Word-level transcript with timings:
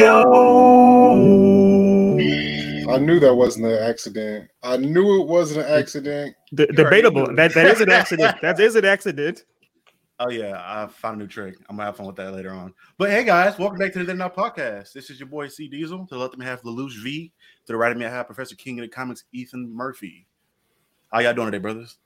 I 0.00 0.04
knew 2.98 3.18
that 3.18 3.34
wasn't 3.34 3.66
an 3.66 3.82
accident. 3.82 4.48
I 4.62 4.76
knew 4.76 5.20
it 5.20 5.26
wasn't 5.26 5.66
an 5.66 5.72
accident. 5.72 6.36
D- 6.54 6.66
debatable. 6.66 7.34
That 7.34 7.52
that 7.54 7.66
is 7.66 7.80
an 7.80 7.90
accident. 7.90 8.36
that 8.42 8.60
is 8.60 8.76
an 8.76 8.84
accident. 8.84 9.44
Oh 10.20 10.30
yeah, 10.30 10.54
I 10.56 10.86
found 10.86 11.16
a 11.16 11.24
new 11.24 11.28
trick. 11.28 11.56
I'm 11.68 11.76
gonna 11.76 11.86
have 11.86 11.96
fun 11.96 12.06
with 12.06 12.14
that 12.16 12.32
later 12.32 12.52
on. 12.52 12.74
But 12.96 13.10
hey 13.10 13.24
guys, 13.24 13.58
welcome 13.58 13.78
back 13.78 13.92
to 13.94 13.98
the 13.98 14.04
Then 14.04 14.18
Now 14.18 14.28
podcast. 14.28 14.92
This 14.92 15.10
is 15.10 15.18
your 15.18 15.28
boy 15.28 15.48
C 15.48 15.66
Diesel. 15.66 16.06
To 16.06 16.14
the 16.14 16.20
left 16.20 16.34
of 16.34 16.40
me 16.40 16.46
I 16.46 16.50
have 16.50 16.62
Lelouch 16.62 17.02
V. 17.02 17.32
To 17.66 17.72
the 17.72 17.76
right 17.76 17.90
of 17.90 17.98
me 17.98 18.04
I 18.04 18.10
have 18.10 18.26
Professor 18.26 18.54
King 18.54 18.78
of 18.78 18.84
the 18.84 18.88
Comics, 18.88 19.24
Ethan 19.32 19.74
Murphy. 19.74 20.28
How 21.12 21.18
y'all 21.18 21.34
doing 21.34 21.46
today, 21.48 21.58
brothers? 21.58 21.98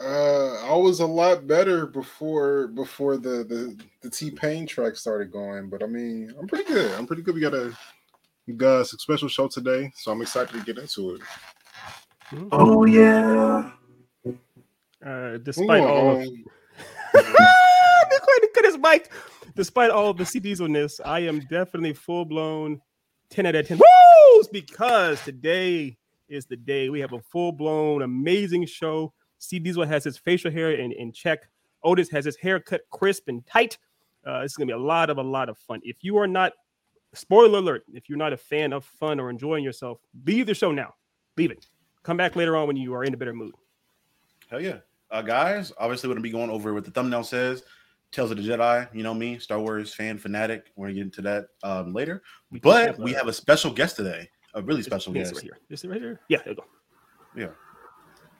Uh, 0.00 0.54
I 0.64 0.76
was 0.76 1.00
a 1.00 1.06
lot 1.06 1.46
better 1.46 1.86
before 1.86 2.68
before 2.68 3.16
the 3.16 3.44
the, 3.44 3.76
the 4.00 4.10
T 4.10 4.30
Pain 4.30 4.66
track 4.66 4.96
started 4.96 5.32
going, 5.32 5.68
but 5.68 5.82
I 5.82 5.86
mean, 5.86 6.32
I'm 6.38 6.46
pretty 6.46 6.64
good. 6.64 6.92
I'm 6.92 7.06
pretty 7.06 7.22
good. 7.22 7.34
We 7.34 7.40
got 7.40 7.54
a 7.54 7.76
we 8.46 8.54
got 8.54 8.80
a 8.80 8.84
special 8.84 9.28
show 9.28 9.48
today, 9.48 9.90
so 9.96 10.12
I'm 10.12 10.22
excited 10.22 10.52
to 10.52 10.64
get 10.64 10.78
into 10.78 11.16
it. 11.16 11.20
Oh 12.52 12.84
yeah. 12.84 13.72
Uh, 15.04 15.38
despite 15.38 15.82
all 15.82 16.20
of 16.20 16.26
look 16.26 16.36
at 18.58 18.64
his 18.64 18.78
mic. 18.78 19.10
Despite 19.54 19.90
all 19.90 20.10
of 20.10 20.16
the 20.16 20.24
C 20.24 20.38
Dieselness, 20.38 21.00
I 21.04 21.20
am 21.20 21.40
definitely 21.40 21.92
full 21.92 22.24
blown 22.24 22.80
10 23.30 23.46
out 23.46 23.54
of 23.56 23.66
10 23.66 23.78
woos 23.78 24.48
because 24.48 25.22
today 25.24 25.96
is 26.28 26.46
the 26.46 26.56
day 26.56 26.88
we 26.88 27.00
have 27.00 27.12
a 27.12 27.20
full 27.20 27.52
blown 27.52 28.02
amazing 28.02 28.66
show. 28.66 29.12
C 29.38 29.58
Diesel 29.58 29.86
has 29.86 30.04
his 30.04 30.16
facial 30.18 30.50
hair 30.50 30.72
in, 30.72 30.92
in 30.92 31.12
check. 31.12 31.48
Otis 31.84 32.10
has 32.10 32.24
his 32.24 32.36
hair 32.36 32.58
cut 32.60 32.82
crisp 32.90 33.28
and 33.28 33.46
tight. 33.46 33.78
Uh, 34.26 34.42
this 34.42 34.52
is 34.52 34.56
gonna 34.56 34.66
be 34.66 34.72
a 34.72 34.78
lot 34.78 35.10
of 35.10 35.18
a 35.18 35.22
lot 35.22 35.48
of 35.48 35.56
fun. 35.58 35.80
If 35.84 35.98
you 36.02 36.18
are 36.18 36.26
not, 36.26 36.52
spoiler 37.14 37.58
alert, 37.58 37.84
if 37.92 38.08
you're 38.08 38.18
not 38.18 38.32
a 38.32 38.36
fan 38.36 38.72
of 38.72 38.84
fun 38.84 39.20
or 39.20 39.30
enjoying 39.30 39.64
yourself, 39.64 40.00
leave 40.26 40.46
the 40.46 40.54
show 40.54 40.72
now. 40.72 40.94
Leave 41.36 41.50
it. 41.50 41.66
Come 42.02 42.16
back 42.16 42.36
later 42.36 42.56
on 42.56 42.66
when 42.66 42.76
you 42.76 42.94
are 42.94 43.04
in 43.04 43.14
a 43.14 43.16
better 43.16 43.32
mood. 43.32 43.54
Hell 44.50 44.60
yeah. 44.60 44.78
Uh, 45.10 45.22
guys, 45.22 45.72
obviously, 45.78 46.08
we're 46.08 46.14
gonna 46.14 46.22
be 46.22 46.30
going 46.30 46.50
over 46.50 46.74
what 46.74 46.84
the 46.84 46.90
thumbnail 46.90 47.24
says. 47.24 47.62
Tales 48.10 48.30
of 48.30 48.38
the 48.38 48.42
Jedi, 48.42 48.88
you 48.94 49.02
know 49.02 49.12
me, 49.12 49.38
Star 49.38 49.60
Wars 49.60 49.94
fan 49.94 50.18
fanatic. 50.18 50.72
We're 50.76 50.86
gonna 50.86 50.94
get 50.94 51.02
into 51.02 51.22
that 51.22 51.48
um, 51.62 51.92
later. 51.92 52.22
We 52.50 52.58
But 52.58 52.86
have, 52.86 52.98
we 52.98 53.12
have 53.12 53.28
a 53.28 53.32
special 53.32 53.70
guest 53.70 53.96
today, 53.96 54.28
a 54.54 54.62
really 54.62 54.82
special 54.82 55.12
This 55.12 55.30
guest. 55.30 55.34
right 55.36 55.44
here. 55.44 55.58
This 55.68 55.84
right 55.84 56.00
here. 56.00 56.20
Yeah, 56.28 56.38
there 56.38 56.54
you 56.54 56.56
go. 56.56 56.64
Yeah. 57.36 57.48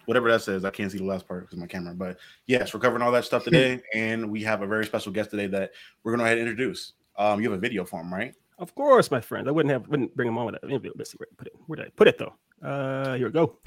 Whatever 0.09 0.31
that 0.31 0.41
says, 0.41 0.65
I 0.65 0.71
can't 0.71 0.91
see 0.91 0.97
the 0.97 1.05
last 1.05 1.29
part 1.29 1.43
because 1.43 1.59
my 1.59 1.67
camera. 1.67 1.93
But 1.95 2.19
yes, 2.47 2.73
we're 2.73 2.81
covering 2.81 3.03
all 3.03 3.13
that 3.13 3.27
stuff 3.27 3.45
today, 3.45 3.83
and 3.95 4.31
we 4.31 4.43
have 4.43 4.63
a 4.63 4.67
very 4.67 4.87
special 4.87 5.13
guest 5.13 5.31
today 5.31 5.49
that 5.49 5.73
we're 6.03 6.13
gonna 6.13 6.23
go 6.23 6.27
ahead 6.27 6.39
and 6.39 6.49
introduce. 6.49 6.95
Um, 7.19 7.43
you 7.43 7.51
have 7.51 7.59
a 7.59 7.61
video 7.61 7.85
for 7.85 8.01
him, 8.01 8.13
right? 8.13 8.35
Of 8.59 8.75
course, 8.75 9.11
my 9.11 9.21
friend. 9.21 9.49
I 9.49 9.51
wouldn't 9.51 9.71
have 9.71 9.87
wouldn't 9.89 10.17
bring 10.17 10.29
him 10.29 10.39
on 10.39 10.47
with 10.47 10.55
that. 10.55 10.67
Maybe 10.67 10.91
let's 10.97 11.11
see 11.11 11.19
where 11.19 11.29
I 11.31 11.35
put 11.37 11.49
it. 11.49 11.53
Where 11.67 11.77
did 11.77 11.87
I 11.87 11.91
put 11.91 12.09
it 12.09 12.17
though? 12.17 12.35
Uh 12.67 13.17
here 13.17 13.27
we 13.27 13.33
go. 13.33 13.59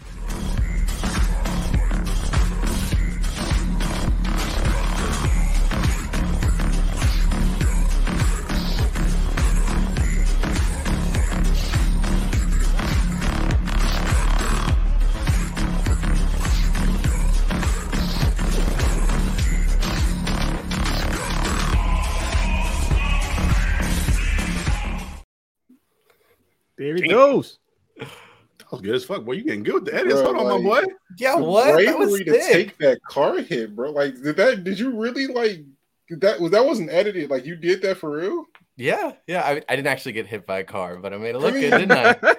There 26.95 27.03
he 27.03 27.09
Damn. 27.09 27.17
goes. 27.17 27.59
That 27.97 28.71
was 28.71 28.81
good 28.81 28.95
as 28.95 29.03
fuck, 29.05 29.23
boy. 29.25 29.33
You 29.33 29.43
getting 29.43 29.63
good 29.63 29.73
with 29.75 29.85
the 29.85 29.93
edits? 29.95 30.21
Bro, 30.21 30.33
Hold 30.33 30.51
on, 30.51 30.63
my 30.63 30.81
boy. 30.81 30.87
Yeah, 31.17 31.35
The 31.37 31.43
what? 31.43 31.83
That 31.85 31.97
was 31.99 32.09
bravery 32.11 32.25
to 32.25 32.41
sick. 32.41 32.53
take 32.53 32.77
that 32.79 33.01
car 33.03 33.39
hit, 33.41 33.75
bro. 33.75 33.91
Like, 33.91 34.21
did 34.21 34.35
that? 34.37 34.63
Did 34.63 34.79
you 34.79 34.91
really 34.91 35.27
like? 35.27 35.63
That 36.09 36.39
was 36.39 36.51
that 36.51 36.65
wasn't 36.65 36.89
edited? 36.91 37.29
Like, 37.29 37.45
you 37.45 37.55
did 37.55 37.81
that 37.83 37.97
for 37.97 38.11
real? 38.11 38.45
Yeah, 38.77 39.13
yeah. 39.27 39.41
I, 39.43 39.61
I 39.69 39.75
didn't 39.75 39.87
actually 39.87 40.13
get 40.13 40.27
hit 40.27 40.45
by 40.45 40.59
a 40.59 40.63
car, 40.63 40.97
but 40.97 41.13
I 41.13 41.17
made 41.17 41.35
it 41.35 41.39
look 41.39 41.53
mean- 41.53 41.69
good, 41.69 41.77
didn't 41.87 41.91
I? 41.91 42.15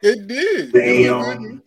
It 0.00 0.28
did. 0.28 0.72
It 0.76 1.10
looked 1.10 1.40
Damn. 1.40 1.62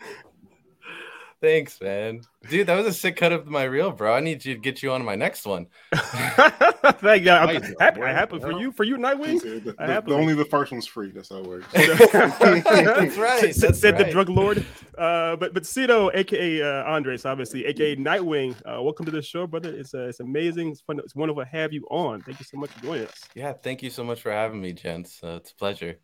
Good. 1.41 1.47
Thanks, 1.47 1.81
man. 1.81 2.22
Dude, 2.50 2.68
that 2.68 2.75
was 2.75 2.85
a 2.88 2.94
sick 2.94 3.16
cut 3.18 3.31
of 3.31 3.47
my 3.47 3.63
reel, 3.63 3.91
bro. 3.91 4.13
I 4.13 4.19
need 4.19 4.46
you 4.46 4.53
to 4.56 4.59
get 4.59 4.81
you 4.84 4.91
on 4.91 5.03
my 5.03 5.16
next 5.16 5.46
one. 5.46 5.68
Thank 5.94 7.25
you. 7.25 7.31
I'm 7.31 7.62
happy. 7.79 8.02
I'm 8.02 8.16
happy 8.16 8.40
for 8.40 8.52
you. 8.52 8.72
For 8.72 8.84
you, 8.84 8.96
He 8.96 9.02
Nightwing. 9.02 9.40
said 9.41 9.63
The, 9.63 9.75
I 9.79 10.00
the- 10.00 10.13
only 10.13 10.34
the 10.34 10.46
first 10.46 10.72
one's 10.72 10.88
free. 10.88 11.12
That's 11.12 11.29
how 11.29 11.38
it 11.38 11.47
works. 11.47 11.68
That's 11.74 13.18
right. 13.18 13.53
Said- 13.56 13.69
That's 13.69 13.79
said 13.79 13.97
the 13.97 14.06
drug 14.12 14.29
lord. 14.29 14.66
Uh, 14.97 15.35
but 15.35 15.53
but 15.53 15.66
Cito, 15.66 16.12
aka 16.13 16.62
uh, 16.62 16.84
Andres, 16.91 17.25
obviously, 17.25 17.66
aka 17.66 17.96
Nightwing. 17.96 18.56
Uh, 18.66 18.81
welcome 18.81 19.06
to 19.06 19.12
the 19.12 19.22
show, 19.22 19.47
brother. 19.47 19.73
It's 19.75 19.94
uh, 19.94 20.08
it's 20.08 20.19
amazing. 20.19 20.69
It's 20.72 20.81
fun. 20.81 21.00
It's 21.00 21.16
wonderful 21.16 21.44
to 21.44 21.50
have 21.50 21.73
you 21.73 21.85
on. 21.90 22.22
Thank 22.22 22.40
you 22.40 22.46
so 22.46 22.58
much 22.58 22.69
for 22.72 22.81
joining 22.84 23.08
us. 23.08 23.13
Yeah, 23.35 23.53
thank 23.53 23.81
you 23.84 23.90
so 23.90 24.03
much 24.03 24.22
for 24.22 24.31
having 24.31 24.62
me, 24.62 24.73
gents. 24.73 25.19
Uh, 25.23 25.40
it's 25.41 25.52
a 25.52 25.56
pleasure. 25.56 25.97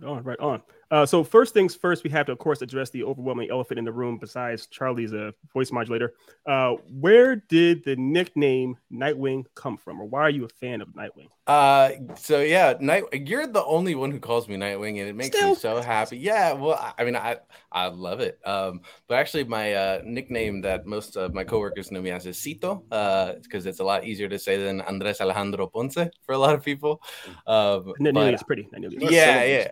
Right 0.00 0.08
on, 0.10 0.22
right 0.24 0.40
on. 0.40 0.62
Uh, 0.90 1.04
so 1.04 1.24
first 1.24 1.52
things 1.52 1.74
first, 1.74 2.04
we 2.04 2.10
have 2.10 2.26
to, 2.26 2.32
of 2.32 2.38
course, 2.38 2.62
address 2.62 2.90
the 2.90 3.02
overwhelming 3.02 3.50
elephant 3.50 3.78
in 3.78 3.84
the 3.84 3.92
room. 3.92 4.18
Besides 4.18 4.66
Charlie's 4.68 5.12
uh, 5.12 5.32
voice 5.52 5.72
modulator, 5.72 6.14
uh, 6.46 6.74
where 7.00 7.36
did 7.36 7.82
the 7.84 7.96
nickname 7.96 8.76
Nightwing 8.92 9.46
come 9.56 9.76
from, 9.76 10.00
or 10.00 10.04
why 10.04 10.20
are 10.20 10.30
you 10.30 10.44
a 10.44 10.48
fan 10.48 10.80
of 10.80 10.88
Nightwing? 10.88 11.26
Uh, 11.48 11.90
so 12.16 12.40
yeah, 12.40 12.74
night. 12.78 13.02
You're 13.12 13.46
the 13.48 13.64
only 13.64 13.94
one 13.96 14.10
who 14.12 14.20
calls 14.20 14.48
me 14.48 14.56
Nightwing, 14.56 15.00
and 15.00 15.08
it 15.08 15.16
makes 15.16 15.36
Still. 15.36 15.50
me 15.50 15.54
so 15.56 15.80
happy. 15.82 16.18
Yeah, 16.18 16.52
well, 16.52 16.94
I- 16.98 17.04
mean, 17.04 17.16
I 17.16 17.38
I 17.72 17.86
love 17.88 18.20
it. 18.20 18.38
Um, 18.44 18.82
but 19.08 19.18
actually, 19.18 19.44
my 19.44 19.74
uh, 19.74 20.02
nickname 20.04 20.60
that 20.62 20.86
most 20.86 21.16
of 21.16 21.34
my 21.34 21.42
coworkers 21.42 21.90
know 21.90 22.00
me 22.02 22.10
as 22.12 22.26
is 22.26 22.38
Cito, 22.38 22.84
uh, 22.92 23.32
because 23.42 23.66
it's 23.66 23.80
a 23.80 23.84
lot 23.84 24.04
easier 24.04 24.28
to 24.28 24.38
say 24.38 24.56
than 24.56 24.80
Andres 24.82 25.20
Alejandro 25.20 25.66
Ponce 25.66 25.94
for 26.24 26.32
a 26.32 26.38
lot 26.38 26.54
of 26.54 26.64
people. 26.64 27.00
Um, 27.46 27.92
but- 27.98 28.34
as 28.34 28.42
pretty. 28.44 28.68
Not 28.70 28.82
nearly 28.82 28.96
as 28.98 29.02
Less 29.02 29.12
yeah, 29.12 29.24
syllables. 29.40 29.50
yeah. 29.64 29.70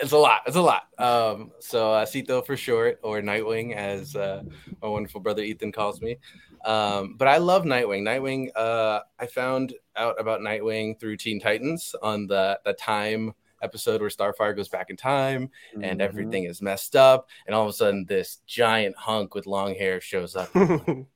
It's 0.00 0.12
a 0.12 0.18
lot. 0.18 0.42
It's 0.46 0.56
a 0.56 0.60
lot. 0.62 0.84
Um, 0.98 1.52
so 1.60 1.92
uh, 1.92 2.04
Cito 2.06 2.42
for 2.42 2.56
short, 2.56 2.98
or 3.02 3.20
Nightwing, 3.20 3.74
as 3.74 4.14
uh, 4.16 4.42
my 4.82 4.88
wonderful 4.88 5.20
brother 5.20 5.42
Ethan 5.42 5.72
calls 5.72 6.00
me. 6.00 6.16
Um, 6.64 7.14
but 7.16 7.28
I 7.28 7.38
love 7.38 7.64
Nightwing. 7.64 8.02
Nightwing. 8.02 8.48
Uh, 8.56 9.00
I 9.18 9.26
found 9.26 9.74
out 9.96 10.20
about 10.20 10.40
Nightwing 10.40 10.98
through 10.98 11.16
Teen 11.16 11.40
Titans 11.40 11.94
on 12.02 12.26
the 12.26 12.58
the 12.64 12.72
time 12.74 13.32
episode 13.62 14.00
where 14.02 14.10
Starfire 14.10 14.54
goes 14.54 14.68
back 14.68 14.90
in 14.90 14.96
time 14.96 15.48
Mm-hmm. 15.72 15.84
and 15.84 16.02
everything 16.02 16.44
is 16.44 16.60
messed 16.60 16.94
up, 16.96 17.28
and 17.46 17.54
all 17.54 17.62
of 17.64 17.70
a 17.70 17.72
sudden 17.72 18.04
this 18.06 18.38
giant 18.46 18.96
hunk 18.96 19.34
with 19.34 19.46
long 19.46 19.74
hair 19.74 20.00
shows 20.00 20.36
up, 20.36 20.54
and 20.54 21.06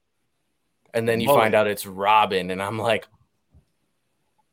then 1.09 1.21
you 1.21 1.31
Oh. 1.31 1.35
find 1.35 1.55
out 1.55 1.67
it's 1.67 1.87
Robin, 1.87 2.51
and 2.51 2.63
I'm 2.63 2.79
like, 2.79 3.07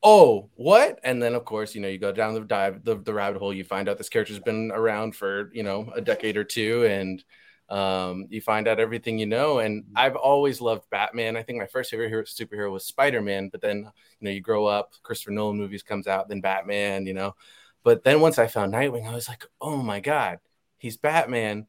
oh, 0.07 0.49
what? 0.55 0.99
And 1.03 1.21
then 1.21 1.35
of 1.35 1.43
course, 1.43 1.75
you 1.75 1.81
know, 1.81 1.89
you 1.89 1.97
go 1.97 2.13
down 2.13 2.33
the 2.33 2.41
dive 2.41 2.83
the, 2.85 2.95
the 2.95 3.13
rabbit 3.13 3.39
hole, 3.39 3.53
you 3.53 3.65
find 3.65 3.89
out 3.89 3.97
this 3.97 4.07
character's 4.09 4.39
been 4.39 4.71
around 4.71 5.15
for 5.15 5.51
you 5.53 5.63
know 5.63 5.91
a 5.95 6.01
decade 6.01 6.37
or 6.37 6.45
two, 6.45 6.85
and 6.85 7.23
um, 7.69 8.27
you 8.29 8.39
find 8.39 8.69
out 8.69 8.79
everything 8.79 9.19
you 9.19 9.25
know. 9.25 9.59
And 9.59 9.83
I've 9.95 10.15
always 10.15 10.61
loved 10.61 10.89
Batman. 10.89 11.35
I 11.35 11.43
think 11.43 11.59
my 11.59 11.67
first 11.67 11.91
favorite 11.91 12.27
superhero 12.27 12.71
was 12.71 12.85
Spider 12.85 13.21
Man, 13.21 13.49
but 13.49 13.59
then 13.59 13.79
you 13.79 14.25
know 14.25 14.31
you 14.31 14.39
grow 14.41 14.65
up, 14.65 14.93
Christopher 15.03 15.31
Nolan 15.31 15.57
movies 15.57 15.83
comes 15.83 16.07
out, 16.07 16.29
then 16.29 16.39
Batman, 16.41 17.05
you 17.05 17.13
know. 17.13 17.35
But 17.83 18.03
then 18.03 18.21
once 18.21 18.39
I 18.39 18.47
found 18.47 18.73
Nightwing, 18.73 19.07
I 19.07 19.13
was 19.13 19.27
like, 19.27 19.45
oh 19.59 19.77
my 19.77 19.99
god, 19.99 20.39
he's 20.77 20.95
Batman, 20.95 21.67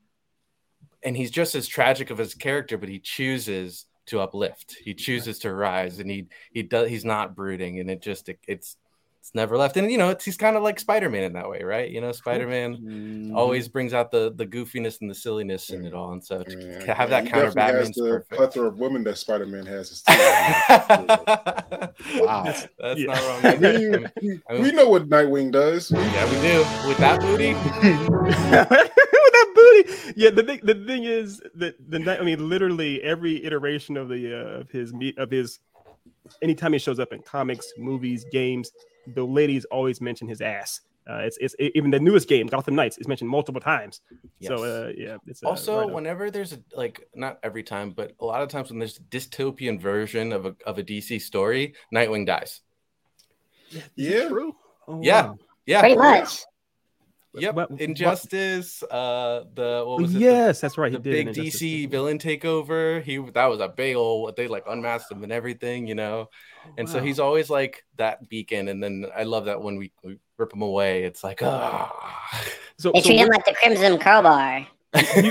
and 1.02 1.16
he's 1.16 1.32
just 1.32 1.56
as 1.56 1.66
tragic 1.66 2.10
of 2.10 2.18
his 2.18 2.34
character, 2.34 2.78
but 2.78 2.88
he 2.88 3.00
chooses 3.00 3.87
to 4.08 4.20
uplift. 4.20 4.76
He 4.84 4.94
chooses 4.94 5.38
to 5.40 5.52
rise, 5.54 5.98
and 6.00 6.10
he 6.10 6.26
he 6.52 6.62
does. 6.62 6.88
He's 6.88 7.04
not 7.04 7.34
brooding, 7.34 7.78
and 7.80 7.90
it 7.90 8.00
just 8.02 8.28
it, 8.28 8.38
it's 8.46 8.76
it's 9.20 9.34
never 9.34 9.56
left. 9.56 9.76
And 9.76 9.90
you 9.90 9.98
know, 9.98 10.10
it's 10.10 10.24
he's 10.24 10.36
kind 10.36 10.56
of 10.56 10.62
like 10.62 10.78
Spider 10.78 11.10
Man 11.10 11.24
in 11.24 11.32
that 11.34 11.50
way, 11.50 11.62
right? 11.62 11.90
You 11.90 12.00
know, 12.00 12.12
Spider 12.12 12.46
Man 12.46 12.76
Mhm. 12.76 13.34
always 13.36 13.68
brings 13.68 13.92
out 13.92 14.10
the 14.10 14.32
the 14.34 14.46
goofiness 14.46 15.00
and 15.00 15.10
the 15.10 15.14
silliness 15.14 15.70
in 15.70 15.84
it 15.84 15.92
all, 15.92 16.12
and 16.12 16.24
so 16.24 16.42
to, 16.44 16.50
Yeah, 16.86 16.94
have 16.94 17.10
yeah, 17.10 17.20
that 17.20 17.24
he 17.24 17.30
counter 17.30 17.46
definitely 17.46 17.46
has 17.46 17.54
Batman's 17.54 17.96
the 17.96 18.02
perfect. 18.10 18.30
plethora 18.32 18.68
of 18.68 18.78
women 18.78 19.04
that 19.04 19.18
Spider 19.18 19.46
Man 19.46 19.66
has. 19.66 19.90
Is 19.90 20.02
too 20.08 20.14
wow. 22.24 22.44
That's 22.78 23.00
Yeah. 23.00 23.06
not 23.06 23.22
wrong. 23.26 23.44
I 23.44 23.48
I 23.52 23.56
mean, 23.56 23.90
mean, 23.90 24.10
we, 24.22 24.40
I 24.48 24.52
mean- 24.54 24.62
we 24.62 24.72
know 24.72 24.88
what 24.88 25.08
Nightwing 25.08 25.50
does. 25.52 25.90
yeah, 25.90 26.24
we 26.30 26.36
do 26.40 26.64
with 26.88 26.98
that 26.98 27.20
booty. 27.20 27.54
With 29.78 29.86
that 29.86 30.06
booty. 30.06 30.20
Yeah, 30.20 30.30
the 30.30 30.42
thing 30.42 30.60
the 30.62 30.74
thing 30.86 31.04
is 31.04 31.40
that 31.56 31.74
the 31.88 31.98
night 31.98 32.20
I 32.20 32.24
mean 32.24 32.48
literally 32.48 33.02
every 33.02 33.44
iteration 33.44 33.96
of 33.96 34.08
the 34.08 34.34
uh, 34.34 34.60
of 34.60 34.70
his 34.70 34.92
meet 34.92 35.18
of 35.18 35.30
his 35.30 35.60
anytime 36.42 36.72
he 36.72 36.78
shows 36.78 36.98
up 36.98 37.12
in 37.12 37.22
comics, 37.22 37.72
movies, 37.76 38.24
games, 38.30 38.70
the 39.14 39.24
ladies 39.24 39.64
always 39.66 40.00
mention 40.00 40.28
his 40.28 40.40
ass. 40.40 40.80
Uh, 41.08 41.20
it's, 41.20 41.38
it's 41.40 41.54
even 41.58 41.90
the 41.90 41.98
newest 41.98 42.28
game, 42.28 42.46
Gotham 42.46 42.74
Knights, 42.74 42.98
is 42.98 43.08
mentioned 43.08 43.30
multiple 43.30 43.62
times. 43.62 44.02
So 44.42 44.62
uh, 44.62 44.92
yeah, 44.94 45.16
it's 45.26 45.42
uh, 45.42 45.48
also, 45.48 45.78
right 45.78 45.88
up. 45.88 45.94
whenever 45.94 46.30
there's 46.30 46.52
a 46.52 46.58
like 46.74 47.08
not 47.14 47.38
every 47.42 47.62
time, 47.62 47.90
but 47.92 48.12
a 48.20 48.24
lot 48.26 48.42
of 48.42 48.50
times 48.50 48.68
when 48.68 48.78
there's 48.78 48.98
a 48.98 49.02
dystopian 49.02 49.80
version 49.80 50.32
of 50.32 50.44
a 50.44 50.54
of 50.66 50.78
a 50.78 50.82
DC 50.82 51.22
story, 51.22 51.74
Nightwing 51.94 52.26
dies. 52.26 52.60
Is 53.72 53.84
Yeah. 53.96 54.28
true. 54.28 54.54
Oh, 54.86 55.00
Yeah. 55.02 55.22
wow. 55.26 55.38
Yeah, 55.64 55.80
Pretty 55.80 55.96
much. 55.96 56.44
Yep, 57.34 57.54
What- 57.54 57.70
what- 57.70 57.80
Injustice. 57.80 58.82
Uh, 58.82 59.44
the 59.54 59.84
what 59.86 60.00
was 60.00 60.10
it? 60.10 60.14
The- 60.14 60.20
yes, 60.20 60.60
that's 60.60 60.78
right. 60.78 60.90
the 60.90 60.98
he 60.98 61.24
did 61.24 61.34
big. 61.34 61.44
DC 61.46 61.90
villain 61.90 62.18
takeover. 62.18 63.02
He 63.02 63.18
that 63.18 63.46
was 63.46 63.60
a 63.60 63.68
big 63.68 63.96
old. 63.96 64.34
They 64.36 64.48
like 64.48 64.64
unmasked 64.66 65.12
him 65.12 65.22
and 65.22 65.32
everything, 65.32 65.86
you 65.86 65.94
know. 65.94 66.30
And 66.76 66.88
so 66.88 67.00
he's 67.00 67.18
always 67.18 67.48
like 67.50 67.84
that 67.96 68.28
beacon. 68.28 68.68
And 68.68 68.82
then 68.82 69.06
I 69.16 69.24
love 69.24 69.46
that 69.46 69.62
when 69.62 69.76
we, 69.76 69.92
we 70.02 70.18
rip 70.36 70.52
him 70.52 70.62
away, 70.62 71.04
it's 71.04 71.22
like 71.22 71.42
ah. 71.42 71.92
So, 72.78 72.92
They 72.92 73.00
so 73.00 73.08
treat 73.08 73.18
him 73.18 73.28
like 73.28 73.44
the 73.44 73.54
Crimson 73.54 73.98
Crowbar. 73.98 74.58
you, 74.94 75.02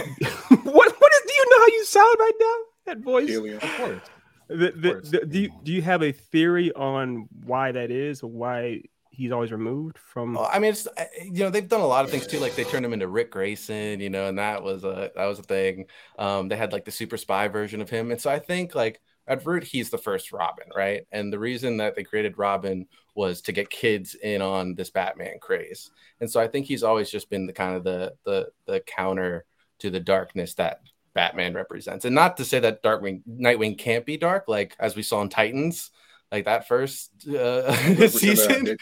what 0.50 0.96
what 1.00 1.12
is? 1.14 1.22
Do 1.28 1.34
you 1.34 1.46
know 1.50 1.60
how 1.60 1.68
you 1.68 1.86
sound 1.86 2.16
right 2.20 2.32
now? 2.40 2.56
That 2.86 2.98
voice. 3.00 3.30
Alien. 3.30 3.58
Of 3.58 3.76
course. 3.76 4.02
The, 4.50 4.72
the, 4.76 4.92
course. 4.94 5.10
the, 5.10 5.26
do 5.26 5.40
you 5.40 5.50
do 5.64 5.72
you 5.74 5.82
have 5.82 6.04
a 6.04 6.12
theory 6.12 6.72
on 6.74 7.28
why 7.44 7.72
that 7.72 7.92
is, 7.92 8.24
or 8.24 8.30
why 8.30 8.84
he's 9.18 9.32
always 9.32 9.52
removed 9.52 9.98
from? 9.98 10.36
Well, 10.36 10.50
I 10.52 10.60
mean, 10.60 10.72
it's 10.72 10.88
you 11.24 11.44
know 11.44 11.50
they've 11.50 11.68
done 11.68 11.82
a 11.82 11.88
lot 11.88 12.06
of 12.06 12.12
things 12.12 12.28
too. 12.28 12.40
Like 12.40 12.56
they 12.56 12.64
turned 12.64 12.86
him 12.86 12.94
into 12.94 13.08
Ric 13.08 13.32
Grayson, 13.32 14.00
you 14.00 14.10
know, 14.10 14.28
and 14.28 14.38
that 14.38 14.64
was 14.64 14.84
a 14.84 15.12
that 15.16 15.26
was 15.26 15.40
a 15.40 15.44
thing. 15.44 15.86
Um, 16.18 16.48
they 16.48 16.56
had 16.56 16.72
like 16.72 16.86
the 16.86 16.92
super 16.92 17.18
spy 17.18 17.48
version 17.48 17.82
of 17.82 17.90
him, 17.90 18.12
and 18.12 18.22
so 18.22 18.30
I 18.30 18.40
think 18.40 18.76
like 18.76 19.02
at 19.28 19.46
root 19.46 19.64
he's 19.64 19.90
the 19.90 19.98
first 19.98 20.32
Robin, 20.32 20.68
right? 20.76 21.06
And 21.12 21.34
the 21.34 21.40
reason 21.40 21.78
that 21.78 21.96
they 21.96 22.04
created 22.04 22.38
Robin 22.38 22.86
was 23.16 23.42
to 23.42 23.52
get 23.52 23.70
kids 23.70 24.16
in 24.16 24.42
on 24.42 24.76
this 24.76 24.92
Batman 24.92 25.40
craze, 25.42 25.90
and 26.22 26.30
so 26.30 26.40
I 26.40 26.48
think 26.48 26.68
he's 26.68 26.84
always 26.84 27.10
just 27.10 27.30
been 27.30 27.48
the 27.48 27.54
kind 27.54 27.76
of 27.76 27.84
the 27.84 28.14
the 28.24 28.50
the 28.66 28.80
counter 28.82 29.46
to 29.80 29.90
the 29.90 30.00
darkness 30.00 30.54
that 30.56 30.82
Batman 31.14 31.56
represents. 31.56 32.06
And 32.06 32.14
not 32.14 32.38
to 32.38 32.46
say 32.46 32.60
that 32.60 32.84
Darkwing 32.84 33.24
Nightwing 33.28 33.78
can't 33.78 34.06
be 34.06 34.18
dark, 34.18 34.46
like 34.48 34.76
as 34.80 34.96
we 34.96 35.02
saw 35.02 35.22
in 35.22 35.30
Titans, 35.30 35.90
like 36.32 36.46
that 36.46 36.68
first 36.68 37.12
uh, 37.28 37.72
season. 38.08 38.78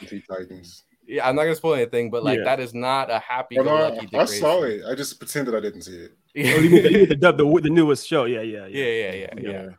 Yeah, 1.07 1.27
I'm 1.27 1.36
not 1.36 1.44
gonna 1.44 1.56
spoil 1.56 1.75
anything, 1.75 2.09
but 2.09 2.24
like 2.24 2.39
Yeah. 2.39 2.45
that 2.45 2.59
is 2.59 2.74
not 2.74 3.12
a 3.12 3.19
happy 3.19 3.56
go 3.56 3.63
no, 3.63 3.75
lucky. 3.75 4.09
I, 4.15 4.21
I 4.21 4.25
saw 4.25 4.63
it. 4.63 4.81
I 4.89 4.95
just 4.95 5.19
pretended 5.19 5.53
I 5.56 5.59
didn't 5.59 5.83
see 5.83 5.95
it. 5.95 6.12
Oh, 6.38 6.59
you 6.59 6.69
mean 6.69 6.83
the, 6.83 6.92
you 6.92 6.97
mean 7.00 7.09
the, 7.09 7.15
dub- 7.15 7.38
the, 7.38 7.59
the 7.63 7.69
newest 7.69 8.07
show? 8.07 8.25
Yeah, 8.25 8.42
yeah, 8.42 8.65
yeah, 8.65 8.86
yeah. 8.86 8.86
yeah, 8.86 9.12
yeah, 9.13 9.33
yeah. 9.38 9.51
Yeah. 9.51 9.69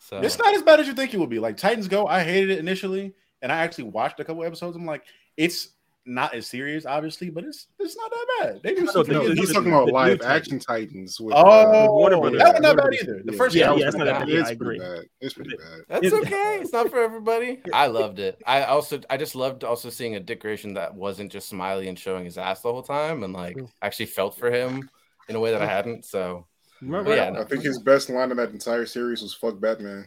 So 0.00 0.18
It's 0.18 0.38
not 0.38 0.54
as 0.54 0.62
bad 0.62 0.80
as 0.80 0.86
you 0.86 0.92
think 0.92 1.14
it 1.14 1.18
would 1.18 1.30
be. 1.30 1.38
Like 1.38 1.56
Titans 1.56 1.88
Go, 1.88 2.06
I 2.06 2.22
hated 2.22 2.50
it 2.50 2.58
initially, 2.58 3.14
and 3.40 3.50
I 3.50 3.56
actually 3.56 3.84
watched 3.84 4.20
a 4.20 4.24
couple 4.24 4.44
episodes. 4.44 4.76
I'm 4.76 4.84
like, 4.84 5.04
it's 5.38 5.70
not 6.06 6.34
as 6.34 6.46
serious, 6.46 6.84
obviously, 6.84 7.30
but 7.30 7.44
it's 7.44 7.66
it's 7.78 7.96
not 7.96 8.10
that 8.10 8.26
bad. 8.40 8.62
They 8.62 8.74
do 8.74 8.82
No, 8.84 8.92
some 8.92 9.06
the- 9.06 9.12
No, 9.14 9.20
he's 9.22 9.46
good- 9.46 9.54
talking 9.54 9.72
about 9.72 9.86
the 9.86 9.92
live 9.92 10.18
Titans. 10.20 10.24
action 10.24 10.58
Titans. 10.58 11.20
With, 11.20 11.34
uh, 11.34 11.42
Oh, 11.44 11.92
Warner 11.94 12.18
Brothers. 12.20 12.38
that 12.40 12.52
was 12.54 12.60
not 12.62 12.76
Warner 12.76 12.90
bad 12.90 13.00
either. 13.02 13.22
The 13.24 13.32
first 13.32 13.54
Yeah, 13.54 13.66
season 13.72 13.78
yeah, 13.78 13.86
was 13.86 13.94
it's 13.94 13.96
not 13.96 14.04
pretty 14.04 14.12
bad. 14.12 14.20
bad. 14.20 14.28
it's 14.40 14.50
I 14.50 14.54
pretty 14.54 14.80
agree. 14.84 14.96
bad. 14.96 15.04
It's 15.20 15.34
pretty 15.34 15.56
bad. 15.56 15.80
that's 15.88 16.12
okay. 16.14 16.58
It's 16.60 16.72
not 16.72 16.90
for 16.90 16.98
everybody. 17.02 17.62
I 17.72 17.86
loved 17.86 18.18
it. 18.18 18.42
I 18.46 18.64
also 18.64 19.00
I 19.08 19.16
just 19.16 19.34
loved 19.34 19.64
also 19.64 19.88
seeing 19.90 20.14
a 20.14 20.20
Dick 20.20 20.40
Grayson 20.40 20.74
that 20.74 20.94
wasn't 20.94 21.32
just 21.32 21.48
smiley 21.48 21.88
and 21.88 21.98
showing 21.98 22.24
his 22.26 22.36
ass 22.38 22.60
the 22.60 22.70
whole 22.72 22.82
time, 22.82 23.22
and 23.22 23.32
like 23.32 23.56
actually 23.80 24.06
felt 24.06 24.36
for 24.36 24.50
him 24.50 24.90
in 25.28 25.36
a 25.36 25.40
way 25.40 25.52
that 25.52 25.62
I 25.62 25.66
hadn't. 25.66 26.04
So 26.04 26.46
Remember? 26.82 27.14
Yeah, 27.16 27.30
that? 27.30 27.40
I 27.40 27.44
think 27.44 27.62
his 27.62 27.78
best 27.80 28.10
line 28.10 28.30
in 28.30 28.36
that 28.36 28.50
entire 28.50 28.84
series 28.84 29.22
was 29.22 29.32
"fuck 29.32 29.58
Batman." 29.58 30.06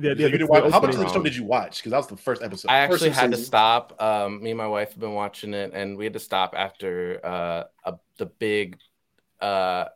Yeah, 0.00 0.10
yeah, 0.10 0.26
you 0.26 0.32
the- 0.32 0.38
did 0.38 0.48
watch- 0.48 0.70
how 0.70 0.80
much 0.80 0.94
of 0.94 1.00
the 1.00 1.08
show 1.12 1.22
did 1.22 1.34
you 1.34 1.44
watch? 1.44 1.78
Because 1.78 1.90
that 1.90 1.96
was 1.98 2.06
the 2.06 2.16
first 2.16 2.42
episode. 2.42 2.68
I 2.70 2.86
First 2.86 3.02
actually 3.02 3.10
had 3.10 3.30
to 3.32 3.36
stop. 3.36 4.00
Um, 4.00 4.42
me 4.42 4.50
and 4.52 4.58
my 4.58 4.66
wife 4.68 4.90
have 4.90 5.00
been 5.00 5.14
watching 5.14 5.54
it, 5.54 5.72
and 5.74 5.96
we 5.96 6.04
had 6.04 6.12
to 6.12 6.20
stop 6.20 6.54
after 6.56 7.20
uh 7.24 7.64
a, 7.84 7.94
the 8.18 8.26
big 8.26 8.78
uh 9.40 9.86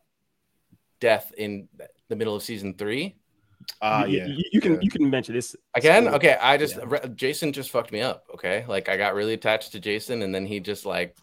death 1.00 1.32
in 1.36 1.68
the 2.08 2.16
middle 2.16 2.34
of 2.34 2.42
season 2.42 2.74
three. 2.74 3.16
Ah, 3.80 4.04
you, 4.04 4.18
yeah. 4.18 4.26
you, 4.26 4.44
you 4.52 4.60
can 4.60 4.72
Yeah. 4.74 4.78
you 4.82 4.90
can 4.90 5.08
mention 5.08 5.34
this 5.34 5.54
Again, 5.74 6.02
Spoiler. 6.04 6.16
okay. 6.16 6.36
I 6.40 6.56
just 6.56 6.76
Yeah. 6.76 6.84
re- 6.86 7.08
Jason 7.14 7.52
just 7.52 7.70
fucked 7.70 7.92
me 7.92 8.00
up. 8.00 8.24
Okay, 8.34 8.64
like 8.68 8.88
I 8.88 8.96
got 8.96 9.14
really 9.14 9.34
attached 9.34 9.70
to 9.72 9.80
Jason, 9.80 10.22
and 10.22 10.34
then 10.34 10.46
he 10.46 10.58
just 10.60 10.84
like. 10.84 11.16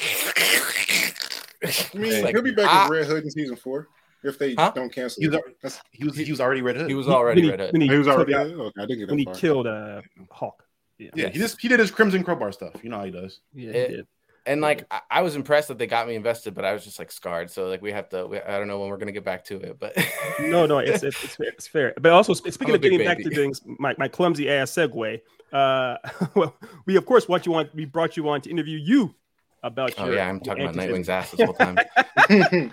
I 0.00 1.70
mean, 1.94 2.24
Like, 2.24 2.34
he'll 2.34 2.42
be 2.42 2.50
back 2.52 2.68
I- 2.68 2.84
as 2.84 2.90
Red 2.90 3.06
Hood 3.06 3.24
in 3.24 3.30
season 3.30 3.56
four 3.56 3.88
if 4.24 4.38
they 4.38 4.54
Huh? 4.54 4.72
don't 4.74 4.92
cancel. 4.92 5.22
He's 5.22 5.32
it. 5.32 5.42
al- 5.64 5.70
he 5.90 6.04
was 6.04 6.16
he 6.16 6.30
was 6.30 6.40
already 6.40 6.62
Red 6.62 6.76
Hood. 6.76 6.88
He 6.88 6.94
was 6.94 7.08
already 7.08 7.42
he- 7.42 7.50
Red 7.50 7.60
Hood. 7.60 7.72
when 7.72 7.80
he, 7.82 7.88
He 7.88 7.96
was 7.96 8.06
killed 8.06 8.16
already. 8.18 8.32
that- 8.32 8.60
Okay, 8.60 8.82
I 8.82 8.86
didn't 8.86 8.98
get 9.00 9.08
when 9.08 9.24
that 9.24 9.34
he 9.36 9.40
killed 9.40 9.66
uh 9.66 10.00
Hawk. 10.30 10.64
Yeah, 10.98 11.10
yeah, 11.14 11.28
he 11.28 11.38
just 11.38 11.60
he 11.60 11.68
did 11.68 11.80
his 11.80 11.90
Crimson 11.90 12.22
Crowbar 12.22 12.52
stuff. 12.52 12.74
You 12.82 12.90
know 12.90 12.98
how 12.98 13.04
he 13.04 13.10
does. 13.10 13.40
yeah, 13.54 13.70
It- 13.70 13.90
he 13.90 13.96
did. 13.96 14.06
and 14.46 14.60
like 14.60 14.84
I, 14.90 15.00
I 15.10 15.22
was 15.22 15.34
impressed 15.36 15.68
that 15.68 15.78
they 15.78 15.86
got 15.86 16.06
me 16.06 16.14
invested, 16.14 16.54
but 16.54 16.64
I 16.64 16.72
was 16.72 16.84
just 16.84 16.98
like 16.98 17.10
scarred. 17.10 17.50
So 17.50 17.66
like 17.68 17.82
we 17.82 17.90
have 17.92 18.08
to. 18.10 18.26
We, 18.26 18.40
I 18.40 18.58
don't 18.58 18.68
know 18.68 18.78
when 18.80 18.88
we're 18.90 18.98
gonna 18.98 19.12
get 19.12 19.24
back 19.24 19.44
to 19.46 19.56
it, 19.60 19.78
but 19.80 19.96
No, 20.40 20.66
no, 20.66 20.78
it's 20.78 21.02
it's, 21.02 21.22
it's, 21.24 21.34
fair, 21.36 21.46
it's 21.48 21.66
fair. 21.66 21.94
But 22.00 22.12
also 22.12 22.34
speaking 22.34 22.74
of 22.74 22.80
getting 22.82 22.98
big 22.98 23.06
back 23.06 23.18
to 23.18 23.30
things, 23.30 23.60
my, 23.64 23.94
my 23.98 24.08
clumsy 24.08 24.48
ass 24.50 24.70
segue. 24.72 25.20
Uh, 25.52 25.96
well, 26.34 26.54
we 26.86 26.96
of 26.96 27.04
course 27.06 27.28
want 27.28 27.46
you 27.46 27.54
on. 27.54 27.68
We 27.74 27.84
brought 27.84 28.16
you 28.16 28.28
on 28.28 28.40
to 28.42 28.50
interview 28.50 28.78
you 28.78 29.14
about 29.64 29.92
oh 29.98 30.06
your. 30.06 30.14
yeah, 30.14 30.28
I'm 30.28 30.40
talking 30.40 30.62
about. 30.62 30.76
Nightwing's 30.76 31.08
ass 31.08 31.30
this 31.32 31.44
whole 31.44 31.54
time. 31.54 31.78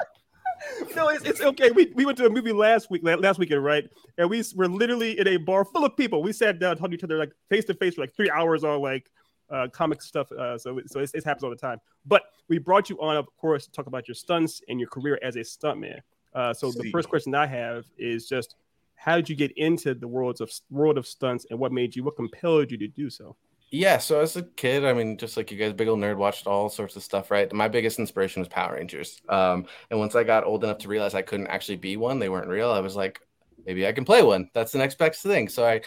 No, 0.96 1.10
it's, 1.10 1.24
it's 1.24 1.42
okay. 1.42 1.72
We, 1.72 1.92
we 1.96 2.06
went 2.06 2.18
to 2.18 2.26
a 2.26 2.30
movie 2.30 2.52
last 2.52 2.90
week, 2.90 3.02
last 3.04 3.38
weekend, 3.38 3.64
right? 3.64 3.88
And 4.18 4.30
we 4.30 4.44
were 4.56 4.68
literally 4.68 5.20
in 5.20 5.28
a 5.28 5.38
bar 5.38 5.64
full 5.64 5.86
of 5.86 5.96
people. 5.96 6.24
We 6.24 6.34
sat 6.34 6.60
down, 6.60 6.78
talking 6.78 6.92
to 6.92 6.96
each 6.98 7.04
other 7.04 7.18
like 7.18 7.32
face 7.50 7.66
to 7.66 7.74
face 7.74 7.96
for 7.96 8.02
like 8.02 8.16
three 8.16 8.30
hours 8.30 8.64
on 8.64 8.82
like 8.82 9.10
uh, 9.50 9.68
comic 9.72 10.02
stuff. 10.02 10.32
Uh, 10.32 10.58
so 10.58 10.80
so 10.88 11.00
it's, 11.00 11.14
it 11.14 11.24
happens 11.24 11.44
all 11.44 11.50
the 11.50 11.56
time. 11.56 11.80
But 12.06 12.24
we 12.48 12.58
brought 12.58 12.90
you 12.90 13.00
on, 13.00 13.18
of 13.18 13.28
course, 13.38 13.66
to 13.66 13.72
talk 13.72 13.88
about 13.88 14.08
your 14.08 14.16
stunts 14.16 14.62
and 14.68 14.80
your 14.80 14.90
career 14.90 15.20
as 15.22 15.36
a 15.36 15.42
stuntman. 15.42 16.00
Uh, 16.34 16.54
so 16.54 16.72
the 16.72 16.92
first 16.92 17.10
question 17.10 17.34
I 17.36 17.48
have 17.48 17.86
is 17.98 18.28
just 18.28 18.56
how 18.96 19.16
did 19.16 19.30
you 19.30 19.36
get 19.36 19.52
into 19.58 19.94
the 19.94 20.08
worlds 20.08 20.42
of 20.42 20.52
world 20.70 20.98
of 20.98 21.08
stunts 21.08 21.46
and 21.50 21.58
what 21.58 21.72
made 21.72 21.96
you, 21.96 22.04
what 22.04 22.16
compelled 22.16 22.72
you 22.72 22.78
to 22.78 22.88
do 22.88 23.10
so? 23.10 23.36
Yeah, 23.72 24.00
so 24.00 24.20
as 24.20 24.36
a 24.36 24.42
kid, 24.44 24.84
I 24.84 24.94
mean, 24.94 25.18
just 25.18 25.38
like 25.38 25.52
you 25.52 25.58
guys, 25.58 25.74
big 25.74 25.88
old 25.88 26.00
nerd, 26.00 26.18
watched 26.18 26.48
all 26.48 26.70
sorts 26.70 26.96
of 26.96 27.04
stuff, 27.04 27.30
right? 27.30 27.52
My 27.54 27.68
biggest 27.68 28.00
inspiration 28.00 28.42
was 28.42 28.48
Power 28.48 28.74
Rangers. 28.76 29.22
Um, 29.30 29.68
and 29.92 30.00
once 30.00 30.16
I 30.16 30.24
got 30.24 30.44
old 30.44 30.64
enough 30.64 30.80
to 30.80 30.88
realize 30.88 31.14
I 31.14 31.22
couldn't 31.22 31.48
actually 31.48 31.76
be 31.76 31.96
one, 31.96 32.18
they 32.18 32.30
weren't 32.30 32.48
real. 32.48 32.72
I 32.72 32.80
was 32.80 32.96
like, 32.96 33.20
maybe 33.68 33.86
I 33.86 33.92
can 33.92 34.06
play 34.06 34.24
one. 34.24 34.50
That's 34.56 34.72
the 34.72 34.80
next 34.80 34.98
best 34.98 35.22
thing. 35.22 35.50
So 35.50 35.68
I, 35.68 35.82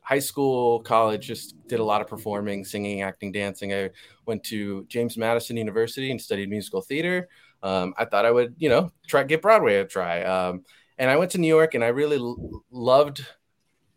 high 0.00 0.18
school, 0.18 0.80
college, 0.80 1.24
just 1.24 1.54
did 1.68 1.78
a 1.78 1.84
lot 1.84 2.00
of 2.00 2.08
performing, 2.08 2.64
singing, 2.64 3.02
acting, 3.02 3.30
dancing. 3.30 3.72
I 3.72 3.90
went 4.26 4.42
to 4.44 4.84
James 4.88 5.16
Madison 5.16 5.56
University 5.56 6.10
and 6.10 6.20
studied 6.20 6.50
musical 6.50 6.80
theater. 6.80 7.28
Um, 7.62 7.94
I 7.96 8.06
thought 8.06 8.24
I 8.26 8.32
would, 8.32 8.56
you 8.58 8.68
know, 8.68 8.90
try 9.06 9.22
get 9.22 9.40
Broadway 9.40 9.76
a 9.76 9.84
try. 9.86 10.24
Um, 10.24 10.64
and 10.98 11.08
I 11.08 11.16
went 11.16 11.30
to 11.32 11.38
New 11.38 11.46
York, 11.46 11.74
and 11.74 11.84
I 11.84 11.88
really 11.88 12.16
l- 12.16 12.64
loved 12.72 13.24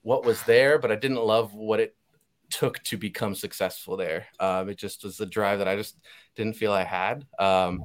what 0.03 0.23
was 0.23 0.43
there, 0.43 0.77
but 0.77 0.91
I 0.91 0.95
didn't 0.95 1.23
love 1.23 1.53
what 1.55 1.79
it 1.79 1.95
took 2.53 2.81
to 2.83 2.97
become 2.97 3.33
successful 3.33 3.97
there. 3.97 4.27
Um, 4.39 4.69
it 4.69 4.77
just 4.77 5.03
was 5.03 5.17
the 5.17 5.25
drive 5.25 5.57
that 5.57 5.67
I 5.67 5.75
just 5.75 5.97
didn't 6.35 6.55
feel 6.55 6.71
I 6.71 6.83
had. 6.83 7.25
Um, 7.39 7.83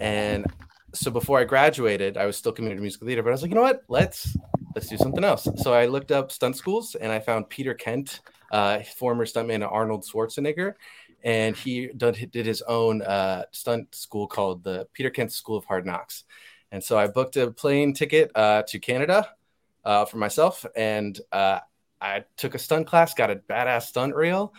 and 0.00 0.46
so 0.94 1.10
before 1.10 1.38
I 1.38 1.44
graduated, 1.44 2.16
I 2.16 2.24
was 2.24 2.36
still 2.36 2.52
committed 2.52 2.78
to 2.78 2.82
musical 2.82 3.06
theater, 3.06 3.22
but 3.22 3.28
I 3.28 3.32
was 3.32 3.42
like, 3.42 3.50
you 3.50 3.54
know 3.54 3.62
what? 3.62 3.82
Let's 3.88 4.36
let's 4.74 4.88
do 4.88 4.96
something 4.96 5.24
else. 5.24 5.46
So 5.56 5.74
I 5.74 5.86
looked 5.86 6.12
up 6.12 6.32
stunt 6.32 6.56
schools 6.56 6.94
and 6.94 7.12
I 7.12 7.18
found 7.18 7.50
Peter 7.50 7.74
Kent, 7.74 8.20
uh, 8.52 8.80
former 8.96 9.26
stuntman 9.26 9.66
Arnold 9.70 10.04
Schwarzenegger, 10.04 10.74
and 11.22 11.54
he 11.56 11.88
did, 11.88 12.46
his 12.46 12.62
own 12.62 13.02
uh, 13.02 13.44
stunt 13.52 13.94
school 13.94 14.26
called 14.26 14.64
the 14.64 14.86
Peter 14.94 15.10
Kent 15.10 15.32
School 15.32 15.56
of 15.56 15.64
Hard 15.66 15.84
Knocks. 15.84 16.24
And 16.72 16.82
so 16.82 16.98
I 16.98 17.06
booked 17.06 17.36
a 17.36 17.50
plane 17.50 17.92
ticket 17.92 18.30
uh, 18.34 18.62
to 18.68 18.78
Canada 18.78 19.28
uh, 19.84 20.04
for 20.04 20.16
myself, 20.16 20.64
and 20.74 21.18
uh, 21.32 21.60
I 22.00 22.24
took 22.36 22.54
a 22.54 22.58
stunt 22.58 22.86
class, 22.86 23.14
got 23.14 23.30
a 23.30 23.36
badass 23.36 23.82
stunt 23.82 24.14
reel. 24.14 24.54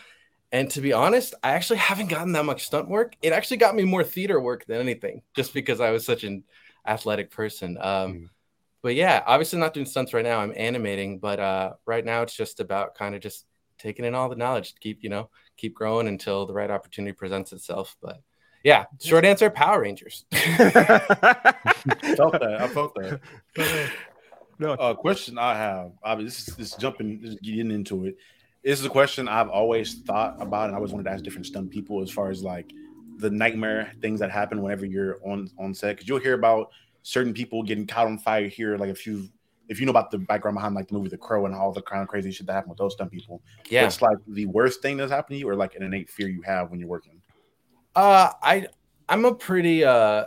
And 0.50 0.70
to 0.70 0.80
be 0.80 0.92
honest, 0.92 1.34
I 1.42 1.50
actually 1.52 1.78
haven't 1.78 2.08
gotten 2.08 2.32
that 2.32 2.44
much 2.44 2.64
stunt 2.64 2.88
work. 2.88 3.14
It 3.20 3.32
actually 3.32 3.58
got 3.58 3.74
me 3.74 3.84
more 3.84 4.02
theater 4.02 4.40
work 4.40 4.64
than 4.66 4.80
anything, 4.80 5.22
just 5.36 5.52
because 5.52 5.80
I 5.80 5.90
was 5.90 6.06
such 6.06 6.24
an 6.24 6.44
athletic 6.86 7.30
person. 7.30 7.76
Um, 7.80 8.12
Mm. 8.12 8.28
But 8.80 8.94
yeah, 8.94 9.22
obviously 9.26 9.58
not 9.58 9.74
doing 9.74 9.86
stunts 9.86 10.14
right 10.14 10.24
now. 10.24 10.38
I'm 10.38 10.52
animating, 10.56 11.18
but 11.18 11.40
uh, 11.40 11.72
right 11.84 12.04
now 12.04 12.22
it's 12.22 12.34
just 12.34 12.60
about 12.60 12.94
kind 12.94 13.14
of 13.14 13.20
just 13.20 13.44
taking 13.76 14.04
in 14.04 14.14
all 14.14 14.28
the 14.28 14.36
knowledge, 14.36 14.74
to 14.74 14.80
keep 14.80 15.02
you 15.02 15.10
know, 15.10 15.30
keep 15.56 15.74
growing 15.74 16.08
until 16.08 16.46
the 16.46 16.52
right 16.52 16.70
opportunity 16.70 17.12
presents 17.12 17.52
itself. 17.52 17.96
But 18.00 18.22
yeah, 18.62 18.84
short 19.00 19.24
answer: 19.24 19.50
Power 19.50 19.82
Rangers. 19.82 20.24
I 20.32 20.38
felt 22.16 22.34
that. 22.34 22.58
I 22.60 22.68
felt 22.68 22.94
that. 22.94 23.20
no, 24.58 24.72
Uh, 24.72 24.94
question 24.94 25.38
I 25.38 25.54
have, 25.54 25.92
I 26.02 26.14
mean, 26.16 26.24
this 26.24 26.48
is 26.48 26.56
this 26.56 26.74
jumping, 26.74 27.20
this 27.20 27.34
getting 27.42 27.70
into 27.70 28.06
it. 28.06 28.16
This 28.64 28.80
is 28.80 28.86
a 28.86 28.90
question 28.90 29.28
I've 29.28 29.48
always 29.48 30.00
thought 30.00 30.36
about, 30.40 30.66
and 30.66 30.74
I 30.74 30.76
always 30.76 30.92
wanted 30.92 31.04
to 31.04 31.10
ask 31.10 31.22
different 31.22 31.46
stunt 31.46 31.70
people 31.70 32.02
as 32.02 32.10
far 32.10 32.30
as 32.30 32.42
like 32.42 32.72
the 33.18 33.30
nightmare 33.30 33.92
things 34.00 34.20
that 34.20 34.30
happen 34.30 34.62
whenever 34.62 34.84
you're 34.84 35.18
on 35.24 35.50
on 35.58 35.74
set. 35.74 35.96
Because 35.96 36.08
you'll 36.08 36.18
hear 36.18 36.34
about 36.34 36.70
certain 37.02 37.32
people 37.32 37.62
getting 37.62 37.86
caught 37.86 38.06
on 38.06 38.18
fire 38.18 38.48
here, 38.48 38.76
like 38.76 38.90
if 38.90 39.06
you 39.06 39.28
if 39.68 39.80
you 39.80 39.86
know 39.86 39.90
about 39.90 40.10
the 40.10 40.18
background 40.18 40.56
behind 40.56 40.74
like 40.74 40.88
the 40.88 40.94
movie 40.94 41.08
The 41.08 41.18
Crow 41.18 41.46
and 41.46 41.54
all 41.54 41.72
the 41.72 41.82
kind 41.82 42.02
of 42.02 42.08
crazy 42.08 42.32
shit 42.32 42.46
that 42.46 42.54
happened 42.54 42.70
with 42.70 42.78
those 42.78 42.94
stunt 42.94 43.10
people. 43.10 43.42
yeah, 43.70 43.86
it's 43.86 44.02
like 44.02 44.16
the 44.26 44.46
worst 44.46 44.82
thing 44.82 44.96
that's 44.96 45.12
happened 45.12 45.36
to 45.36 45.40
you, 45.40 45.48
or 45.48 45.54
like 45.54 45.74
an 45.74 45.82
innate 45.82 46.10
fear 46.10 46.28
you 46.28 46.42
have 46.42 46.70
when 46.70 46.80
you're 46.80 46.88
working? 46.88 47.20
Uh, 47.94 48.32
I 48.42 48.66
I'm 49.08 49.24
a 49.24 49.34
pretty 49.34 49.84
uh 49.84 50.24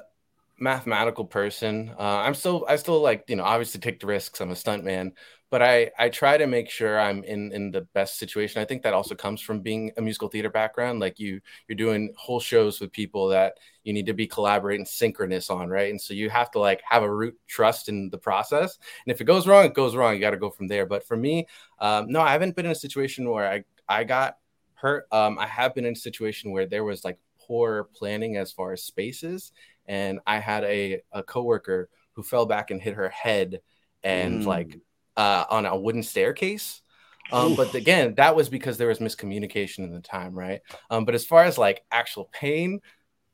mathematical 0.62 1.25
person. 1.25 1.94
Uh, 1.98 2.20
I'm 2.20 2.36
still 2.36 2.65
I 2.70 2.75
still 2.77 3.01
like 3.01 3.25
you 3.27 3.36
know 3.36 3.44
obviously 3.44 3.82
take 3.82 4.00
the 4.00 4.08
risks. 4.08 4.39
I'm 4.39 4.51
a 4.51 4.53
stuntman, 4.53 5.13
but 5.50 5.62
I 5.62 5.91
I 5.98 6.10
try 6.10 6.38
to 6.38 6.46
make 6.48 6.70
sure 6.70 7.00
I'm 7.00 7.24
in 7.24 7.51
in 7.51 7.72
the 7.72 7.82
best 7.94 8.20
situation. 8.20 8.62
I 8.62 8.65
think 8.65 8.84
that 8.84 8.94
also 8.94 9.15
comes 9.15 9.41
from 9.41 9.62
being 9.62 9.91
a 9.98 10.01
musical 10.01 10.30
theater 10.30 10.51
background. 10.51 11.00
Like 11.00 11.20
you 11.20 11.41
you're 11.68 11.75
doing 11.75 12.13
whole 12.15 12.39
shows 12.39 12.80
with 12.80 12.91
people 12.91 13.30
that 13.30 13.58
you 13.84 13.91
need 13.91 14.06
to 14.06 14.13
be 14.13 14.27
collaborating 14.27 14.86
synchronous 14.86 15.50
on, 15.50 15.68
right? 15.70 15.89
And 15.89 16.00
so 16.00 16.13
you 16.13 16.30
have 16.30 16.51
to 16.51 16.60
like 16.60 16.82
have 16.88 17.03
a 17.03 17.13
root 17.13 17.36
trust 17.48 17.89
in 17.89 18.10
the 18.12 18.20
process. 18.20 18.77
And 19.06 19.12
if 19.12 19.20
it 19.20 19.25
goes 19.25 19.48
wrong, 19.48 19.65
it 19.65 19.74
goes 19.74 19.96
wrong. 19.96 20.13
You 20.13 20.22
got 20.22 20.32
to 20.32 20.38
go 20.38 20.51
from 20.51 20.68
there. 20.68 20.86
But 20.86 21.06
for 21.08 21.18
me, 21.18 21.48
um, 21.80 22.12
no, 22.12 22.22
I 22.22 22.32
haven't 22.34 22.56
been 22.56 22.65
in 22.68 22.72
a 22.72 22.75
situation 22.75 23.30
where 23.30 23.50
I 23.51 23.63
I 23.89 24.03
got 24.03 24.38
hurt. 24.75 25.08
Um, 25.12 25.39
I 25.39 25.48
have 25.48 25.74
been 25.75 25.86
in 25.86 25.94
a 25.94 25.96
situation 25.96 26.51
where 26.51 26.65
there 26.68 26.84
was 26.84 27.03
like 27.03 27.18
poor 27.51 27.89
planning 27.96 28.38
as 28.38 28.51
far 28.51 28.72
as 28.72 28.84
spaces, 28.84 29.51
and 29.86 30.20
I 30.26 30.40
had 30.40 30.64
a 30.64 31.02
a 31.12 31.24
coworker 31.24 31.90
who 32.14 32.24
fell 32.24 32.46
back 32.46 32.72
and 32.72 32.82
hit 32.82 32.96
her 32.96 33.10
head 33.10 33.62
and 34.04 34.42
mm. 34.42 34.46
like 34.46 34.80
uh, 35.18 35.46
on 35.50 35.66
a 35.66 35.78
wooden 35.78 36.04
staircase. 36.04 36.82
Um, 37.32 37.56
but 37.56 37.74
again, 37.76 38.16
that 38.16 38.36
was 38.36 38.50
because 38.50 38.78
there 38.78 38.90
was 38.90 39.00
miscommunication 39.00 39.80
in 39.80 39.94
the 39.94 40.02
time, 40.02 40.34
right? 40.34 40.62
Um, 40.90 41.06
but 41.06 41.16
as 41.16 41.26
far 41.26 41.44
as 41.44 41.58
like 41.58 41.84
actual 41.92 42.30
pain, 42.34 42.82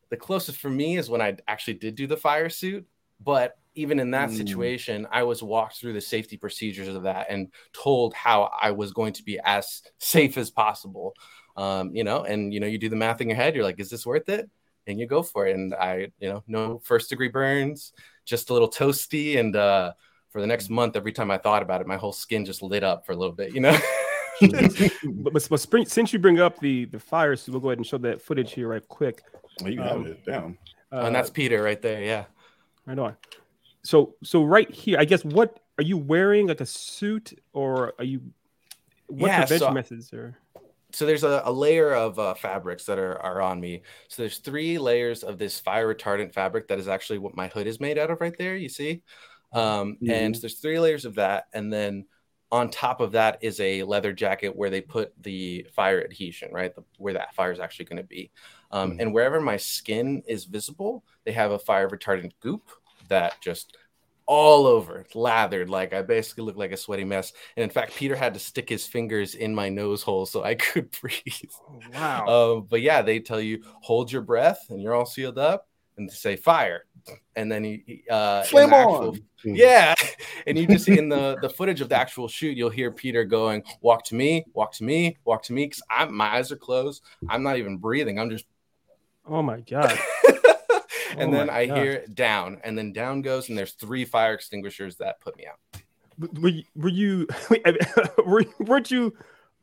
the 0.09 0.17
closest 0.17 0.59
for 0.59 0.69
me 0.69 0.97
is 0.97 1.09
when 1.09 1.21
I 1.21 1.37
actually 1.47 1.75
did 1.75 1.95
do 1.95 2.07
the 2.07 2.17
fire 2.17 2.49
suit. 2.49 2.85
But 3.19 3.57
even 3.73 3.99
in 3.99 4.11
that 4.11 4.29
mm. 4.29 4.37
situation, 4.37 5.07
I 5.11 5.23
was 5.23 5.41
walked 5.41 5.79
through 5.79 5.93
the 5.93 6.01
safety 6.01 6.37
procedures 6.37 6.87
of 6.87 7.03
that 7.03 7.27
and 7.29 7.47
told 7.73 8.13
how 8.13 8.51
I 8.59 8.71
was 8.71 8.91
going 8.91 9.13
to 9.13 9.23
be 9.23 9.39
as 9.43 9.81
safe 9.99 10.37
as 10.37 10.51
possible. 10.51 11.13
Um, 11.55 11.95
you 11.95 12.03
know, 12.03 12.23
and 12.23 12.53
you 12.53 12.59
know, 12.59 12.67
you 12.67 12.77
do 12.77 12.89
the 12.89 12.95
math 12.95 13.21
in 13.21 13.29
your 13.29 13.35
head, 13.35 13.55
you're 13.55 13.63
like, 13.63 13.79
is 13.79 13.89
this 13.89 14.05
worth 14.05 14.29
it? 14.29 14.49
And 14.87 14.99
you 14.99 15.05
go 15.05 15.21
for 15.21 15.47
it. 15.47 15.55
And 15.55 15.73
I, 15.73 16.11
you 16.19 16.29
know, 16.29 16.43
no 16.47 16.79
first 16.79 17.09
degree 17.09 17.27
burns, 17.27 17.93
just 18.25 18.49
a 18.49 18.53
little 18.53 18.69
toasty 18.69 19.39
and 19.39 19.55
uh 19.55 19.93
for 20.29 20.41
the 20.41 20.47
next 20.47 20.69
month, 20.69 20.95
every 20.95 21.13
time 21.13 21.31
I 21.31 21.37
thought 21.37 21.63
about 21.63 21.81
it, 21.81 21.87
my 21.87 21.97
whole 21.97 22.11
skin 22.11 22.45
just 22.45 22.61
lit 22.61 22.83
up 22.83 23.05
for 23.05 23.13
a 23.13 23.15
little 23.15 23.33
bit, 23.33 23.53
you 23.53 23.61
know. 23.61 23.75
but, 24.41 25.33
but, 25.33 25.47
but 25.49 25.59
spring, 25.59 25.85
since 25.85 26.13
you 26.13 26.19
bring 26.19 26.39
up 26.39 26.59
the 26.59 26.85
the 26.85 26.99
fire, 26.99 27.35
so 27.35 27.51
we'll 27.51 27.61
go 27.61 27.69
ahead 27.69 27.79
and 27.79 27.87
show 27.87 27.97
that 27.97 28.21
footage 28.21 28.53
here 28.53 28.67
right 28.67 28.87
quick. 28.87 29.23
Well, 29.61 29.71
you 29.71 29.81
um, 29.81 30.03
have 30.03 30.05
it 30.05 30.25
down. 30.25 30.57
Uh, 30.91 31.05
and 31.05 31.15
that's 31.15 31.29
Peter 31.29 31.63
right 31.63 31.81
there. 31.81 32.03
Yeah. 32.03 32.25
Right 32.85 32.99
on. 32.99 33.15
So 33.83 34.15
so 34.23 34.43
right 34.43 34.69
here, 34.69 34.99
I 34.99 35.05
guess 35.05 35.25
what 35.25 35.59
are 35.77 35.83
you 35.83 35.97
wearing 35.97 36.47
like 36.47 36.61
a 36.61 36.65
suit 36.65 37.33
or 37.53 37.93
are 37.97 38.05
you 38.05 38.21
what 39.07 39.29
yeah, 39.29 39.39
prevention 39.39 39.67
so, 39.67 39.73
methods 39.73 40.13
are? 40.13 40.37
So 40.93 41.05
there's 41.05 41.23
a, 41.23 41.41
a 41.45 41.51
layer 41.51 41.93
of 41.93 42.17
uh, 42.17 42.33
fabrics 42.33 42.85
that 42.85 42.97
are, 42.97 43.21
are 43.21 43.41
on 43.41 43.59
me. 43.59 43.81
So 44.07 44.21
there's 44.21 44.37
three 44.39 44.77
layers 44.77 45.23
of 45.23 45.37
this 45.37 45.59
fire 45.59 45.93
retardant 45.93 46.33
fabric 46.33 46.67
that 46.69 46.79
is 46.79 46.87
actually 46.87 47.19
what 47.19 47.35
my 47.35 47.47
hood 47.47 47.67
is 47.67 47.79
made 47.79 47.97
out 47.97 48.09
of 48.09 48.21
right 48.21 48.37
there. 48.37 48.55
You 48.55 48.69
see? 48.69 49.01
Um, 49.53 49.93
mm-hmm. 49.95 50.09
And 50.09 50.35
there's 50.35 50.59
three 50.59 50.79
layers 50.79 51.05
of 51.05 51.15
that, 51.15 51.45
and 51.53 51.71
then 51.71 52.05
on 52.51 52.69
top 52.69 53.01
of 53.01 53.11
that 53.11 53.39
is 53.41 53.59
a 53.59 53.83
leather 53.83 54.13
jacket 54.13 54.55
where 54.55 54.69
they 54.69 54.81
put 54.81 55.11
the 55.21 55.67
fire 55.75 56.01
adhesion, 56.01 56.49
right, 56.53 56.73
the, 56.73 56.83
where 56.97 57.13
that 57.13 57.35
fire 57.35 57.51
is 57.51 57.59
actually 57.59 57.85
going 57.85 57.97
to 57.97 58.03
be. 58.03 58.31
Um, 58.71 58.91
mm-hmm. 58.91 59.01
And 59.01 59.13
wherever 59.13 59.41
my 59.41 59.57
skin 59.57 60.23
is 60.27 60.45
visible, 60.45 61.03
they 61.25 61.33
have 61.33 61.51
a 61.51 61.59
fire 61.59 61.89
retardant 61.89 62.31
goop 62.39 62.69
that 63.09 63.39
just 63.41 63.77
all 64.27 64.67
over, 64.67 65.05
lathered. 65.15 65.69
Like 65.69 65.93
I 65.93 66.01
basically 66.01 66.43
look 66.43 66.57
like 66.57 66.71
a 66.71 66.77
sweaty 66.77 67.03
mess. 67.03 67.33
And 67.55 67.63
in 67.63 67.69
fact, 67.69 67.95
Peter 67.95 68.15
had 68.15 68.33
to 68.33 68.39
stick 68.39 68.69
his 68.69 68.85
fingers 68.85 69.35
in 69.35 69.55
my 69.55 69.69
nose 69.69 70.03
hole 70.03 70.25
so 70.25 70.43
I 70.43 70.55
could 70.55 70.95
breathe. 71.01 71.51
Wow. 71.93 72.25
Um, 72.27 72.67
but 72.69 72.81
yeah, 72.81 73.01
they 73.01 73.19
tell 73.19 73.41
you 73.41 73.63
hold 73.81 74.11
your 74.11 74.21
breath 74.21 74.65
and 74.69 74.81
you're 74.81 74.93
all 74.93 75.05
sealed 75.05 75.37
up 75.37 75.67
and 75.97 76.11
say 76.11 76.35
fire 76.35 76.85
and 77.35 77.51
then 77.51 77.63
he 77.63 78.03
uh 78.09 78.43
flame 78.43 78.71
actual, 78.71 79.09
on 79.09 79.21
yeah 79.45 79.95
and 80.45 80.57
you 80.57 80.67
just 80.67 80.85
see 80.85 80.97
in 80.97 81.09
the 81.09 81.37
the 81.41 81.49
footage 81.49 81.81
of 81.81 81.89
the 81.89 81.95
actual 81.95 82.27
shoot 82.27 82.55
you'll 82.55 82.69
hear 82.69 82.91
peter 82.91 83.23
going 83.23 83.63
walk 83.81 84.03
to 84.03 84.15
me 84.15 84.45
walk 84.53 84.71
to 84.71 84.83
me 84.83 85.17
walk 85.25 85.43
to 85.43 85.53
me 85.53 85.65
because 85.65 85.81
i'm 85.89 86.13
my 86.15 86.35
eyes 86.35 86.51
are 86.51 86.57
closed 86.57 87.01
i'm 87.29 87.43
not 87.43 87.57
even 87.57 87.77
breathing 87.77 88.19
i'm 88.19 88.29
just 88.29 88.45
oh 89.27 89.41
my 89.41 89.59
god 89.61 89.97
Oh 91.17 91.21
and 91.21 91.33
oh 91.33 91.37
then 91.37 91.49
i 91.49 91.65
god. 91.65 91.77
hear 91.77 92.05
down 92.07 92.59
and 92.63 92.77
then 92.77 92.93
down 92.93 93.21
goes 93.21 93.49
and 93.49 93.57
there's 93.57 93.73
three 93.73 94.05
fire 94.05 94.33
extinguishers 94.33 94.97
that 94.97 95.19
put 95.19 95.35
me 95.37 95.45
out 95.47 95.81
were 96.41 96.49
you 96.49 96.63
were 96.75 96.89
you 96.89 97.27
were, 98.25 98.45
weren't 98.59 98.91
you 98.91 99.13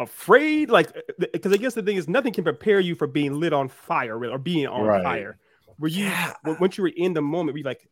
afraid 0.00 0.70
like 0.70 0.88
uh, 0.96 1.26
because 1.32 1.52
i 1.52 1.56
guess 1.56 1.74
the 1.74 1.82
thing 1.82 1.96
is 1.96 2.08
nothing 2.08 2.32
can 2.32 2.44
prepare 2.44 2.80
you 2.80 2.94
for 2.94 3.06
being 3.06 3.38
lit 3.38 3.52
on 3.52 3.68
fire 3.68 4.18
or 4.24 4.38
being 4.38 4.66
on 4.66 4.82
right. 4.82 5.02
fire 5.02 5.38
were 5.78 5.88
you 5.88 6.04
yeah. 6.04 6.34
once 6.44 6.78
you 6.78 6.82
were 6.82 6.92
in 6.96 7.12
the 7.14 7.22
moment? 7.22 7.54
Were 7.54 7.58
you 7.58 7.64
like 7.64 7.88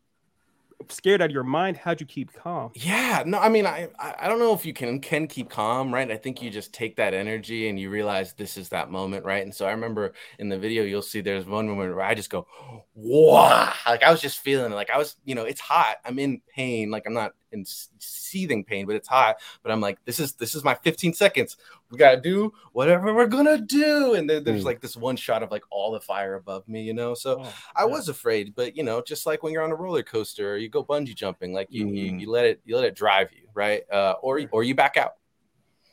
scared 0.91 1.23
out 1.23 1.27
of 1.27 1.31
your 1.33 1.45
mind? 1.45 1.77
How'd 1.77 2.01
you 2.01 2.07
keep 2.07 2.33
calm? 2.33 2.71
Yeah, 2.75 3.23
no, 3.27 3.39
I 3.39 3.49
mean, 3.49 3.67
I 3.67 3.89
I 3.99 4.29
don't 4.29 4.39
know 4.39 4.55
if 4.55 4.65
you 4.65 4.73
can 4.73 5.01
can 5.01 5.27
keep 5.27 5.51
calm, 5.51 5.93
right? 5.93 6.11
I 6.11 6.17
think 6.17 6.43
you 6.43 6.51
just 6.51 6.73
take 6.73 6.97
that 6.97 7.15
energy 7.15 7.69
and 7.69 7.79
you 7.79 7.91
realize 7.91 8.33
this 8.35 8.57
is 8.57 8.69
that 8.71 8.91
moment, 8.91 9.25
right? 9.25 9.43
And 9.43 9.55
so 9.55 9.67
I 9.67 9.71
remember 9.73 10.15
in 10.39 10.49
the 10.49 10.59
video, 10.59 10.83
you'll 10.83 11.03
see 11.03 11.21
there's 11.21 11.47
one 11.47 11.69
moment 11.69 11.95
where 11.95 12.05
I 12.05 12.15
just 12.15 12.31
go, 12.31 12.47
wow, 12.95 13.73
like 13.87 14.03
I 14.03 14.11
was 14.11 14.21
just 14.21 14.41
feeling 14.41 14.73
it. 14.73 14.75
like 14.75 14.91
I 14.91 14.99
was, 14.99 15.17
you 15.25 15.35
know, 15.35 15.45
it's 15.45 15.61
hot. 15.61 15.97
I'm 16.05 16.19
in 16.19 16.41
pain, 16.55 16.91
like 16.91 17.05
I'm 17.07 17.15
not 17.15 17.33
in 17.52 17.64
seething 17.99 18.64
pain, 18.64 18.87
but 18.87 18.97
it's 18.97 19.09
hot. 19.09 19.37
But 19.62 19.73
I'm 19.73 19.80
like, 19.80 19.99
this 20.04 20.18
is 20.18 20.32
this 20.35 20.54
is 20.54 20.64
my 20.64 20.75
15 20.75 21.12
seconds. 21.12 21.56
We 21.90 21.99
gotta 21.99 22.21
do 22.21 22.52
whatever 22.73 23.14
we're 23.14 23.26
gonna 23.26 23.59
do. 23.59 24.14
And 24.14 24.28
then 24.28 24.44
there's 24.44 24.62
mm. 24.62 24.66
like 24.66 24.80
this 24.80 24.97
one 24.97 25.16
shot 25.16 25.42
of 25.42 25.50
like 25.50 25.64
all 25.71 25.92
the 25.92 26.00
fire 26.00 26.35
above 26.35 26.66
me, 26.68 26.82
you 26.82 26.94
know. 26.94 27.14
So 27.14 27.42
oh, 27.42 27.54
I 27.76 27.85
was 27.85 28.09
afraid, 28.09 28.54
but 28.54 28.76
you 28.76 28.82
know, 28.82 29.02
just 29.02 29.26
like 29.26 29.42
when 29.42 29.52
you're 29.52 29.62
on 29.62 29.71
a 29.71 29.76
roller 29.76 30.02
coaster 30.02 30.54
or 30.54 30.56
you 30.56 30.68
go 30.68 30.85
bungee 30.85 31.14
jumping, 31.14 31.52
like 31.52 31.68
you 31.71 31.87
mm. 31.87 31.97
you, 31.97 32.16
you, 32.18 32.30
let 32.30 32.44
it 32.44 32.61
you 32.64 32.76
let 32.76 32.85
it 32.85 32.94
drive 32.94 33.30
you, 33.32 33.49
right? 33.54 33.82
Uh, 33.90 34.14
or 34.23 34.40
or 34.50 34.62
you 34.62 34.75
back 34.75 34.97
out. 34.97 35.14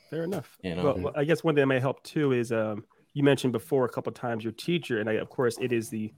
Fair 0.09 0.23
enough. 0.23 0.57
You 0.63 0.75
know? 0.75 0.95
well, 0.97 1.13
I 1.15 1.23
guess 1.23 1.43
one 1.43 1.53
thing 1.55 1.61
that 1.61 1.67
may 1.67 1.79
help 1.79 2.01
too 2.03 2.31
is 2.31 2.51
um, 2.51 2.83
you 3.13 3.23
mentioned 3.23 3.53
before 3.53 3.85
a 3.85 3.89
couple 3.89 4.11
times 4.11 4.43
your 4.43 4.53
teacher, 4.53 4.99
and 4.99 5.09
I, 5.09 5.13
of 5.13 5.29
course 5.29 5.57
it 5.59 5.71
is 5.71 5.89
the 5.89 6.13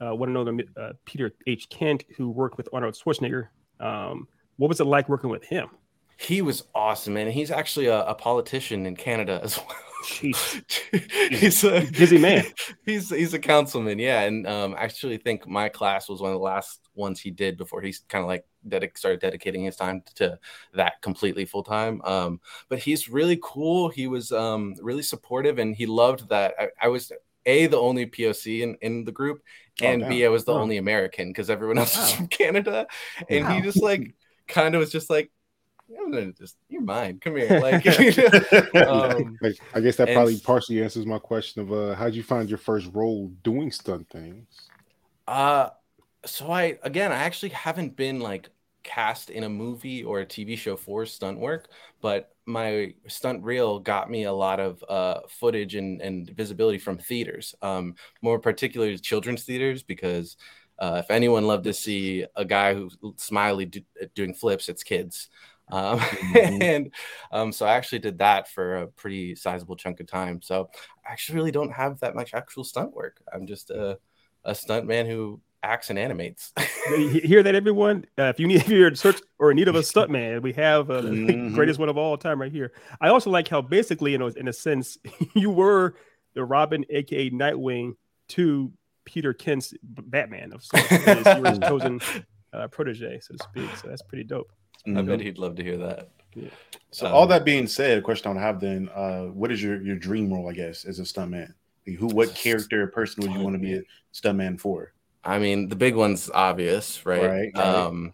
uh, 0.00 0.14
one 0.14 0.28
another 0.28 0.56
uh, 0.76 0.92
Peter 1.04 1.32
H. 1.46 1.68
Kent 1.68 2.04
who 2.16 2.30
worked 2.30 2.56
with 2.56 2.68
Arnold 2.72 2.94
Schwarzenegger. 2.94 3.48
Um, 3.80 4.28
what 4.62 4.68
was 4.68 4.78
it 4.78 4.84
like 4.84 5.08
working 5.08 5.28
with 5.28 5.42
him? 5.42 5.70
He 6.16 6.40
was 6.40 6.62
awesome, 6.72 7.14
man. 7.14 7.28
He's 7.28 7.50
actually 7.50 7.86
a, 7.86 8.04
a 8.04 8.14
politician 8.14 8.86
in 8.86 8.94
Canada 8.94 9.40
as 9.42 9.58
well. 9.58 9.76
he's 11.32 11.64
a 11.64 11.80
busy 11.90 12.16
man. 12.16 12.44
He's 12.86 13.10
he's 13.10 13.34
a 13.34 13.40
councilman, 13.40 13.98
yeah. 13.98 14.20
And 14.20 14.46
um, 14.46 14.74
I 14.74 14.82
actually 14.82 15.16
think 15.16 15.48
my 15.48 15.68
class 15.68 16.08
was 16.08 16.20
one 16.20 16.30
of 16.30 16.38
the 16.38 16.44
last 16.44 16.80
ones 16.94 17.18
he 17.18 17.32
did 17.32 17.56
before 17.56 17.80
he 17.80 17.92
kind 18.08 18.22
of 18.22 18.28
like 18.28 18.44
dedic- 18.68 18.98
started 18.98 19.20
dedicating 19.20 19.64
his 19.64 19.74
time 19.74 20.02
to 20.14 20.38
that 20.74 21.02
completely 21.02 21.44
full 21.44 21.64
time. 21.64 22.00
Um, 22.04 22.40
but 22.68 22.78
he's 22.78 23.08
really 23.08 23.40
cool. 23.42 23.88
He 23.88 24.06
was 24.06 24.30
um, 24.30 24.74
really 24.80 25.02
supportive, 25.02 25.58
and 25.58 25.74
he 25.74 25.86
loved 25.86 26.28
that 26.28 26.54
I, 26.56 26.68
I 26.82 26.88
was 26.88 27.10
a 27.46 27.66
the 27.66 27.78
only 27.78 28.06
POC 28.06 28.62
in, 28.62 28.76
in 28.80 29.04
the 29.04 29.12
group, 29.12 29.42
oh, 29.82 29.86
and 29.86 30.04
oh, 30.04 30.08
B 30.08 30.24
I 30.24 30.28
was 30.28 30.44
the 30.44 30.52
oh. 30.52 30.58
only 30.58 30.76
American 30.76 31.28
because 31.30 31.50
everyone 31.50 31.78
else 31.78 31.96
wow. 31.96 32.04
is 32.04 32.12
from 32.12 32.28
Canada, 32.28 32.86
and 33.28 33.44
wow. 33.44 33.54
he 33.54 33.60
just 33.60 33.82
like 33.82 34.14
kind 34.52 34.74
of 34.74 34.80
was 34.80 34.92
just 34.92 35.10
like, 35.10 35.30
just 36.38 36.56
you're 36.68 36.82
mine. 36.82 37.18
Come 37.20 37.36
here. 37.36 37.48
Like, 37.62 37.86
um, 38.86 39.36
I 39.74 39.80
guess 39.80 39.96
that 39.96 40.10
probably 40.12 40.38
partially 40.38 40.82
answers 40.82 41.06
my 41.06 41.18
question 41.18 41.62
of 41.62 41.72
uh, 41.72 41.94
how'd 41.94 42.14
you 42.14 42.22
find 42.22 42.48
your 42.48 42.58
first 42.58 42.88
role 42.92 43.30
doing 43.42 43.70
stunt 43.70 44.08
things? 44.10 44.46
Uh, 45.26 45.68
so 46.24 46.50
I 46.50 46.78
again, 46.82 47.12
I 47.12 47.16
actually 47.16 47.50
haven't 47.50 47.96
been 47.96 48.20
like 48.20 48.48
cast 48.82 49.30
in 49.30 49.44
a 49.44 49.48
movie 49.48 50.02
or 50.02 50.20
a 50.20 50.26
TV 50.26 50.56
show 50.56 50.76
for 50.76 51.06
stunt 51.06 51.38
work, 51.38 51.68
but 52.00 52.30
my 52.46 52.94
stunt 53.06 53.42
reel 53.44 53.78
got 53.78 54.10
me 54.10 54.24
a 54.24 54.32
lot 54.32 54.58
of 54.58 54.84
uh, 54.88 55.20
footage 55.28 55.76
and, 55.76 56.00
and 56.00 56.30
visibility 56.30 56.78
from 56.78 56.98
theaters, 56.98 57.54
um, 57.62 57.94
more 58.22 58.38
particularly 58.38 58.98
children's 58.98 59.44
theaters, 59.44 59.82
because 59.82 60.36
uh, 60.82 60.96
if 60.96 61.12
anyone 61.12 61.46
loved 61.46 61.62
to 61.62 61.72
see 61.72 62.26
a 62.34 62.44
guy 62.44 62.74
who's 62.74 62.96
smiley 63.16 63.66
do, 63.66 63.82
doing 64.16 64.34
flips, 64.34 64.68
it's 64.68 64.82
kids. 64.82 65.28
Um, 65.70 66.00
mm-hmm. 66.00 66.36
and 66.62 66.94
um, 67.30 67.52
so 67.52 67.66
I 67.66 67.74
actually 67.74 68.00
did 68.00 68.18
that 68.18 68.48
for 68.48 68.78
a 68.78 68.86
pretty 68.88 69.36
sizable 69.36 69.76
chunk 69.76 70.00
of 70.00 70.08
time. 70.08 70.42
So 70.42 70.70
I 71.06 71.12
actually 71.12 71.36
really 71.36 71.52
don't 71.52 71.70
have 71.70 72.00
that 72.00 72.16
much 72.16 72.34
actual 72.34 72.64
stunt 72.64 72.92
work. 72.92 73.22
I'm 73.32 73.46
just 73.46 73.70
a, 73.70 73.96
a 74.44 74.56
stunt 74.56 74.88
man 74.88 75.06
who 75.06 75.40
acts 75.62 75.90
and 75.90 76.00
animates. 76.00 76.52
hear 76.88 77.44
that, 77.44 77.54
everyone? 77.54 78.04
Uh, 78.18 78.24
if 78.24 78.40
you 78.40 78.48
need, 78.48 78.56
if 78.56 78.68
you're 78.68 78.88
in 78.88 78.96
search 78.96 79.20
or 79.38 79.52
in 79.52 79.56
need 79.58 79.68
of 79.68 79.76
a 79.76 79.82
stunt 79.84 80.10
man, 80.10 80.42
we 80.42 80.52
have 80.54 80.90
uh, 80.90 81.02
mm-hmm. 81.02 81.50
the 81.50 81.54
greatest 81.54 81.78
one 81.78 81.90
of 81.90 81.96
all 81.96 82.16
time 82.16 82.40
right 82.40 82.50
here. 82.50 82.72
I 83.00 83.10
also 83.10 83.30
like 83.30 83.46
how 83.46 83.62
basically, 83.62 84.10
you 84.10 84.18
know, 84.18 84.26
in 84.26 84.48
a 84.48 84.52
sense, 84.52 84.98
you 85.34 85.50
were 85.50 85.94
the 86.34 86.42
Robin, 86.44 86.84
aka 86.90 87.30
Nightwing, 87.30 87.94
to 88.30 88.72
Peter 89.04 89.32
Kent's 89.32 89.74
Batman 89.82 90.52
of 90.52 90.62
sorts. 90.62 90.88
his 90.88 91.58
chosen 91.68 92.00
uh, 92.52 92.68
protege, 92.68 93.20
so 93.20 93.34
to 93.34 93.42
speak. 93.44 93.76
So 93.76 93.88
that's 93.88 94.02
pretty 94.02 94.24
dope. 94.24 94.52
I 94.86 95.02
bet 95.02 95.20
mhm. 95.20 95.22
he'd 95.22 95.38
love 95.38 95.54
to 95.56 95.62
hear 95.62 95.76
that. 95.78 96.10
Yeah. 96.34 96.48
So, 96.90 97.06
all 97.06 97.26
that 97.28 97.44
being 97.44 97.66
said, 97.66 97.98
a 97.98 98.02
question 98.02 98.30
I 98.30 98.34
would 98.34 98.40
have 98.40 98.60
then: 98.60 98.88
uh, 98.94 99.24
What 99.26 99.52
is 99.52 99.62
your 99.62 99.80
your 99.82 99.96
dream 99.96 100.32
role? 100.32 100.48
I 100.48 100.52
guess 100.52 100.84
as 100.84 100.98
a 100.98 101.02
stuntman, 101.02 101.52
like 101.86 101.96
who, 101.98 102.06
what 102.08 102.34
character 102.34 102.82
or 102.82 102.86
person 102.88 103.22
would 103.22 103.32
you 103.32 103.40
want 103.40 103.54
to 103.54 103.60
be 103.60 103.74
a 103.74 103.82
stuntman 104.14 104.58
for? 104.58 104.92
I 105.24 105.38
mean, 105.38 105.68
the 105.68 105.76
big 105.76 105.94
one's 105.94 106.30
obvious, 106.30 107.04
right? 107.06 107.22
Right. 107.22 107.50
right. 107.54 107.64
Um, 107.64 108.12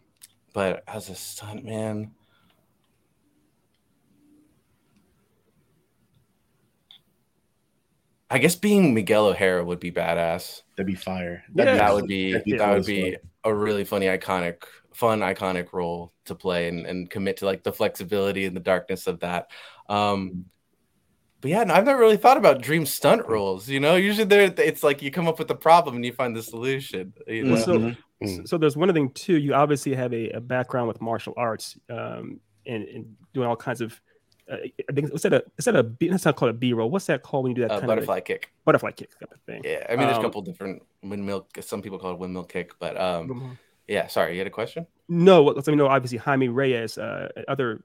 but 0.52 0.82
as 0.86 1.08
a 1.08 1.12
stuntman. 1.12 2.10
I 8.30 8.36
guess 8.36 8.56
being 8.56 8.92
Miguel 8.92 9.28
O'Hara 9.28 9.64
would 9.64 9.80
be 9.80 9.90
badass. 9.90 10.60
That'd 10.78 10.86
be 10.86 10.94
fire. 10.94 11.42
That'd 11.56 11.76
That 11.80 11.92
would 11.92 12.06
be 12.06 12.34
that'd 12.34 12.58
that 12.60 12.72
would 12.72 12.86
be 12.86 13.10
fuck. 13.10 13.20
a 13.42 13.52
really 13.52 13.82
funny, 13.82 14.06
iconic, 14.06 14.62
fun, 14.94 15.18
iconic 15.20 15.72
role 15.72 16.12
to 16.26 16.36
play 16.36 16.68
and, 16.68 16.86
and 16.86 17.10
commit 17.10 17.38
to 17.38 17.46
like 17.46 17.64
the 17.64 17.72
flexibility 17.72 18.44
and 18.44 18.54
the 18.54 18.60
darkness 18.60 19.08
of 19.08 19.18
that. 19.18 19.50
Um, 19.88 20.44
but 21.40 21.50
yeah, 21.50 21.64
no, 21.64 21.74
I've 21.74 21.84
never 21.84 21.98
really 21.98 22.16
thought 22.16 22.36
about 22.36 22.62
dream 22.62 22.86
stunt 22.86 23.26
roles. 23.26 23.68
You 23.68 23.80
know, 23.80 23.96
usually 23.96 24.24
there 24.26 24.54
it's 24.56 24.84
like 24.84 25.02
you 25.02 25.10
come 25.10 25.26
up 25.26 25.40
with 25.40 25.50
a 25.50 25.54
problem 25.56 25.96
and 25.96 26.04
you 26.04 26.12
find 26.12 26.36
the 26.36 26.44
solution. 26.44 27.12
You 27.26 27.42
know? 27.42 27.54
Well, 27.54 27.64
so, 27.64 27.78
Mhm. 27.78 27.96
Mm. 28.22 28.48
so 28.48 28.56
there's 28.56 28.76
one 28.76 28.92
thing 28.94 29.10
too. 29.10 29.36
You 29.36 29.54
obviously 29.54 29.96
have 29.96 30.12
a, 30.14 30.30
a 30.30 30.40
background 30.40 30.86
with 30.86 31.00
martial 31.00 31.34
arts 31.36 31.76
um, 31.90 32.38
and, 32.66 32.84
and 32.84 33.16
doing 33.34 33.48
all 33.48 33.56
kinds 33.56 33.80
of. 33.80 34.00
Uh, 34.50 34.56
I 34.88 34.92
think 34.92 35.10
what's 35.10 35.22
that 35.24 35.32
a 35.34 35.42
is 35.58 35.64
that 35.66 35.76
a 35.76 35.82
B, 35.82 36.08
that's 36.08 36.24
not 36.24 36.36
called 36.36 36.50
a 36.50 36.54
B 36.54 36.72
roll. 36.72 36.88
What's 36.90 37.06
that 37.06 37.22
called 37.22 37.44
when 37.44 37.50
you 37.50 37.56
do 37.56 37.62
that 37.62 37.70
uh, 37.70 37.78
kind 37.80 37.86
butterfly 37.88 38.18
of 38.18 38.24
kick. 38.24 38.50
a, 38.52 38.64
butterfly 38.64 38.92
kick 38.92 39.18
type 39.18 39.32
of 39.32 39.40
thing? 39.42 39.62
Yeah, 39.64 39.84
I 39.88 39.92
mean, 39.96 40.06
there's 40.06 40.12
a 40.16 40.16
Um, 40.20 40.22
couple 40.22 40.42
different 40.42 40.82
windmill. 41.02 41.46
Some 41.60 41.82
people 41.82 41.98
call 41.98 42.12
it 42.12 42.18
windmill 42.18 42.44
kick, 42.44 42.72
but 42.78 42.98
um, 42.98 43.28
Mhm. 43.28 43.58
yeah. 43.86 44.06
Sorry, 44.06 44.32
you 44.32 44.38
had 44.38 44.46
a 44.46 44.50
question? 44.50 44.86
No, 45.08 45.42
let 45.42 45.66
me 45.66 45.74
know. 45.76 45.86
Obviously, 45.86 46.18
Jaime 46.18 46.48
Reyes, 46.48 46.96
uh, 46.98 47.28
other 47.46 47.82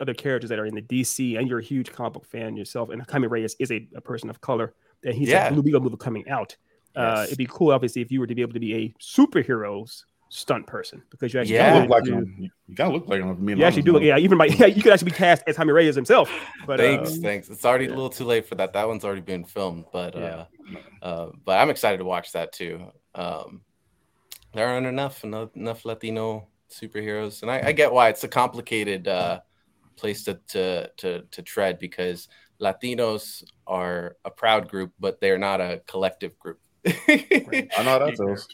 other 0.00 0.14
characters 0.14 0.50
that 0.50 0.58
are 0.58 0.66
in 0.66 0.74
the 0.74 0.82
DC, 0.82 1.36
and 1.38 1.48
you're 1.48 1.60
a 1.60 1.62
huge 1.62 1.92
comic 1.92 2.14
book 2.14 2.26
fan 2.26 2.56
yourself. 2.56 2.90
And 2.90 3.00
Jaime 3.08 3.28
Reyes 3.28 3.54
is 3.60 3.70
a, 3.70 3.86
a 3.94 4.00
person 4.00 4.28
of 4.28 4.40
color, 4.40 4.74
and 5.04 5.14
he's 5.14 5.28
Yeah. 5.28 5.48
a 5.48 5.52
Blue 5.52 5.62
Beetle 5.62 5.80
movie 5.82 5.96
coming 5.96 6.28
out. 6.28 6.56
Uh, 6.96 7.22
it'd 7.26 7.38
be 7.38 7.46
cool, 7.50 7.72
obviously, 7.72 8.02
if 8.02 8.10
you 8.12 8.18
were 8.20 8.26
to 8.26 8.34
be 8.34 8.42
able 8.42 8.52
to 8.54 8.60
be 8.60 8.74
a 8.74 8.94
superheroes 9.00 10.04
stunt 10.34 10.66
person 10.66 11.00
because 11.10 11.32
you 11.32 11.38
actually 11.38 11.54
Yeah. 11.54 11.74
You 11.74 11.80
look 11.82 11.90
like 11.90 12.04
do- 12.04 12.12
him. 12.14 12.34
You- 12.38 12.50
You 12.66 12.74
gotta 12.74 12.92
look 12.92 13.06
like 13.06 13.20
him. 13.20 13.44
Me 13.44 13.52
and 13.52 13.60
You 13.60 13.66
actually 13.66 13.82
Lana's 13.82 14.00
do, 14.00 14.06
yeah. 14.06 14.18
Even 14.18 14.36
by 14.36 14.46
yeah, 14.58 14.66
you 14.66 14.82
could 14.82 14.92
actually 14.92 15.12
be 15.12 15.16
cast 15.16 15.44
as 15.46 15.56
Jaime 15.56 15.70
Reyes 15.72 15.94
himself. 15.94 16.28
But 16.66 16.80
thanks, 16.80 17.12
uh, 17.12 17.20
thanks. 17.22 17.48
It's 17.48 17.64
already 17.64 17.84
yeah. 17.84 17.90
a 17.92 17.94
little 17.94 18.10
too 18.10 18.24
late 18.24 18.46
for 18.48 18.56
that. 18.56 18.72
That 18.72 18.88
one's 18.88 19.04
already 19.04 19.20
been 19.20 19.44
filmed, 19.44 19.84
but 19.92 20.16
Yeah. 20.16 20.46
uh, 21.02 21.04
uh, 21.04 21.30
but 21.44 21.58
I'm 21.60 21.70
excited 21.70 21.98
to 21.98 22.04
watch 22.04 22.32
that 22.32 22.52
too. 22.52 22.90
Um, 23.14 23.60
there 24.54 24.66
aren't 24.66 24.86
enough 24.86 25.22
enough, 25.22 25.50
enough 25.54 25.84
Latino 25.84 26.48
superheroes, 26.68 27.42
and 27.42 27.50
I, 27.50 27.68
I 27.68 27.72
get 27.72 27.92
why 27.92 28.08
it's 28.08 28.24
a 28.24 28.28
complicated 28.28 29.06
uh, 29.06 29.40
place 29.96 30.24
to, 30.24 30.40
to 30.48 30.90
to 30.96 31.22
to 31.30 31.42
tread 31.42 31.78
because 31.78 32.26
Latinos 32.60 33.44
are 33.68 34.16
a 34.24 34.30
proud 34.30 34.68
group, 34.68 34.92
but 34.98 35.20
they're 35.20 35.38
not 35.38 35.60
a 35.60 35.80
collective 35.86 36.36
group. 36.40 36.58
I 36.86 37.82
know 37.82 37.84
how 37.84 37.98
that 37.98 38.16
feels. 38.16 38.46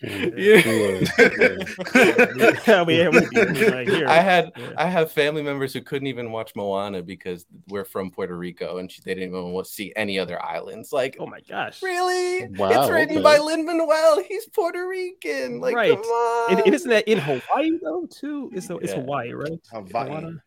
yeah, 2.66 2.82
we, 2.82 2.98
yeah, 2.98 3.08
we 3.08 3.20
be. 3.28 4.04
I 4.04 4.18
had 4.20 4.52
Yeah. 4.56 4.72
I 4.76 4.86
have 4.86 5.10
family 5.10 5.42
members 5.42 5.72
who 5.72 5.80
couldn't 5.80 6.06
even 6.06 6.30
watch 6.30 6.54
Moana 6.54 7.02
because 7.02 7.46
we're 7.68 7.84
from 7.84 8.10
Puerto 8.10 8.36
Rico 8.36 8.78
and 8.78 8.90
she, 8.90 9.02
they 9.02 9.14
didn't 9.14 9.30
even 9.30 9.52
want 9.52 9.66
to 9.66 9.72
see 9.72 9.92
any 9.96 10.18
other 10.18 10.40
islands. 10.44 10.92
Like, 10.92 11.16
oh 11.18 11.26
my 11.26 11.40
gosh, 11.40 11.82
really? 11.82 12.46
Wow, 12.50 12.70
it's 12.82 12.90
written 12.90 13.16
okay. 13.18 13.22
by 13.24 13.38
Lin 13.38 13.64
Manuel. 13.64 14.22
He's 14.22 14.46
Puerto 14.46 14.86
Rican. 14.86 15.60
Like, 15.60 15.74
Right. 15.74 15.90
come 15.90 16.00
on. 16.02 16.52
and, 16.52 16.60
and 16.66 16.74
isn't 16.74 16.90
that 16.90 17.08
in 17.08 17.18
Hawaii 17.18 17.78
though 17.82 18.06
too? 18.10 18.50
It's 18.54 18.70
it's 18.70 18.92
Yeah. 18.92 19.00
Hawaii, 19.00 19.32
right? 19.32 19.58
Hawaii. 19.72 20.08
Moana? 20.08 20.42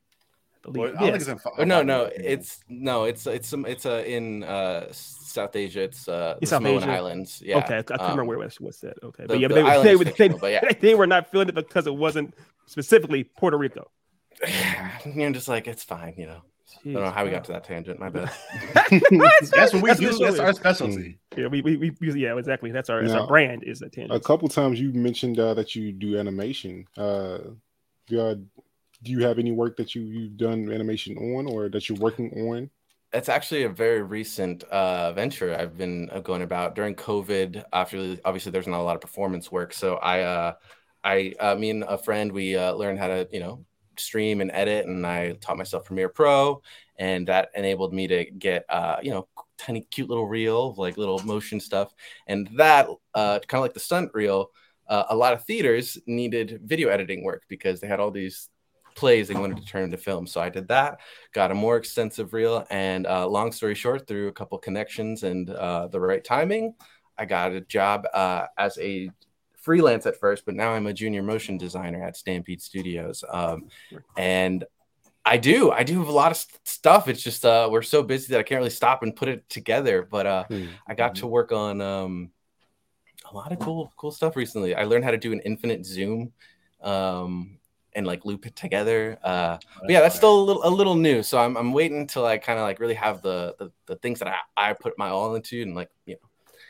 I 0.66 0.70
Well, 0.70 0.74
believe. 0.74 0.96
I 0.96 1.00
don't 1.00 1.00
think 1.20 1.28
Yes. 1.28 1.28
it's 1.28 1.46
in 1.46 1.52
Oh, 1.60 1.64
no, 1.64 1.82
no, 1.82 2.10
it's 2.16 2.60
no, 2.70 3.04
it's 3.04 3.28
it's 3.28 3.48
some 3.48 3.66
it's 3.66 3.86
uh, 3.86 4.04
in 4.06 4.44
uh, 4.44 4.88
South 4.92 5.56
Asia. 5.56 5.82
It's 5.84 6.08
uh, 6.08 6.38
the 6.40 6.46
South 6.48 6.58
Samoan 6.60 6.84
Asia? 6.84 6.92
Islands. 6.92 7.42
Yeah. 7.46 7.58
Okay, 7.60 7.78
I 7.80 7.82
couldn't 7.84 8.02
remember 8.02 8.22
um, 8.22 8.28
where 8.28 8.38
it 8.38 8.46
was. 8.46 8.60
What's 8.62 8.80
that? 8.80 8.96
Okay, 9.04 9.24
the- 9.24 9.28
but 9.28 9.40
yeah, 9.40 9.48
the 9.48 9.56
but 9.56 9.64
they, 9.64 9.70
island 9.70 9.88
they, 10.00 10.10
is 10.10 10.16
they, 10.18 10.28
but 10.30 10.52
yeah. 10.52 10.72
they 10.82 10.96
were 10.96 11.08
not 11.08 11.30
feeling 11.32 11.50
it 11.50 11.56
because 11.56 11.88
it 11.88 11.96
wasn't 11.96 12.34
specifically 12.66 13.24
Puerto 13.24 13.58
Rico. 13.58 13.92
Yeah, 14.42 14.92
You're 15.06 15.32
just 15.32 15.48
like 15.48 15.68
it's 15.68 15.84
fine, 15.84 16.16
you 16.18 16.28
know. 16.28 16.42
I 16.86 16.92
don't 16.92 17.04
know 17.04 17.12
how 17.12 17.24
we 17.24 17.30
got 17.30 17.44
to 17.46 17.52
that 17.52 17.66
tangent. 17.66 18.00
My 18.00 18.10
bad. 18.10 18.32
That's 19.52 19.74
what 19.74 19.84
we 19.84 19.90
That's 19.90 20.00
do. 20.00 20.12
the 20.12 20.18
That's 20.26 20.40
our 20.40 20.54
specialty. 20.54 21.20
Yeah, 21.38 21.48
we, 21.48 21.62
we, 21.62 21.78
we 21.78 22.14
yeah, 22.14 22.36
exactly. 22.38 22.72
That's 22.72 22.90
our, 22.90 23.02
that's 23.02 23.14
our 23.14 23.28
brand 23.28 23.64
is 23.64 23.82
a 23.84 23.90
tangent. 23.90 24.14
A 24.16 24.20
couple 24.20 24.48
times 24.50 24.80
you 24.80 24.92
mentioned 24.92 25.40
uh, 25.40 25.54
that 25.54 25.76
you 25.76 25.92
do 25.92 26.18
animation. 26.18 26.86
Uh, 26.98 27.40
do, 28.08 28.20
uh, 28.20 28.36
do 29.04 29.12
you 29.12 29.20
have 29.20 29.38
any 29.38 29.52
work 29.52 29.78
that 29.78 29.94
you 29.94 30.02
you've 30.02 30.38
done 30.38 30.72
animation 30.72 31.18
on, 31.18 31.46
or 31.48 31.70
that 31.70 31.88
you're 31.88 32.00
working 32.00 32.32
on? 32.50 32.70
It's 33.12 33.30
actually 33.30 33.64
a 33.64 33.70
very 33.70 34.02
recent 34.02 34.64
uh, 34.64 35.14
venture 35.14 35.56
I've 35.56 35.78
been 35.78 36.10
uh, 36.12 36.20
going 36.20 36.42
about 36.42 36.74
during 36.74 36.96
COVID. 36.96 37.64
After 37.72 38.18
obviously, 38.26 38.52
there's 38.52 38.68
not 38.68 38.80
a 38.80 38.84
lot 38.84 38.96
of 38.96 39.02
performance 39.02 39.52
work, 39.52 39.74
so 39.74 39.98
I, 39.98 40.22
uh, 40.22 40.54
I, 41.04 41.34
uh, 41.40 41.56
me 41.56 41.70
and 41.70 41.84
a 41.84 41.98
friend, 41.98 42.32
we 42.32 42.56
uh, 42.56 42.74
learned 42.74 42.98
how 42.98 43.08
to, 43.08 43.28
you 43.32 43.40
know, 43.40 43.66
stream 43.98 44.42
and 44.42 44.50
edit, 44.52 44.88
and 44.88 45.06
I 45.06 45.34
taught 45.34 45.58
myself 45.58 45.86
Premiere 45.86 46.10
Pro, 46.10 46.64
and 46.98 47.28
that 47.28 47.50
enabled 47.56 47.94
me 47.94 48.08
to 48.08 48.26
get, 48.26 48.66
uh, 48.70 48.98
you 49.04 49.12
know, 49.12 49.28
tiny, 49.58 49.82
cute 49.82 50.10
little 50.10 50.28
reel, 50.28 50.74
like 50.76 50.98
little 50.98 51.20
motion 51.20 51.60
stuff, 51.60 51.94
and 52.26 52.50
that, 52.56 52.88
uh, 53.14 53.40
kind 53.48 53.60
of 53.60 53.62
like 53.62 53.74
the 53.74 53.80
stunt 53.80 54.10
reel. 54.14 54.50
Uh, 54.88 55.06
a 55.10 55.16
lot 55.16 55.34
of 55.34 55.44
theaters 55.46 55.98
needed 56.08 56.62
video 56.66 56.90
editing 56.90 57.24
work 57.24 57.44
because 57.48 57.80
they 57.80 57.88
had 57.88 58.00
all 58.00 58.12
these 58.12 58.50
plays 58.96 59.28
they 59.28 59.34
wanted 59.34 59.58
to 59.58 59.66
turn 59.66 59.84
into 59.84 59.98
film. 59.98 60.28
So 60.28 60.42
I 60.42 60.50
did 60.50 60.68
that 60.70 61.00
got 61.34 61.52
a 61.52 61.56
more 61.56 61.78
extensive 61.78 62.34
reel 62.34 62.66
and 62.70 63.08
uh, 63.08 63.28
long 63.28 63.52
story 63.52 63.76
short 63.76 64.08
through 64.08 64.28
a 64.28 64.32
couple 64.32 64.58
connections 64.58 65.24
and 65.24 65.50
uh, 65.50 65.88
the 65.88 66.00
right 66.00 66.24
timing 66.24 66.74
i 67.18 67.26
got 67.26 67.52
a 67.52 67.62
job 67.62 68.06
uh, 68.14 68.46
as 68.58 68.78
a 68.80 69.10
freelance 69.58 70.06
at 70.06 70.20
first 70.20 70.46
but 70.46 70.56
now 70.56 70.72
i'm 70.72 70.88
a 70.88 70.94
junior 70.94 71.24
motion 71.24 71.58
designer 71.58 72.04
at 72.04 72.16
stampede 72.16 72.62
studios 72.62 73.24
um, 73.32 73.66
and 74.18 74.64
i 75.26 75.38
do 75.38 75.72
i 75.72 75.84
do 75.84 75.98
have 76.00 76.08
a 76.08 76.12
lot 76.12 76.32
of 76.32 76.38
st- 76.38 76.68
stuff 76.68 77.08
it's 77.08 77.24
just 77.24 77.46
uh, 77.46 77.68
we're 77.72 77.82
so 77.82 78.04
busy 78.04 78.32
that 78.32 78.40
i 78.40 78.44
can't 78.44 78.60
really 78.60 78.70
stop 78.70 79.04
and 79.04 79.16
put 79.16 79.28
it 79.28 79.48
together 79.50 80.08
but 80.10 80.26
uh, 80.28 80.44
Hmm. 80.50 80.66
i 80.88 80.94
got 80.94 81.16
to 81.16 81.28
work 81.28 81.52
on 81.52 81.82
um, 81.82 82.30
a 83.32 83.36
lot 83.36 83.52
of 83.52 83.60
cool 83.60 83.92
cool 83.98 84.12
stuff 84.12 84.36
recently 84.36 84.76
i 84.76 84.84
learned 84.84 85.04
how 85.04 85.12
to 85.12 85.18
do 85.18 85.32
an 85.34 85.40
infinite 85.42 85.86
zoom 85.86 86.32
um, 86.82 87.58
and 87.96 88.08
like 88.08 88.26
loop 88.26 88.46
it 88.46 88.56
together 88.56 89.18
uh, 89.24 89.58
but 89.80 89.90
yeah, 89.90 90.02
that's 90.02 90.16
still 90.16 90.40
a 90.40 90.44
little 90.44 90.66
a 90.66 90.70
little 90.70 90.96
new. 90.96 91.24
So 91.24 91.38
I'm 91.38 91.56
I'm 91.58 91.74
waiting 91.74 92.00
until 92.00 92.26
I 92.26 92.38
kind 92.38 92.60
of 92.60 92.64
like 92.64 92.80
really 92.80 92.94
have 92.96 93.22
the, 93.22 93.56
the 93.60 93.72
the 93.86 93.96
things 93.98 94.20
that 94.20 94.28
I, 94.28 94.70
I 94.70 94.74
put 94.74 94.98
my 94.98 95.10
all 95.10 95.36
into 95.36 95.62
and 95.62 95.76
like 95.76 95.90
you 96.06 96.16
know 96.16 96.30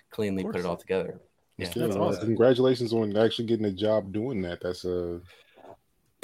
cleanly 0.10 0.44
put 0.44 0.58
it 0.58 0.66
all 0.66 0.78
together. 0.78 1.16
Yeah. 1.16 1.18
Yeah, 1.58 1.70
That's 1.76 1.96
awesome. 1.96 2.26
Congratulations 2.26 2.94
on 2.94 3.16
actually 3.16 3.46
getting 3.46 3.66
a 3.66 3.72
job 3.72 4.12
doing 4.12 4.42
that. 4.42 4.60
That's 4.62 4.86
a 4.86 5.22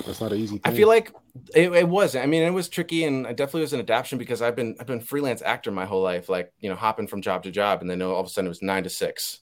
that's 0.05 0.21
not 0.21 0.31
an 0.31 0.39
easy 0.39 0.57
thing. 0.57 0.61
I 0.73 0.75
feel 0.75 0.87
like 0.87 1.13
it, 1.53 1.71
it 1.71 1.87
was. 1.87 2.15
I 2.15 2.25
mean, 2.25 2.43
it 2.43 2.49
was 2.51 2.67
tricky, 2.67 3.03
and 3.03 3.25
it 3.25 3.37
definitely 3.37 3.61
was 3.61 3.73
an 3.73 3.79
adaptation 3.79 4.17
because 4.17 4.41
I've 4.41 4.55
been 4.55 4.75
I've 4.79 4.87
been 4.87 5.01
freelance 5.01 5.41
actor 5.41 5.71
my 5.71 5.85
whole 5.85 6.01
life, 6.01 6.29
like 6.29 6.51
you 6.59 6.69
know, 6.69 6.75
hopping 6.75 7.07
from 7.07 7.21
job 7.21 7.43
to 7.43 7.51
job, 7.51 7.81
and 7.81 7.89
then 7.89 8.01
all 8.01 8.19
of 8.19 8.25
a 8.25 8.29
sudden 8.29 8.47
it 8.47 8.49
was 8.49 8.61
nine 8.61 8.83
to 8.83 8.89
six. 8.89 9.41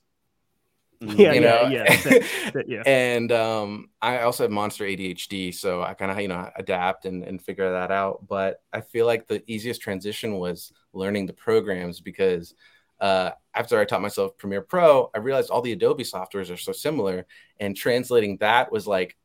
Yeah, 0.99 1.33
you 1.33 1.41
yeah, 1.41 1.61
know? 1.61 1.67
yeah, 1.69 1.83
that- 1.83 2.23
that- 2.53 2.69
yeah. 2.69 2.81
and 2.85 3.31
um, 3.31 3.89
I 4.01 4.19
also 4.21 4.43
have 4.43 4.51
monster 4.51 4.83
ADHD, 4.85 5.53
so 5.53 5.81
I 5.83 5.93
kind 5.93 6.11
of 6.11 6.19
you 6.19 6.27
know 6.27 6.49
adapt 6.55 7.05
and, 7.05 7.23
and 7.23 7.41
figure 7.41 7.71
that 7.71 7.91
out. 7.91 8.27
But 8.27 8.61
I 8.73 8.81
feel 8.81 9.05
like 9.05 9.27
the 9.27 9.43
easiest 9.51 9.81
transition 9.81 10.37
was 10.37 10.71
learning 10.93 11.25
the 11.27 11.33
programs 11.33 11.99
because 11.99 12.53
uh, 12.99 13.31
after 13.53 13.79
I 13.79 13.85
taught 13.85 14.01
myself 14.01 14.37
Premiere 14.37 14.61
Pro, 14.61 15.11
I 15.13 15.19
realized 15.19 15.49
all 15.51 15.61
the 15.61 15.71
Adobe 15.73 16.03
softwares 16.03 16.51
are 16.51 16.57
so 16.57 16.71
similar, 16.71 17.25
and 17.59 17.75
translating 17.75 18.37
that 18.37 18.71
was 18.71 18.87
like 18.87 19.15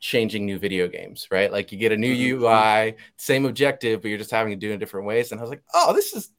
changing 0.00 0.46
new 0.46 0.58
video 0.58 0.86
games, 0.88 1.26
right? 1.30 1.50
Like 1.52 1.72
you 1.72 1.78
get 1.78 1.90
a 1.92 1.96
new 1.96 2.14
Mhm. 2.14 2.40
UI, 2.40 2.94
same 3.16 3.44
objective, 3.46 4.00
but 4.00 4.08
you're 4.08 4.16
just 4.18 4.30
having 4.30 4.52
to 4.52 4.56
do 4.56 4.70
it 4.70 4.74
in 4.74 4.78
different 4.78 5.06
ways. 5.06 5.32
And 5.32 5.40
I 5.40 5.42
was 5.42 5.50
like, 5.50 5.62
oh, 5.74 5.92
this 5.92 6.12
is 6.14 6.30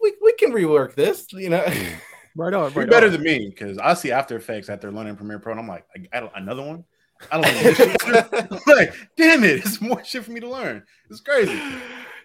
we 0.00 0.12
we 0.22 0.34
can 0.34 0.52
rework 0.52 0.94
this, 0.94 1.32
you 1.32 1.48
know. 1.50 1.66
Right 2.36 2.52
on, 2.52 2.72
You're 2.74 2.86
better 2.86 3.06
on. 3.06 3.12
than 3.12 3.22
me 3.22 3.48
because 3.48 3.78
I 3.78 3.94
see 3.94 4.12
After 4.12 4.36
Effects 4.36 4.68
after 4.68 4.92
learning 4.92 5.16
Premiere 5.16 5.38
Pro, 5.38 5.52
and 5.52 5.60
I'm 5.60 5.68
like, 5.68 5.86
I, 6.12 6.18
I 6.18 6.30
another 6.36 6.62
one. 6.62 6.84
I 7.32 7.40
don't 7.40 7.54
know 7.54 7.62
this 7.62 7.76
shit 7.78 8.52
like, 8.66 8.94
damn 9.16 9.42
it, 9.42 9.64
it's 9.64 9.80
more 9.80 10.04
shit 10.04 10.24
for 10.24 10.32
me 10.32 10.40
to 10.40 10.48
learn. 10.48 10.82
It's 11.08 11.20
crazy. 11.20 11.58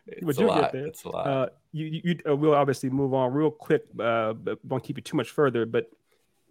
But 0.06 0.30
it's 0.30 0.38
a 0.38 0.42
you'll 0.42 0.54
get 0.54 0.62
lot. 0.62 0.74
there. 0.74 0.88
It's 0.88 1.04
a 1.06 1.10
lot. 1.10 1.28
Uh, 1.28 1.50
you, 1.72 1.86
you, 1.86 2.02
you 2.04 2.20
uh, 2.30 2.36
we'll 2.36 2.56
obviously 2.56 2.90
move 2.90 3.14
on 3.14 3.32
real 3.34 3.52
quick, 3.52 3.86
uh, 4.00 4.34
but 4.34 4.64
won't 4.66 4.84
keep 4.84 4.98
you 4.98 5.04
too 5.04 5.16
much 5.16 5.30
further. 5.30 5.66
But 5.66 5.90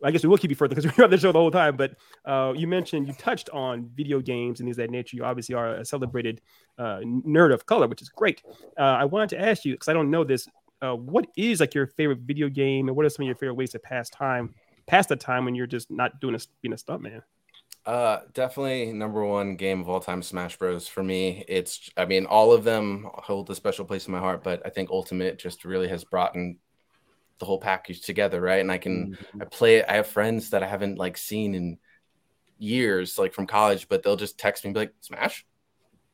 I 0.02 0.10
guess 0.10 0.22
we 0.22 0.28
will 0.28 0.38
keep 0.38 0.50
you 0.50 0.56
further 0.56 0.74
because 0.74 0.90
we're 0.98 1.04
on 1.04 1.10
the 1.10 1.18
show 1.18 1.32
the 1.32 1.38
whole 1.38 1.50
time. 1.50 1.76
But 1.76 1.96
uh, 2.24 2.52
you 2.56 2.66
mentioned 2.66 3.08
you 3.08 3.14
touched 3.14 3.50
on 3.50 3.90
video 3.94 4.20
games 4.20 4.60
and 4.60 4.66
things 4.66 4.78
of 4.78 4.84
that 4.84 4.90
nature. 4.90 5.16
You 5.16 5.24
obviously 5.24 5.54
are 5.54 5.74
a 5.74 5.84
celebrated 5.84 6.40
uh, 6.78 7.00
nerd 7.04 7.52
of 7.52 7.66
color, 7.66 7.86
which 7.88 8.02
is 8.02 8.08
great. 8.08 8.42
Uh, 8.78 8.82
I 8.82 9.04
wanted 9.04 9.30
to 9.30 9.40
ask 9.40 9.64
you 9.64 9.74
because 9.74 9.88
I 9.88 9.92
don't 9.92 10.10
know 10.10 10.24
this. 10.24 10.48
Uh, 10.82 10.94
what 10.94 11.26
is 11.36 11.60
like 11.60 11.74
your 11.74 11.86
favorite 11.86 12.20
video 12.20 12.48
game, 12.48 12.88
and 12.88 12.96
what 12.96 13.04
are 13.04 13.10
some 13.10 13.24
of 13.24 13.26
your 13.26 13.36
favorite 13.36 13.54
ways 13.54 13.70
to 13.70 13.78
pass 13.78 14.08
time, 14.08 14.54
pass 14.86 15.06
the 15.06 15.16
time 15.16 15.44
when 15.44 15.54
you're 15.54 15.66
just 15.66 15.90
not 15.90 16.20
doing 16.20 16.34
a 16.34 16.38
being 16.62 16.72
a 16.72 16.76
stuntman? 16.76 17.22
Uh, 17.86 18.20
definitely 18.34 18.92
number 18.92 19.24
one 19.24 19.56
game 19.56 19.80
of 19.80 19.88
all 19.88 20.00
time, 20.00 20.22
Smash 20.22 20.56
Bros. 20.58 20.86
For 20.86 21.02
me, 21.02 21.44
it's 21.48 21.90
I 21.96 22.04
mean 22.04 22.26
all 22.26 22.52
of 22.52 22.64
them 22.64 23.08
hold 23.14 23.48
a 23.50 23.54
special 23.54 23.84
place 23.84 24.06
in 24.06 24.12
my 24.12 24.18
heart, 24.18 24.42
but 24.42 24.62
I 24.64 24.70
think 24.70 24.90
Ultimate 24.90 25.38
just 25.38 25.64
really 25.64 25.88
has 25.88 26.04
brought 26.04 26.34
in 26.34 26.58
the 27.38 27.46
whole 27.46 27.58
package 27.58 28.02
together, 28.02 28.40
right? 28.40 28.60
And 28.60 28.70
I 28.70 28.78
can 28.78 29.16
I 29.40 29.44
play 29.44 29.76
it. 29.76 29.86
I 29.88 29.94
have 29.94 30.06
friends 30.06 30.50
that 30.50 30.62
I 30.62 30.66
haven't 30.66 30.98
like 30.98 31.16
seen 31.16 31.54
in 31.54 31.78
years, 32.58 33.18
like 33.18 33.32
from 33.32 33.46
college, 33.46 33.88
but 33.88 34.02
they'll 34.02 34.16
just 34.16 34.38
text 34.38 34.62
me 34.62 34.68
and 34.68 34.74
be 34.74 34.80
like, 34.80 34.94
Smash, 35.00 35.46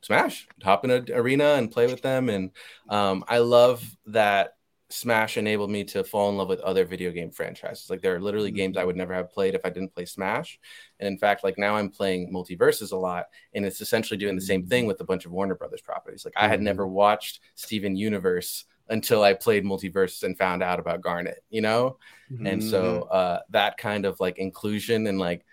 Smash, 0.01 0.47
hop 0.63 0.85
in 0.85 0.91
an 0.91 1.05
arena 1.11 1.55
and 1.55 1.69
play 1.69 1.87
with 1.87 2.01
them. 2.01 2.29
And 2.29 2.51
um, 2.89 3.25
I 3.27 3.39
love 3.39 3.83
that 4.07 4.55
Smash 4.89 5.37
enabled 5.37 5.69
me 5.69 5.83
to 5.83 6.03
fall 6.03 6.29
in 6.29 6.37
love 6.37 6.47
with 6.47 6.61
other 6.61 6.85
video 6.85 7.11
game 7.11 7.29
franchises. 7.29 7.89
Like 7.89 8.01
there 8.01 8.15
are 8.15 8.21
literally 8.21 8.51
games 8.51 8.77
I 8.77 8.85
would 8.85 8.95
never 8.95 9.13
have 9.13 9.31
played 9.31 9.53
if 9.53 9.65
I 9.65 9.69
didn't 9.69 9.93
play 9.93 10.05
Smash. 10.05 10.59
And 10.99 11.07
in 11.07 11.17
fact, 11.17 11.43
like 11.43 11.57
now 11.57 11.75
I'm 11.75 11.89
playing 11.89 12.31
MultiVersus 12.31 12.93
a 12.93 12.95
lot, 12.95 13.25
and 13.53 13.65
it's 13.65 13.81
essentially 13.81 14.17
doing 14.17 14.35
the 14.35 14.41
same 14.41 14.65
thing 14.65 14.85
with 14.85 15.01
a 15.01 15.03
bunch 15.03 15.25
of 15.25 15.31
Warner 15.31 15.55
Brothers 15.55 15.81
properties. 15.81 16.23
Like 16.23 16.35
I 16.37 16.47
had 16.47 16.61
never 16.61 16.87
watched 16.87 17.41
Steven 17.55 17.95
Universe 17.97 18.65
until 18.89 19.23
I 19.23 19.33
played 19.33 19.65
MultiVersus 19.65 20.23
and 20.23 20.37
found 20.37 20.63
out 20.63 20.79
about 20.79 21.01
Garnet, 21.01 21.43
you 21.49 21.59
know? 21.61 21.97
And 22.45 22.63
so 22.63 23.01
uh, 23.03 23.39
that 23.49 23.77
kind 23.77 24.05
of 24.05 24.19
like 24.21 24.37
inclusion 24.37 25.07
and 25.07 25.19
like 25.19 25.45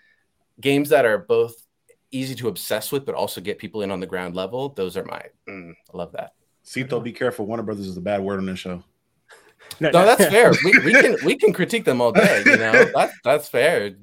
games 0.61 0.89
that 0.89 1.05
are 1.05 1.17
both 1.17 1.55
easy 2.11 2.35
to 2.35 2.47
obsess 2.47 2.93
with, 2.93 3.05
but 3.05 3.15
also 3.15 3.41
get 3.41 3.59
people 3.59 3.81
in 3.81 3.91
on 3.91 3.99
the 3.99 4.05
ground 4.05 4.35
level. 4.35 4.69
Those 4.69 4.95
are 4.95 5.03
my, 5.03 5.21
mm, 5.49 5.73
I 5.93 5.97
love 5.97 6.13
that. 6.13 6.31
Cito, 6.63 7.01
be 7.01 7.11
careful. 7.11 7.45
Warner 7.45 7.63
Brothers 7.63 7.87
is 7.87 7.97
a 7.97 8.01
bad 8.01 8.21
word 8.21 8.39
on 8.39 8.45
this 8.45 8.59
show. 8.59 8.81
No, 9.79 9.91
that's 9.91 10.25
fair. 10.25 10.53
We, 10.63 10.79
we 10.79 10.91
can 10.93 11.17
we 11.25 11.35
can 11.35 11.53
critique 11.53 11.85
them 11.85 12.01
all 12.01 12.11
day. 12.11 12.43
You 12.45 12.57
know, 12.57 12.85
that's 12.95 13.13
that's 13.23 13.49
fair. 13.49 13.95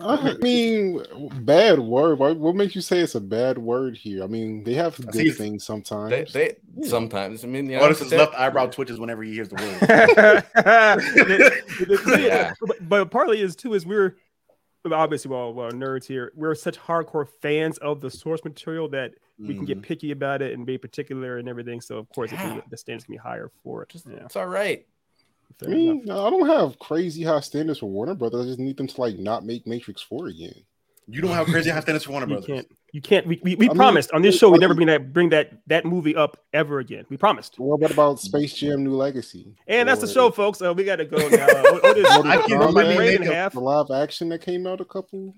I 0.00 0.34
mean, 0.40 1.02
bad 1.42 1.78
word. 1.78 2.18
What, 2.18 2.38
what 2.38 2.54
makes 2.54 2.74
you 2.74 2.80
say 2.80 3.00
it's 3.00 3.14
a 3.14 3.20
bad 3.20 3.58
word 3.58 3.94
here? 3.96 4.24
I 4.24 4.26
mean, 4.26 4.64
they 4.64 4.72
have 4.74 4.96
good 5.12 5.36
things 5.36 5.64
sometimes. 5.64 6.32
They, 6.32 6.56
they 6.74 6.88
sometimes. 6.88 7.44
I 7.44 7.48
mean, 7.48 7.68
you 7.68 7.76
know, 7.76 7.82
Otis' 7.84 8.08
they- 8.08 8.16
left 8.16 8.34
eyebrow 8.34 8.66
twitches 8.66 8.98
whenever 8.98 9.22
he 9.22 9.34
hears 9.34 9.50
the 9.50 9.56
word. 9.56 10.44
The- 10.54 11.86
the 11.86 11.98
thing- 11.98 12.24
Yeah. 12.24 12.54
but, 12.60 12.88
but 12.88 13.10
partly 13.10 13.42
is 13.42 13.54
too 13.54 13.74
is 13.74 13.84
we're 13.84 14.16
obviously 14.90 15.30
well, 15.30 15.52
well 15.52 15.70
nerds 15.70 16.06
here. 16.06 16.32
We're 16.34 16.54
such 16.54 16.78
hardcore 16.78 17.28
fans 17.42 17.76
of 17.78 18.00
the 18.00 18.10
source 18.10 18.42
material 18.44 18.88
that 18.90 19.12
we 19.38 19.54
can 19.54 19.64
Mhm. 19.64 19.66
get 19.66 19.82
picky 19.82 20.10
about 20.10 20.42
it 20.42 20.52
and 20.54 20.64
be 20.66 20.78
particular 20.78 21.38
and 21.38 21.48
everything. 21.48 21.80
So 21.80 21.98
of 21.98 22.08
course, 22.10 22.32
it 22.32 22.36
can 22.36 22.48
Yeah. 22.56 22.60
be- 22.60 22.66
the 22.70 22.76
standards 22.76 23.04
can 23.04 23.14
be 23.14 23.18
higher 23.18 23.50
for 23.62 23.82
it. 23.82 23.88
Just, 23.88 24.06
Yeah, 24.06 24.24
It's 24.24 24.36
all 24.36 24.46
right. 24.46 24.86
I 25.50 25.64
fair 25.64 25.74
enough. 25.74 26.04
mean, 26.04 26.10
I 26.10 26.30
don't 26.30 26.46
have 26.46 26.78
crazy 26.78 27.22
high 27.24 27.40
standards 27.40 27.78
for 27.80 27.86
Warner 27.90 28.14
Brothers. 28.14 28.42
I 28.42 28.48
just 28.48 28.58
need 28.58 28.76
them 28.76 28.86
to 28.86 29.00
like 29.00 29.18
not 29.18 29.44
make 29.44 29.66
Matrix 29.66 30.00
Four 30.02 30.28
again. 30.28 30.54
You 31.08 31.20
don't 31.20 31.32
have 31.32 31.46
crazy 31.46 31.68
high 31.70 31.80
standards 31.80 32.04
for 32.04 32.12
Warner 32.12 32.26
Brothers. 32.26 32.48
you 32.48 32.54
can't. 32.54 32.68
You 32.92 33.00
can't. 33.00 33.26
We, 33.26 33.40
we, 33.42 33.54
we 33.56 33.66
I 33.66 33.68
mean, 33.70 33.76
promised 33.76 34.12
on 34.12 34.20
this 34.22 34.36
show 34.38 34.50
we 34.50 34.58
I 34.58 34.60
never 34.60 34.74
mean- 34.74 34.86
bring 34.86 34.86
that 34.88 35.12
bring 35.12 35.28
that 35.30 35.52
that 35.66 35.84
movie 35.86 36.14
up 36.14 36.36
ever 36.52 36.78
again. 36.78 37.06
We 37.08 37.16
promised. 37.16 37.58
What 37.58 37.76
about, 37.76 37.90
about 37.90 38.20
Space 38.20 38.52
Jam: 38.54 38.84
New 38.84 38.94
Legacy? 38.94 39.54
And 39.66 39.88
that's 39.88 40.00
the 40.02 40.06
show, 40.06 40.30
folks. 40.30 40.60
Uh, 40.62 40.72
we 40.74 40.84
got 40.84 40.96
to 40.96 41.04
go 41.06 41.16
now. 41.28 41.46
Uh, 41.48 41.80
Otis, 41.84 42.02
Mortal 42.14 42.30
I 42.30 42.36
can't 42.36 42.48
Kombat, 42.50 42.58
remember 42.68 42.82
the 42.92 42.98
Raven 42.98 43.20
name 43.22 43.30
of- 43.30 43.34
half. 43.34 43.52
the 43.54 43.60
live 43.60 43.90
action 43.90 44.28
that 44.28 44.42
came 44.42 44.66
out 44.66 44.80
a 44.80 44.84
couple. 44.84 45.34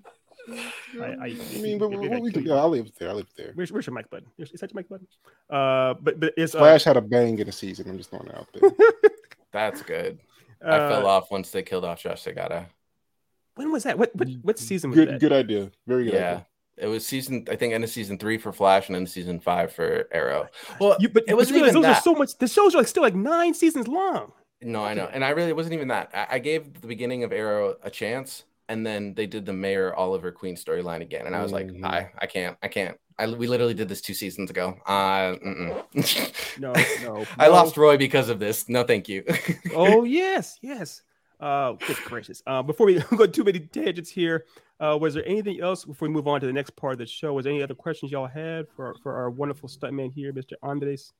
I, 0.49 1.05
I, 1.05 1.35
I 1.55 1.57
mean, 1.59 1.77
but 1.77 1.89
what 1.89 2.21
we 2.21 2.31
can, 2.31 2.45
yeah, 2.45 2.55
I 2.55 2.65
live 2.65 2.91
there. 2.97 3.09
I 3.09 3.13
live 3.13 3.27
there. 3.35 3.51
Where's, 3.55 3.71
where's 3.71 3.87
your 3.87 3.95
mic 3.95 4.09
button? 4.09 4.27
Is 4.37 4.51
that 4.61 4.71
your 4.71 4.79
mic 4.79 4.89
button? 4.89 5.07
Uh, 5.49 5.95
but 6.01 6.19
but 6.19 6.33
it's 6.37 6.55
uh, 6.55 6.59
Flash 6.59 6.83
had 6.83 6.97
a 6.97 7.01
bang 7.01 7.37
in 7.39 7.45
the 7.45 7.51
season. 7.51 7.89
I'm 7.89 7.97
just 7.97 8.09
throwing 8.09 8.27
it 8.27 8.35
out 8.35 8.47
there. 8.53 8.71
That's 9.51 9.81
good. 9.81 10.19
I 10.63 10.77
uh, 10.77 10.89
fell 10.89 11.07
off 11.07 11.31
once 11.31 11.51
they 11.51 11.63
killed 11.63 11.85
off 11.85 12.01
Josh 12.01 12.23
Segarra. 12.23 12.67
When 13.55 13.71
was 13.71 13.83
that? 13.83 13.97
What 13.97 14.15
what, 14.15 14.27
what 14.41 14.59
season 14.59 14.91
was 14.91 14.97
good, 14.97 15.09
that? 15.09 15.19
good 15.19 15.33
idea. 15.33 15.71
Very 15.87 16.05
good. 16.05 16.13
Yeah. 16.13 16.19
idea. 16.19 16.47
It 16.77 16.87
was 16.87 17.05
season, 17.05 17.47
I 17.49 17.55
think, 17.55 17.73
end 17.73 17.85
of 17.85 17.89
season 17.89 18.17
three 18.17 18.37
for 18.37 18.51
Flash 18.51 18.89
and 18.89 18.97
end 18.97 19.07
of 19.07 19.11
season 19.11 19.39
five 19.39 19.71
for 19.71 20.09
Arrow. 20.11 20.49
Well, 20.79 20.97
You, 20.99 21.07
but 21.07 21.23
it 21.25 21.33
wasn't 21.33 21.57
you 21.57 21.63
even 21.63 21.81
those 21.81 21.85
are 21.85 22.01
so 22.01 22.13
much. 22.13 22.37
The 22.37 22.47
shows 22.49 22.75
are 22.75 22.79
like 22.79 22.87
still 22.87 23.03
like 23.03 23.15
nine 23.15 23.53
seasons 23.53 23.87
long. 23.87 24.33
No, 24.61 24.83
I 24.83 24.93
know, 24.93 25.09
and 25.11 25.23
I 25.23 25.29
really 25.29 25.49
it 25.49 25.55
wasn't 25.55 25.75
even 25.75 25.87
that. 25.89 26.09
I, 26.13 26.27
I 26.31 26.39
gave 26.39 26.81
the 26.81 26.87
beginning 26.87 27.23
of 27.23 27.31
Arrow 27.31 27.77
a 27.81 27.89
chance, 27.89 28.43
and 28.69 28.85
then 28.85 29.13
they 29.13 29.27
did 29.27 29.45
the 29.45 29.53
Mayor 29.53 29.93
Oliver 29.93 30.31
Queen 30.31 30.55
storyline 30.55 31.01
again, 31.01 31.25
and 31.25 31.35
I 31.35 31.41
was 31.41 31.51
like, 31.51 31.67
Mhm. 31.67 31.85
I, 31.85 32.11
I 32.17 32.25
can't, 32.25 32.57
I 32.63 32.67
can't. 32.67 32.97
I 33.17 33.27
we 33.27 33.47
literally 33.47 33.73
did 33.73 33.87
this 33.87 34.01
two 34.01 34.13
seasons 34.13 34.49
ago. 34.49 34.77
Uh, 34.85 35.35
mm-mm. 35.35 36.59
No, 36.59 36.73
no. 37.03 37.25
I 37.37 37.47
lost 37.47 37.77
Roy 37.77 37.97
because 37.97 38.29
of 38.29 38.39
this. 38.39 38.67
No, 38.67 38.83
thank 38.83 39.07
you. 39.07 39.23
Oh 39.73 40.03
yes, 40.21 40.57
yes. 40.61 41.01
Uh, 41.39 41.73
good 41.73 41.97
gracious. 42.05 42.41
Uh, 42.47 42.61
before 42.61 42.85
we 42.85 42.99
go 43.15 43.25
too 43.27 43.43
many 43.43 43.59
tangents 43.59 44.09
here, 44.09 44.45
uh, 44.79 44.97
was 44.99 45.13
there 45.13 45.25
anything 45.27 45.61
else 45.61 45.85
before 45.85 46.07
we 46.07 46.13
move 46.13 46.27
on 46.27 46.41
to 46.41 46.47
the 46.47 46.53
next 46.53 46.71
part 46.71 46.93
of 46.93 46.99
the 46.99 47.05
show? 47.05 47.33
Was 47.33 47.43
there 47.43 47.53
any 47.53 47.63
other 47.63 47.75
questions 47.75 48.11
y'all 48.11 48.27
had 48.27 48.67
for 48.75 48.95
for 49.01 49.15
our 49.15 49.29
wonderful 49.29 49.69
stuntman 49.69 50.11
here, 50.13 50.33
Mr. 50.33 50.53
Andres? 50.61 51.13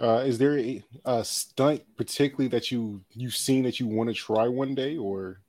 Uh, 0.00 0.22
is 0.26 0.38
there 0.38 0.58
a, 0.58 0.82
a 1.04 1.24
stunt 1.24 1.82
particularly 1.96 2.48
that 2.48 2.72
you 2.72 3.04
you've 3.12 3.36
seen 3.36 3.62
that 3.62 3.78
you 3.78 3.86
want 3.86 4.08
to 4.08 4.14
try 4.14 4.48
one 4.48 4.74
day, 4.74 4.96
or 4.96 5.40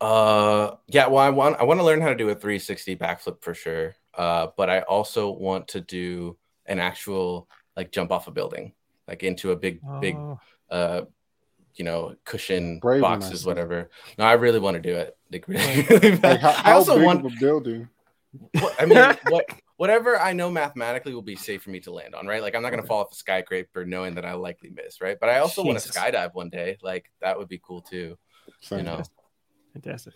Uh, 0.00 0.76
yeah. 0.88 1.06
Well, 1.06 1.22
I 1.22 1.30
want 1.30 1.56
I 1.58 1.64
want 1.64 1.80
to 1.80 1.84
learn 1.84 2.00
how 2.00 2.08
to 2.08 2.14
do 2.14 2.28
a 2.28 2.34
360 2.34 2.96
backflip 2.96 3.42
for 3.42 3.54
sure. 3.54 3.94
Uh, 4.14 4.48
but 4.56 4.70
I 4.70 4.80
also 4.80 5.30
want 5.30 5.68
to 5.68 5.80
do 5.80 6.36
an 6.66 6.78
actual 6.80 7.48
like 7.76 7.92
jump 7.92 8.10
off 8.10 8.26
a 8.28 8.30
building, 8.30 8.72
like 9.08 9.22
into 9.22 9.52
a 9.52 9.56
big 9.56 9.80
big 10.00 10.16
Oh, 10.16 10.38
uh 10.70 11.02
you 11.76 11.84
know 11.84 12.14
cushion 12.24 12.78
Brave 12.80 13.02
boxes 13.02 13.42
see. 13.42 13.46
whatever 13.46 13.90
no 14.18 14.24
i 14.24 14.32
really 14.32 14.58
want 14.58 14.74
to 14.76 14.80
do 14.82 14.96
it 14.96 15.16
like 15.30 15.46
really, 15.48 15.82
really 15.90 16.10
like 16.12 16.20
bad. 16.20 16.40
how, 16.40 16.50
i 16.50 16.62
how 16.62 16.74
also 16.74 16.96
big 16.96 17.04
want 17.04 17.20
of 17.20 17.26
a 17.26 17.36
building? 17.38 17.88
what, 18.60 18.74
i 18.80 18.86
mean 18.86 18.96
what 19.26 19.44
whatever 19.76 20.18
i 20.20 20.32
know 20.32 20.50
mathematically 20.50 21.14
will 21.14 21.22
be 21.22 21.36
safe 21.36 21.62
for 21.62 21.70
me 21.70 21.80
to 21.80 21.92
land 21.92 22.14
on 22.14 22.26
right 22.26 22.42
like 22.42 22.54
i'm 22.54 22.62
not 22.62 22.70
going 22.70 22.78
to 22.78 22.82
Okay. 22.82 22.88
fall 22.88 23.00
off 23.02 23.12
a 23.12 23.14
skyscraper 23.14 23.84
knowing 23.84 24.14
that 24.14 24.24
i'll 24.24 24.40
likely 24.40 24.70
miss 24.70 25.00
right 25.00 25.18
but 25.20 25.28
i 25.28 25.38
also 25.38 25.62
want 25.64 25.78
to 25.78 25.88
skydive 25.88 26.34
one 26.34 26.48
day 26.50 26.78
like 26.82 27.10
that 27.20 27.38
would 27.38 27.48
be 27.48 27.60
cool 27.62 27.82
too 27.82 28.16
Same. 28.60 28.78
you 28.78 28.84
know 28.84 29.02
fantastic. 29.80 30.14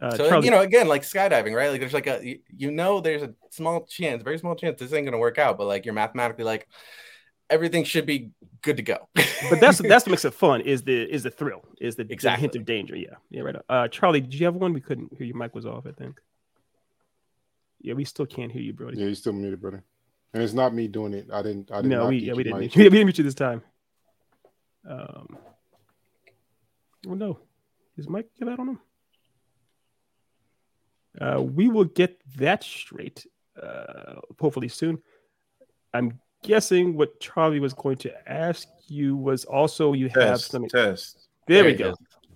Uh, 0.00 0.10
so 0.16 0.28
Charlie, 0.28 0.46
you 0.46 0.50
know 0.50 0.60
again 0.60 0.88
like 0.88 1.02
skydiving 1.02 1.54
right 1.54 1.70
like 1.70 1.78
there's 1.78 1.92
like 1.92 2.06
a 2.06 2.26
you, 2.26 2.38
you 2.56 2.70
know 2.70 3.00
there's 3.00 3.22
a 3.22 3.34
small 3.50 3.84
chance 3.84 4.22
very 4.22 4.38
small 4.38 4.56
chance 4.56 4.80
this 4.80 4.92
ain't 4.92 5.04
going 5.04 5.12
to 5.12 5.18
work 5.18 5.38
out 5.38 5.58
but 5.58 5.66
like 5.66 5.84
you're 5.84 5.94
mathematically 5.94 6.44
like 6.44 6.66
everything 7.50 7.84
should 7.84 8.06
be 8.06 8.30
good 8.62 8.78
to 8.78 8.82
go 8.82 9.06
but 9.50 9.60
that's 9.60 9.78
that's 9.88 10.06
what 10.06 10.10
makes 10.10 10.24
it 10.24 10.34
fun. 10.34 10.60
Is 10.62 10.82
the 10.82 11.02
is 11.12 11.22
the 11.22 11.30
thrill? 11.30 11.62
Is 11.80 11.96
the, 11.96 12.04
the 12.04 12.30
hint 12.36 12.56
of 12.56 12.64
danger? 12.64 12.96
Yeah, 12.96 13.14
yeah, 13.30 13.42
right. 13.42 13.56
Uh, 13.68 13.88
Charlie, 13.88 14.20
did 14.20 14.34
you 14.34 14.46
have 14.46 14.54
one? 14.54 14.72
We 14.72 14.80
couldn't 14.80 15.14
hear 15.16 15.26
your 15.26 15.36
mic 15.36 15.54
was 15.54 15.66
off. 15.66 15.86
I 15.86 15.92
think. 15.92 16.20
Yeah, 17.80 17.94
we 17.94 18.04
still 18.04 18.26
can't 18.26 18.52
hear 18.52 18.62
you, 18.62 18.72
Brody. 18.72 18.98
Yeah, 18.98 19.06
you 19.06 19.14
still 19.14 19.32
muted, 19.32 19.60
brother. 19.60 19.82
And 20.32 20.42
it's 20.42 20.52
not 20.52 20.72
me 20.72 20.88
doing 20.88 21.14
it. 21.14 21.28
I 21.32 21.42
didn't. 21.42 21.70
I 21.70 21.76
didn't. 21.76 21.90
no, 21.90 22.06
we 22.06 22.18
yeah, 22.18 22.34
we 22.34 22.44
didn't. 22.44 22.60
mic. 22.60 22.74
We 22.76 22.84
didn't 22.84 23.04
mute 23.06 23.18
you 23.18 23.24
this 23.24 23.34
time. 23.34 23.62
Um. 24.88 25.36
Oh 27.08 27.14
no, 27.14 27.38
is 27.96 28.08
Mike 28.08 28.28
get 28.38 28.48
out 28.48 28.60
on 28.60 28.68
him? 28.68 28.78
Uh, 31.20 31.42
we 31.42 31.68
will 31.68 31.84
get 31.84 32.20
that 32.36 32.62
straight. 32.62 33.26
Uh, 33.60 34.14
hopefully 34.40 34.68
soon. 34.68 34.98
I'm 35.92 36.18
guessing 36.42 36.96
what 36.96 37.20
Charlie 37.20 37.60
was 37.60 37.74
going 37.74 37.96
to 37.98 38.30
ask 38.30 38.66
you 38.88 39.16
was 39.16 39.44
also 39.44 39.92
you 39.92 40.08
have 40.14 40.40
some. 40.40 40.66
test. 40.68 41.28
There 41.46 41.64
we 41.64 41.74
go. 41.74 41.88
you 41.88 41.94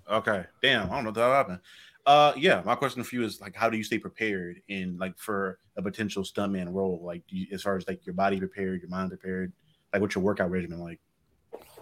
Okay. 0.09 0.45
Damn. 0.61 0.89
I 0.89 0.95
don't 0.95 1.03
know 1.03 1.09
what 1.09 1.15
that 1.15 1.29
happened. 1.29 1.59
Uh, 2.05 2.33
yeah. 2.37 2.61
My 2.65 2.75
question 2.75 3.03
for 3.03 3.15
you 3.15 3.23
is 3.23 3.41
like, 3.41 3.55
how 3.55 3.69
do 3.69 3.77
you 3.77 3.83
stay 3.83 3.99
prepared 3.99 4.61
in 4.67 4.97
like 4.97 5.17
for 5.17 5.59
a 5.75 5.81
potential 5.81 6.23
stuntman 6.23 6.73
role? 6.73 7.01
Like, 7.03 7.23
do 7.27 7.35
you, 7.35 7.47
as 7.51 7.63
far 7.63 7.75
as 7.75 7.87
like 7.87 8.05
your 8.05 8.13
body 8.13 8.39
prepared, 8.39 8.81
your 8.81 8.89
mind 8.89 9.09
prepared, 9.09 9.51
like 9.91 10.01
what's 10.01 10.15
your 10.15 10.23
workout 10.23 10.51
regimen 10.51 10.79
like? 10.79 10.99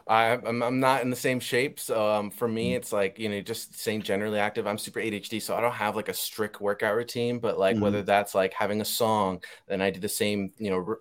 I, 0.08 0.34
I'm, 0.34 0.62
I'm 0.62 0.80
not 0.80 1.02
in 1.02 1.10
the 1.10 1.16
same 1.16 1.40
shape. 1.40 1.80
So 1.80 2.08
um, 2.12 2.30
for 2.30 2.48
me, 2.48 2.76
Mm. 2.76 2.76
it's 2.76 2.94
like, 2.94 3.18
you 3.18 3.28
know, 3.28 3.42
just 3.42 3.74
staying 3.80 4.04
generally 4.04 4.38
active. 4.38 4.68
I'm 4.68 4.78
super 4.78 5.00
ADHD, 5.00 5.40
so 5.40 5.56
I 5.56 5.62
don't 5.62 5.72
have 5.74 5.96
like 5.96 6.10
a 6.10 6.14
strict 6.14 6.62
workout 6.62 6.96
routine, 6.96 7.40
but 7.40 7.58
like 7.58 7.78
Mhm. 7.78 7.82
whether 7.82 8.04
that's 8.04 8.36
like 8.36 8.54
having 8.54 8.82
a 8.82 8.86
song, 8.86 9.42
then 9.68 9.82
I 9.82 9.90
do 9.90 10.00
the 10.00 10.08
same, 10.08 10.54
you 10.60 10.70
know, 10.70 10.78
re- 10.78 10.98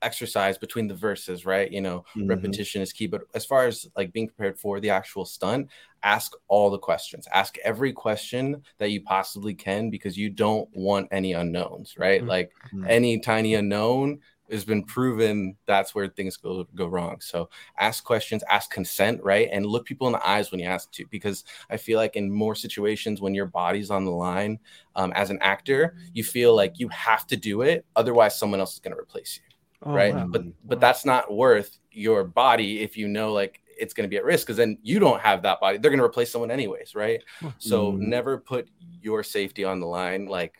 exercise 0.00 0.56
between 0.56 0.88
the 0.88 0.94
verses, 0.94 1.44
right? 1.44 1.70
You 1.70 1.82
know, 1.82 2.04
Mhm. 2.14 2.24
repetition 2.28 2.80
is 2.80 2.94
key. 2.94 3.06
But 3.06 3.22
as 3.34 3.44
far 3.44 3.66
as 3.66 3.86
like 3.94 4.10
being 4.12 4.28
prepared 4.28 4.58
for 4.58 4.80
the 4.80 4.88
actual 4.90 5.26
stunt, 5.26 5.68
ask 6.02 6.32
all 6.48 6.70
the 6.70 6.78
questions, 6.78 7.26
ask 7.32 7.58
every 7.58 7.92
question 7.92 8.62
that 8.78 8.90
you 8.90 9.02
possibly 9.02 9.52
can 9.54 9.90
because 9.90 10.16
you 10.16 10.30
don't 10.30 10.68
want 10.72 11.08
any 11.10 11.34
unknowns, 11.34 11.96
right? 11.98 12.26
Mhm. 12.26 12.26
Like 12.26 12.52
Mhm. 12.72 12.86
any 12.88 13.18
tiny 13.20 13.54
unknown 13.54 14.20
has 14.52 14.64
been 14.64 14.82
proven 14.84 15.56
that's 15.66 15.94
where 15.94 16.08
things 16.08 16.36
go 16.36 16.64
go 16.74 16.86
wrong. 16.86 17.20
So 17.20 17.48
ask 17.78 18.04
questions, 18.04 18.42
ask 18.48 18.70
consent, 18.70 19.22
right? 19.22 19.48
And 19.52 19.66
look 19.66 19.84
people 19.86 20.06
in 20.06 20.12
the 20.12 20.28
eyes 20.28 20.50
when 20.50 20.60
you 20.60 20.66
ask 20.66 20.90
to, 20.92 21.06
because 21.06 21.44
I 21.70 21.76
feel 21.76 21.98
like 21.98 22.16
in 22.16 22.30
more 22.30 22.54
situations 22.54 23.20
when 23.20 23.34
your 23.34 23.46
body's 23.46 23.90
on 23.90 24.04
the 24.04 24.10
line, 24.10 24.58
um, 24.96 25.12
as 25.14 25.30
an 25.30 25.38
actor, 25.40 25.96
you 26.12 26.24
feel 26.24 26.54
like 26.56 26.78
you 26.78 26.88
have 26.88 27.26
to 27.28 27.36
do 27.36 27.62
it, 27.62 27.84
otherwise 27.96 28.38
someone 28.38 28.60
else 28.60 28.74
is 28.74 28.80
going 28.80 28.94
to 28.94 29.00
replace 29.00 29.38
you, 29.42 29.48
Oh, 29.86 29.92
right? 29.94 30.14
wow. 30.14 30.26
But 30.30 30.42
but 30.64 30.76
Wow. 30.76 30.80
that's 30.80 31.04
not 31.04 31.32
worth 31.32 31.78
your 31.92 32.24
body 32.24 32.80
if 32.80 32.96
you 32.96 33.08
know 33.08 33.32
like 33.32 33.60
it's 33.78 33.94
going 33.94 34.04
to 34.04 34.10
be 34.10 34.16
at 34.18 34.24
risk, 34.24 34.46
because 34.46 34.56
then 34.58 34.78
you 34.82 34.98
don't 34.98 35.20
have 35.20 35.42
that 35.42 35.58
body. 35.60 35.78
They're 35.78 35.90
going 35.90 36.00
to 36.00 36.04
replace 36.04 36.30
someone 36.30 36.50
anyways, 36.50 36.94
right? 36.94 37.22
So 37.58 37.92
Mhm. 37.92 37.98
never 38.00 38.38
put 38.38 38.68
your 39.00 39.22
safety 39.22 39.64
on 39.64 39.80
the 39.80 39.86
line, 39.86 40.26
like 40.26 40.54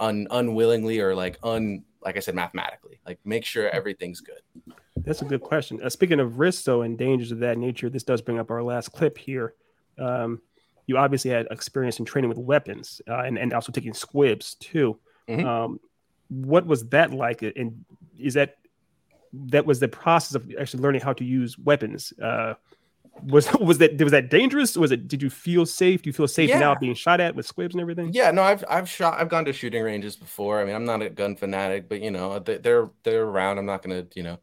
un 0.00 0.26
unwillingly 0.32 0.98
or 1.00 1.14
like 1.14 1.38
un 1.44 1.84
like 2.04 2.16
I 2.16 2.20
said 2.20 2.34
mathematically. 2.34 3.00
Like 3.06 3.18
make 3.24 3.44
sure 3.44 3.68
everything's 3.70 4.20
good. 4.20 4.40
That's 4.96 5.22
a 5.22 5.24
good 5.24 5.40
question. 5.40 5.80
Uh, 5.82 5.88
speaking 5.88 6.20
of 6.20 6.38
risks, 6.38 6.64
though, 6.64 6.82
and 6.82 6.96
dangers 6.96 7.32
of 7.32 7.40
that 7.40 7.58
nature, 7.58 7.90
this 7.90 8.02
does 8.02 8.22
bring 8.22 8.38
up 8.38 8.50
our 8.50 8.62
last 8.62 8.92
clip 8.92 9.18
here. 9.18 9.54
Um, 9.98 10.40
you 10.86 10.98
obviously 10.98 11.30
had 11.30 11.46
experience 11.50 11.98
in 11.98 12.04
training 12.04 12.28
with 12.28 12.38
weapons 12.38 13.00
uh, 13.08 13.20
and, 13.20 13.38
and 13.38 13.52
also 13.52 13.72
taking 13.72 13.94
squibs 13.94 14.54
too. 14.56 14.98
Mhm. 15.28 15.44
Um, 15.44 15.80
what 16.28 16.66
was 16.66 16.88
that 16.88 17.12
like? 17.12 17.42
And 17.42 17.84
is 18.18 18.34
that 18.34 18.56
that 19.32 19.66
was 19.66 19.80
the 19.80 19.88
process 19.88 20.34
of 20.34 20.50
actually 20.58 20.82
learning 20.82 21.00
how 21.00 21.12
to 21.12 21.24
use 21.24 21.58
weapons. 21.58 22.12
Uh, 22.20 22.54
was 23.22 23.50
was 23.60 23.78
that 23.78 24.00
was 24.02 24.12
that 24.12 24.30
dangerous? 24.30 24.76
Was 24.76 24.90
it? 24.92 25.08
Did 25.08 25.22
you 25.22 25.30
feel 25.30 25.66
safe? 25.66 26.02
Do 26.02 26.08
you 26.08 26.12
feel 26.12 26.28
safe 26.28 26.48
Yeah. 26.50 26.58
now 26.58 26.74
being 26.74 26.94
shot 26.94 27.20
at 27.20 27.34
with 27.34 27.46
squibs 27.46 27.74
and 27.74 27.80
everything? 27.80 28.12
Yeah, 28.12 28.30
no, 28.30 28.42
I've 28.42 28.64
I've 28.68 28.88
shot 28.88 29.20
I've 29.20 29.28
gone 29.28 29.44
to 29.46 29.52
shooting 29.52 29.82
ranges 29.82 30.16
before. 30.16 30.60
I 30.60 30.64
mean, 30.64 30.74
I'm 30.74 30.84
not 30.84 31.02
a 31.02 31.10
gun 31.10 31.36
fanatic, 31.36 31.88
but 31.88 32.00
you 32.00 32.10
know, 32.10 32.38
they, 32.38 32.58
they're 32.58 32.90
they're 33.02 33.24
around. 33.24 33.58
I'm 33.58 33.66
not 33.66 33.82
gonna, 33.82 34.06
you 34.14 34.22
know, 34.22 34.38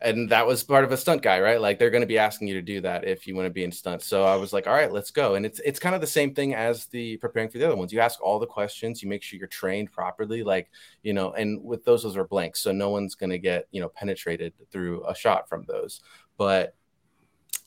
and 0.00 0.30
that 0.30 0.46
was 0.46 0.62
part 0.62 0.84
of 0.84 0.92
a 0.92 0.96
stunt 0.96 1.22
guy, 1.22 1.40
right? 1.40 1.60
Like 1.60 1.78
they're 1.78 1.90
gonna 1.90 2.06
be 2.06 2.18
asking 2.18 2.48
you 2.48 2.54
to 2.54 2.62
do 2.62 2.80
that 2.82 3.04
if 3.04 3.26
you 3.26 3.34
want 3.34 3.46
to 3.46 3.50
be 3.50 3.64
in 3.64 3.72
stunts. 3.72 4.06
So 4.06 4.24
I 4.24 4.36
was 4.36 4.52
like, 4.52 4.66
all 4.66 4.74
right, 4.74 4.92
let's 4.92 5.10
go. 5.10 5.34
And 5.34 5.44
it's 5.44 5.60
it's 5.60 5.78
kind 5.80 5.94
of 5.94 6.00
the 6.00 6.06
same 6.06 6.34
thing 6.34 6.54
as 6.54 6.86
the 6.86 7.16
preparing 7.18 7.48
for 7.48 7.58
the 7.58 7.66
other 7.66 7.76
ones. 7.76 7.92
You 7.92 8.00
ask 8.00 8.20
all 8.22 8.38
the 8.38 8.46
questions, 8.46 9.02
you 9.02 9.08
make 9.08 9.22
sure 9.22 9.38
you're 9.38 9.48
trained 9.48 9.92
properly, 9.92 10.42
like 10.42 10.70
you 11.02 11.12
know, 11.12 11.32
and 11.32 11.62
with 11.64 11.84
those 11.84 12.02
those 12.02 12.16
are 12.16 12.24
blanks, 12.24 12.60
so 12.60 12.72
no 12.72 12.90
one's 12.90 13.14
gonna 13.14 13.38
get 13.38 13.66
you 13.70 13.80
know 13.80 13.88
penetrated 13.88 14.52
through 14.70 15.04
a 15.06 15.14
shot 15.14 15.48
from 15.48 15.64
those. 15.66 16.00
But 16.36 16.74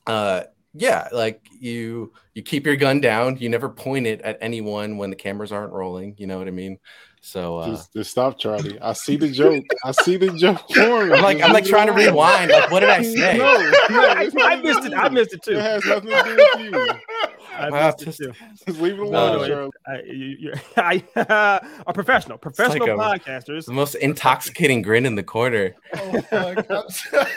uh 0.07 0.43
yeah 0.73 1.07
like 1.11 1.45
you 1.59 2.11
you 2.33 2.41
keep 2.41 2.65
your 2.65 2.75
gun 2.75 2.99
down 2.99 3.37
you 3.37 3.47
never 3.49 3.69
point 3.69 4.07
it 4.07 4.21
at 4.21 4.37
anyone 4.41 4.97
when 4.97 5.09
the 5.09 5.15
cameras 5.15 5.51
aren't 5.51 5.71
rolling 5.71 6.15
you 6.17 6.25
know 6.27 6.37
what 6.37 6.47
i 6.47 6.51
mean 6.51 6.77
so 7.21 7.57
uh 7.57 7.67
Just, 7.69 7.93
just 7.93 8.11
stop, 8.11 8.37
Charlie. 8.37 8.77
I 8.81 8.91
see 8.91 9.15
the 9.15 9.29
joke. 9.31 9.63
I 9.85 9.91
see 9.91 10.17
the 10.17 10.29
joke. 10.33 10.59
forming. 10.75 11.13
i'm 11.13 11.21
like 11.21 11.41
i'm 11.41 11.53
like 11.53 11.63
trying 11.63 11.87
to 11.87 11.93
rewind 11.93 12.51
like 12.51 12.69
what 12.69 12.81
did 12.81 12.89
i 12.89 13.01
say 13.01 13.37
No, 13.37 13.53
no, 13.89 14.09
I, 14.09 14.23
it's 14.23 14.35
I 14.35 14.55
nothing 14.55 14.61
to 14.61 14.67
missed 14.67 14.85
it. 14.85 14.93
I 14.93 15.09
missed 15.09 15.33
it 15.33 15.43
too. 15.43 15.51
It 15.53 15.61
has 15.61 15.85
nothing 15.85 16.09
to 16.09 16.23
do 16.23 16.35
with 16.35 16.73
you. 16.73 17.32
I 17.55 17.69
Wow, 17.69 17.87
missed 17.87 18.01
it 18.01 18.05
just- 18.05 18.17
too. 18.19 18.33
Just 18.67 18.79
leave 18.79 18.93
it 18.93 18.97
No, 18.97 19.03
alone, 19.05 19.37
no, 19.41 19.47
Charlie. 19.47 19.71
I, 19.87 20.01
you, 20.05 20.35
you, 20.39 20.53
I, 20.77 21.03
a 21.87 21.93
professional, 21.93 22.37
professional 22.37 22.97
like 22.97 23.21
a- 23.25 23.29
podcasters. 23.29 23.65
the 23.65 23.73
most 23.73 23.95
intoxicating 23.95 24.81
grin 24.81 25.05
in 25.05 25.15
the 25.15 25.23
corner 25.23 25.75
Oh 25.95 26.11
my 26.31 26.55
god! 26.55 26.85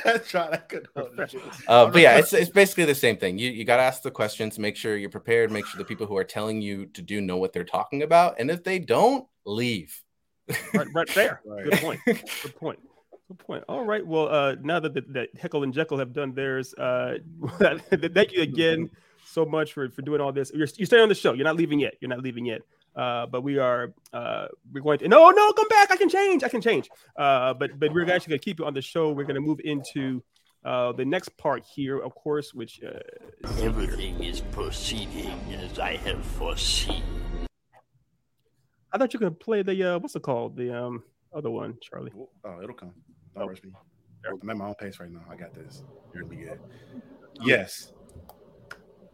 I 0.05 0.19
tried. 0.19 0.53
I 0.53 0.57
couldn't 0.59 0.89
it. 0.97 1.35
uh 1.69 1.87
but 1.87 2.01
yeah 2.01 2.19
it's, 2.19 2.33
it's 2.33 2.51
basically 2.51 2.85
the 2.85 2.95
same 2.95 3.17
thing 3.17 3.39
you 3.39 3.51
you 3.51 3.65
got 3.65 3.77
to 3.79 3.83
ask 3.83 4.03
the 4.03 4.11
questions 4.11 4.59
make 4.59 4.77
sure 4.77 4.97
you're 4.97 5.11
prepared 5.11 5.51
make 5.51 5.67
sure 5.67 5.79
the 5.79 5.85
people 5.85 6.07
who 6.07 6.17
are 6.17 6.25
telling 6.25 6.61
you 6.63 6.87
to 6.87 7.03
do 7.03 7.21
know 7.21 7.37
what 7.37 7.53
they're 7.53 7.65
talking 7.65 8.03
about 8.03 8.37
and 8.39 8.51
if 8.51 8.63
they 8.65 8.79
don't 8.79 9.27
leave 9.45 10.03
right, 10.75 10.87
right 10.95 11.09
there. 11.15 11.41
Right. 11.45 11.65
Good 11.65 11.79
point. 11.81 12.01
Good 12.07 12.57
point. 12.57 12.79
Good 13.29 13.39
point. 13.41 13.65
All 13.69 13.85
right. 13.85 14.07
Well, 14.07 14.29
uh, 14.29 14.55
now 14.63 14.79
that, 14.79 14.95
that, 14.95 15.13
that 15.13 15.29
Heckle 15.37 15.65
and 15.65 15.75
Jeckle 15.75 15.99
have 15.99 16.13
done 16.13 16.33
theirs, 16.33 16.73
uh, 16.75 17.15
thank 17.59 18.33
you 18.33 18.43
again 18.43 18.89
so 19.37 19.45
much 19.45 19.69
for, 19.75 19.85
for 19.91 20.03
doing 20.03 20.21
all 20.23 20.33
this. 20.33 20.51
You're, 20.59 20.69
you're 20.79 20.87
staying 20.87 21.03
on 21.03 21.09
the 21.15 21.15
show. 21.25 21.33
You're 21.37 21.45
not 21.51 21.57
leaving 21.57 21.79
yet. 21.87 21.95
You're 22.01 22.09
not 22.09 22.23
leaving 22.27 22.47
yet. 22.47 22.63
Uh, 23.03 23.27
but 23.27 23.43
we 23.43 23.59
are 23.59 23.93
uh, 24.19 24.47
we're 24.73 24.81
going 24.89 24.99
to 25.01 25.09
no 25.09 25.21
no 25.31 25.53
come 25.53 25.69
back. 25.69 25.91
I 25.91 25.97
can 26.03 26.09
change. 26.09 26.43
I 26.43 26.49
can 26.49 26.63
change. 26.63 26.89
Uh, 27.25 27.53
but 27.61 27.79
but 27.81 27.93
we're 27.93 28.11
actually 28.11 28.31
going 28.33 28.41
to 28.41 28.45
keep 28.49 28.59
you 28.59 28.65
on 28.65 28.73
the 28.75 28.81
show. 28.83 29.05
We're 29.13 29.29
going 29.31 29.41
to 29.43 29.47
move 29.51 29.61
into 29.73 30.23
uh, 30.65 30.93
the 30.93 31.05
next 31.05 31.29
part 31.37 31.63
here, 31.77 31.99
of 32.07 32.15
course, 32.15 32.55
which 32.55 32.81
uh, 32.83 32.99
is- 33.45 33.63
Everything 33.63 34.15
is 34.25 34.41
proceeding 34.59 35.39
as 35.63 35.79
I 35.79 35.97
have 36.07 36.25
foreseen. 36.25 37.03
I 38.93 38.99
thought 38.99 39.13
you 39.13 39.21
could 39.21 39.39
play 39.39 39.61
the 39.63 39.77
uh, 39.91 39.99
what's 39.99 40.17
it 40.17 40.23
called 40.23 40.57
the 40.57 40.69
um 40.83 41.05
other 41.35 41.51
one, 41.51 41.77
Charlie. 41.83 42.13
Oh, 42.17 42.63
it'll 42.63 42.75
come. 42.75 42.95
Don't 43.37 43.49
rush 43.49 43.63
me. 43.63 43.71
I'm 44.27 44.49
at 44.51 44.57
my 44.57 44.67
own 44.69 44.75
pace 44.75 44.99
right 44.99 45.11
now. 45.11 45.21
I 45.31 45.37
got 45.37 45.53
this. 45.53 45.85
You're 46.15 46.23
gonna 46.23 46.35
be 46.35 46.43
good. 46.47 46.59
Yes. 47.45 47.93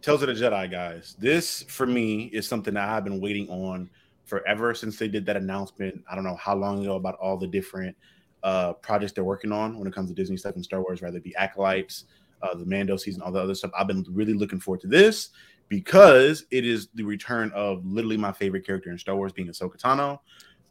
Tales 0.03 0.23
of 0.23 0.29
the 0.29 0.35
Jedi, 0.35 0.69
guys. 0.69 1.15
This 1.19 1.63
for 1.63 1.87
me 1.87 2.25
is 2.25 2.49
something 2.49 2.75
that 2.75 2.89
I've 2.89 3.05
been 3.05 3.21
waiting 3.21 3.49
on 3.49 3.89
forever 4.25 4.75
since 4.75 4.99
they 4.99 5.07
did 5.07 5.25
that 5.27 5.37
announcement. 5.37 6.03
I 6.11 6.17
don't 6.17 6.25
know 6.25 6.37
how 6.37 6.57
long 6.57 6.83
ago 6.83 6.97
about 6.97 7.15
all 7.17 7.37
the 7.37 7.47
different 7.47 7.97
uh 8.43 8.73
projects 8.73 9.13
they're 9.13 9.23
working 9.23 9.53
on 9.53 9.79
when 9.79 9.87
it 9.87 9.95
comes 9.95 10.11
to 10.11 10.15
Disney 10.15 10.37
stuff 10.37 10.57
and 10.57 10.65
Star 10.65 10.83
Wars, 10.83 11.01
whether 11.01 11.19
it 11.19 11.23
be 11.23 11.35
Acolytes, 11.37 12.07
uh, 12.43 12.55
the 12.55 12.67
Mando 12.67 12.97
season, 12.97 13.23
all 13.23 13.31
the 13.31 13.41
other 13.41 13.55
stuff. 13.55 13.71
I've 13.79 13.87
been 13.87 14.05
really 14.11 14.35
looking 14.35 14.59
forward 14.59 14.81
to 14.81 14.89
this 14.89 15.31
because 15.69 16.45
it 16.51 16.67
is 16.67 16.89
the 16.95 17.05
return 17.05 17.53
of 17.55 17.87
literally 17.87 18.17
my 18.17 18.33
favorite 18.33 18.67
character 18.67 18.91
in 18.91 18.99
Star 18.99 19.15
Wars 19.15 19.33
being 19.33 19.49
Ahsoka 19.49 19.77
Tano. 19.79 20.19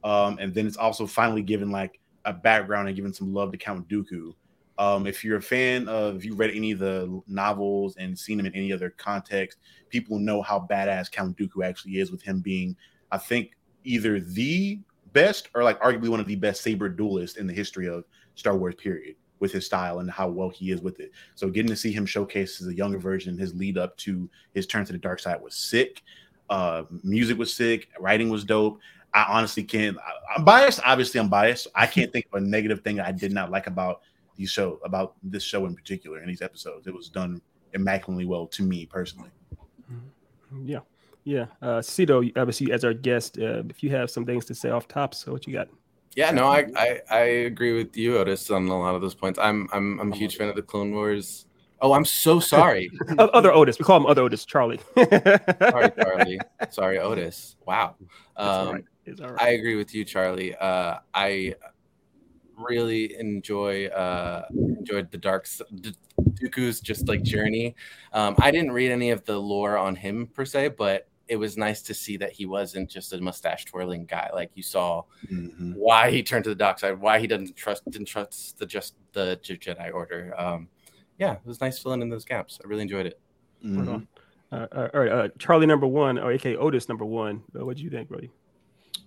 Um, 0.03 0.37
and 0.39 0.53
then 0.53 0.67
it's 0.67 0.77
also 0.77 1.07
finally 1.07 1.41
given 1.41 1.71
like 1.71 1.99
a 2.25 2.33
background 2.33 2.87
and 2.87 2.95
giving 2.95 3.13
some 3.13 3.33
love 3.33 3.51
to 3.53 3.57
Count 3.57 3.87
Dooku. 3.87 4.33
Um, 4.81 5.05
if 5.05 5.23
you're 5.23 5.37
a 5.37 5.41
fan 5.41 5.87
of, 5.87 6.15
if 6.15 6.25
you 6.25 6.33
read 6.33 6.49
any 6.55 6.71
of 6.71 6.79
the 6.79 7.21
novels 7.27 7.97
and 7.97 8.17
seen 8.17 8.39
him 8.39 8.47
in 8.47 8.55
any 8.55 8.73
other 8.73 8.89
context, 8.89 9.59
people 9.89 10.17
know 10.17 10.41
how 10.41 10.67
badass 10.71 11.11
Count 11.11 11.37
Dooku 11.37 11.63
actually 11.63 11.99
is, 11.99 12.11
with 12.11 12.23
him 12.23 12.39
being, 12.39 12.75
I 13.11 13.19
think, 13.19 13.51
either 13.83 14.19
the 14.19 14.79
best 15.13 15.49
or 15.53 15.63
like 15.63 15.79
arguably 15.81 16.09
one 16.09 16.19
of 16.19 16.25
the 16.25 16.35
best 16.35 16.63
saber 16.63 16.89
duelists 16.89 17.37
in 17.37 17.45
the 17.45 17.53
history 17.53 17.87
of 17.87 18.05
Star 18.33 18.57
Wars. 18.57 18.73
Period, 18.73 19.17
with 19.39 19.51
his 19.51 19.67
style 19.67 19.99
and 19.99 20.09
how 20.09 20.27
well 20.27 20.49
he 20.49 20.71
is 20.71 20.81
with 20.81 20.99
it. 20.99 21.11
So 21.35 21.47
getting 21.51 21.69
to 21.69 21.75
see 21.75 21.91
him 21.91 22.07
showcase 22.07 22.59
as 22.59 22.65
a 22.65 22.75
younger 22.75 22.97
version, 22.97 23.37
his 23.37 23.53
lead 23.53 23.77
up 23.77 23.95
to 23.97 24.27
his 24.55 24.65
turn 24.65 24.83
to 24.85 24.93
the 24.93 24.97
dark 24.97 25.19
side 25.19 25.39
was 25.43 25.53
sick. 25.53 26.01
Uh, 26.49 26.85
music 27.03 27.37
was 27.37 27.53
sick, 27.53 27.89
writing 27.99 28.29
was 28.29 28.43
dope. 28.43 28.79
I 29.13 29.25
honestly 29.29 29.63
can't. 29.63 29.95
I- 29.99 30.37
I'm 30.37 30.43
biased. 30.43 30.79
Obviously, 30.83 31.19
I'm 31.19 31.29
biased. 31.29 31.67
I 31.75 31.85
can't 31.85 32.11
think 32.13 32.25
of 32.33 32.41
a 32.41 32.43
negative 32.43 32.81
thing 32.81 32.99
I 32.99 33.11
did 33.11 33.31
not 33.31 33.51
like 33.51 33.67
about 33.67 34.01
these 34.41 34.51
show, 34.51 34.79
about 34.83 35.13
this 35.23 35.43
show 35.43 35.65
in 35.65 35.75
particular, 35.75 36.17
and 36.19 36.29
these 36.29 36.41
episodes. 36.41 36.87
It 36.87 36.93
was 36.93 37.09
done 37.09 37.41
immaculately 37.73 38.25
well 38.25 38.47
to 38.47 38.63
me 38.63 38.85
personally. 38.85 39.29
Yeah, 40.63 40.79
yeah. 41.23 41.45
Uh, 41.61 41.81
Cito, 41.81 42.21
obviously, 42.35 42.71
as 42.71 42.83
our 42.83 42.93
guest, 42.93 43.37
uh, 43.39 43.63
if 43.69 43.81
you 43.83 43.89
have 43.91 44.09
some 44.11 44.25
things 44.25 44.45
to 44.45 44.55
say 44.55 44.69
off 44.69 44.87
top, 44.87 45.13
so 45.15 45.31
what 45.31 45.47
you 45.47 45.53
got? 45.53 45.67
Yeah, 46.15 46.31
no, 46.31 46.45
I, 46.47 46.65
I 46.75 46.99
I 47.09 47.19
agree 47.51 47.73
with 47.77 47.95
you, 47.95 48.17
Otis, 48.17 48.49
on 48.51 48.67
a 48.67 48.77
lot 48.77 48.95
of 48.95 49.01
those 49.01 49.15
points. 49.15 49.39
I'm 49.39 49.69
I'm 49.71 49.99
I'm 50.01 50.11
a 50.11 50.15
huge 50.15 50.35
fan 50.35 50.49
of 50.49 50.55
the 50.55 50.61
Clone 50.61 50.91
Wars. 50.91 51.45
Oh, 51.83 51.93
I'm 51.93 52.05
so 52.05 52.39
sorry. 52.39 52.91
Other 53.17 53.51
Otis, 53.53 53.79
we 53.79 53.85
call 53.85 53.97
him 53.97 54.05
Other 54.05 54.21
Otis, 54.23 54.45
Charlie. 54.45 54.79
sorry, 54.97 55.91
Charlie. 55.97 56.39
Sorry, 56.69 56.99
Otis. 56.99 57.55
Wow. 57.65 57.95
It's 57.99 58.11
all 58.37 58.67
Um, 58.67 58.73
right. 58.75 58.83
It's 59.05 59.21
all 59.21 59.29
right. 59.29 59.41
I 59.41 59.49
agree 59.57 59.75
with 59.75 59.95
you, 59.95 60.03
Charlie. 60.05 60.53
Uh, 60.55 60.97
I 61.13 61.55
really 62.57 63.17
enjoy 63.19 63.87
uh, 63.87 64.45
enjoyed 64.53 65.11
the 65.11 65.17
dark 65.17 65.43
S- 65.45 65.61
D- 65.81 65.93
Dooku's 66.33 66.79
just 66.81 67.07
like 67.07 67.23
journey. 67.23 67.75
Um, 68.13 68.35
I 68.39 68.51
didn't 68.51 68.71
read 68.71 68.91
any 68.91 69.11
of 69.11 69.23
the 69.25 69.37
lore 69.37 69.77
on 69.77 69.95
him 69.95 70.27
per 70.27 70.45
se, 70.45 70.69
but 70.69 71.07
it 71.27 71.35
was 71.37 71.55
nice 71.57 71.81
to 71.83 71.93
see 71.93 72.17
that 72.17 72.31
he 72.33 72.45
wasn't 72.45 72.89
just 72.89 73.13
a 73.13 73.21
mustache 73.21 73.65
twirling 73.65 74.05
guy. 74.05 74.29
Like 74.33 74.51
you 74.55 74.63
saw 74.63 75.03
Mhm. 75.31 75.75
why 75.75 76.11
he 76.11 76.21
turned 76.23 76.43
to 76.43 76.49
the 76.49 76.55
dark 76.55 76.79
side, 76.79 76.99
why 76.99 77.19
he 77.19 77.27
doesn't 77.27 77.55
trust 77.55 77.83
didn't 77.89 78.07
trust 78.07 78.57
the 78.57 78.65
just 78.65 78.95
the 79.13 79.39
Je- 79.41 79.57
Jedi 79.57 79.93
Order. 79.93 80.33
Um, 80.37 80.67
yeah, 81.17 81.33
it 81.33 81.45
was 81.45 81.61
nice 81.61 81.79
filling 81.79 82.01
in 82.01 82.09
those 82.09 82.25
gaps. 82.25 82.59
I 82.63 82.67
really 82.67 82.81
enjoyed 82.81 83.05
it. 83.05 83.19
Hold 83.63 83.75
Mhm. 83.87 84.07
Uh, 84.51 84.67
uh, 84.73 84.89
all 84.93 84.99
right, 84.99 85.11
uh, 85.11 85.29
Charlie 85.39 85.65
number 85.67 85.87
one, 85.87 86.17
or 86.17 86.31
AK 86.31 86.57
Otis 86.57 86.89
number 86.89 87.05
one. 87.05 87.43
Uh, 87.57 87.65
what 87.65 87.77
do 87.77 87.83
you 87.83 87.89
think, 87.89 88.09
Brody? 88.09 88.29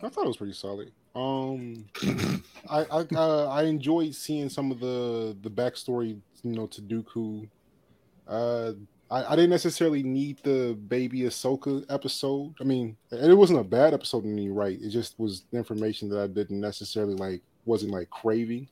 I 0.01 0.09
thought 0.09 0.25
it 0.25 0.29
was 0.29 0.39
pretty 0.39 0.55
solid. 0.55 0.91
Um, 1.15 1.87
I 2.69 2.81
I, 2.91 3.07
uh, 3.15 3.49
I 3.49 3.65
enjoyed 3.65 4.15
seeing 4.15 4.49
some 4.49 4.71
of 4.71 4.81
the 4.81 5.37
the 5.43 5.51
backstory, 5.51 6.21
you 6.43 6.51
know, 6.51 6.67
to 6.67 6.83
Dooku. 6.83 7.49
Uh, 8.27 8.73
I, 9.11 9.33
I 9.33 9.37
didn't 9.37 9.51
necessarily 9.51 10.03
need 10.03 10.39
the 10.43 10.77
baby 10.89 11.21
Ahsoka 11.21 11.85
episode. 11.89 12.55
I 12.61 12.65
mean, 12.65 12.97
and 13.11 13.31
it 13.31 13.35
wasn't 13.35 13.61
a 13.61 13.65
bad 13.65 13.95
episode 13.95 14.25
in 14.25 14.33
any 14.33 14.49
right. 14.49 14.81
It 14.81 14.91
just 14.91 15.19
was 15.19 15.45
information 15.53 16.09
that 16.11 16.21
I 16.21 16.27
didn't 16.27 16.61
necessarily 16.61 17.15
like, 17.15 17.43
wasn't 17.65 17.93
like 17.93 18.11
craving. 18.11 18.69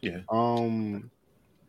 Yeah. 0.00 0.20
Um, 0.28 1.10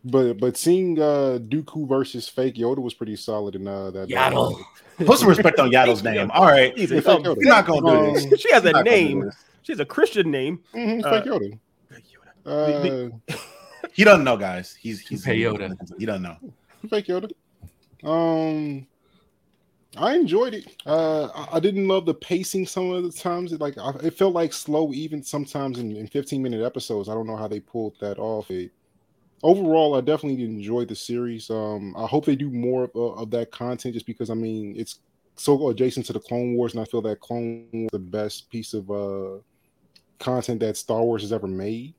but 0.04 0.34
but 0.40 0.58
seeing 0.58 1.00
uh 1.00 1.40
Dooku 1.42 1.88
versus 1.88 2.28
Fake 2.28 2.56
Yoda 2.56 2.80
was 2.80 2.94
pretty 2.94 3.16
solid 3.16 3.56
in 3.56 3.68
uh 3.68 3.92
that. 3.92 4.10
Yaddle. 4.10 4.60
Put 4.98 5.18
some 5.20 5.30
respect 5.30 5.60
on 5.60 5.72
Yaddle's 5.72 6.04
name. 6.04 6.30
All 6.34 6.46
right, 6.46 6.78
He's 6.78 6.92
Yeah, 6.92 7.00
a, 7.00 7.02
Fake 7.02 7.20
Yoda. 7.24 7.36
you're 7.38 7.46
not 7.50 7.66
gonna 7.66 8.14
do 8.14 8.30
this. 8.30 8.40
she 8.42 8.52
has 8.52 8.64
a 8.64 8.68
You're 8.68 8.74
not 8.74 8.86
gonna 8.86 8.98
do 8.98 9.04
name. 9.06 9.20
this. 9.26 9.36
She 9.64 9.72
has 9.74 9.80
a 9.80 9.86
Christian 9.86 10.30
name. 10.32 10.60
Mhm, 10.74 11.04
Uh, 11.04 11.10
Fake 11.22 11.26
Yoda. 11.32 11.60
The- 12.44 13.12
Uh, 13.30 13.36
He 13.94 14.04
doesn't 14.06 14.24
know, 14.24 14.38
guys. 14.38 14.76
He's 14.80 15.02
he's 15.02 15.24
Hey, 15.26 15.40
Yoda. 15.40 15.76
He 16.00 16.06
doesn't 16.06 16.22
know. 16.22 16.38
Fake 16.90 17.08
Yoda. 17.08 17.30
Um, 18.04 18.88
I 19.98 20.16
enjoyed 20.16 20.54
it. 20.54 20.66
Uh, 20.86 21.26
I, 21.36 21.58
I 21.58 21.60
didn't 21.60 21.88
love 21.88 22.06
the 22.06 22.14
pacing 22.14 22.66
some 22.66 22.92
of 22.92 23.04
the 23.04 23.12
times. 23.12 23.52
It 23.52 23.60
like 23.60 23.78
I, 23.78 23.92
it 24.04 24.14
felt 24.18 24.34
like 24.34 24.54
slow, 24.54 24.94
even 24.94 25.22
sometimes 25.22 25.78
in, 25.80 25.96
in 25.96 26.08
15 26.08 26.42
minute 26.42 26.64
episodes. 26.64 27.10
I 27.10 27.14
don't 27.14 27.28
know 27.28 27.36
how 27.36 27.48
they 27.50 27.60
pulled 27.60 28.00
that 28.00 28.18
off. 28.18 28.50
It, 28.50 28.72
overall, 29.43 29.95
I 29.95 30.01
definitely 30.01 30.43
enjoyed 30.43 30.88
the 30.88 30.95
series. 30.95 31.49
Um, 31.49 31.95
I 31.97 32.06
hope 32.06 32.25
they 32.25 32.36
do 32.36 32.49
more 32.49 32.86
of, 32.86 32.91
uh, 32.95 33.13
of 33.21 33.32
that 33.32 33.51
content, 33.51 33.93
just 33.93 34.06
because 34.06 34.30
I 34.30 34.36
mean 34.36 34.73
it's 34.77 34.99
so 35.36 35.69
adjacent 35.69 36.06
to 36.08 36.13
the 36.13 36.19
Clone 36.19 36.56
Wars, 36.56 36.73
and 36.73 36.82
I 36.82 36.86
feel 36.86 37.01
that 37.04 37.19
Clone 37.19 37.67
Wars 37.73 37.89
the 37.91 37.99
best 37.99 38.49
piece 38.49 38.73
of 38.73 38.89
uh 38.91 39.39
content 40.19 40.60
that 40.62 40.77
Star 40.77 41.01
Wars 41.04 41.23
has 41.23 41.34
ever 41.34 41.47
made. 41.47 41.93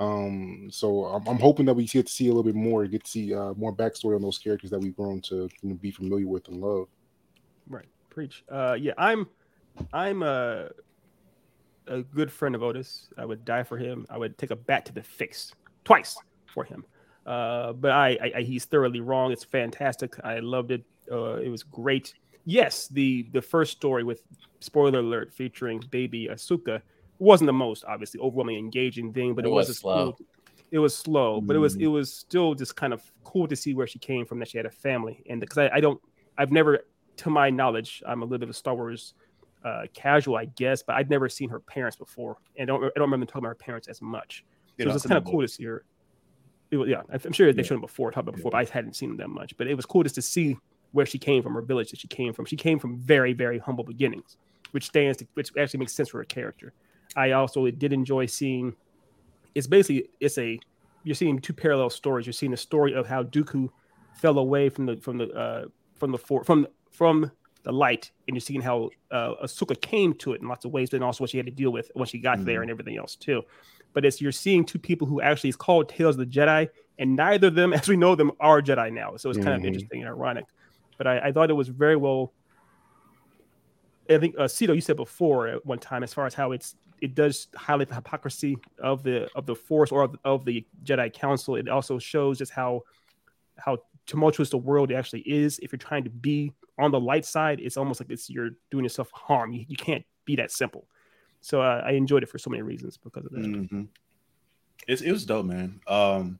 Um, 0.00 0.68
so 0.70 1.06
I'm, 1.06 1.26
I'm 1.26 1.38
hoping 1.38 1.66
that 1.66 1.74
we 1.74 1.84
get 1.84 2.06
to 2.06 2.12
see 2.12 2.26
a 2.26 2.28
little 2.28 2.44
bit 2.44 2.54
more, 2.54 2.86
get 2.86 3.04
to 3.04 3.10
see 3.10 3.34
uh, 3.34 3.54
more 3.54 3.74
backstory 3.74 4.14
on 4.14 4.22
those 4.22 4.38
characters 4.38 4.70
that 4.70 4.78
we've 4.78 4.94
grown 4.94 5.20
to 5.22 5.48
you 5.62 5.68
know, 5.70 5.74
be 5.74 5.90
familiar 5.90 6.28
with 6.28 6.46
and 6.48 6.60
love. 6.60 6.86
Right, 7.68 7.86
preach. 8.08 8.44
Uh, 8.48 8.76
yeah, 8.78 8.92
I'm, 8.96 9.26
I'm 9.92 10.22
a, 10.22 10.70
a 11.88 12.02
good 12.02 12.30
friend 12.30 12.54
of 12.54 12.62
Otis. 12.62 13.08
I 13.16 13.24
would 13.24 13.44
die 13.44 13.64
for 13.64 13.76
him. 13.76 14.06
I 14.08 14.18
would 14.18 14.38
take 14.38 14.52
a 14.52 14.56
bat 14.56 14.86
to 14.86 14.92
the 14.92 15.02
face 15.02 15.52
twice, 15.84 16.16
for 16.48 16.64
him. 16.64 16.84
Uh, 17.26 17.72
but 17.74 17.90
I, 17.90 18.08
I, 18.22 18.32
I, 18.36 18.42
he's 18.42 18.64
thoroughly 18.64 19.00
wrong. 19.00 19.32
It's 19.32 19.44
fantastic. 19.44 20.14
I 20.24 20.38
loved 20.40 20.70
it. 20.70 20.82
Uh, 21.10 21.34
it 21.36 21.48
was 21.48 21.62
great. 21.62 22.14
Yes, 22.44 22.88
the 22.88 23.26
the 23.32 23.42
first 23.42 23.72
story 23.72 24.04
with 24.04 24.22
spoiler 24.60 25.00
alert 25.00 25.32
featuring 25.32 25.82
baby 25.90 26.28
Ahsoka 26.30 26.80
wasn't 27.18 27.46
the 27.46 27.52
most 27.52 27.84
obviously 27.86 28.20
overwhelmingly 28.20 28.58
engaging 28.58 29.12
thing, 29.12 29.34
but 29.34 29.44
it, 29.44 29.48
It 29.48 29.52
was, 29.52 29.68
was 29.68 29.78
slow. 29.78 30.12
cool- 30.12 30.26
it 30.70 30.78
was 30.78 30.94
slow, 30.94 31.40
but 31.40 31.56
it 31.56 31.58
was 31.58 31.76
Mm. 31.76 31.82
it 31.82 31.86
was 31.88 32.12
still 32.12 32.54
just 32.54 32.76
kind 32.76 32.92
of 32.92 33.02
cool 33.24 33.48
to 33.48 33.56
see 33.56 33.72
where 33.74 33.86
she 33.86 33.98
came 33.98 34.26
from. 34.26 34.38
That 34.38 34.48
she 34.48 34.58
had 34.58 34.66
a 34.66 34.70
family, 34.70 35.22
and 35.28 35.40
because 35.40 35.56
I, 35.58 35.68
I 35.72 35.80
don't, 35.80 35.98
I've 36.36 36.52
never, 36.52 36.80
to 37.18 37.30
my 37.30 37.48
knowledge, 37.48 38.02
I'm 38.06 38.20
a 38.20 38.24
little 38.26 38.38
bit 38.38 38.44
of 38.44 38.50
a 38.50 38.54
Star 38.54 38.74
Wars 38.74 39.14
uh, 39.64 39.84
casual, 39.94 40.36
I 40.36 40.44
guess, 40.44 40.82
but 40.82 40.96
I'd 40.96 41.08
never 41.08 41.28
seen 41.30 41.48
her 41.48 41.60
parents 41.60 41.96
before, 41.96 42.36
and 42.56 42.70
I 42.70 42.72
don't 42.72 42.84
I 42.84 42.90
don't 42.96 43.10
remember 43.10 43.24
talking 43.26 43.40
about 43.40 43.48
her 43.48 43.54
parents 43.54 43.88
as 43.88 44.02
much. 44.02 44.44
So 44.78 44.84
know, 44.84 44.90
it 44.90 44.94
was 44.94 45.02
kind 45.04 45.16
of 45.18 45.24
cool 45.24 45.40
to 45.40 45.48
see 45.48 45.64
her. 45.64 45.84
Was, 46.70 46.88
yeah, 46.88 47.02
I'm 47.10 47.32
sure 47.32 47.52
they 47.52 47.62
showed 47.62 47.76
them 47.76 47.80
before, 47.80 48.10
talked 48.10 48.28
about 48.28 48.36
before, 48.36 48.50
but 48.50 48.58
I 48.58 48.64
hadn't 48.64 48.94
seen 48.94 49.10
them 49.10 49.18
that 49.18 49.28
much. 49.28 49.56
But 49.56 49.68
it 49.68 49.74
was 49.74 49.86
cool 49.86 50.02
just 50.02 50.16
to 50.16 50.22
see 50.22 50.56
where 50.92 51.06
she 51.06 51.18
came 51.18 51.42
from, 51.42 51.54
her 51.54 51.62
village 51.62 51.90
that 51.90 52.00
she 52.00 52.08
came 52.08 52.32
from. 52.32 52.44
She 52.44 52.56
came 52.56 52.78
from 52.78 52.98
very, 52.98 53.32
very 53.32 53.58
humble 53.58 53.84
beginnings, 53.84 54.36
which 54.72 54.86
stands, 54.86 55.18
to, 55.18 55.26
which 55.34 55.50
actually 55.58 55.80
makes 55.80 55.94
sense 55.94 56.10
for 56.10 56.18
her 56.18 56.24
character. 56.24 56.72
I 57.16 57.32
also 57.32 57.70
did 57.70 57.92
enjoy 57.92 58.26
seeing. 58.26 58.74
It's 59.54 59.66
basically 59.66 60.08
it's 60.20 60.38
a 60.38 60.58
you're 61.04 61.14
seeing 61.14 61.38
two 61.40 61.52
parallel 61.52 61.90
stories. 61.90 62.26
You're 62.26 62.32
seeing 62.32 62.52
the 62.52 62.58
story 62.58 62.94
of 62.94 63.06
how 63.06 63.22
Dooku 63.22 63.70
fell 64.14 64.38
away 64.38 64.68
from 64.68 64.86
the 64.86 64.96
from 64.96 65.18
the 65.18 65.30
uh, 65.30 65.64
from 65.96 66.12
the 66.12 66.18
for, 66.18 66.44
from 66.44 66.66
from 66.90 67.30
the 67.62 67.72
light, 67.72 68.10
and 68.26 68.36
you're 68.36 68.40
seeing 68.40 68.60
how 68.60 68.90
uh, 69.10 69.34
Ahsoka 69.42 69.80
came 69.80 70.14
to 70.14 70.32
it 70.32 70.40
in 70.40 70.48
lots 70.48 70.64
of 70.64 70.72
ways, 70.72 70.90
but 70.90 70.98
then 70.98 71.02
also 71.02 71.24
what 71.24 71.30
she 71.30 71.36
had 71.36 71.46
to 71.46 71.52
deal 71.52 71.70
with 71.70 71.90
when 71.94 72.06
she 72.06 72.18
got 72.18 72.44
there 72.44 72.62
and 72.62 72.70
everything 72.70 72.96
else 72.96 73.16
too. 73.16 73.42
But 73.94 74.04
it's 74.04 74.20
you're 74.20 74.32
seeing 74.32 74.64
two 74.64 74.78
people 74.78 75.06
who 75.06 75.20
actually 75.20 75.50
is 75.50 75.56
called 75.56 75.88
Tales 75.88 76.16
of 76.16 76.20
the 76.20 76.26
Jedi, 76.26 76.68
and 76.98 77.16
neither 77.16 77.48
of 77.48 77.54
them, 77.54 77.72
as 77.74 77.88
we 77.88 77.96
know 77.96 78.14
them, 78.14 78.32
are 78.40 78.60
Jedi 78.62 78.92
now. 78.92 79.16
So 79.16 79.30
it's 79.30 79.38
kind 79.38 79.54
of 79.56 79.62
Mhm. 79.62 79.66
interesting 79.66 80.00
and 80.00 80.08
ironic. 80.08 80.44
But 80.98 81.06
I, 81.06 81.18
I 81.28 81.32
thought 81.32 81.50
it 81.50 81.54
was 81.54 81.68
very 81.68 81.96
well. 81.96 82.32
I 84.10 84.18
think 84.18 84.36
uh, 84.38 84.48
Cito, 84.48 84.72
you 84.72 84.80
said 84.80 84.96
before 84.96 85.48
at 85.48 85.66
one 85.66 85.78
time, 85.78 86.02
as 86.02 86.14
far 86.14 86.26
as 86.26 86.34
how 86.34 86.52
it's 86.52 86.76
it 87.00 87.14
does 87.14 87.46
highlight 87.54 87.88
the 87.88 87.94
hypocrisy 87.94 88.56
of 88.82 89.02
the 89.02 89.28
of 89.34 89.46
the 89.46 89.54
Force 89.54 89.92
or 89.92 90.02
of, 90.02 90.16
of 90.24 90.44
the 90.44 90.66
Jedi 90.82 91.12
Council. 91.12 91.56
It 91.56 91.68
also 91.68 91.98
shows 91.98 92.38
just 92.38 92.52
how 92.52 92.82
how 93.56 93.78
tumultuous 94.06 94.50
the 94.50 94.58
world 94.58 94.90
actually 94.90 95.20
is. 95.20 95.58
If 95.60 95.72
you're 95.72 95.78
trying 95.78 96.04
to 96.04 96.10
be 96.10 96.52
on 96.78 96.90
the 96.90 97.00
light 97.00 97.24
side, 97.24 97.60
it's 97.60 97.76
almost 97.76 98.00
like 98.00 98.10
it's 98.10 98.28
you're 98.30 98.50
doing 98.70 98.84
yourself 98.84 99.10
harm. 99.12 99.52
You, 99.52 99.64
you 99.68 99.76
can't 99.76 100.04
be 100.24 100.36
that 100.36 100.50
simple. 100.50 100.88
So 101.40 101.62
uh, 101.62 101.82
I 101.84 101.92
enjoyed 101.92 102.22
it 102.22 102.28
for 102.28 102.38
so 102.38 102.50
many 102.50 102.62
reasons 102.62 102.96
because 102.96 103.24
of 103.26 103.32
that. 103.32 103.40
hmm 103.70 103.82
It's, 104.86 105.02
it 105.02 105.12
was 105.12 105.24
dope, 105.24 105.46
man. 105.46 105.80
Um, 105.86 106.38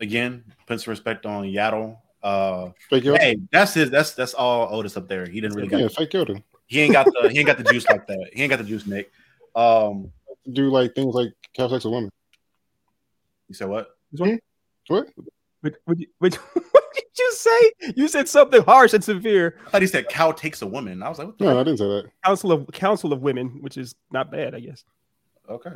again, 0.00 0.44
put 0.66 0.80
some 0.80 0.92
respect 0.92 1.26
on 1.26 1.44
Yaddle. 1.44 1.98
Uh, 2.22 2.70
Fake 2.90 3.04
Yoda. 3.04 3.18
hey, 3.18 3.36
that's 3.52 3.74
his. 3.74 3.90
That's 3.90 4.12
that's 4.14 4.34
all 4.34 4.74
Otis 4.74 4.96
up 4.96 5.08
there. 5.08 5.26
He 5.26 5.40
didn't 5.40 5.56
really 5.56 5.70
yeah, 5.70 5.82
got. 5.86 5.92
fake 5.92 6.10
Yoda. 6.10 6.42
He 6.66 6.80
ain't 6.80 6.92
got 6.92 7.06
the. 7.06 7.30
He 7.30 7.38
ain't 7.38 7.46
got 7.46 7.58
the 7.58 7.64
juice 7.64 7.88
like 7.88 8.06
that. 8.06 8.30
He 8.32 8.42
ain't 8.42 8.50
got 8.50 8.58
the 8.58 8.64
juice, 8.64 8.86
Nick. 8.86 9.12
Um, 9.54 10.10
Do 10.52 10.70
like 10.70 10.94
things 10.94 11.14
like 11.14 11.32
have 11.56 11.70
sex 11.70 11.84
with 11.84 11.94
women. 11.94 12.10
you 13.48 13.54
said 13.54 13.68
what? 13.68 13.90
What? 14.88 15.08
Which, 15.66 15.74
which, 15.84 16.06
which, 16.18 16.34
what 16.36 16.84
did 16.94 17.04
you 17.18 17.32
say? 17.32 17.72
You 17.96 18.06
said 18.06 18.28
something 18.28 18.62
harsh 18.62 18.92
and 18.92 19.02
severe. 19.02 19.58
I 19.66 19.70
thought 19.70 19.82
he 19.82 19.88
said 19.88 20.08
cow 20.08 20.30
takes 20.30 20.62
a 20.62 20.66
woman. 20.66 21.02
I 21.02 21.08
was 21.08 21.18
like, 21.18 21.26
what 21.26 21.38
the 21.38 21.44
No, 21.44 21.58
I 21.58 21.64
didn't 21.64 21.78
say 21.78 21.88
that. 21.88 22.10
Council 22.24 22.52
of 22.52 22.68
Council 22.68 23.12
of 23.12 23.20
Women, 23.20 23.58
which 23.62 23.76
is 23.76 23.96
not 24.12 24.30
bad, 24.30 24.54
I 24.54 24.60
guess. 24.60 24.84
Okay. 25.50 25.72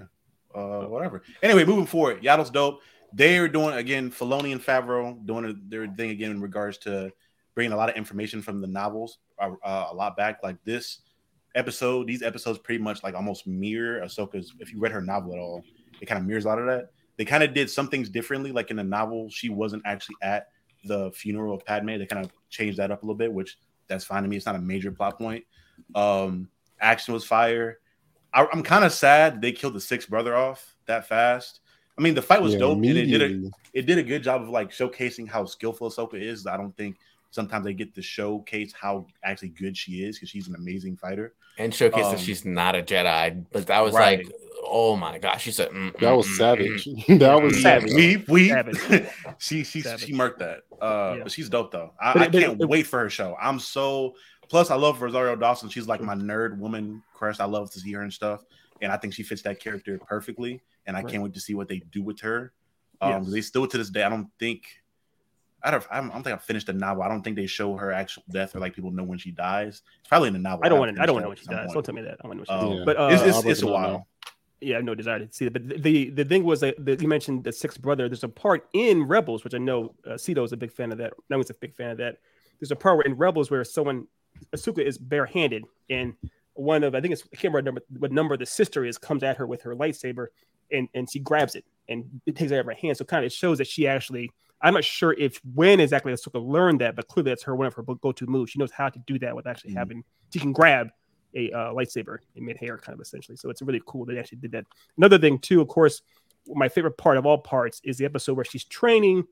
Uh, 0.54 0.82
whatever. 0.82 1.22
Anyway, 1.42 1.64
moving 1.64 1.86
forward, 1.86 2.22
Yaddle's 2.22 2.50
dope. 2.50 2.82
They're 3.12 3.48
doing 3.48 3.74
again, 3.74 4.12
Filoni 4.12 4.52
and 4.52 4.62
Favreau 4.62 5.26
doing 5.26 5.60
their 5.66 5.88
thing 5.88 6.10
again 6.10 6.30
in 6.30 6.40
regards 6.40 6.78
to 6.78 7.12
bringing 7.56 7.72
a 7.72 7.76
lot 7.76 7.90
of 7.90 7.96
information 7.96 8.40
from 8.42 8.60
the 8.60 8.68
novels 8.68 9.18
uh, 9.40 9.50
uh, 9.64 9.88
a 9.90 9.94
lot 9.94 10.16
back. 10.16 10.38
Like 10.44 10.56
this 10.64 11.00
episode, 11.56 12.06
these 12.06 12.22
episodes 12.22 12.60
pretty 12.60 12.80
much 12.80 13.02
like 13.02 13.14
almost 13.14 13.48
mirror 13.48 14.00
Ahsoka's. 14.04 14.54
If 14.60 14.72
you 14.72 14.78
read 14.78 14.92
her 14.92 15.02
novel 15.02 15.32
at 15.32 15.40
all, 15.40 15.64
it 16.00 16.06
kind 16.06 16.20
of 16.20 16.26
mirrors 16.26 16.44
a 16.44 16.48
lot 16.48 16.60
of 16.60 16.66
that. 16.66 16.90
They 17.16 17.24
kind 17.24 17.42
of 17.42 17.54
did 17.54 17.70
some 17.70 17.88
things 17.88 18.08
differently. 18.08 18.52
Like 18.52 18.70
in 18.70 18.76
the 18.76 18.84
novel, 18.84 19.28
she 19.30 19.48
wasn't 19.48 19.82
actually 19.84 20.16
at 20.22 20.48
the 20.84 21.10
funeral 21.12 21.54
of 21.54 21.64
Padme. 21.64 21.98
They 21.98 22.06
kind 22.06 22.24
of 22.24 22.32
changed 22.48 22.78
that 22.78 22.90
up 22.90 23.02
a 23.02 23.06
little 23.06 23.16
bit, 23.16 23.32
which 23.32 23.58
that's 23.88 24.04
fine 24.04 24.22
to 24.22 24.28
me. 24.28 24.36
It's 24.36 24.46
not 24.46 24.56
a 24.56 24.60
major 24.60 24.90
plot 24.90 25.18
point. 25.18 25.44
Um, 25.94 26.48
action 26.80 27.14
was 27.14 27.24
fire. 27.24 27.78
I, 28.32 28.46
I'm 28.52 28.62
kind 28.62 28.84
of 28.84 28.92
sad 28.92 29.42
they 29.42 29.52
killed 29.52 29.74
the 29.74 29.80
sixth 29.80 30.08
brother 30.08 30.36
off 30.36 30.76
that 30.86 31.08
fast. 31.08 31.60
I 31.98 32.02
mean, 32.02 32.14
the 32.14 32.22
fight 32.22 32.40
was 32.40 32.54
Yeah, 32.54 32.60
dope, 32.60 32.78
and 32.78 32.86
it 32.86 33.06
did 33.06 33.22
a 33.22 33.50
it 33.74 33.86
did 33.86 33.98
a 33.98 34.02
good 34.02 34.22
job 34.22 34.42
of 34.42 34.48
like 34.48 34.70
showcasing 34.70 35.28
how 35.28 35.44
skillful 35.44 35.90
Ahsoka 35.90 36.14
is. 36.14 36.46
I 36.46 36.56
don't 36.56 36.74
think 36.76 36.96
sometimes 37.30 37.64
they 37.64 37.74
get 37.74 37.94
to 37.94 38.02
showcase 38.02 38.72
how 38.72 39.06
actually 39.24 39.48
good 39.50 39.76
she 39.76 40.04
is 40.04 40.16
because 40.16 40.28
she's 40.30 40.48
an 40.48 40.54
amazing 40.56 40.96
fighter. 40.96 41.34
and 41.58 41.74
showcase 41.74 42.04
Um, 42.06 42.12
that 42.12 42.20
she's 42.20 42.44
not 42.44 42.74
a 42.74 42.82
Jedi. 42.82 43.44
But 43.52 43.66
that 43.68 43.80
was 43.80 43.94
right. 43.94 44.18
like, 44.24 44.34
oh 44.64 44.96
my 44.96 45.18
gosh, 45.18 45.42
she 45.42 45.52
said 45.52 45.70
mm, 45.70 45.96
That 46.00 46.12
was 46.12 46.26
mm, 46.26 46.30
mm, 46.32 46.36
savage. 46.36 46.84
mm. 46.86 47.18
that 47.20 47.42
was 47.42 47.60
Savage. 47.62 47.90
savage. 47.90 48.28
We 48.28 48.32
we 48.32 48.48
Savage. 48.48 49.08
she 49.38 49.64
she 49.64 49.80
Savage. 49.82 50.06
she 50.06 50.12
murked 50.12 50.38
that. 50.38 50.60
Uh, 50.80 51.14
Yeah. 51.18 51.22
but 51.24 51.32
she's 51.32 51.48
dope 51.48 51.70
though. 51.70 51.92
I, 52.00 52.12
But 52.12 52.22
I 52.22 52.28
can't 52.28 52.60
it- 52.60 52.68
wait 52.68 52.86
for 52.86 52.98
her 53.00 53.10
show. 53.10 53.36
I'm 53.40 53.58
so 53.58 54.14
plus 54.48 54.70
I 54.70 54.74
love 54.76 55.00
Rosario 55.00 55.36
Dawson. 55.36 55.68
She's 55.68 55.86
like 55.86 56.00
my 56.00 56.14
nerd 56.14 56.58
woman 56.58 57.02
crush. 57.14 57.38
I 57.40 57.44
love 57.44 57.70
to 57.72 57.78
see 57.80 57.92
her 57.92 58.02
and 58.02 58.12
stuff, 58.12 58.42
and 58.82 58.90
I 58.90 58.96
think 58.96 59.14
she 59.14 59.22
fits 59.22 59.42
that 59.42 59.60
character 59.60 59.98
perfectly. 59.98 60.60
And 60.86 60.96
I 60.96 61.02
Right. 61.02 61.10
can't 61.12 61.22
wait 61.22 61.34
to 61.34 61.40
see 61.40 61.54
what 61.54 61.68
they 61.68 61.78
do 61.92 62.02
with 62.02 62.20
her. 62.20 62.52
Um, 63.00 63.22
Yes. 63.24 63.32
they 63.32 63.40
still 63.42 63.66
to 63.66 63.78
this 63.78 63.90
day, 63.90 64.02
I 64.02 64.08
don't 64.08 64.28
think. 64.38 64.62
I 65.62 65.70
don't, 65.70 65.86
I 65.90 66.00
don't 66.00 66.10
think 66.22 66.34
I 66.34 66.36
finished 66.38 66.66
the 66.68 66.72
novel. 66.72 67.02
I 67.02 67.08
don't 67.08 67.22
think 67.22 67.36
they 67.36 67.46
show 67.46 67.76
her 67.76 67.92
actual 67.92 68.22
death 68.30 68.54
or 68.56 68.60
like 68.60 68.74
people 68.74 68.90
know 68.90 69.04
when 69.04 69.18
she 69.18 69.30
dies. 69.30 69.82
It's 70.00 70.08
probably 70.08 70.28
in 70.28 70.32
the 70.34 70.38
novel. 70.40 70.64
I 70.64 70.68
don't 70.68 70.76
I'll 70.76 70.80
want 70.86 70.96
to. 70.96 71.02
I 71.02 71.06
don't 71.06 71.14
want 71.14 71.22
to 71.22 71.26
know 71.26 71.26
at 71.26 71.28
when 71.30 71.36
she 71.38 71.44
some 71.44 71.54
dies. 71.54 71.64
point. 71.66 71.74
Don't 71.74 71.84
tell 71.86 71.94
me 71.94 72.02
that. 72.02 72.16
I 72.24 72.26
want 72.28 72.46
to 72.46 72.52
know 72.52 72.58
when 72.58 72.64
she 72.64 72.66
Um, 72.66 72.70
dies. 72.70 72.78
Yeah. 72.78 72.84
But 72.84 72.96
uh, 72.98 73.08
it's, 73.12 73.22
it's, 73.36 73.46
it's 73.46 73.62
a 73.62 73.66
it 73.66 73.68
up 73.68 73.80
now. 73.80 73.88
while. 73.88 74.08
yeah, 74.60 74.74
I 74.74 74.78
have 74.78 74.84
no 74.84 74.94
desire 74.94 75.18
to 75.18 75.28
see 75.32 75.46
it. 75.46 75.52
But 75.52 75.68
the 75.68 75.78
the, 75.78 76.10
the 76.10 76.24
thing 76.24 76.44
was 76.44 76.60
that, 76.60 76.82
that 76.84 77.00
you 77.02 77.08
mentioned 77.08 77.44
the 77.44 77.52
sixth 77.52 77.80
brother. 77.80 78.08
There's 78.08 78.24
a 78.24 78.28
part 78.28 78.68
in 78.72 79.02
Rebels, 79.04 79.44
which 79.44 79.54
I 79.54 79.58
know 79.58 79.94
uh, 80.06 80.16
Cito 80.16 80.42
is 80.44 80.52
a 80.52 80.56
big 80.56 80.72
fan 80.72 80.92
of 80.92 80.98
that. 80.98 81.12
No 81.28 81.36
one's 81.36 81.50
a 81.50 81.54
big 81.54 81.74
fan 81.76 81.90
of 81.90 81.98
that. 81.98 82.16
There's 82.58 82.70
a 82.70 82.76
part 82.76 82.96
where 82.96 83.06
in 83.06 83.14
Rebels 83.16 83.50
where 83.50 83.64
someone 83.64 84.06
Ahsoka 84.54 84.78
is 84.78 84.96
barehanded, 84.98 85.64
and 85.90 86.14
one 86.54 86.84
of 86.84 86.94
I 86.94 87.00
think 87.00 87.12
it's 87.12 87.22
I 87.32 87.36
can't 87.36 87.52
remember 87.54 87.82
what 87.98 88.12
number 88.12 88.36
the 88.36 88.46
sister 88.46 88.84
is 88.84 88.98
comes 88.98 89.22
at 89.22 89.36
her 89.38 89.46
with 89.46 89.62
her 89.62 89.74
lightsaber, 89.76 90.28
and 90.72 90.88
and 90.94 91.10
she 91.10 91.18
grabs 91.18 91.54
it 91.54 91.64
and 91.88 92.20
it 92.26 92.36
takes 92.36 92.50
it 92.50 92.54
out 92.54 92.60
of 92.60 92.66
her 92.66 92.72
hand. 92.72 92.96
So 92.96 93.04
kind 93.04 93.24
of 93.24 93.26
it 93.26 93.32
shows 93.32 93.58
that 93.58 93.66
she 93.66 93.86
actually. 93.86 94.30
I'm 94.62 94.74
not 94.74 94.84
sure 94.84 95.12
if 95.18 95.40
when 95.54 95.80
exactly 95.80 96.12
Ahsoka 96.12 96.44
learned 96.44 96.80
that, 96.82 96.96
but 96.96 97.08
clearly 97.08 97.30
that's 97.30 97.42
her 97.44 97.56
one 97.56 97.66
of 97.66 97.74
her 97.74 97.82
go-to 97.82 98.26
moves. 98.26 98.50
She 98.50 98.58
knows 98.58 98.70
how 98.72 98.88
to 98.88 98.98
do 99.06 99.18
that 99.20 99.34
with 99.34 99.46
actually 99.46 99.72
Mhm. 99.72 99.76
having. 99.78 100.04
She 100.32 100.38
can 100.38 100.52
grab 100.52 100.90
a 101.34 101.50
uh, 101.52 101.72
lightsaber 101.72 102.18
in 102.34 102.44
mid-hair, 102.44 102.76
kind 102.78 102.94
of 102.94 103.00
essentially. 103.00 103.36
So 103.36 103.48
it's 103.50 103.62
really 103.62 103.80
cool 103.86 104.04
that 104.04 104.14
they 104.14 104.18
actually 104.18 104.38
did 104.38 104.52
that. 104.52 104.66
Another 104.98 105.18
thing 105.18 105.38
too, 105.38 105.60
of 105.60 105.68
course, 105.68 106.02
my 106.48 106.68
favorite 106.68 106.96
part 106.98 107.16
of 107.16 107.24
all 107.26 107.38
parts 107.38 107.80
is 107.84 107.98
the 107.98 108.04
episode 108.04 108.34
where 108.34 108.44
she's 108.44 108.64
training 108.64 109.24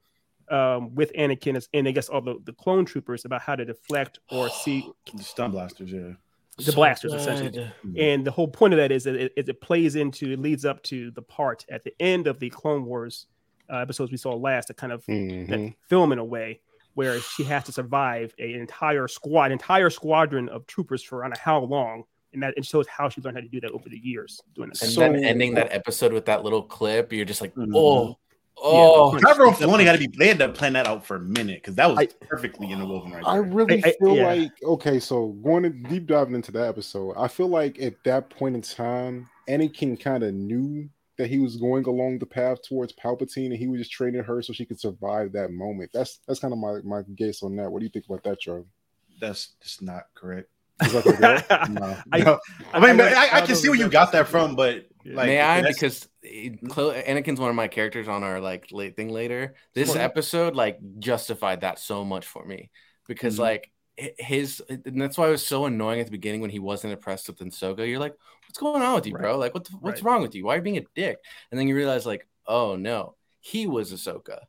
um, 0.50 0.94
with 0.94 1.12
Anakin 1.12 1.56
and- 1.56 1.68
and 1.74 1.86
I 1.88 1.90
guess 1.90 2.08
all 2.08 2.22
the, 2.22 2.36
the 2.44 2.54
clone 2.54 2.86
troopers 2.86 3.26
about 3.26 3.42
how 3.42 3.54
to 3.54 3.66
deflect 3.66 4.18
or 4.30 4.48
see 4.64 4.90
The 5.14 5.22
stun 5.22 5.50
blasters, 5.50 5.92
yeah. 5.92 6.12
the 6.64 6.72
blasters 6.72 7.12
essentially. 7.12 7.50
good. 7.50 7.72
And 7.98 8.24
the 8.26 8.30
whole 8.30 8.48
point 8.48 8.72
of 8.72 8.78
that 8.78 8.90
is 8.90 9.04
that 9.04 9.14
it, 9.14 9.32
it 9.36 9.60
plays 9.60 9.94
into, 9.94 10.32
it 10.32 10.38
leads 10.38 10.64
up 10.64 10.82
to 10.84 11.10
the 11.10 11.20
part 11.20 11.66
at 11.68 11.84
the 11.84 11.92
end 12.00 12.26
of 12.26 12.38
the 12.38 12.48
Clone 12.48 12.86
Wars 12.86 13.26
uh, 13.70 13.76
episodes 13.78 14.10
we 14.10 14.16
saw 14.16 14.34
last, 14.34 14.68
that 14.68 14.76
kind 14.76 14.92
of 14.92 15.04
Mhm. 15.06 15.48
that 15.48 15.74
film 15.88 16.12
in 16.12 16.18
a 16.18 16.24
way 16.24 16.60
where 16.94 17.20
she 17.20 17.44
has 17.44 17.64
to 17.64 17.72
survive 17.72 18.34
an 18.38 18.50
entire 18.50 19.06
squad, 19.08 19.52
entire 19.52 19.90
squadron 19.90 20.48
of 20.48 20.66
troopers 20.66 21.02
for 21.02 21.22
I 21.24 21.28
don't 21.28 21.36
know 21.36 21.42
how 21.42 21.60
long, 21.60 22.04
and 22.32 22.42
that 22.42 22.54
it 22.56 22.64
shows 22.66 22.86
how 22.88 23.08
she 23.08 23.20
learned 23.20 23.36
how 23.36 23.42
to 23.42 23.48
do 23.48 23.60
that 23.60 23.70
over 23.70 23.88
the 23.88 23.98
years 23.98 24.40
doing 24.54 24.70
And. 24.70 24.76
So- 24.76 25.00
then 25.00 25.24
ending 25.24 25.54
that 25.54 25.72
episode 25.72 26.12
with 26.12 26.26
that 26.26 26.42
little 26.44 26.62
clip, 26.62 27.12
you're 27.12 27.24
just 27.24 27.40
like, 27.40 27.54
Mhm. 27.54 27.70
oh, 27.74 28.16
oh. 28.56 29.12
Yeah. 29.14 29.20
Favreau 29.22 29.48
and 29.48 29.56
Filoni 29.56 29.84
got 29.84 29.92
to 29.92 29.98
be. 29.98 30.08
They 30.18 30.26
had 30.28 30.38
to 30.40 30.48
plan 30.48 30.72
that 30.72 30.86
out 30.88 31.06
for 31.06 31.16
a 31.16 31.20
minute 31.20 31.58
because 31.62 31.76
that 31.76 31.88
was 31.88 31.98
I- 32.00 32.08
perfectly 32.26 32.72
interwoven 32.72 33.12
right 33.12 33.22
I 33.24 33.34
there. 33.34 33.42
really 33.44 33.84
I- 33.84 33.88
I- 33.88 33.92
feel 34.00 34.16
yeah. 34.16 34.26
like 34.26 34.50
okay, 34.64 34.98
so 34.98 35.28
going 35.28 35.64
in, 35.66 35.82
deep 35.84 36.06
diving 36.06 36.34
into 36.34 36.50
that 36.52 36.66
episode, 36.68 37.14
I 37.16 37.28
feel 37.28 37.48
like 37.48 37.80
at 37.80 38.02
that 38.04 38.28
point 38.30 38.56
in 38.56 38.62
time, 38.62 39.28
Anakin 39.48 39.98
kind 40.00 40.24
of 40.24 40.34
knew 40.34 40.88
that 41.18 41.28
he 41.28 41.38
was 41.38 41.56
going 41.56 41.84
along 41.84 42.18
the 42.18 42.26
path 42.26 42.62
towards 42.62 42.92
Palpatine, 42.94 43.46
and 43.46 43.56
he 43.56 43.66
was 43.66 43.80
just 43.80 43.90
training 43.92 44.22
her 44.22 44.40
so 44.40 44.52
she 44.52 44.64
could 44.64 44.80
survive 44.80 45.32
that 45.32 45.50
moment. 45.50 45.90
That's 45.92 46.20
that's 46.26 46.40
kind 46.40 46.52
of 46.52 46.58
my 46.58 46.80
my 46.84 47.02
guess 47.16 47.42
on 47.42 47.56
that. 47.56 47.70
What 47.70 47.80
do 47.80 47.84
you 47.84 47.90
think 47.90 48.06
about 48.06 48.22
that, 48.24 48.40
Joe? 48.40 48.64
That's 49.20 49.54
just 49.62 49.82
not 49.82 50.04
correct. 50.14 50.48
Is 50.84 50.92
that 50.92 51.02
correct? 51.04 51.50
No. 51.70 51.96
I- 52.12 52.18
No. 52.20 52.38
I 52.72 52.78
mean, 52.80 52.96
know- 52.98 53.04
I, 53.04 53.38
I, 53.38 53.40
can 53.46 53.56
see 53.56 53.68
where 53.68 53.76
you 53.78 53.88
got 53.88 54.12
that 54.12 54.28
from, 54.28 54.54
but 54.54 54.86
Yeah. 55.04 55.16
like, 55.16 55.26
May 55.26 55.40
I? 55.40 55.60
that's- 55.60 55.74
Because 55.74 56.08
Anakin's 56.24 57.40
one 57.40 57.50
of 57.50 57.56
my 57.56 57.66
characters 57.66 58.06
on 58.06 58.22
our 58.22 58.40
like 58.40 58.68
late 58.70 58.94
thing 58.94 59.08
later. 59.08 59.54
This 59.74 59.92
Sure. 59.92 60.00
episode 60.00 60.54
like 60.54 60.78
justified 61.00 61.62
that 61.62 61.80
so 61.80 62.04
much 62.04 62.26
for 62.26 62.44
me 62.44 62.70
because 63.08 63.36
Mhm. 63.36 63.40
like 63.40 63.70
his 63.96 64.62
and 64.68 65.02
that's 65.02 65.18
why 65.18 65.26
it 65.26 65.32
was 65.32 65.44
so 65.44 65.64
annoying 65.64 65.98
at 65.98 66.06
the 66.06 66.12
beginning 66.12 66.40
when 66.40 66.50
he 66.50 66.60
wasn't 66.60 66.92
impressed 66.92 67.26
with 67.28 67.38
Ahsoka. 67.40 67.88
You're 67.88 67.98
like, 67.98 68.14
what's 68.60 68.72
going 68.72 68.82
on 68.84 68.94
with 68.94 69.06
you, 69.06 69.12
bro? 69.12 69.36
Like, 69.38 69.54
what 69.54 69.64
the, 69.64 69.76
what's 69.80 70.02
Right. 70.02 70.10
wrong 70.12 70.22
with 70.22 70.34
you? 70.34 70.44
Why 70.44 70.54
are 70.54 70.56
you 70.56 70.62
being 70.62 70.78
a 70.78 70.84
dick? 70.94 71.18
And 71.50 71.58
then 71.58 71.68
you 71.68 71.76
realize 71.76 72.06
like, 72.06 72.26
oh 72.46 72.76
no, 72.76 73.14
he 73.40 73.66
was 73.66 73.92
Ahsoka, 73.92 74.40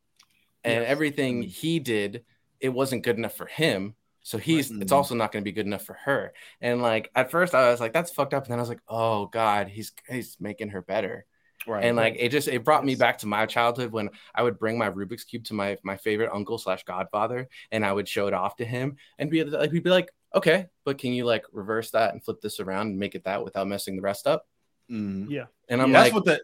and 0.63 0.81
Yes. 0.81 0.89
everything 0.89 1.43
he 1.43 1.79
did, 1.79 2.25
it 2.59 2.69
wasn't 2.69 3.03
good 3.03 3.17
enough 3.17 3.35
for 3.35 3.45
him. 3.45 3.95
So 4.23 4.37
he's 4.37 4.69
it's 4.69 4.91
Mhm. 4.91 4.95
also 4.95 5.15
not 5.15 5.31
going 5.31 5.43
to 5.43 5.45
be 5.49 5.53
good 5.53 5.65
enough 5.65 5.83
for 5.85 5.93
her. 5.93 6.33
And 6.61 6.81
like 6.81 7.09
at 7.15 7.31
first, 7.31 7.55
I 7.55 7.69
was 7.71 7.79
like, 7.79 7.93
"That's 7.93 8.11
fucked 8.11 8.33
up," 8.33 8.43
and 8.43 8.51
then 8.51 8.59
I 8.59 8.61
was 8.61 8.69
like, 8.69 8.81
"Oh 8.87 9.27
God, 9.27 9.67
he's 9.69 9.93
he's 10.09 10.37
making 10.39 10.69
her 10.69 10.81
better." 10.81 11.25
Right. 11.67 11.83
and 11.83 11.97
like 11.97 12.15
it 12.17 12.29
just 12.29 12.47
it 12.47 12.63
brought 12.63 12.85
me 12.85 12.95
back 12.95 13.17
to 13.19 13.27
my 13.27 13.45
childhood 13.45 13.91
when 13.91 14.09
I 14.33 14.43
would 14.43 14.57
bring 14.57 14.77
my 14.77 14.89
Rubik's 14.89 15.25
cube 15.25 15.43
to 15.45 15.53
my 15.53 15.77
my 15.83 15.97
favorite 15.97 16.31
uncle 16.33 16.57
slash 16.57 16.83
godfather, 16.83 17.49
and 17.71 17.85
I 17.85 17.91
would 17.91 18.07
show 18.07 18.27
it 18.27 18.33
off 18.33 18.55
to 18.57 18.65
him, 18.65 18.95
and 19.17 19.29
be 19.29 19.43
like, 19.43 19.71
he'd 19.71 19.83
be 19.83 19.89
like, 19.89 20.09
"Okay, 20.35 20.67
but 20.83 20.97
can 20.97 21.13
you 21.13 21.25
like 21.25 21.45
reverse 21.51 21.91
that 21.91 22.13
and 22.13 22.23
flip 22.23 22.41
this 22.41 22.59
around 22.59 22.87
and 22.87 22.99
make 22.99 23.15
it 23.15 23.23
that 23.23 23.43
without 23.43 23.67
messing 23.67 23.95
the 23.95 24.01
rest 24.01 24.27
up?" 24.27 24.47
Mhm. 24.89 25.27
Yeah. 25.29 25.45
And 25.67 25.81
I'm 25.81 25.91
that's 25.91 26.07
like, 26.07 26.13
what 26.13 26.25
the 26.25 26.41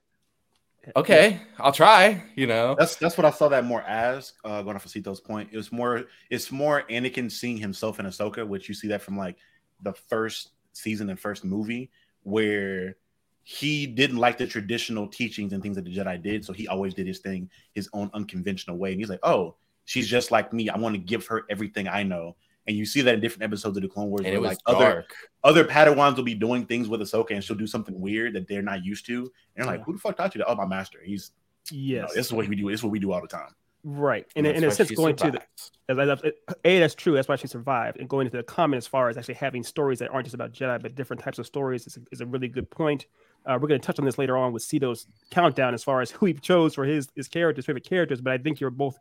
"Okay, 0.95 1.41
I'll 1.57 1.71
try," 1.71 2.23
you 2.36 2.47
know. 2.47 2.75
that's 2.77 2.95
that's 2.95 3.17
what 3.17 3.25
I 3.25 3.31
saw 3.31 3.47
that 3.49 3.65
more 3.65 3.81
as 3.83 4.33
uh, 4.43 4.61
going 4.61 4.75
off 4.75 4.86
of 4.86 4.91
Cito's 4.91 5.19
point. 5.19 5.49
It 5.51 5.57
was 5.57 5.71
more 5.71 6.05
it's 6.29 6.51
more 6.51 6.83
Anakin 6.89 7.31
seeing 7.31 7.57
himself 7.57 7.99
in 7.99 8.05
Ahsoka, 8.05 8.47
which 8.47 8.69
you 8.69 8.75
see 8.75 8.88
that 8.89 9.01
from 9.01 9.17
like 9.17 9.38
the 9.81 9.93
first 9.93 10.51
season 10.73 11.09
and 11.09 11.19
first 11.19 11.43
movie 11.43 11.89
where 12.23 12.97
he 13.43 13.86
didn't 13.86 14.17
like 14.17 14.38
the 14.38 14.47
traditional 14.47 15.07
teachings 15.07 15.53
and 15.53 15.61
things 15.61 15.75
that 15.75 15.86
the 15.86 15.95
Jedi 15.95 16.21
did, 16.21 16.43
so 16.43 16.51
he 16.53 16.67
always 16.67 16.93
did 16.93 17.07
his 17.07 17.19
thing 17.19 17.49
his 17.73 17.89
own 17.93 18.09
unconventional 18.13 18.77
way. 18.77 18.91
And 18.91 18.99
he's 18.99 19.09
like, 19.09 19.19
"Oh, 19.23 19.55
she's 19.86 20.07
just 20.07 20.31
like 20.31 20.51
me. 20.53 20.69
I 20.69 20.77
want 20.77 20.95
to 20.95 20.99
give 20.99 21.25
her 21.27 21.45
everything 21.49 21.88
I 21.88 22.03
know." 22.03 22.36
And 22.68 22.76
you 22.76 22.86
see 22.86 23.01
that 23.01 23.13
in 23.16 23.20
different 23.22 23.43
episodes 23.43 23.78
of 23.78 23.84
the 23.84 23.89
Clone 23.89 24.09
Wars, 24.09 24.22
And 24.22 24.28
where 24.28 24.36
it 24.36 24.41
was 24.41 24.49
like 24.49 24.57
other 24.66 24.91
dark. 24.93 25.16
other 25.43 25.63
Padawans 25.66 26.16
will 26.16 26.24
be 26.24 26.34
doing 26.34 26.66
things 26.66 26.88
with 26.89 26.99
Ahsoka, 27.01 27.32
and 27.32 27.43
she'll 27.43 27.55
do 27.55 27.68
something 27.68 27.99
weird 27.99 28.34
that 28.34 28.47
they're 28.47 28.61
not 28.63 28.84
used 28.84 29.05
to. 29.07 29.20
And 29.22 29.30
they're 29.55 29.66
like, 29.66 29.80
Yeah. 29.80 29.84
"Who 29.86 29.93
the 29.93 29.99
fuck 29.99 30.18
taught 30.18 30.34
you 30.36 30.39
that?" 30.39 30.47
Oh, 30.47 30.55
my 30.55 30.66
master. 30.66 30.99
He's 31.03 31.32
you 31.72 31.97
know, 31.97 32.01
Yes. 32.03 32.13
this 32.16 32.26
is 32.28 32.34
what 32.34 32.47
we 32.47 32.55
do. 32.55 32.70
This 32.70 32.80
is 32.80 32.84
what 32.84 32.91
we 32.91 32.99
do 32.99 33.11
all 33.11 33.22
the 33.22 33.28
time. 33.28 33.49
right. 33.84 34.26
And 34.36 34.47
And 34.47 34.57
in 34.57 34.63
a 34.63 34.72
sense, 34.72 34.89
she 34.89 34.95
going 34.95 35.16
to 35.18 35.32
the 35.32 35.41
survived. 35.88 36.09
as 36.11 36.22
I, 36.24 36.32
a 36.63 36.80
that's 36.80 36.95
true. 36.95 37.13
That's 37.13 37.28
why 37.28 37.36
she 37.36 37.45
survived. 37.47 37.99
And 37.99 38.09
going 38.09 38.26
into 38.28 38.38
the 38.38 38.43
comment 38.43 38.78
as 38.80 38.88
far 38.88 39.09
as 39.09 39.18
actually 39.18 39.36
having 39.36 39.63
stories 39.63 39.99
that 39.99 40.09
aren't 40.09 40.26
just 40.26 40.34
about 40.34 40.51
Jedi, 40.53 40.82
but 40.82 40.95
different 40.95 41.22
types 41.22 41.38
of 41.38 41.45
stories 41.45 41.86
is 41.86 41.97
a, 41.97 41.99
is 42.11 42.22
a 42.22 42.26
really 42.26 42.47
good 42.47 42.70
point. 42.72 43.05
Uh, 43.45 43.59
we're 43.61 43.68
going 43.68 43.80
to 43.80 43.86
touch 43.86 43.99
on 43.99 44.05
this 44.05 44.18
later 44.18 44.38
on 44.38 44.53
with 44.53 44.63
Cito's 44.63 45.05
countdown 45.30 45.76
as 45.76 45.84
far 45.84 46.01
as 46.01 46.09
who 46.18 46.26
he 46.26 46.34
chose 46.34 46.74
for 46.74 46.84
his 46.86 47.09
his 47.16 47.28
characters, 47.28 47.66
favorite 47.68 47.88
characters. 47.88 48.22
But 48.22 48.34
I 48.34 48.38
think 48.39 48.59
you're 48.59 48.72
both, 48.72 48.97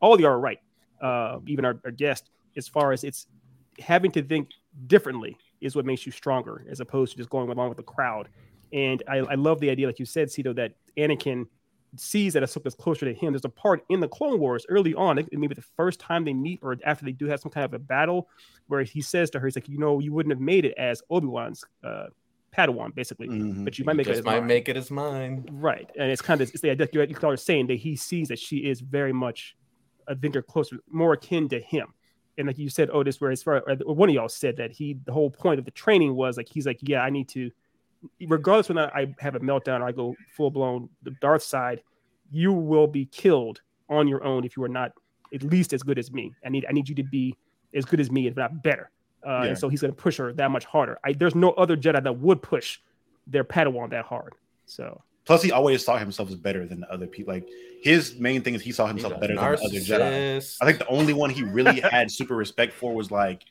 all 0.00 0.12
of 0.12 0.20
you 0.20 0.26
are 0.26 0.38
right. 0.38 0.58
Uh, 1.00 1.38
even 1.46 1.64
our, 1.64 1.78
our 1.84 1.90
guest, 1.90 2.28
as 2.56 2.68
far 2.68 2.92
as 2.92 3.04
it's 3.04 3.26
having 3.78 4.10
to 4.12 4.22
think 4.22 4.50
differently 4.86 5.36
is 5.60 5.74
what 5.76 5.84
makes 5.84 6.06
you 6.06 6.12
stronger, 6.12 6.64
as 6.68 6.80
opposed 6.80 7.12
to 7.12 7.18
just 7.18 7.30
going 7.30 7.48
along 7.50 7.68
with 7.68 7.76
the 7.78 7.82
crowd. 7.84 8.28
And 8.72 9.02
I, 9.08 9.18
I 9.18 9.34
love 9.34 9.60
the 9.60 9.70
idea, 9.70 9.86
like 9.86 9.98
you 9.98 10.04
said, 10.06 10.30
Cito, 10.30 10.52
that 10.54 10.72
Anakin 10.96 11.46
sees 11.96 12.34
that 12.34 12.42
Ahsoka's 12.42 12.74
closer 12.74 13.06
to 13.06 13.14
him. 13.14 13.32
There's 13.32 13.44
a 13.44 13.48
part 13.48 13.84
in 13.88 14.00
the 14.00 14.08
Clone 14.08 14.38
Wars 14.38 14.66
early 14.68 14.92
on, 14.94 15.18
maybe 15.32 15.54
the 15.54 15.62
first 15.76 15.98
time 16.00 16.24
they 16.24 16.34
meet 16.34 16.58
or 16.62 16.76
after 16.84 17.04
they 17.04 17.12
do 17.12 17.26
have 17.26 17.40
some 17.40 17.50
kind 17.50 17.64
of 17.64 17.72
a 17.74 17.78
battle, 17.78 18.28
where 18.66 18.82
he 18.82 19.00
says 19.00 19.30
to 19.30 19.38
her, 19.40 19.46
"He's 19.46 19.56
like, 19.56 19.68
you 19.68 19.78
know, 19.78 19.98
you 20.00 20.12
wouldn't 20.12 20.32
have 20.32 20.40
made 20.40 20.64
it 20.64 20.74
as 20.76 21.02
Obi 21.10 21.26
Wan's 21.26 21.64
uh, 21.84 22.08
Padawan, 22.54 22.94
basically, 22.94 23.28
Mhm. 23.28 23.64
but 23.64 23.78
you 23.78 23.84
might 23.84 23.96
make 23.96 24.08
it 24.08 24.16
as 24.16 24.24
might 24.24 24.40
mine." 24.40 24.46
make 24.46 24.68
it 24.68 24.76
as 24.76 24.90
mine. 24.90 25.46
right." 25.52 25.88
And 25.98 26.10
it's 26.10 26.20
kind 26.22 26.40
of 26.40 26.50
it's 26.50 26.60
the 26.60 26.70
idea 26.70 26.88
you 26.92 27.00
you 27.02 27.16
are 27.28 27.36
saying 27.36 27.68
that 27.68 27.76
he 27.78 27.96
sees 27.96 28.28
that 28.28 28.38
she 28.38 28.58
is 28.58 28.80
very 28.80 29.12
much, 29.12 29.56
I 30.08 30.14
think, 30.14 30.32
they're 30.32 30.42
closer, 30.42 30.76
more 30.90 31.12
akin 31.14 31.48
to 31.50 31.60
him. 31.60 31.94
And 32.38 32.46
like 32.46 32.58
you 32.58 32.68
said, 32.68 32.90
Otis, 32.90 33.20
where 33.20 33.30
as 33.30 33.42
far 33.42 33.62
one 33.84 34.08
of 34.08 34.14
y'all 34.14 34.28
said 34.28 34.56
that 34.58 34.70
he, 34.72 34.98
the 35.04 35.12
whole 35.12 35.30
point 35.30 35.58
of 35.58 35.64
the 35.64 35.70
training 35.70 36.14
was 36.14 36.36
like 36.36 36.48
he's 36.48 36.66
like, 36.66 36.78
yeah, 36.82 37.00
I 37.00 37.10
need 37.10 37.28
to, 37.30 37.50
regardless 38.28 38.68
when 38.68 38.78
I 38.78 39.14
have 39.18 39.34
a 39.34 39.40
meltdown 39.40 39.80
or 39.80 39.84
I 39.84 39.92
go 39.92 40.14
full 40.36 40.50
blown 40.50 40.88
the 41.02 41.12
Darth 41.22 41.42
side, 41.42 41.82
you 42.30 42.52
will 42.52 42.86
be 42.86 43.06
killed 43.06 43.60
on 43.88 44.06
your 44.08 44.22
own 44.24 44.44
if 44.44 44.56
you 44.56 44.62
are 44.64 44.68
not 44.68 44.92
at 45.34 45.42
least 45.42 45.72
as 45.72 45.82
good 45.82 45.98
as 45.98 46.12
me. 46.12 46.34
I 46.44 46.48
need 46.50 46.66
I 46.68 46.72
need 46.72 46.88
you 46.88 46.94
to 46.96 47.02
be 47.02 47.36
as 47.74 47.84
good 47.84 48.00
as 48.00 48.10
me, 48.10 48.26
if 48.26 48.36
not 48.36 48.62
better. 48.62 48.90
Uh, 49.26 49.40
Yeah. 49.42 49.48
And 49.50 49.58
so 49.58 49.68
he's 49.68 49.80
going 49.80 49.92
to 49.94 50.00
push 50.00 50.18
her 50.18 50.32
that 50.34 50.50
much 50.50 50.64
harder. 50.64 50.98
I, 51.04 51.12
there's 51.12 51.34
no 51.34 51.50
other 51.52 51.76
Jedi 51.76 52.02
that 52.02 52.18
would 52.18 52.42
push 52.42 52.78
their 53.26 53.44
Padawan 53.44 53.90
that 53.90 54.04
hard. 54.04 54.34
So 54.66 55.02
Plus, 55.26 55.42
he 55.42 55.50
always 55.52 55.84
saw 55.84 55.98
himself 55.98 56.28
as 56.30 56.36
better 56.36 56.64
than 56.66 56.84
other 56.90 57.06
people. 57.06 57.34
Like 57.34 57.48
his 57.82 58.16
main 58.18 58.42
thing 58.42 58.54
is 58.54 58.62
he 58.62 58.72
saw 58.72 58.86
himself 58.86 59.20
better 59.20 59.34
than 59.34 59.38
other 59.38 59.56
Jedi. 59.56 60.56
I 60.60 60.64
think 60.64 60.78
the 60.78 60.86
only 60.88 61.12
one 61.12 61.30
he 61.30 61.42
really 61.42 61.80
had 61.92 62.10
super 62.10 62.36
respect 62.36 62.72
for 62.72 62.94
was 62.94 63.10
like 63.10 63.42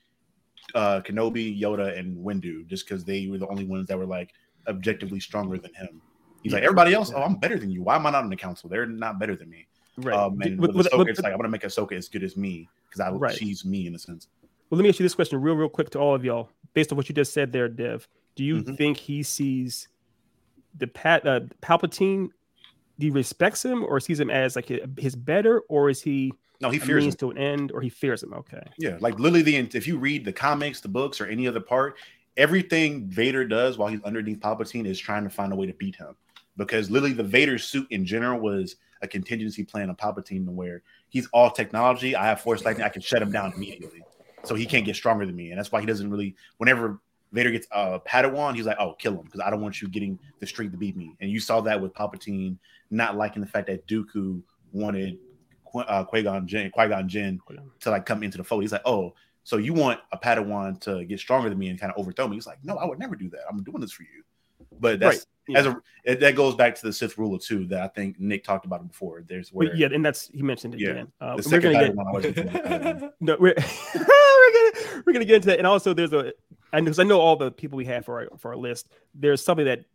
uh 0.74 1.02
Kenobi, 1.02 1.60
Yoda, 1.60 1.98
and 1.98 2.18
Windu, 2.18 2.66
just 2.68 2.88
because 2.88 3.04
they 3.04 3.28
were 3.28 3.38
the 3.38 3.48
only 3.48 3.66
ones 3.66 3.88
that 3.88 3.98
were 3.98 4.06
like 4.06 4.32
objectively 4.68 5.20
stronger 5.20 5.58
than 5.58 5.74
him. 5.74 6.02
He's 6.44 6.54
like 6.54 6.64
everybody 6.64 6.94
else. 6.94 7.12
Oh, 7.14 7.22
I'm 7.22 7.36
better 7.36 7.60
than 7.60 7.70
you. 7.72 7.84
Why 7.84 7.96
am 7.96 8.06
I 8.08 8.12
not 8.12 8.24
in 8.24 8.30
the 8.30 8.36
council? 8.36 8.70
They're 8.70 8.86
not 8.86 9.20
better 9.20 9.36
than 9.36 9.50
me. 9.50 9.68
right. 9.98 10.16
Um, 10.18 10.40
and 10.42 10.60
With- 10.60 10.76
with, 10.76 10.88
Ahsoka, 10.88 10.98
with- 11.00 11.08
it's 11.10 11.20
like 11.22 11.34
I'm 11.34 11.38
gonna 11.40 11.50
make 11.50 11.62
Ahsoka 11.64 11.94
as 11.94 12.08
good 12.08 12.24
as 12.24 12.38
me 12.38 12.70
because 12.88 13.00
I 13.02 13.10
Right. 13.12 13.36
she's 13.36 13.66
me 13.66 13.86
in 13.88 13.96
a 13.96 14.00
sense. 14.00 14.28
Well, 14.70 14.78
let 14.78 14.84
me 14.84 14.90
ask 14.90 15.00
you 15.00 15.04
this 15.04 15.14
question 15.16 15.42
real, 15.42 15.56
real 15.56 15.70
quick 15.70 15.90
to 15.92 16.00
all 16.00 16.16
of 16.16 16.24
y'all. 16.26 16.50
Based 16.74 16.92
on 16.92 16.98
what 16.98 17.08
you 17.10 17.16
just 17.16 17.34
said 17.34 17.52
there, 17.52 17.68
Dev, 17.70 18.08
do 18.36 18.44
you 18.44 18.64
Mhm. 18.64 18.78
think 18.78 18.98
he 18.98 19.24
sees 19.24 19.88
the 20.78 20.88
Pat 20.88 21.26
uh, 21.26 21.42
Palpatine? 21.62 22.30
He 22.98 23.10
respects 23.10 23.64
him, 23.64 23.84
or 23.84 24.00
sees 24.00 24.20
him 24.20 24.30
as 24.30 24.56
like 24.56 24.72
his 24.98 25.16
better, 25.16 25.62
or 25.68 25.90
is 25.90 26.02
he 26.02 26.34
No, 26.62 26.70
he 26.70 26.80
fears 26.80 27.06
him. 27.06 27.12
to 27.14 27.32
an 27.32 27.38
end, 27.38 27.72
or 27.74 27.82
he 27.82 27.90
fears 27.90 28.24
him? 28.24 28.34
Okay, 28.34 28.64
Yeah, 28.78 28.98
like 29.02 29.20
literally, 29.20 29.42
the 29.42 29.58
if 29.78 29.86
you 29.86 29.98
read 29.98 30.24
the 30.24 30.32
comics, 30.32 30.80
the 30.80 30.88
books, 30.88 31.20
or 31.20 31.26
any 31.26 31.46
other 31.48 31.60
part, 31.60 31.98
everything 32.38 33.08
Vader 33.08 33.46
does 33.46 33.78
while 33.78 33.90
he's 33.90 34.02
underneath 34.04 34.40
Palpatine 34.40 34.86
is 34.86 35.00
trying 35.00 35.24
to 35.26 35.30
find 35.30 35.52
a 35.52 35.56
way 35.56 35.66
to 35.66 35.74
beat 35.74 35.96
him. 35.98 36.16
Because 36.58 36.90
literally, 36.90 37.14
the 37.14 37.24
Vader 37.24 37.58
suit 37.58 37.88
in 37.92 38.06
general 38.06 38.40
was 38.40 38.78
a 39.02 39.08
contingency 39.08 39.66
plan 39.66 39.90
of 39.90 39.98
Palpatine, 39.98 40.46
to 40.46 40.52
where 40.52 40.82
he's 41.10 41.28
all 41.34 41.52
technology. 41.52 42.16
I 42.16 42.26
have 42.28 42.40
Force 42.40 42.64
lightning. 42.64 42.86
I 42.86 42.90
can 42.90 43.02
shut 43.02 43.22
him 43.22 43.32
down 43.32 43.52
immediately, 43.54 44.04
so 44.44 44.56
he 44.56 44.66
can't 44.66 44.86
get 44.86 44.96
stronger 44.96 45.26
than 45.26 45.36
me. 45.36 45.50
And 45.50 45.60
that's 45.60 45.72
why 45.72 45.82
he 45.82 45.86
doesn't 45.86 46.10
really. 46.10 46.36
Whenever 46.60 47.02
Vader 47.36 47.52
gets 47.52 47.68
uh, 47.72 48.00
Padawan, 48.00 48.56
he's 48.56 48.66
like, 48.66 48.78
"Oh, 48.80 48.94
kill 48.94 49.14
him," 49.14 49.26
because 49.26 49.42
I 49.42 49.50
don't 49.50 49.62
want 49.62 49.82
you 49.82 49.90
getting 49.90 50.18
the 50.40 50.48
streak 50.48 50.72
to 50.72 50.78
beat 50.78 50.96
me. 50.96 51.16
And 51.20 51.30
you 51.30 51.42
saw 51.42 51.60
that 51.62 51.80
with 51.80 51.94
Palpatine 51.94 52.58
not 52.90 53.18
liking 53.18 53.42
the 53.42 53.48
fact 53.48 53.68
that 53.68 53.86
Dooku 53.88 54.42
wanted 54.72 55.18
Qui- 55.66 55.84
uh, 55.88 56.06
Qui-Gon 56.06 56.48
Jinn, 56.48 56.72
Qui-Gon 56.72 57.10
Jinn 57.10 57.40
to 57.82 57.92
like 57.92 58.06
come 58.06 58.24
into 58.24 58.38
the 58.38 58.44
fold. 58.44 58.64
He's 58.64 58.72
like, 58.72 58.86
oh, 58.86 59.14
so 59.44 59.58
you 59.58 59.74
want 59.74 60.00
a 60.14 60.18
Padawan 60.18 60.80
to 60.82 61.04
get 61.04 61.20
stronger 61.20 61.50
than 61.50 61.60
me 61.60 61.68
and 61.68 61.80
kind 61.80 61.92
of 61.92 62.00
overthrow 62.00 62.28
me? 62.30 62.36
He's 62.38 62.48
like, 62.48 62.64
no, 62.64 62.78
I 62.78 62.86
would 62.86 63.00
never 63.00 63.16
do 63.16 63.30
that. 63.32 63.42
I'm 63.50 63.62
doing 63.64 63.82
this 63.82 63.92
for 63.92 64.04
you. 64.04 64.24
But 64.80 65.00
that's 65.00 65.18
Right, 65.18 65.26
yeah. 65.48 65.60
as 65.60 65.66
a 65.66 65.82
it, 66.04 66.20
that 66.22 66.36
goes 66.36 66.56
back 66.56 66.76
to 66.76 66.82
the 66.82 66.94
Sith 66.94 67.18
ruler 67.18 67.38
too 67.38 67.66
that 67.68 67.82
I 67.82 67.88
think 67.90 68.20
Nick 68.20 68.44
talked 68.44 68.66
about 68.66 68.82
it 68.82 68.88
before. 68.88 69.24
There's 69.28 69.54
where 69.54 69.70
But 69.70 69.78
yeah, 69.78 69.88
and 69.92 70.04
that's 70.04 70.30
he 70.34 70.42
mentioned 70.42 70.76
it. 70.76 70.80
Yeah. 70.80 70.94
Dan. 70.94 71.12
Uh, 71.22 71.36
the 71.38 71.50
we're 71.52 71.60
gonna 71.60 71.74
get 71.74 71.96
Padawan 71.96 72.08
always 72.08 72.26
gets 72.26 72.36
the 72.36 72.60
Padawan. 72.60 73.12
no, 73.20 73.38
we're 73.40 73.56
we're 73.96 74.54
gonna 74.54 74.65
we're 75.06 75.14
gonna 75.14 75.26
get 75.26 75.36
into 75.38 75.48
that. 75.48 75.58
And 75.58 75.68
also, 75.68 75.94
there's 75.94 76.14
a 76.14 76.34
and 76.74 76.86
because 76.86 77.00
I 77.00 77.04
know 77.04 77.20
all 77.20 77.36
the 77.36 77.52
people 77.52 77.78
we 77.78 77.86
have 77.86 78.06
for 78.06 78.22
our 78.32 78.38
for 78.38 78.52
our 78.52 78.58
list. 78.58 78.88
There's 79.14 79.44
something 79.44 79.66
that 79.66 79.86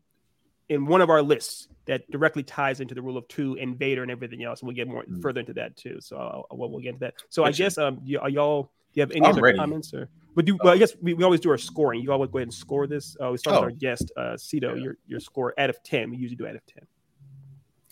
in 0.68 0.86
one 0.86 1.00
of 1.00 1.10
our 1.10 1.22
lists 1.22 1.68
that 1.86 2.08
directly 2.10 2.42
ties 2.44 2.80
into 2.80 2.94
the 2.94 3.02
rule 3.02 3.16
of 3.16 3.26
two 3.28 3.56
and 3.58 3.76
Vader 3.76 4.02
and 4.02 4.10
everything 4.10 4.44
else. 4.44 4.60
And 4.60 4.68
we'll 4.68 4.76
get 4.76 4.86
more 4.86 5.02
Mm. 5.04 5.20
further 5.20 5.40
into 5.40 5.52
that 5.54 5.76
too. 5.76 5.96
So 6.00 6.16
I'll, 6.16 6.46
we'll, 6.56 6.70
we'll 6.70 6.80
get 6.80 6.90
into 6.90 7.00
that. 7.00 7.14
So 7.28 7.42
I 7.44 7.50
guess 7.50 7.76
um, 7.78 8.00
y- 8.06 8.18
are 8.20 8.28
y'all 8.28 8.62
do 8.64 8.68
you 8.94 9.00
have 9.02 9.10
any 9.10 9.22
I'm 9.24 9.32
other 9.32 9.42
ready. 9.42 9.58
comments 9.58 9.92
or? 9.92 10.08
But 10.36 10.44
do 10.44 10.56
well, 10.62 10.72
I 10.72 10.78
guess 10.78 10.92
we, 11.02 11.12
we 11.14 11.24
always 11.24 11.40
do 11.40 11.50
our 11.50 11.58
scoring. 11.58 12.00
You 12.02 12.12
always 12.12 12.30
go 12.30 12.38
ahead 12.38 12.46
and 12.46 12.54
score 12.54 12.86
this. 12.86 13.16
Uh, 13.20 13.30
we 13.32 13.38
start 13.38 13.56
Oh. 13.56 13.60
with 13.62 13.64
our 13.72 13.76
guest, 13.76 14.12
uh, 14.16 14.36
Cito. 14.36 14.74
Yeah. 14.76 14.82
Your 14.84 14.96
your 15.08 15.18
score 15.20 15.52
out 15.58 15.70
of 15.70 15.82
ten. 15.82 16.10
We 16.10 16.18
usually 16.18 16.36
do 16.36 16.46
out 16.46 16.54
of 16.54 16.64
ten. 16.66 16.86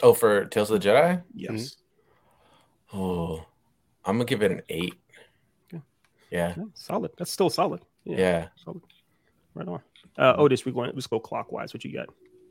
oh, 0.03 0.15
for 0.15 0.45
Tales 0.45 0.71
of 0.71 0.81
the 0.81 0.89
Jedi. 0.89 1.21
Yes. 1.35 1.77
Oh, 2.93 3.45
I'm 4.05 4.15
gonna 4.17 4.25
give 4.25 4.43
it 4.43 4.53
an 4.53 4.63
eight. 4.69 4.95
Okay. 6.33 6.37
Yeah, 6.37 6.55
Yeah, 6.57 6.64
solid. 6.74 7.11
That's 7.18 7.31
still 7.33 7.51
solid. 7.51 7.81
yeah. 8.05 8.49
solid. 8.62 8.83
Right 9.55 9.68
on. 9.68 9.81
Uh, 10.16 10.35
Otis, 10.39 10.64
we 10.64 10.72
going. 10.72 10.91
Let's 10.95 11.07
go 11.07 11.18
clockwise. 11.20 11.72
What 11.74 11.85
you 11.85 11.93
got? 11.93 12.09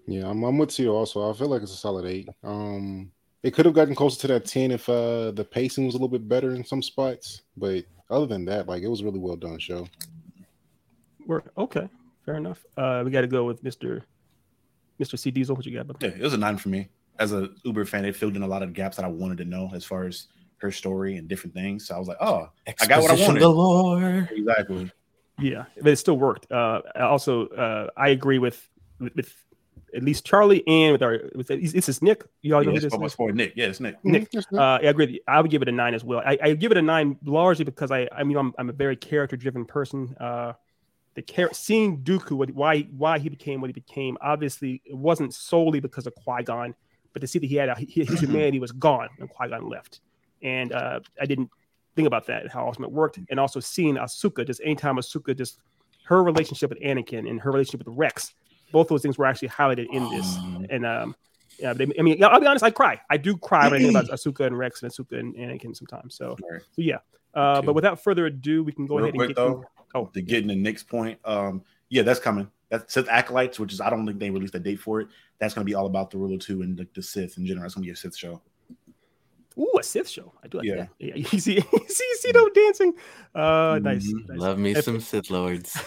Yeah, 0.08 0.30
I'm, 0.30 0.44
I'm 0.44 0.58
with 0.58 0.70
Tito 0.70 0.94
also. 0.94 1.30
I 1.30 1.34
feel 1.34 1.48
like 1.48 1.62
it's 1.62 1.74
a 1.74 1.78
solid 1.78 2.06
eight. 2.06 2.30
Um, 2.44 3.12
it 3.44 3.54
could 3.54 3.66
have 3.66 3.76
gotten 3.76 3.94
closer 3.96 4.20
to 4.22 4.28
that 4.30 4.46
ten 4.46 4.72
if 4.72 4.88
uh 4.90 5.32
the 5.32 5.44
pacing 5.44 5.86
was 5.86 5.96
a 5.96 5.98
little 5.98 6.08
bit 6.08 6.28
better 6.28 6.56
in 6.56 6.64
some 6.64 6.82
spots, 6.82 7.42
but 7.56 7.86
other 8.10 8.26
than 8.26 8.46
that, 8.46 8.68
like 8.68 8.84
it 8.84 8.88
was 8.88 9.04
really 9.04 9.20
well 9.20 9.36
done 9.36 9.60
show. 9.60 9.88
We're 11.26 11.44
okay. 11.58 11.90
Fair 12.26 12.36
enough. 12.36 12.66
Uh, 12.78 13.04
we 13.06 13.12
got 13.12 13.22
to 13.22 13.28
go 13.28 13.46
with 13.46 13.64
Mister 13.64 14.04
Mister 14.98 15.18
C 15.18 15.30
Diesel. 15.32 15.56
What 15.56 15.66
you 15.66 15.78
got? 15.78 15.88
Yeah, 16.02 16.10
it 16.10 16.22
was 16.22 16.34
a 16.34 16.38
nine 16.38 16.58
for 16.58 16.70
me. 16.70 16.90
As 17.20 17.34
a 17.34 17.50
Uber 17.64 17.86
fan, 17.86 18.06
it 18.06 18.16
filled 18.16 18.36
in 18.36 18.44
a 18.44 18.48
lot 18.48 18.64
of 18.64 18.74
gaps 18.74 18.96
that 18.98 19.06
I 19.06 19.10
wanted 19.10 19.38
to 19.40 19.46
know 19.46 19.72
as 19.74 19.84
far 19.84 20.06
as 20.06 20.28
her 20.60 20.72
story 20.72 21.18
and 21.18 21.28
different 21.28 21.54
things. 21.54 21.88
So 21.88 21.96
I 21.96 22.00
was 22.00 22.08
like, 22.08 22.18
oh, 22.20 22.50
I 22.68 22.86
got 22.88 23.02
what 23.02 23.12
I 23.12 23.14
Exposition 23.14 23.28
wanted. 23.28 23.40
galore. 23.42 24.30
exactly. 24.32 24.92
Yeah, 25.40 25.66
but 25.82 25.92
it 25.92 25.98
still 25.98 26.18
worked. 26.18 26.52
Uh, 26.52 26.82
also, 26.96 27.48
uh, 27.50 27.90
I 27.96 28.10
agree 28.10 28.40
with, 28.40 28.68
with 29.00 29.16
with 29.16 29.34
at 29.96 30.04
least 30.04 30.26
Charlie 30.26 30.68
and 30.68 30.92
with 30.92 31.04
our 31.04 31.22
with 31.36 31.48
this 31.48 31.88
is 31.88 32.02
Nick. 32.02 32.26
You 32.42 32.56
all 32.56 32.62
know 32.64 32.72
Yeah, 32.72 32.76
who 32.76 32.80
this 32.82 32.94
almost 32.94 33.14
is. 33.14 33.16
for 33.16 33.32
Nick. 33.32 33.54
Yeah, 33.56 33.68
it's 33.68 33.80
Nick. 33.80 34.04
Nick. 34.04 34.24
Mhm, 34.24 34.32
that's 34.32 34.46
good. 34.48 34.60
Uh, 34.60 34.80
I 34.82 34.88
agree. 34.88 35.06
with 35.06 35.14
you. 35.16 35.22
I 35.28 35.40
would 35.40 35.52
give 35.52 35.62
it 35.62 35.70
a 35.70 35.72
nine 35.72 35.94
as 35.94 36.04
well. 36.04 36.24
I, 36.26 36.38
I 36.42 36.54
give 36.56 36.72
it 36.72 36.78
a 36.78 36.82
nine 36.82 37.18
largely 37.24 37.66
because 37.66 37.92
I, 37.92 38.10
I 38.12 38.24
mean, 38.24 38.36
I'm, 38.36 38.54
I'm 38.58 38.70
a 38.70 38.74
very 38.74 38.96
character 38.96 39.38
driven 39.38 39.64
person. 39.66 40.16
Uh, 40.20 40.54
the 41.14 41.22
char- 41.22 41.54
seeing 41.54 42.00
Dooku, 42.00 42.32
what, 42.32 42.50
why, 42.52 42.82
why 42.82 43.18
he 43.20 43.30
became 43.30 43.62
what 43.62 43.70
he 43.70 43.74
became. 43.74 44.18
Obviously, 44.22 44.82
it 44.86 44.96
wasn't 44.98 45.34
solely 45.34 45.80
because 45.80 46.06
of 46.08 46.14
Qui 46.16 46.44
Gon, 46.44 46.76
but 47.14 47.20
to 47.22 47.28
see 47.28 47.40
that 47.40 47.48
he 47.48 47.56
had 47.56 47.70
a, 47.70 47.76
his 47.76 48.20
humanity 48.20 48.60
was 48.60 48.72
gone 48.72 49.10
and 49.20 49.30
Qui 49.30 49.50
Gon 49.50 49.68
left, 49.70 50.02
and 50.42 50.72
uh, 50.72 51.00
I 51.22 51.26
didn't 51.26 51.50
think 51.96 52.08
about 52.08 52.28
that 52.28 52.48
how 52.52 52.68
awesome 52.68 52.84
it 52.84 52.92
worked, 52.92 53.20
and 53.30 53.40
also 53.40 53.60
seeing 53.60 53.96
Ahsoka 53.96 54.46
just 54.46 54.62
anytime 54.64 54.98
Ahsoka 54.98 55.36
just 55.38 55.60
her 56.06 56.24
relationship 56.24 56.70
with 56.70 56.80
Anakin 56.82 57.30
and 57.30 57.40
her 57.42 57.52
relationship 57.52 57.86
with 57.86 57.96
Rex, 57.98 58.34
both 58.72 58.88
those 58.88 59.02
things 59.02 59.18
were 59.18 59.26
actually 59.26 59.50
highlighted 59.50 59.88
in 59.92 60.10
this, 60.10 60.38
and 60.70 60.86
um. 60.86 61.16
Yeah, 61.60 61.74
they, 61.74 61.88
I 61.98 62.04
mean, 62.04 62.24
I'll 62.24 62.40
be 62.40 62.46
honest. 62.46 62.64
I 62.64 62.70
cry. 62.70 63.02
I 63.10 63.18
do 63.18 63.36
cry 63.36 63.68
when 63.68 63.74
I 63.74 63.78
think 63.80 63.90
about 63.90 64.06
Ahsoka 64.12 64.46
and 64.46 64.56
Rex 64.56 64.84
and 64.84 64.92
Ahsoka 64.92 65.18
and 65.20 65.34
Anakin 65.34 65.76
sometimes. 65.76 66.14
So, 66.14 66.38
so 66.40 66.60
yeah. 66.76 66.98
Uh, 67.34 67.64
But 67.64 67.74
without 67.74 68.00
further 68.00 68.28
ado, 68.28 68.64
we 68.64 68.72
can 68.72 68.86
go 68.86 68.98
Real 68.98 69.06
ahead 69.06 69.16
and 69.16 69.28
get 69.30 69.36
though, 69.36 69.66
Oh. 69.96 70.06
to 70.14 70.22
get 70.22 70.44
in 70.44 70.50
the 70.50 70.56
Nick's 70.56 70.84
point, 70.84 71.18
um, 71.26 71.64
yeah, 71.90 72.04
that's 72.04 72.20
coming. 72.20 72.48
That's 72.70 72.94
Sith 72.94 73.10
Acolytes, 73.10 73.60
which 73.60 73.74
is 73.74 73.82
I 73.82 73.90
don't 73.90 74.06
think 74.06 74.20
they 74.20 74.30
released 74.30 74.54
a 74.54 74.60
date 74.60 74.80
for 74.80 75.02
it. 75.02 75.08
That's 75.40 75.56
gonna 75.56 75.66
be 75.66 75.74
all 75.74 75.88
about 75.88 76.12
the 76.12 76.20
Ruler 76.20 76.38
Two 76.38 76.62
and 76.62 76.78
the, 76.78 76.88
the 76.94 77.02
Sith 77.02 77.38
in 77.40 77.46
general. 77.48 77.66
It's 77.66 77.74
gonna 77.74 77.86
be 77.86 77.92
a 77.92 77.96
Sith 77.96 78.16
show. 78.16 78.40
Ooh, 79.60 79.72
a 79.80 79.84
Sith 79.84 80.08
show. 80.08 80.34
I 80.44 80.48
do 80.48 80.58
like 80.60 80.68
Yeah. 80.68 80.76
that. 80.76 80.90
Yeah, 81.00 81.16
you 81.32 81.40
see, 81.40 81.56
you 81.56 81.86
see, 81.88 82.14
see 82.20 82.32
them 82.32 82.50
dancing. 82.54 82.94
Uh, 83.34 83.80
nice. 83.82 84.06
Mhm. 84.12 84.30
nice. 84.30 84.40
Love 84.40 84.60
me 84.60 84.72
If- 84.72 84.84
some 84.86 85.00
Sith 85.00 85.30
Lords. 85.30 85.78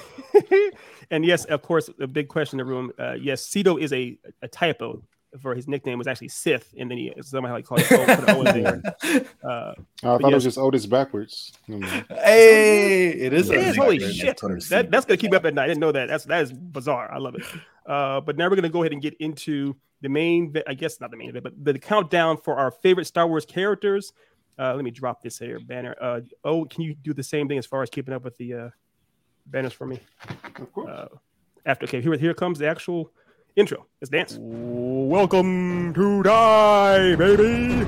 and 1.11 1.25
yes, 1.25 1.45
of 1.47 1.62
course, 1.62 1.89
a 2.01 2.07
big 2.07 2.29
question 2.29 2.59
in 2.61 2.66
the 2.66 2.71
room. 2.73 2.93
Uh, 2.99 3.12
yes, 3.21 3.47
Cedo 3.49 3.81
is 3.81 3.93
a, 3.93 4.18
a 4.43 4.49
typo 4.49 5.03
for 5.41 5.55
his 5.55 5.68
nickname 5.68 5.97
was 5.97 6.09
actually 6.09 6.27
Sith, 6.29 6.75
and 6.77 6.91
then 6.91 6.99
he 6.99 7.12
somehow 7.21 7.57
he 7.57 7.62
called 7.62 7.83
it 7.83 7.93
O, 7.93 8.05
put 8.05 8.29
an 8.29 8.37
O 8.37 8.43
there. 8.53 8.83
Uh, 9.45 9.75
I 10.03 10.18
thought 10.18 10.33
it 10.33 10.35
was 10.35 10.43
just 10.43 10.59
Otis 10.59 10.87
backwards. 10.87 11.53
Hey, 12.09 13.11
it 13.11 13.33
is. 13.33 13.49
it 13.49 13.57
a 13.57 13.61
is, 13.61 13.66
Sith 13.66 13.77
holy 13.77 14.12
shit! 14.12 14.41
That, 14.71 14.91
that's 14.91 15.07
gonna 15.07 15.16
keep 15.18 15.31
me 15.31 15.37
up 15.37 15.45
at 15.45 15.55
night. 15.55 15.64
I 15.64 15.68
didn't 15.68 15.81
know 15.81 15.93
that. 15.93 16.09
That's 16.09 16.25
that 16.25 16.43
is 16.43 16.53
bizarre. 16.53 17.12
I 17.12 17.18
love 17.18 17.37
it. 17.37 17.45
Uh, 17.87 18.20
but 18.20 18.37
now 18.37 18.49
we're 18.49 18.57
gonna 18.57 18.68
go 18.68 18.83
ahead 18.83 18.93
and 18.93 19.03
get 19.03 19.14
into 19.20 19.76
the 20.01 20.09
main. 20.09 20.55
I 20.66 20.74
guess 20.74 21.01
not 21.01 21.11
the 21.11 21.16
main 21.16 21.31
event, 21.31 21.45
but 21.45 21.53
the 21.64 21.78
countdown 21.78 22.37
for 22.39 22.57
our 22.57 22.70
favorite 22.70 23.07
Star 23.07 23.26
Wars 23.26 23.45
characters. 23.45 24.12
Uh, 24.59 24.74
let 24.74 24.85
me 24.85 24.91
drop 24.91 25.22
this 25.22 25.39
here 25.39 25.59
banner. 25.59 25.95
Uh, 26.01 26.20
oh, 26.45 26.64
can 26.64 26.83
you 26.83 26.95
do 26.95 27.14
the 27.14 27.22
same 27.22 27.49
thing 27.49 27.59
as 27.59 27.66
far 27.66 27.83
as 27.83 27.91
keeping 27.91 28.12
up 28.12 28.24
with 28.24 28.37
the 28.37 28.55
uh, 28.55 28.68
banners 29.47 29.72
for 29.72 29.87
me? 29.87 29.99
Of 30.57 30.72
course. 30.72 30.91
Uh, 30.91 31.09
after 31.66 31.85
okay, 31.85 32.01
here 32.01 32.16
here 32.16 32.35
comes 32.35 32.59
the 32.59 32.68
actual 32.68 33.11
intro. 33.57 33.87
Let's 34.01 34.11
dance. 34.11 34.39
Welcome 34.41 35.95
to 35.95 36.22
die, 36.22 37.16
baby. 37.16 37.87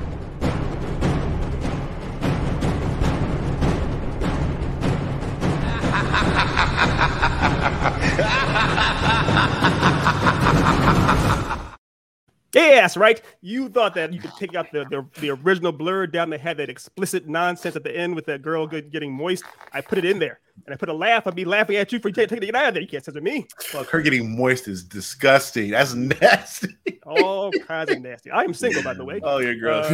Yes, 12.54 12.96
right. 12.98 13.20
You 13.40 13.68
thought 13.70 13.94
that 13.94 14.12
you 14.12 14.20
could 14.20 14.32
take 14.38 14.54
out 14.54 14.70
the, 14.72 14.84
the, 14.90 15.06
the 15.20 15.30
original 15.30 15.72
blur 15.72 16.06
down 16.06 16.28
that 16.30 16.40
had 16.40 16.58
that 16.58 16.68
explicit 16.68 17.26
nonsense 17.26 17.76
at 17.76 17.82
the 17.84 17.96
end 17.96 18.14
with 18.14 18.26
that 18.26 18.42
girl 18.42 18.66
get- 18.66 18.90
getting 18.92 19.12
moist. 19.12 19.44
I 19.72 19.80
put 19.80 19.96
it 19.98 20.04
in 20.04 20.18
there, 20.18 20.38
and 20.66 20.74
I 20.74 20.76
put 20.76 20.90
a 20.90 20.92
laugh. 20.92 21.26
I'd 21.26 21.34
be 21.34 21.46
laughing 21.46 21.76
at 21.76 21.90
you 21.92 21.98
for 21.98 22.10
taking 22.10 22.42
it 22.42 22.54
out 22.54 22.68
of 22.68 22.74
there. 22.74 22.82
You 22.82 22.88
can't 22.88 23.02
censor 23.02 23.22
me. 23.22 23.46
Fuck, 23.58 23.88
her 23.88 24.02
getting 24.02 24.36
moist 24.36 24.68
is 24.68 24.84
disgusting. 24.84 25.70
That's 25.70 25.94
nasty. 25.94 26.76
All 27.06 27.50
kinds 27.66 27.90
of 27.90 28.00
nasty. 28.02 28.30
I 28.30 28.42
am 28.42 28.52
single, 28.52 28.82
by 28.82 28.94
the 28.94 29.04
way. 29.04 29.20
Oh, 29.22 29.38
you're 29.38 29.54
gross. 29.56 29.86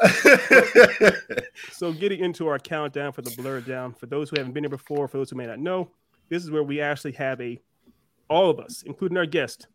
Uh, 0.00 1.10
So, 1.72 1.92
getting 1.92 2.20
into 2.20 2.46
our 2.46 2.58
countdown 2.58 3.12
for 3.12 3.22
the 3.22 3.30
blur 3.30 3.60
down, 3.60 3.92
for 3.92 4.06
those 4.06 4.30
who 4.30 4.36
haven't 4.36 4.52
been 4.52 4.64
here 4.64 4.70
before, 4.70 5.08
for 5.08 5.18
those 5.18 5.30
who 5.30 5.36
may 5.36 5.46
not 5.46 5.58
know, 5.58 5.90
this 6.28 6.42
is 6.44 6.50
where 6.50 6.62
we 6.62 6.80
actually 6.80 7.12
have 7.12 7.40
a, 7.40 7.58
all 8.28 8.50
of 8.50 8.58
us, 8.60 8.82
including 8.86 9.16
our 9.18 9.26
guest, 9.26 9.66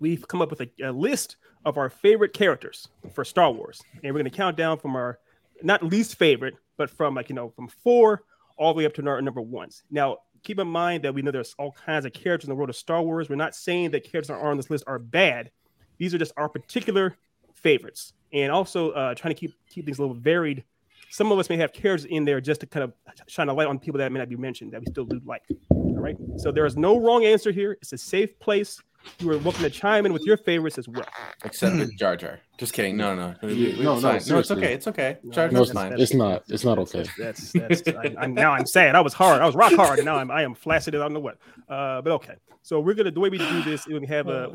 we've 0.00 0.26
come 0.26 0.42
up 0.42 0.50
with 0.50 0.60
a, 0.60 0.68
a 0.82 0.92
list 0.92 1.36
of 1.64 1.78
our 1.78 1.88
favorite 1.88 2.32
characters 2.32 2.88
for 3.12 3.24
Star 3.24 3.50
Wars, 3.50 3.82
and 4.02 4.12
we're 4.14 4.20
going 4.20 4.30
to 4.30 4.36
count 4.36 4.56
down 4.56 4.78
from 4.78 4.96
our 4.96 5.18
not 5.62 5.82
least 5.82 6.16
favorite, 6.16 6.54
but 6.76 6.90
from 6.90 7.14
like 7.14 7.28
you 7.28 7.34
know 7.34 7.50
from 7.50 7.68
four 7.68 8.22
all 8.56 8.72
the 8.72 8.78
way 8.78 8.86
up 8.86 8.94
to 8.94 9.06
our 9.06 9.20
number 9.20 9.40
ones. 9.40 9.82
Now, 9.90 10.18
keep 10.42 10.58
in 10.58 10.68
mind 10.68 11.02
that 11.04 11.14
we 11.14 11.22
know 11.22 11.30
there's 11.30 11.54
all 11.58 11.72
kinds 11.72 12.04
of 12.04 12.12
characters 12.12 12.44
in 12.44 12.50
the 12.50 12.54
world 12.54 12.70
of 12.70 12.76
Star 12.76 13.02
Wars. 13.02 13.28
We're 13.28 13.36
not 13.36 13.54
saying 13.54 13.90
that 13.90 14.04
characters 14.04 14.28
that 14.28 14.34
are 14.34 14.50
on 14.50 14.56
this 14.56 14.70
list 14.70 14.84
are 14.86 14.98
bad. 14.98 15.50
These 15.98 16.14
are 16.14 16.18
just 16.18 16.32
our 16.36 16.48
particular 16.48 17.16
favorites, 17.54 18.12
and 18.32 18.52
also 18.52 18.90
uh, 18.90 19.14
trying 19.14 19.34
to 19.34 19.40
keep 19.40 19.54
keep 19.68 19.84
things 19.84 19.98
a 19.98 20.02
little 20.02 20.16
varied. 20.16 20.64
Some 21.10 21.30
of 21.30 21.38
us 21.38 21.48
may 21.48 21.56
have 21.58 21.72
characters 21.72 22.06
in 22.06 22.24
there 22.24 22.40
just 22.40 22.60
to 22.62 22.66
kind 22.66 22.82
of 22.82 22.92
shine 23.28 23.48
a 23.48 23.54
light 23.54 23.68
on 23.68 23.78
people 23.78 23.98
that 23.98 24.10
may 24.10 24.18
not 24.18 24.28
be 24.28 24.36
mentioned 24.36 24.72
that 24.72 24.80
we 24.80 24.86
still 24.86 25.04
do 25.04 25.20
like. 25.24 25.42
All 25.70 26.00
right. 26.00 26.16
So 26.38 26.50
there 26.50 26.66
is 26.66 26.76
no 26.76 26.98
wrong 26.98 27.24
answer 27.24 27.52
here. 27.52 27.78
It's 27.80 27.92
a 27.92 27.98
safe 27.98 28.36
place. 28.40 28.82
You 29.18 29.30
are 29.30 29.38
welcome 29.38 29.62
to 29.62 29.70
chime 29.70 30.06
in 30.06 30.12
with 30.12 30.24
your 30.24 30.36
favorites 30.36 30.78
as 30.78 30.88
well. 30.88 31.06
Except 31.44 31.76
for 31.76 31.86
Jar 31.98 32.16
Jar. 32.16 32.40
Just 32.58 32.72
kidding. 32.72 32.96
No, 32.96 33.14
no, 33.14 33.34
no. 33.42 33.48
Yeah, 33.48 33.82
no, 33.82 33.98
no, 33.98 34.00
no, 34.00 34.38
it's 34.38 34.50
okay. 34.50 34.74
It's 34.74 34.86
okay. 34.86 35.18
No, 35.22 35.32
Jar 35.32 35.48
No, 35.48 35.58
Jar's 35.58 35.70
it's, 35.70 35.78
fine. 35.78 36.00
it's 36.00 36.14
not. 36.14 36.44
It's 36.48 36.64
not 36.64 36.78
okay. 36.78 37.04
That's 37.18 37.52
that's. 37.52 37.82
that's 37.82 37.96
I, 37.96 38.14
I'm, 38.18 38.34
now 38.34 38.52
I'm 38.52 38.66
sad. 38.66 38.94
I 38.94 39.00
was 39.00 39.12
hard. 39.12 39.40
I 39.40 39.46
was 39.46 39.54
rock 39.54 39.72
hard, 39.74 39.98
and 39.98 40.06
now 40.06 40.16
I'm 40.16 40.30
I 40.30 40.42
am 40.42 40.54
flaccid. 40.54 40.94
I 40.94 40.98
don't 40.98 41.12
know 41.12 41.20
what. 41.20 41.38
Uh, 41.68 42.02
but 42.02 42.12
okay. 42.12 42.34
So 42.62 42.80
we're 42.80 42.94
gonna 42.94 43.10
the 43.10 43.20
way 43.20 43.28
we 43.28 43.38
do 43.38 43.62
this. 43.62 43.86
We 43.86 44.06
have 44.06 44.28
a 44.28 44.50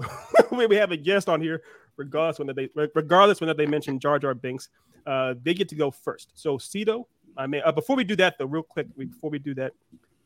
the 0.49 0.67
we 0.67 0.75
have 0.75 0.91
a 0.91 0.97
guest 0.97 1.29
on 1.29 1.41
here, 1.41 1.61
regardless 1.97 2.39
when 2.39 2.55
they 2.55 2.69
regardless 2.95 3.41
when 3.41 3.55
they 3.55 3.65
mention 3.65 3.99
Jar 3.99 4.17
Jar 4.17 4.33
Binks, 4.33 4.69
uh, 5.05 5.35
they 5.43 5.53
get 5.53 5.69
to 5.69 5.75
go 5.75 5.91
first. 5.91 6.31
So 6.33 6.57
Cedo, 6.57 7.05
I 7.37 7.47
mean, 7.47 7.61
uh, 7.63 7.71
before 7.71 7.95
we 7.95 8.03
do 8.03 8.15
that 8.15 8.37
though, 8.39 8.45
real 8.45 8.63
quick, 8.63 8.87
before 8.97 9.29
we 9.29 9.39
do 9.39 9.53
that, 9.55 9.73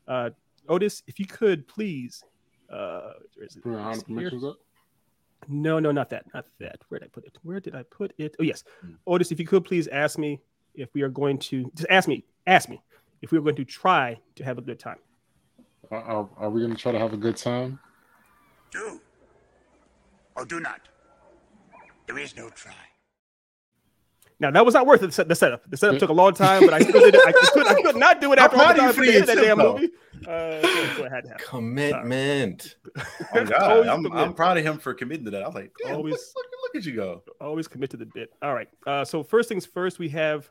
uh, 0.08 0.30
Otis, 0.68 1.02
if 1.06 1.18
you 1.18 1.26
could 1.26 1.68
please, 1.68 2.22
uh, 2.70 3.12
where 3.34 3.46
is 3.46 3.56
it? 3.56 3.62
Put 3.62 3.74
our 3.74 3.92
It's 3.92 4.04
honorable 4.08 4.50
up. 4.50 4.56
No, 5.48 5.78
no, 5.78 5.92
not 5.92 6.08
that, 6.10 6.24
not 6.32 6.46
that. 6.58 6.78
Where 6.88 7.00
did 7.00 7.06
I 7.06 7.08
put 7.10 7.24
it? 7.26 7.36
Where 7.42 7.60
did 7.60 7.74
I 7.74 7.82
put 7.82 8.14
it? 8.18 8.34
Oh, 8.40 8.42
yes. 8.42 8.64
Hmm. 8.80 8.92
Otis, 9.06 9.30
if 9.30 9.38
you 9.38 9.46
could 9.46 9.64
please 9.64 9.88
ask 9.88 10.18
me 10.18 10.40
if 10.74 10.88
we 10.94 11.02
are 11.02 11.08
going 11.08 11.38
to 11.38 11.70
just 11.74 11.88
ask 11.90 12.08
me, 12.08 12.24
ask 12.46 12.68
me 12.68 12.82
if 13.22 13.30
we 13.30 13.38
are 13.38 13.42
going 13.42 13.56
to 13.56 13.64
try 13.64 14.18
to 14.36 14.44
have 14.44 14.58
a 14.58 14.62
good 14.62 14.78
time. 14.78 14.98
Are, 15.90 16.02
are, 16.02 16.28
are 16.38 16.50
we 16.50 16.60
going 16.62 16.74
to 16.74 16.80
try 16.80 16.92
to 16.92 16.98
have 16.98 17.12
a 17.12 17.16
good 17.18 17.36
time? 17.36 17.78
Do 18.70 19.00
or 20.34 20.44
do 20.44 20.60
not. 20.60 20.80
There 22.06 22.18
is 22.18 22.36
no 22.36 22.48
try. 22.50 22.72
Now 24.40 24.50
that 24.50 24.64
was 24.64 24.74
not 24.74 24.86
worth 24.86 25.02
it. 25.02 25.28
The 25.28 25.34
setup. 25.34 25.70
The 25.70 25.76
setup 25.76 25.98
took 25.98 26.10
a 26.10 26.12
long 26.12 26.34
time, 26.34 26.64
but 26.64 26.74
I 26.74 26.80
still 26.80 27.00
did 27.00 27.14
it. 27.14 27.20
I 27.24 27.32
could, 27.32 27.66
I 27.66 27.82
could 27.82 27.96
not 27.96 28.20
do 28.20 28.32
it 28.32 28.38
after 28.38 28.56
all 28.56 28.64
How 28.64 28.72
the 28.72 28.78
time 28.80 28.90
of 28.90 28.96
you 28.96 29.02
for 29.04 29.06
for 29.06 29.12
the 29.12 29.14
end 29.14 29.28
of 29.30 29.36
that 29.36 29.42
damn 29.42 29.58
though. 29.58 29.74
movie. 29.74 29.90
Uh, 30.26 30.62
so, 30.62 30.86
so 30.96 31.02
had 31.08 31.24
to 31.24 31.28
happen. 31.30 31.46
Commitment. 31.46 32.76
Oh, 33.34 33.44
God. 33.44 33.86
I'm, 33.88 34.02
commit. 34.04 34.18
I'm 34.18 34.34
proud 34.34 34.58
of 34.58 34.64
him 34.64 34.78
for 34.78 34.94
committing 34.94 35.24
to 35.26 35.30
that. 35.32 35.42
I 35.42 35.46
was 35.46 35.54
like, 35.54 35.72
Always- 35.88 36.12
look, 36.12 36.20
look, 36.36 36.46
look 36.62 36.76
at 36.76 36.86
you 36.86 36.94
go. 36.96 37.22
Always 37.40 37.68
commit 37.68 37.90
to 37.90 37.96
the 37.96 38.06
bit. 38.06 38.30
All 38.42 38.54
right. 38.54 38.68
Uh, 38.86 39.04
so 39.04 39.22
first 39.22 39.48
things 39.48 39.64
first, 39.66 39.98
we 39.98 40.08
have 40.10 40.50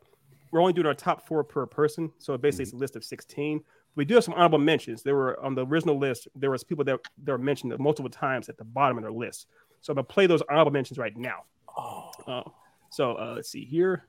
we're 0.51 0.61
only 0.61 0.73
doing 0.73 0.85
our 0.87 0.93
top 0.93 1.27
four 1.27 1.43
per 1.43 1.65
person. 1.65 2.11
So 2.19 2.37
basically, 2.37 2.63
it's 2.63 2.73
a 2.73 2.77
list 2.77 2.95
of 2.95 3.03
sixteen. 3.03 3.63
We 3.95 4.05
do 4.05 4.13
have 4.15 4.23
some 4.23 4.33
honorable 4.35 4.59
mentions. 4.59 5.01
There 5.03 5.15
were 5.15 5.39
on 5.43 5.55
the 5.55 5.65
original 5.65 5.97
list. 5.97 6.27
There 6.35 6.51
was 6.51 6.63
people 6.63 6.83
that 6.85 6.99
that 7.23 7.31
were 7.31 7.37
mentioned 7.37 7.77
multiple 7.79 8.09
times 8.09 8.49
at 8.49 8.57
the 8.57 8.63
bottom 8.63 8.97
of 8.97 9.03
their 9.03 9.11
list. 9.11 9.47
So 9.81 9.91
I'm 9.91 9.95
gonna 9.95 10.03
play 10.05 10.27
those 10.27 10.41
honorable 10.49 10.71
mentions 10.71 10.97
right 10.97 11.15
now. 11.17 11.43
Oh, 11.75 12.11
Uh, 12.27 12.43
so 12.91 13.15
uh, 13.15 13.33
let's 13.35 13.49
see 13.49 13.65
here. 13.65 14.05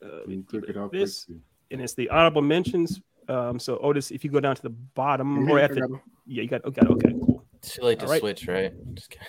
Uh, 0.00 0.08
let 0.18 0.28
me 0.28 0.44
You 0.52 0.58
it 0.68 0.76
out 0.76 0.92
this, 0.92 1.26
and 1.72 1.80
it's 1.80 1.94
the 1.94 2.08
honorable 2.10 2.42
mentions. 2.42 3.00
Um, 3.28 3.58
so 3.58 3.78
Otis, 3.78 4.10
if 4.10 4.24
you 4.24 4.30
go 4.30 4.40
down 4.40 4.56
to 4.56 4.62
the 4.62 4.70
bottom 4.70 5.48
or 5.48 5.56
Mhm, 5.58 5.62
at 5.62 5.74
the 5.74 6.00
yeah, 6.26 6.42
you 6.42 6.48
got 6.48 6.64
okay, 6.64 6.82
okay, 6.82 7.12
cool. 7.12 7.44
too 7.62 7.82
late 7.82 7.98
to 8.00 8.06
All 8.06 8.10
right. 8.12 8.20
switch, 8.20 8.46
right? 8.48 8.72
Just 8.94 9.10
kidding. 9.10 9.26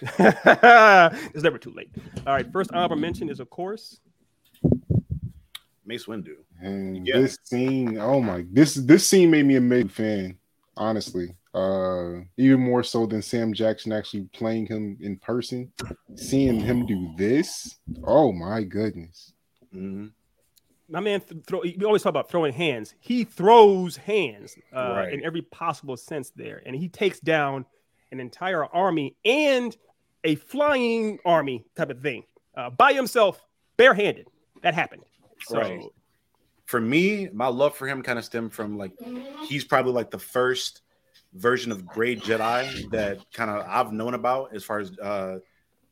it's 1.34 1.42
never 1.42 1.58
too 1.58 1.70
late. 1.70 1.90
All 2.26 2.32
right, 2.34 2.50
first 2.52 2.70
honorable 2.72 2.96
mention 2.96 3.28
is 3.28 3.40
of 3.40 3.50
course 3.50 4.00
Mace 5.84 6.06
Windu. 6.06 6.36
And 6.60 7.06
Yeah. 7.06 7.18
this 7.20 7.38
scene, 7.44 7.98
oh 7.98 8.20
my, 8.20 8.44
this 8.50 8.74
this 8.74 9.06
scene 9.06 9.30
made 9.30 9.46
me 9.46 9.56
a 9.56 9.60
big 9.60 9.90
fan, 9.90 10.38
honestly. 10.76 11.34
Uh, 11.54 12.20
even 12.36 12.60
more 12.60 12.82
so 12.82 13.06
than 13.06 13.22
Sam 13.22 13.52
Jackson 13.54 13.92
actually 13.92 14.28
playing 14.34 14.66
him 14.66 14.98
in 15.00 15.16
person. 15.18 15.72
Seeing 16.16 16.60
him 16.60 16.86
do 16.86 17.12
this, 17.16 17.76
oh 18.04 18.32
my 18.32 18.62
goodness. 18.62 19.32
Mhm. 19.74 20.12
My 20.88 21.00
man 21.00 21.20
th- 21.20 21.42
throw 21.46 21.60
we 21.62 21.84
always 21.84 22.02
talk 22.02 22.10
about 22.10 22.30
throwing 22.30 22.52
hands 22.52 22.94
he 23.00 23.24
throws 23.24 23.96
hands 23.96 24.56
uh, 24.74 24.92
Right. 24.96 25.12
in 25.12 25.24
every 25.24 25.42
possible 25.42 25.96
sense 25.96 26.30
there 26.36 26.62
and 26.64 26.76
he 26.76 26.88
takes 26.88 27.18
down 27.20 27.64
an 28.12 28.20
entire 28.20 28.64
army 28.64 29.16
and 29.24 29.76
a 30.24 30.34
flying 30.36 31.18
army 31.24 31.64
type 31.76 31.90
of 31.90 32.00
thing 32.00 32.22
uh, 32.56 32.70
by 32.70 32.92
himself 32.92 33.40
barehanded 33.76 34.28
that 34.62 34.74
happened 34.74 35.02
so 35.42 35.58
Right. 35.58 35.82
For 36.66 36.80
me, 36.80 37.28
my 37.32 37.46
love 37.46 37.76
for 37.76 37.86
him 37.86 38.02
kind 38.02 38.18
of 38.18 38.24
stemmed 38.24 38.52
from 38.52 38.76
like 38.76 38.90
he's 39.44 39.64
probably 39.64 39.92
like 39.92 40.10
the 40.10 40.18
first 40.18 40.82
version 41.32 41.70
of 41.70 41.86
Grey 41.86 42.16
Jedi 42.16 42.90
that 42.90 43.18
kind 43.32 43.50
of 43.52 43.64
I've 43.68 43.92
known 43.92 44.14
about 44.14 44.52
as 44.52 44.64
far 44.64 44.80
as 44.80 44.98
uh 44.98 45.38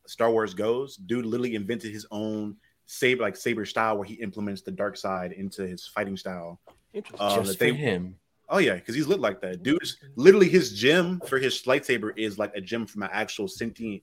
Star 0.09 0.33
Wars 0.33 0.53
goes. 0.53 0.97
Dude 0.97 1.27
literally 1.27 1.55
invented 1.55 1.93
his 1.93 2.07
own 2.11 2.57
saber 2.87 3.23
like 3.23 3.37
saber 3.37 3.65
style 3.65 3.97
where 3.97 4.07
he 4.07 4.15
implements 4.15 4.63
the 4.63 4.71
dark 4.71 4.97
side 4.97 5.33
into 5.33 5.67
his 5.67 5.87
fighting 5.87 6.17
style. 6.17 6.61
interesting 6.93 7.27
Um, 7.27 7.45
Just 7.45 7.59
that 7.59 7.71
for 7.71 7.75
him. 7.75 8.17
Oh 8.49 8.59
yeah, 8.59 8.75
because 8.75 8.95
he's 8.95 9.07
lit 9.07 9.21
like 9.21 9.41
that. 9.41 9.63
Dude's 9.63 9.97
literally 10.17 10.49
his 10.49 10.73
gem 10.73 11.21
for 11.27 11.39
his 11.39 11.63
lightsaber 11.63 12.13
is 12.17 12.39
like 12.39 12.55
a 12.55 12.61
gem 12.61 12.87
from 12.87 13.03
an 13.03 13.11
actual 13.13 13.49
sentient 13.49 14.03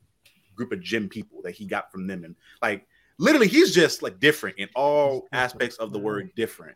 group 0.56 0.72
of 0.72 0.82
gym 0.82 1.08
people 1.08 1.42
that 1.44 1.52
he 1.52 1.66
got 1.66 1.92
from 1.92 2.08
them, 2.08 2.24
and 2.24 2.36
like 2.62 2.88
literally, 3.22 3.48
he's 3.48 3.74
just 3.74 4.02
like 4.02 4.20
different 4.20 4.58
in 4.58 4.68
all 4.76 5.28
aspects 5.32 5.78
of 5.78 5.94
the 5.94 6.00
word 6.00 6.32
different. 6.36 6.76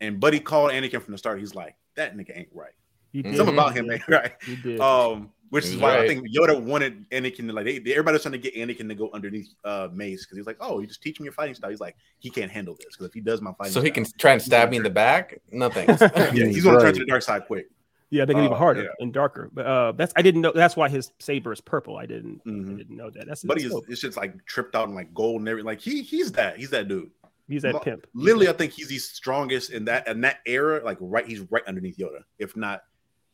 And 0.00 0.18
Buddy 0.18 0.40
called 0.40 0.72
Anakin 0.72 1.00
from 1.00 1.12
the 1.12 1.18
start. 1.18 1.38
He's 1.38 1.54
like, 1.54 1.76
that 1.94 2.16
nigga 2.16 2.36
ain't 2.36 2.48
right. 2.52 2.72
He 3.12 3.22
did. 3.22 3.36
Something 3.36 3.54
about 3.54 3.76
him 3.76 3.90
ain't 3.90 4.02
right. 4.08 4.32
He 4.44 4.56
did. 4.56 4.80
Um, 4.80 5.30
which 5.54 5.66
is 5.66 5.70
He's 5.74 5.80
why 5.80 5.98
I 5.98 6.08
think 6.08 6.26
Yoda 6.36 6.60
wanted 6.60 7.08
Anakin 7.10 7.46
to 7.46 7.52
like. 7.52 7.64
They, 7.64 7.76
everybody 7.92 8.14
was 8.16 8.22
trying 8.22 8.32
to 8.32 8.38
get 8.38 8.56
Anakin 8.56 8.88
to 8.88 8.94
go 8.96 9.08
underneath 9.14 9.54
uh, 9.64 9.86
Mace 9.92 10.24
because 10.24 10.36
he's 10.36 10.48
like, 10.48 10.56
"Oh, 10.58 10.80
you 10.80 10.88
just 10.88 11.00
teach 11.00 11.20
me 11.20 11.24
your 11.24 11.32
fighting 11.32 11.54
style." 11.54 11.70
He's 11.70 11.78
like, 11.78 11.94
he 12.18 12.28
can't 12.28 12.50
handle 12.50 12.74
this 12.74 12.86
because 12.86 13.06
if 13.06 13.14
he 13.14 13.20
does 13.20 13.40
my 13.40 13.52
fighting, 13.52 13.72
So 13.72 13.80
he 13.80 13.92
can 13.92 14.04
try 14.18 14.32
and 14.32 14.42
stab 14.42 14.70
me 14.70 14.78
in 14.78 14.82
the 14.82 14.90
back. 14.90 15.40
No 15.52 15.68
thanks. 15.70 16.00
yeah, 16.16 16.30
he's 16.32 16.64
gonna 16.64 16.80
turn 16.80 16.94
to 16.94 16.98
the 16.98 17.06
dark 17.06 17.22
side 17.22 17.46
quick. 17.46 17.66
yeah, 18.10 18.24
they 18.24 18.34
get 18.34 18.40
even 18.42 18.52
uh, 18.54 18.56
harder 18.56 18.82
yeah. 18.82 18.88
and 18.98 19.12
darker. 19.12 19.48
But 19.52 19.64
uh, 19.64 19.92
that's 19.92 20.12
I 20.16 20.22
didn't 20.22 20.40
know. 20.40 20.50
That's 20.52 20.74
why 20.74 20.88
his 20.88 21.12
saber 21.20 21.52
is 21.52 21.60
purple. 21.60 21.98
I 21.98 22.06
didn't. 22.06 22.40
I 22.44 22.48
Mhm. 22.50 22.76
didn't 22.76 22.96
know 22.96 23.10
that. 23.10 23.28
That's, 23.28 23.44
But 23.44 23.54
that's 23.54 23.62
he's 23.62 23.70
dope. 23.72 23.84
it's 23.88 24.00
just 24.00 24.16
like 24.16 24.44
tripped 24.46 24.74
out 24.74 24.88
and 24.88 24.96
like 24.96 25.14
gold 25.14 25.38
and 25.38 25.48
everything. 25.48 25.66
Like 25.66 25.80
he 25.80 26.02
he's 26.02 26.32
that 26.32 26.56
he's 26.56 26.70
that 26.70 26.88
dude. 26.88 27.12
He's 27.46 27.62
that 27.62 27.80
pimp. 27.82 28.08
Literally, 28.12 28.48
I 28.48 28.54
think 28.54 28.72
he's 28.72 28.88
the 28.88 28.98
strongest 28.98 29.70
in 29.70 29.84
that 29.84 30.08
in 30.08 30.20
that 30.22 30.38
era. 30.46 30.82
Like 30.84 30.98
right, 31.00 31.24
he's 31.28 31.42
right 31.52 31.62
underneath 31.68 31.96
Yoda. 31.96 32.24
If 32.40 32.56
not, 32.56 32.82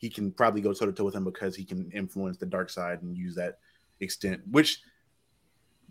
he 0.00 0.08
can 0.08 0.32
probably 0.32 0.62
go 0.62 0.72
toe 0.72 0.86
to 0.86 0.92
toe 0.92 1.04
with 1.04 1.14
him 1.14 1.24
because 1.24 1.54
he 1.54 1.62
can 1.64 1.90
influence 1.92 2.38
the 2.38 2.46
dark 2.46 2.70
side 2.70 3.02
and 3.02 3.14
use 3.16 3.34
that 3.34 3.58
extent. 4.00 4.40
Which, 4.50 4.80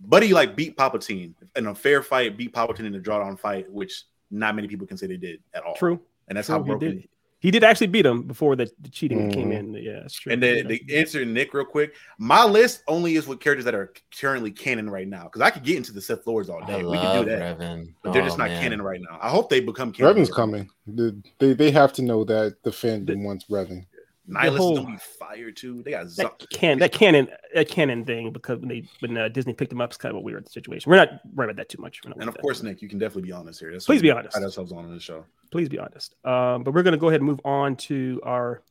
Buddy 0.02 0.34
like 0.34 0.56
beat 0.56 0.76
Palpatine 0.78 1.34
in 1.56 1.68
a 1.68 1.76
fair 1.76 2.02
fight, 2.02 2.38
beat 2.38 2.54
Palpatine 2.54 2.86
in 2.86 2.96
a 2.96 3.00
drawdown 3.00 3.38
fight, 3.38 3.70
which 3.72 4.04
not 4.32 4.56
many 4.56 4.68
people 4.68 4.88
can 4.88 4.98
say 4.98 5.08
they 5.08 5.18
did 5.18 5.42
at 5.54 5.64
all. 5.64 5.76
True. 5.76 6.00
and 6.28 6.38
that's 6.38 6.48
True, 6.48 6.56
how 6.58 6.64
he 6.64 6.68
broken. 6.70 6.90
did. 6.98 7.10
He 7.42 7.52
did 7.52 7.64
actually 7.64 7.88
beat 7.88 8.06
him 8.06 8.24
before 8.24 8.56
the, 8.56 8.70
the 8.82 8.90
cheating 8.90 9.32
came 9.32 9.50
Mhm. 9.52 9.58
in. 9.60 9.74
Yeah, 9.76 10.00
that's 10.02 10.14
true. 10.14 10.32
And 10.34 10.44
then 10.44 10.68
the 10.68 10.82
answer, 10.94 11.24
Nick, 11.26 11.54
real 11.54 11.64
quick. 11.66 11.96
My 12.18 12.44
list 12.46 12.84
only 12.88 13.16
is 13.16 13.28
with 13.28 13.40
characters 13.40 13.64
that 13.66 13.74
are 13.76 13.94
currently 14.20 14.52
canon 14.52 14.90
right 14.90 15.08
now 15.08 15.24
because 15.24 15.42
I 15.42 15.50
could 15.50 15.64
get 15.64 15.78
into 15.78 15.92
the 15.94 16.02
Sith 16.02 16.28
Lords 16.28 16.50
all 16.50 16.62
I 16.64 16.68
day. 16.68 16.84
We 16.84 16.98
can 16.98 17.06
love 17.06 17.26
do 17.26 17.32
that, 17.32 17.58
Revan. 17.60 17.94
but 18.04 18.12
they're 18.14 18.22
Oh, 18.22 18.26
just 18.26 18.38
not 18.38 18.50
man. 18.50 18.62
canon 18.62 18.82
right 18.82 19.00
now. 19.02 19.18
I 19.22 19.30
hope 19.30 19.50
they 19.50 19.60
become 19.62 19.92
canon. 19.94 20.16
Revan's 20.16 20.30
coming. 20.32 20.70
The- 20.88 21.22
They 21.40 21.54
they 21.54 21.72
have 21.72 21.94
to 21.94 22.02
know 22.02 22.24
that 22.26 22.58
the 22.64 22.72
fandom 22.72 23.24
wants 23.24 23.46
Revan. 23.50 23.86
Nihilus 24.30 24.58
whole- 24.58 24.74
is 24.78 24.80
gonna 24.84 24.96
be 24.96 25.02
fired 25.20 25.58
too. 25.58 25.82
They 25.84 25.92
got 25.92 26.08
Zo- 26.08 26.24
that 26.24 26.50
can 26.50 26.80
that 26.80 26.92
canon 26.92 27.28
that 27.54 27.68
canon 27.68 28.06
thing 28.06 28.32
because 28.32 28.60
when 28.60 28.70
they 28.70 28.88
when 29.00 29.18
uh, 29.18 29.28
Disney 29.30 29.54
picked 29.54 29.70
them 29.72 29.82
up, 29.82 29.90
it's 29.90 29.98
kind 29.98 30.12
of 30.12 30.18
a 30.18 30.22
weird 30.22 30.48
situation. 30.50 30.90
We're 30.90 30.98
not 30.98 31.10
worried 31.34 31.48
about 31.48 31.58
that 31.58 31.70
too 31.70 31.82
much. 31.82 32.02
And 32.06 32.30
of 32.30 32.38
course. 32.38 32.62
Nick, 32.62 32.82
you 32.82 32.88
can 32.90 33.00
definitely 33.00 33.24
be 33.24 33.32
honest 33.32 33.60
here. 33.60 33.72
That's 33.72 33.86
Please 33.86 34.02
be 34.02 34.12
honest. 34.12 34.34
Pride 34.34 34.44
ourselves 34.44 34.72
on 34.72 34.86
in 34.86 34.94
this 34.94 35.04
show. 35.04 35.26
please 35.52 35.68
be 35.70 35.80
honest. 35.80 36.16
Um, 36.26 36.64
but 36.64 36.74
we're 36.74 36.84
gonna 36.84 36.98
go 36.98 37.10
ahead 37.10 37.22
and 37.22 37.30
move 37.30 37.42
on 37.44 37.76
to 37.78 38.22
our 38.24 38.62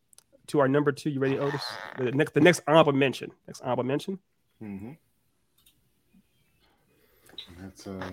to 0.48 0.60
our 0.60 0.68
number 0.68 0.92
two. 0.92 1.10
You 1.10 1.20
ready, 1.20 1.38
Otis? 1.38 1.64
The 1.98 2.12
next 2.12 2.34
the 2.34 2.40
next 2.40 2.62
honorable 2.68 2.92
mention. 2.92 3.32
Next 3.46 3.60
honorable 3.60 3.84
mention. 3.84 4.18
Mm-hmm. 4.62 4.92
That's 7.60 7.86
uh, 7.86 8.10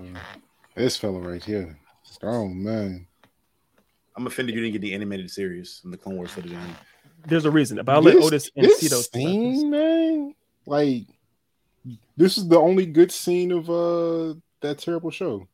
this 0.75 0.97
fellow 0.97 1.19
right 1.19 1.43
here. 1.43 1.77
Oh 2.23 2.47
man, 2.47 3.05
I'm 4.15 4.25
offended 4.25 4.55
you 4.55 4.61
didn't 4.61 4.73
get 4.73 4.81
the 4.81 4.93
animated 4.93 5.29
series 5.29 5.81
in 5.83 5.91
the 5.91 5.97
Clone 5.97 6.15
Wars 6.15 6.31
footage. 6.31 6.53
In. 7.25 7.29
There's 7.29 7.45
a 7.45 7.51
reason, 7.51 7.77
but 7.83 7.89
I'll 7.95 8.01
let 8.01 8.15
Otis 8.15 8.49
and 8.55 8.65
this 8.65 8.79
Cito. 8.79 8.95
start 8.97 9.13
this. 9.13 9.23
scene, 9.23 9.69
man. 9.69 10.35
Like, 10.65 11.03
this 12.17 12.37
is 12.37 12.47
the 12.47 12.57
only 12.59 12.85
good 12.85 13.11
scene 13.11 13.51
of 13.51 13.69
uh 13.69 14.33
that 14.61 14.79
terrible 14.79 15.11
show. 15.11 15.47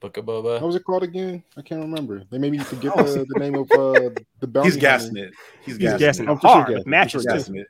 Book 0.00 0.16
of 0.16 0.26
What 0.26 0.44
Boba. 0.44 0.60
was 0.62 0.74
it 0.76 0.84
called 0.84 1.04
again? 1.04 1.42
I 1.56 1.62
can't 1.62 1.80
remember. 1.80 2.24
They 2.28 2.36
made 2.38 2.50
me 2.52 2.58
forget 2.58 2.94
the, 2.96 3.24
the 3.32 3.38
name 3.40 3.54
of 3.54 3.70
uh 3.70 4.10
the 4.40 4.46
bounty. 4.48 4.68
He's 4.68 4.76
gassing 4.76 5.16
it. 5.16 5.32
He's 5.64 5.76
He's 5.76 5.78
gassing, 5.78 5.98
gassing 5.98 6.24
it. 6.26 6.30
I'm 6.30 6.36
for 6.38 6.48
sure 6.48 6.50
hard 6.50 6.68
with 6.68 6.76
gassing, 6.78 6.90
matches 6.90 7.24
for 7.24 7.38
too. 7.38 7.64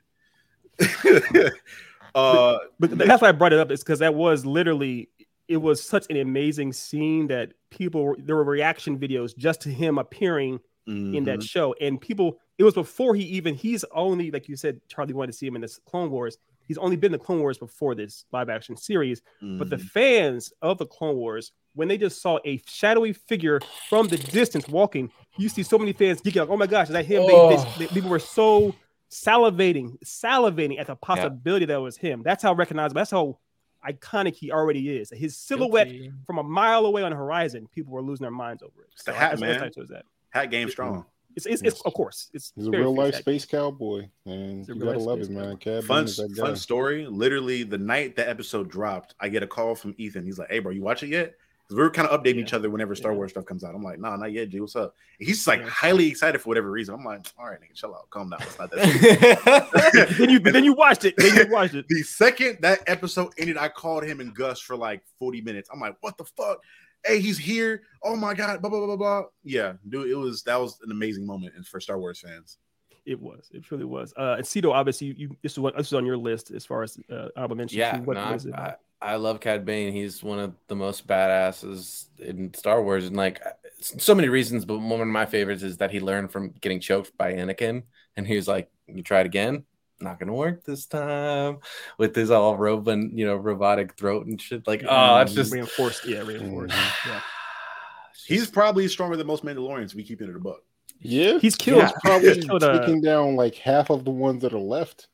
sure 0.85 1.19
Gassing 1.19 1.41
it. 1.45 1.53
uh, 2.15 2.57
But 2.79 2.97
that's 2.97 3.21
why 3.21 3.29
I 3.29 3.31
brought 3.31 3.53
it 3.53 3.59
up. 3.59 3.71
Is 3.71 3.81
because 3.83 3.99
that 3.99 4.15
was 4.15 4.45
literally 4.45 5.09
it 5.47 5.57
was 5.57 5.81
such 5.87 6.05
an 6.09 6.17
amazing 6.17 6.73
scene 6.73 7.27
that 7.27 7.51
people 7.69 8.15
there 8.17 8.35
were 8.35 8.43
reaction 8.43 8.97
videos 8.97 9.35
just 9.37 9.61
to 9.61 9.69
him 9.69 9.97
appearing 9.97 10.59
in 10.85 11.23
that 11.23 11.39
mhm. 11.39 11.49
show, 11.49 11.73
and 11.79 11.99
people 12.01 12.39
it 12.57 12.63
was 12.63 12.73
before 12.73 13.15
he 13.15 13.23
even 13.23 13.55
he's 13.55 13.83
only 13.93 14.31
like 14.31 14.47
you 14.49 14.55
said 14.55 14.79
Charlie 14.87 15.13
wanted 15.13 15.31
to 15.31 15.37
see 15.37 15.47
him 15.47 15.55
in 15.55 15.61
this 15.61 15.79
Clone 15.85 16.11
Wars. 16.11 16.37
He's 16.67 16.77
only 16.77 16.95
been 16.95 17.11
the 17.11 17.17
Clone 17.17 17.39
Wars 17.39 17.57
before 17.57 17.93
this 17.95 18.25
live 18.31 18.49
action 18.49 18.75
series, 18.77 19.21
but 19.41 19.69
the 19.69 19.75
Mhm. 19.77 19.89
fans 19.89 20.53
of 20.61 20.77
the 20.77 20.85
Clone 20.85 21.15
Wars 21.15 21.51
when 21.75 21.87
they 21.87 21.97
just 21.97 22.21
saw 22.21 22.37
a 22.45 22.61
shadowy 22.67 23.13
figure 23.13 23.59
from 23.89 24.07
the 24.07 24.17
distance 24.17 24.67
walking, 24.67 25.09
you 25.37 25.49
see 25.49 25.63
so 25.63 25.77
many 25.79 25.91
fans 25.91 26.21
geeking 26.21 26.35
like, 26.41 26.49
"Oh 26.49 26.55
my 26.57 26.67
gosh, 26.67 26.87
is 26.87 26.93
that 26.93 27.05
him?" 27.05 27.25
They- 27.25 27.33
Oh. 27.33 27.73
they- 27.79 27.87
people 27.87 28.11
were 28.11 28.19
so 28.19 28.75
salivating, 29.09 29.97
salivating 30.05 30.79
at 30.79 30.85
the 30.87 30.95
possibility 30.95 31.65
that 31.65 31.75
it 31.75 31.79
was 31.81 31.97
him. 31.97 32.21
That's 32.23 32.43
how 32.43 32.53
recognizable. 32.53 32.99
That's 32.99 33.09
how 33.11 33.39
iconic 33.87 34.35
he 34.35 34.51
already 34.51 34.97
is. 34.97 35.09
His 35.09 35.35
silhouette 35.37 35.89
Guilty. 35.89 36.11
from 36.25 36.37
a 36.37 36.43
mile 36.43 36.85
away 36.85 37.01
on 37.03 37.09
the 37.11 37.17
horizon, 37.17 37.67
people 37.71 37.91
were 37.93 38.01
losing 38.03 38.23
their 38.23 38.31
minds 38.31 38.61
over 38.63 38.83
it. 38.83 38.89
It's 38.93 39.03
the 39.03 39.11
So 39.11 39.17
hat, 39.17 39.39
man. 39.39 39.59
that. 39.89 40.05
Hat 40.33 40.51
game 40.51 40.69
strong. 40.69 41.05
It's, 41.35 41.45
it's, 41.47 41.61
it's 41.63 41.81
of 41.81 41.93
course 41.95 42.29
it's 42.33 42.53
He's 42.55 42.67
a 42.67 42.71
real 42.71 42.93
life 42.93 43.13
fantastic. 43.15 43.23
space 43.23 43.45
cowboy, 43.45 44.07
and 44.25 44.59
He's 44.59 44.67
you 44.67 44.75
gotta 44.75 44.99
love 44.99 45.19
it, 45.21 45.29
man. 45.31 45.57
cowboy. 45.57 45.81
Fun, 45.81 46.03
is 46.05 46.17
that 46.17 46.35
guy. 46.35 46.43
fun 46.43 46.55
story. 46.55 47.07
Literally, 47.07 47.63
the 47.63 47.77
night 47.77 48.15
that 48.17 48.29
episode 48.29 48.69
dropped, 48.69 49.15
I 49.19 49.29
get 49.29 49.41
a 49.41 49.47
call 49.47 49.73
from 49.73 49.95
Ethan. 49.97 50.25
He's 50.25 50.37
like, 50.37 50.49
"Hey, 50.51 50.59
bro, 50.59 50.71
you 50.71 50.83
watch 50.83 51.01
it 51.01 51.07
yet?" 51.09 51.33
Because 51.63 51.77
we 51.77 51.81
were 51.81 51.89
kind 51.89 52.07
of 52.07 52.21
updating 52.21 52.35
Yeah. 52.35 52.41
each 52.41 52.53
other 52.53 52.69
whenever 52.69 52.93
Star 52.93 53.13
Yeah. 53.13 53.17
Wars 53.17 53.31
stuff 53.31 53.45
comes 53.45 53.63
out. 53.63 53.73
I'm 53.73 53.81
like, 53.81 53.97
"Nah, 53.97 54.15
not 54.15 54.31
yet, 54.31 54.49
G. 54.49 54.59
What's 54.59 54.75
up?" 54.75 54.93
And 55.19 55.27
he's 55.27 55.37
just 55.37 55.47
like 55.47 55.61
Yeah. 55.61 55.69
highly 55.69 56.07
excited 56.07 56.39
for 56.39 56.49
whatever 56.49 56.69
reason. 56.69 56.93
I'm 56.93 57.03
like, 57.03 57.25
"All 57.39 57.45
right, 57.47 57.59
nigga, 57.59 57.73
chill 57.73 57.95
out, 57.95 58.07
calm 58.11 58.29
down. 58.29 58.39
It's 58.43 58.59
not 58.59 58.69
that." 58.69 60.15
then 60.19 60.29
you 60.29 60.37
then 60.39 60.63
you 60.63 60.73
watched 60.73 61.05
it. 61.05 61.15
Then 61.17 61.35
you 61.35 61.51
watched 61.51 61.73
it. 61.73 61.85
the 61.89 62.03
second 62.03 62.59
that 62.61 62.81
episode 62.85 63.33
ended, 63.39 63.57
I 63.57 63.69
called 63.69 64.03
him 64.03 64.19
and 64.19 64.35
Gus 64.35 64.59
for 64.59 64.75
like 64.75 65.01
40 65.17 65.41
minutes. 65.41 65.69
I'm 65.73 65.79
like, 65.79 65.95
what 66.01 66.15
the 66.17 66.25
fuck? 66.25 66.59
Hey, 67.05 67.19
he's 67.19 67.37
here. 67.37 67.83
Oh 68.03 68.15
my 68.15 68.33
god, 68.33 68.61
blah 68.61 68.69
blah 68.69 68.79
blah 68.79 68.95
blah 68.95 68.95
blah. 68.95 69.23
Yeah, 69.43 69.73
dude, 69.89 70.09
it 70.09 70.15
was 70.15 70.43
that 70.43 70.59
was 70.59 70.79
an 70.83 70.91
amazing 70.91 71.25
moment 71.25 71.53
for 71.65 71.79
Star 71.79 71.99
Wars 71.99 72.19
fans. 72.19 72.57
It 73.05 73.19
was. 73.19 73.49
It 73.53 73.63
truly 73.63 73.83
was. 73.83 74.13
Uh, 74.17 74.35
and 74.37 74.47
Cito, 74.47 74.71
obviously, 74.71 75.07
you, 75.07 75.13
you 75.17 75.37
this 75.41 75.53
is 75.53 75.59
what 75.59 75.75
this 75.75 75.87
is 75.87 75.93
on 75.93 76.05
your 76.05 76.17
list 76.17 76.51
as 76.51 76.65
far 76.65 76.83
as 76.83 76.97
uh, 77.11 77.27
honorable 77.35 77.57
mention. 77.57 77.79
Yeah. 77.79 77.99
What 77.99 78.15
no, 78.15 78.31
was 78.31 78.45
it? 78.45 78.53
I, 78.53 78.75
I 79.01 79.15
love 79.17 79.41
Cad 79.41 79.65
Bane. 79.65 79.91
He's 79.91 80.23
one 80.23 80.39
of 80.39 80.55
the 80.67 80.75
most 80.75 81.05
badasses 81.05 82.05
in 82.19 82.53
Star 82.53 82.81
Wars, 82.81 83.05
and 83.05 83.17
like 83.17 83.41
so 83.81 84.15
many 84.15 84.29
reasons. 84.29 84.63
But 84.63 84.79
one 84.79 85.01
of 85.01 85.07
my 85.07 85.25
favorites 85.25 85.63
is 85.63 85.77
that 85.77 85.91
he 85.91 85.99
learned 85.99 86.31
from 86.31 86.53
getting 86.61 86.79
choked 86.79 87.17
by 87.17 87.33
Anakin, 87.33 87.83
and 88.15 88.25
he 88.25 88.37
was 88.37 88.47
like, 88.47 88.69
"You 88.87 89.03
try 89.03 89.19
it 89.19 89.25
again." 89.25 89.65
Not 90.03 90.19
gonna 90.19 90.33
work 90.33 90.63
this 90.65 90.85
time 90.85 91.59
with 91.97 92.15
his 92.15 92.29
all 92.29 92.57
robe 92.57 92.87
and 92.89 93.17
you 93.17 93.25
know 93.25 93.35
robotic 93.35 93.95
throat 93.95 94.25
and 94.27 94.39
shit. 94.41 94.67
Like, 94.67 94.83
oh, 94.87 95.17
it's 95.21 95.33
just 95.33 95.51
reinforced. 95.53 96.05
Yeah, 96.05 96.19
reinforced. 96.19 96.75
Yeah. 97.07 97.21
He's 98.25 98.49
probably 98.49 98.87
stronger 98.87 99.17
than 99.17 99.27
most 99.27 99.43
Mandalorians. 99.43 99.95
We 99.95 100.03
keep 100.03 100.21
it 100.21 100.25
in 100.25 100.33
the 100.33 100.39
book. 100.39 100.63
Yeah, 100.99 101.39
He's 101.39 101.55
killed. 101.55 101.79
Yeah. 101.81 101.91
probably 102.03 102.33
He's 102.35 102.45
killed, 102.45 102.63
uh, 102.63 102.79
taking 102.79 103.01
down 103.01 103.35
like 103.35 103.55
half 103.55 103.89
of 103.89 104.05
the 104.05 104.11
ones 104.11 104.41
that 104.43 104.53
are 104.53 104.59
left. 104.59 105.07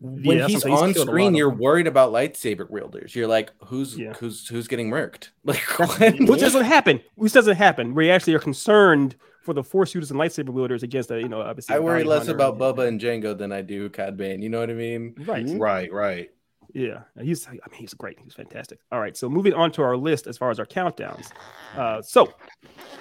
when 0.00 0.38
Yeah, 0.38 0.46
he's 0.48 0.62
sometimes 0.62 0.80
he's 0.80 0.82
on 0.88 0.94
killed 0.94 1.08
a 1.08 1.10
lot 1.10 1.14
screen, 1.14 1.34
you're 1.36 1.50
them. 1.50 1.58
worried 1.60 1.86
about 1.86 2.12
lightsaber 2.12 2.68
wielders. 2.68 3.14
You're 3.14 3.28
like, 3.28 3.52
who's 3.66 3.96
Yeah. 3.96 4.14
who's 4.14 4.48
who's 4.48 4.66
getting 4.66 4.90
murked? 4.90 5.28
Like, 5.44 5.62
That's- 5.78 5.98
what? 6.20 6.28
Which 6.28 6.40
doesn't 6.40 6.64
happen. 6.64 7.00
Which 7.14 7.32
doesn't 7.32 7.56
happen. 7.56 7.94
We 7.94 8.10
actually 8.10 8.34
are 8.34 8.38
concerned 8.40 9.14
for 9.48 9.54
the 9.54 9.64
force 9.64 9.94
users 9.94 10.10
and 10.10 10.20
lightsaber 10.20 10.50
wielders 10.50 10.82
against 10.82 11.08
the, 11.08 11.18
you 11.18 11.26
know, 11.26 11.40
obviously. 11.40 11.74
I 11.74 11.78
a 11.78 11.82
worry 11.82 12.04
less 12.04 12.26
hunter. 12.26 12.34
about 12.34 12.58
Boba 12.58 12.86
and 12.86 13.00
Jango 13.00 13.36
than 13.36 13.50
I 13.50 13.62
do 13.62 13.88
Cad 13.88 14.14
Bane. 14.14 14.42
You 14.42 14.50
know 14.50 14.60
what 14.60 14.68
I 14.68 14.74
mean? 14.74 15.14
Right. 15.24 15.46
Mhm. 15.46 15.58
Right, 15.58 15.90
right. 15.90 16.30
Yeah. 16.74 17.04
He's. 17.18 17.48
I 17.48 17.52
mean, 17.52 17.60
he's 17.72 17.94
great. 17.94 18.18
He's 18.22 18.34
fantastic. 18.34 18.78
All 18.92 19.00
right. 19.00 19.16
So 19.16 19.30
moving 19.30 19.54
on 19.54 19.72
to 19.72 19.82
our 19.82 19.96
list 19.96 20.26
as 20.26 20.36
far 20.36 20.50
as 20.50 20.58
our 20.58 20.66
countdowns. 20.66 21.32
Uh, 21.74 22.02
so 22.02 22.30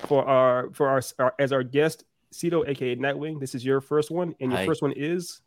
for 0.06 0.24
our 0.26 0.70
for 0.72 0.88
our, 0.88 1.02
our 1.20 1.36
as 1.38 1.52
our 1.52 1.64
guest, 1.64 2.06
Cito, 2.32 2.64
aka 2.66 2.96
Nightwing, 2.96 3.42
this 3.42 3.54
is 3.54 3.66
your 3.66 3.82
first 3.82 4.10
one, 4.10 4.34
and 4.40 4.52
your 4.54 4.62
Hi. 4.62 4.66
first 4.66 4.82
one 4.82 4.94
is 4.96 5.42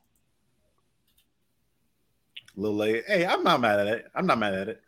Little 2.56 2.76
late. 2.76 3.04
Hey, 3.06 3.24
I'm 3.24 3.42
not 3.42 3.62
mad 3.62 3.80
at 3.80 3.86
it. 3.86 4.06
I'm 4.14 4.26
not 4.26 4.38
mad 4.38 4.52
at 4.52 4.68
it. 4.68 4.82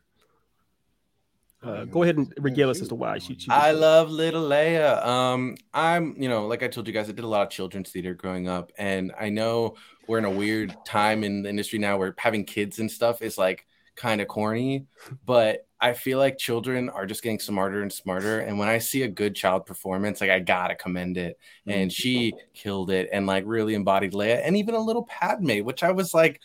Uh, 1.63 1.85
go 1.85 2.03
ahead 2.03 2.17
and 2.17 2.33
regale 2.39 2.71
us 2.71 2.81
as 2.81 2.89
to 2.89 2.95
why 2.95 3.19
she. 3.19 3.39
she 3.39 3.49
I 3.51 3.71
love 3.71 4.11
little 4.11 4.49
Leia. 4.49 5.05
Um, 5.07 5.57
I'm, 5.73 6.17
you 6.19 6.29
know, 6.29 6.47
like 6.47 6.63
I 6.63 6.69
told 6.69 6.89
you 6.89 6.93
guys, 6.93 7.09
I 7.09 7.13
did 7.13 7.25
a 7.25 7.29
lot 7.29 7.43
of 7.43 7.51
children's 7.51 7.91
theater 7.91 8.15
growing 8.15 8.49
up, 8.49 8.73
and 8.77 9.13
I 9.19 9.29
know 9.29 9.77
we're 10.09 10.19
in 10.19 10.25
a 10.25 10.31
weird 10.31 10.75
time 10.85 11.23
in 11.23 11.43
the 11.43 11.49
industry 11.49 11.79
now 11.79 11.99
where 11.99 12.15
having 12.19 12.45
kids 12.45 12.81
and 12.81 12.91
stuff 12.91 13.23
is 13.23 13.39
like 13.39 13.67
kind 13.95 14.21
of 14.21 14.29
corny, 14.29 14.87
but 15.25 15.67
I 15.81 15.93
feel 15.93 16.19
like 16.19 16.39
children 16.39 16.89
are 16.89 17.07
just 17.07 17.23
getting 17.23 17.41
smarter 17.41 17.83
and 17.83 17.93
smarter. 17.93 18.41
And 18.41 18.59
when 18.59 18.69
I 18.69 18.79
see 18.79 19.03
a 19.03 19.09
good 19.09 19.35
child 19.35 19.67
performance, 19.67 20.21
like 20.21 20.31
I 20.31 20.39
gotta 20.39 20.77
commend 20.77 21.17
it. 21.17 21.39
And 21.67 21.93
she 21.93 22.35
killed 22.55 22.91
it 22.91 23.09
and 23.13 23.27
like 23.27 23.45
really 23.47 23.75
embodied 23.75 24.13
Leia 24.13 24.41
and 24.45 24.57
even 24.57 24.75
a 24.75 24.81
little 24.81 25.05
Padme, 25.05 25.61
which 25.61 25.83
I 25.83 25.91
was 25.91 26.15
like, 26.15 26.41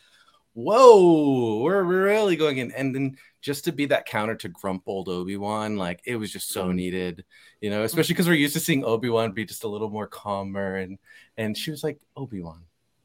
whoa, 0.54 1.60
we're 1.62 1.84
really 1.84 2.36
going 2.36 2.58
in. 2.58 2.72
And 2.72 2.96
then 2.96 3.18
just 3.42 3.66
to 3.66 3.72
be 3.72 3.86
that 3.88 4.06
counter 4.06 4.36
to 4.36 4.50
grump 4.50 4.84
old 4.88 5.10
Obi-Wan, 5.10 5.78
like 5.78 6.02
it 6.06 6.16
was 6.16 6.32
just 6.32 6.50
so 6.50 6.72
needed, 6.72 7.24
you 7.62 7.70
know, 7.70 7.84
especially 7.84 8.14
because 8.14 8.28
we're 8.28 8.34
used 8.34 8.54
to 8.54 8.60
seeing 8.60 8.84
Obi-Wan 8.84 9.32
be 9.32 9.46
just 9.46 9.64
a 9.64 9.68
little 9.68 9.90
more 9.90 10.08
calmer 10.08 10.76
and 10.78 10.98
and 11.38 11.58
she 11.58 11.72
was 11.72 11.84
like, 11.84 12.00
Obi-Wan, 12.16 12.64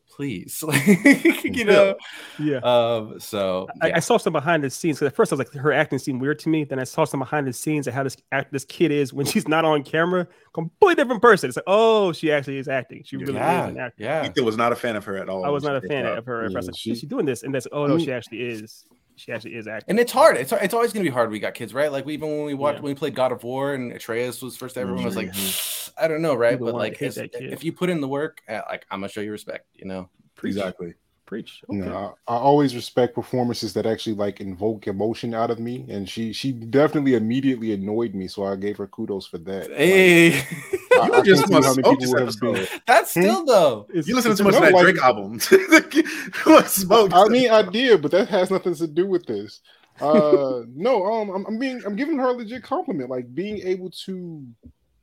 please, 0.08 0.62
like, 0.66 1.44
you 1.44 1.64
know. 1.64 1.96
Yeah. 2.38 2.58
Um. 2.58 3.18
So 3.20 3.68
I, 3.80 3.88
yeah. 3.88 3.96
I 3.96 4.00
saw 4.00 4.16
some 4.16 4.32
behind 4.32 4.62
the 4.64 4.70
scenes 4.70 4.98
because 4.98 5.08
at 5.08 5.16
first 5.16 5.32
I 5.32 5.36
was 5.36 5.46
like, 5.46 5.62
her 5.62 5.72
acting 5.72 5.98
seemed 5.98 6.20
weird 6.20 6.38
to 6.40 6.48
me. 6.48 6.64
Then 6.64 6.78
I 6.78 6.84
saw 6.84 7.04
some 7.04 7.20
behind 7.20 7.46
the 7.46 7.52
scenes 7.52 7.86
of 7.86 7.94
how 7.94 8.02
this 8.02 8.16
act, 8.30 8.52
this 8.52 8.64
kid 8.64 8.90
is 8.90 9.12
when 9.12 9.26
she's 9.32 9.48
not 9.48 9.64
on 9.64 9.82
camera, 9.82 10.26
completely 10.52 10.94
different 10.94 11.22
person. 11.22 11.48
It's 11.48 11.56
like, 11.56 11.64
oh, 11.66 12.12
she 12.12 12.32
actually 12.32 12.58
is 12.58 12.68
acting. 12.68 13.02
She 13.04 13.16
really 13.16 13.32
is 13.32 13.36
an 13.36 13.76
yeah, 13.76 13.84
actor. 13.86 13.94
yeah. 14.02 14.26
Ethan 14.26 14.44
was 14.44 14.56
not 14.56 14.72
a 14.72 14.76
fan 14.76 14.96
of 14.96 15.04
her 15.04 15.16
at 15.16 15.28
all. 15.28 15.44
I 15.44 15.48
was 15.48 15.64
not 15.64 15.76
a 15.76 15.80
fan 15.80 16.06
of 16.06 16.26
her. 16.26 16.44
At 16.44 16.50
Yeah, 16.50 16.56
first, 16.56 16.68
like, 16.68 16.76
she- 16.76 16.94
she's 16.94 17.02
doing 17.02 17.26
this, 17.26 17.42
and 17.42 17.54
that's 17.54 17.66
oh 17.72 17.86
no, 17.86 17.98
she 17.98 18.12
actually 18.12 18.42
is. 18.42 18.84
She 19.22 19.30
actually 19.30 19.54
is 19.54 19.68
acting. 19.68 19.88
And 19.92 20.00
it's 20.00 20.10
hard. 20.10 20.36
It's 20.36 20.50
it's 20.52 20.74
always 20.74 20.92
gonna 20.92 21.04
be 21.04 21.10
hard. 21.10 21.30
We 21.30 21.38
got 21.38 21.54
kids, 21.54 21.72
right? 21.72 21.92
Like 21.92 22.04
we, 22.04 22.14
even 22.14 22.28
when 22.28 22.44
we 22.44 22.54
watched 22.54 22.78
Yeah. 22.78 22.82
when 22.82 22.90
we 22.90 22.94
played 22.98 23.14
God 23.14 23.30
of 23.30 23.44
War 23.44 23.72
and 23.74 23.92
Atreus 23.92 24.42
was 24.42 24.56
first. 24.56 24.76
Everyone 24.76 25.04
was 25.04 25.14
like, 25.14 25.30
Mhm. 25.30 25.92
I 25.96 26.08
don't 26.08 26.22
know, 26.22 26.34
right? 26.34 26.54
Either 26.54 26.64
But 26.64 26.74
like, 26.74 26.96
hate 26.96 27.06
it's- 27.10 27.14
that 27.14 27.32
kid. 27.38 27.52
if 27.52 27.62
you 27.62 27.72
put 27.72 27.88
in 27.88 28.00
the 28.00 28.08
work, 28.08 28.40
uh, 28.48 28.62
like 28.68 28.84
I'm 28.90 28.98
gonna 28.98 29.08
show 29.12 29.20
you 29.20 29.30
respect. 29.30 29.66
You 29.74 29.84
know. 29.86 30.08
Preach. 30.34 30.56
Exactly. 30.56 30.94
Preach. 31.24 31.62
You 31.70 31.84
know, 31.84 32.14
I, 32.28 32.32
I 32.34 32.36
always 32.36 32.74
respect 32.74 33.14
performances 33.14 33.72
that 33.74 33.86
actually 33.86 34.16
like 34.16 34.40
invoke 34.40 34.86
emotion 34.86 35.32
out 35.34 35.50
of 35.50 35.58
me, 35.60 35.86
and 35.88 36.06
she 36.08 36.32
she 36.32 36.52
definitely 36.52 37.14
immediately 37.14 37.72
annoyed 37.72 38.14
me, 38.14 38.28
so 38.28 38.44
I 38.44 38.56
gave 38.56 38.76
her 38.76 38.86
kudos 38.86 39.26
for 39.26 39.38
that. 39.38 39.70
Like, 39.70 39.78
Hey, 39.78 40.40
I, 40.40 40.42
You 41.06 41.14
I 41.14 41.22
just 41.22 41.48
can't 41.48 41.64
how 41.64 41.74
many 41.74 41.96
people 41.96 42.12
would 42.12 42.22
have 42.26 42.40
been. 42.40 42.56
episode. 42.56 42.80
that's 42.86 43.10
still 43.12 43.44
though. 43.46 43.86
It's- 43.90 44.06
You 44.08 44.14
listen 44.14 44.32
to 44.32 44.36
too 44.36 44.44
much 44.44 44.54
of 44.56 44.60
No, 44.60 44.66
that 44.66 44.74
like- 44.74 44.82
Drake 44.84 45.02
album. 45.02 45.40
What 46.44 46.68
smoke? 46.68 47.10
I 47.14 47.28
mean, 47.28 47.50
I 47.50 47.62
did, 47.62 48.02
but 48.02 48.10
that 48.10 48.28
has 48.28 48.50
nothing 48.50 48.74
to 48.74 48.86
do 48.86 49.06
with 49.06 49.24
this. 49.26 49.60
Uh, 50.00 50.62
no, 50.74 51.04
um, 51.04 51.30
I'm, 51.30 51.46
I'm 51.46 51.58
being, 51.58 51.82
I'm 51.86 51.96
giving 51.96 52.18
her 52.18 52.28
a 52.28 52.32
legit 52.32 52.62
compliment, 52.62 53.08
like 53.10 53.32
being 53.34 53.58
able 53.60 53.90
to, 54.06 54.44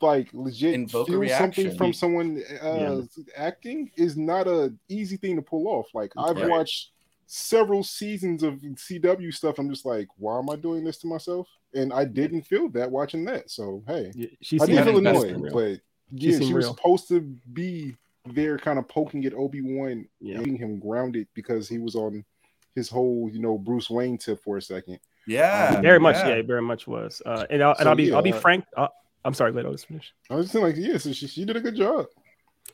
like, 0.01 0.29
legit 0.33 0.73
Invoke 0.73 1.07
feel 1.07 1.27
something 1.29 1.75
from 1.75 1.93
someone 1.93 2.41
uh, 2.63 2.75
Yeah. 2.77 3.01
acting 3.35 3.91
is 3.95 4.17
not 4.17 4.47
a 4.47 4.73
easy 4.87 5.17
thing 5.17 5.35
to 5.35 5.41
pull 5.41 5.67
off. 5.67 5.87
Like, 5.93 6.11
I've 6.17 6.37
Right. 6.37 6.49
watched 6.49 6.91
several 7.25 7.83
seasons 7.83 8.41
of 8.43 8.55
CW 8.75 9.31
stuff. 9.31 9.59
I'm 9.59 9.69
just 9.69 9.85
like, 9.85 10.07
why 10.17 10.39
am 10.39 10.49
I 10.49 10.55
doing 10.55 10.83
this 10.83 10.97
to 10.99 11.07
myself? 11.07 11.47
And 11.73 11.93
I 11.93 12.03
didn't 12.05 12.41
feel 12.43 12.69
that 12.69 12.89
watching 12.89 13.23
that. 13.25 13.51
So 13.51 13.83
hey, 13.87 14.11
Yeah, 14.15 14.27
she 14.41 14.59
I 14.59 14.65
seemed 14.65 14.77
did 14.77 14.85
feel 14.85 14.97
annoyed, 14.97 15.51
but 15.53 15.79
yeah, 16.11 16.31
seemed 16.31 16.45
she 16.45 16.53
was 16.53 16.65
real. 16.65 16.75
supposed 16.75 17.07
to 17.09 17.21
be 17.53 17.95
there, 18.33 18.57
kind 18.57 18.79
of 18.79 18.87
poking 18.87 19.25
at 19.25 19.33
Obi 19.33 19.61
Wan, 19.61 20.07
Yeah. 20.19 20.39
getting 20.39 20.57
him 20.57 20.79
grounded 20.79 21.27
because 21.35 21.69
he 21.69 21.77
was 21.77 21.95
on 21.95 22.25
his 22.75 22.89
whole, 22.89 23.29
you 23.31 23.39
know, 23.39 23.57
Bruce 23.57 23.89
Wayne 23.89 24.17
tip 24.17 24.41
for 24.43 24.57
a 24.57 24.61
second. 24.61 24.99
Yeah, 25.27 25.79
very 25.81 25.99
much, 25.99 26.15
yeah. 26.15 26.37
yeah, 26.37 26.41
very 26.41 26.61
much 26.61 26.87
was. 26.87 27.21
Uh, 27.23 27.45
and 27.51 27.61
I'll, 27.61 27.75
and 27.77 27.87
I'll 27.87 27.95
be, 27.95 28.05
yeah, 28.05 28.15
I'll 28.15 28.21
be 28.23 28.33
uh, 28.33 28.39
frank. 28.39 28.65
Uh, 28.75 28.87
I'm 29.25 29.33
sorry, 29.33 29.51
let 29.51 29.65
us 29.65 29.83
finish. 29.83 30.13
I 30.29 30.35
was 30.35 30.51
just 30.51 30.55
like, 30.55 30.75
yeah, 30.77 30.97
so 30.97 31.11
she, 31.11 31.27
she 31.27 31.45
did 31.45 31.55
a 31.57 31.59
good 31.61 31.75
job. 31.75 32.07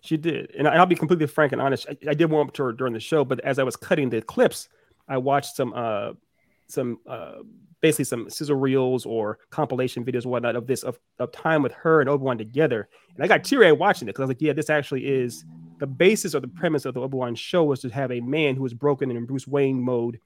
She 0.01 0.17
did, 0.17 0.51
and 0.57 0.67
I- 0.67 0.75
I'll 0.75 0.85
be 0.85 0.95
completely 0.95 1.27
frank 1.27 1.51
and 1.53 1.61
honest. 1.61 1.87
I, 1.89 1.97
I 2.09 2.13
did 2.13 2.29
warm 2.29 2.47
up 2.47 2.53
to 2.55 2.63
her 2.63 2.71
during 2.71 2.93
the 2.93 2.99
show, 2.99 3.25
but 3.25 3.39
as 3.41 3.57
I 3.59 3.63
was 3.63 3.75
cutting 3.75 4.09
the 4.09 4.21
clips, 4.21 4.69
I 5.07 5.17
watched 5.17 5.55
some, 5.55 5.73
uh, 5.75 6.11
some, 6.67 6.99
uh, 7.07 7.37
basically 7.81 8.05
some 8.05 8.29
sizzle 8.29 8.55
reels 8.55 9.05
or 9.05 9.39
compilation 9.49 10.03
videos, 10.05 10.23
and 10.23 10.31
whatnot 10.31 10.55
of 10.55 10.65
this 10.67 10.83
of, 10.83 10.99
of 11.19 11.31
time 11.31 11.61
with 11.61 11.71
her 11.73 12.01
and 12.01 12.09
Obi 12.09 12.23
Wan 12.23 12.37
together, 12.37 12.87
and 13.15 13.23
I 13.23 13.27
got 13.27 13.43
teary 13.43 13.67
eyed 13.67 13.73
watching 13.73 14.07
it 14.07 14.11
because 14.11 14.21
I 14.21 14.25
was 14.25 14.29
like, 14.29 14.41
yeah, 14.41 14.53
this 14.53 14.69
actually 14.69 15.05
is 15.05 15.43
the 15.79 15.87
basis 15.87 16.33
or 16.35 16.39
the 16.39 16.47
premise 16.47 16.85
of 16.85 16.93
the 16.93 17.01
Obi 17.01 17.17
Wan 17.17 17.35
show 17.35 17.63
was 17.63 17.81
to 17.81 17.89
have 17.89 18.11
a 18.11 18.21
man 18.21 18.55
who 18.55 18.65
is 18.65 18.73
broken 18.73 19.09
and 19.09 19.17
in 19.17 19.25
Bruce 19.25 19.47
Wayne 19.47 19.81
mode, 19.81 20.19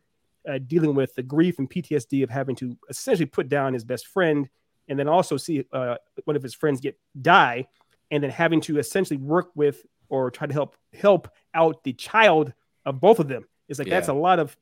uh, 0.47 0.59
dealing 0.59 0.95
with 0.95 1.13
the 1.15 1.23
grief 1.23 1.59
and 1.59 1.69
PTSD 1.69 2.23
of 2.23 2.29
having 2.29 2.55
to 2.57 2.77
essentially 2.89 3.25
put 3.25 3.49
down 3.49 3.73
his 3.73 3.83
best 3.83 4.07
friend, 4.07 4.47
and 4.89 4.99
then 4.99 5.07
also 5.07 5.37
see 5.37 5.63
uh, 5.71 5.95
one 6.25 6.35
of 6.35 6.43
his 6.43 6.53
friends 6.53 6.81
get 6.81 6.97
die, 7.21 7.67
and 8.11 8.21
then 8.23 8.31
having 8.31 8.59
to 8.61 8.79
essentially 8.79 9.17
work 9.17 9.49
with 9.55 9.85
or 10.09 10.31
try 10.31 10.47
to 10.47 10.53
help 10.53 10.75
help 10.93 11.29
out 11.53 11.83
the 11.83 11.93
child 11.93 12.51
of 12.85 12.99
both 12.99 13.19
of 13.19 13.27
them. 13.27 13.47
It's 13.69 13.79
like 13.79 13.87
that's 13.89 14.07
a 14.07 14.13
lot 14.13 14.39
of 14.39 14.57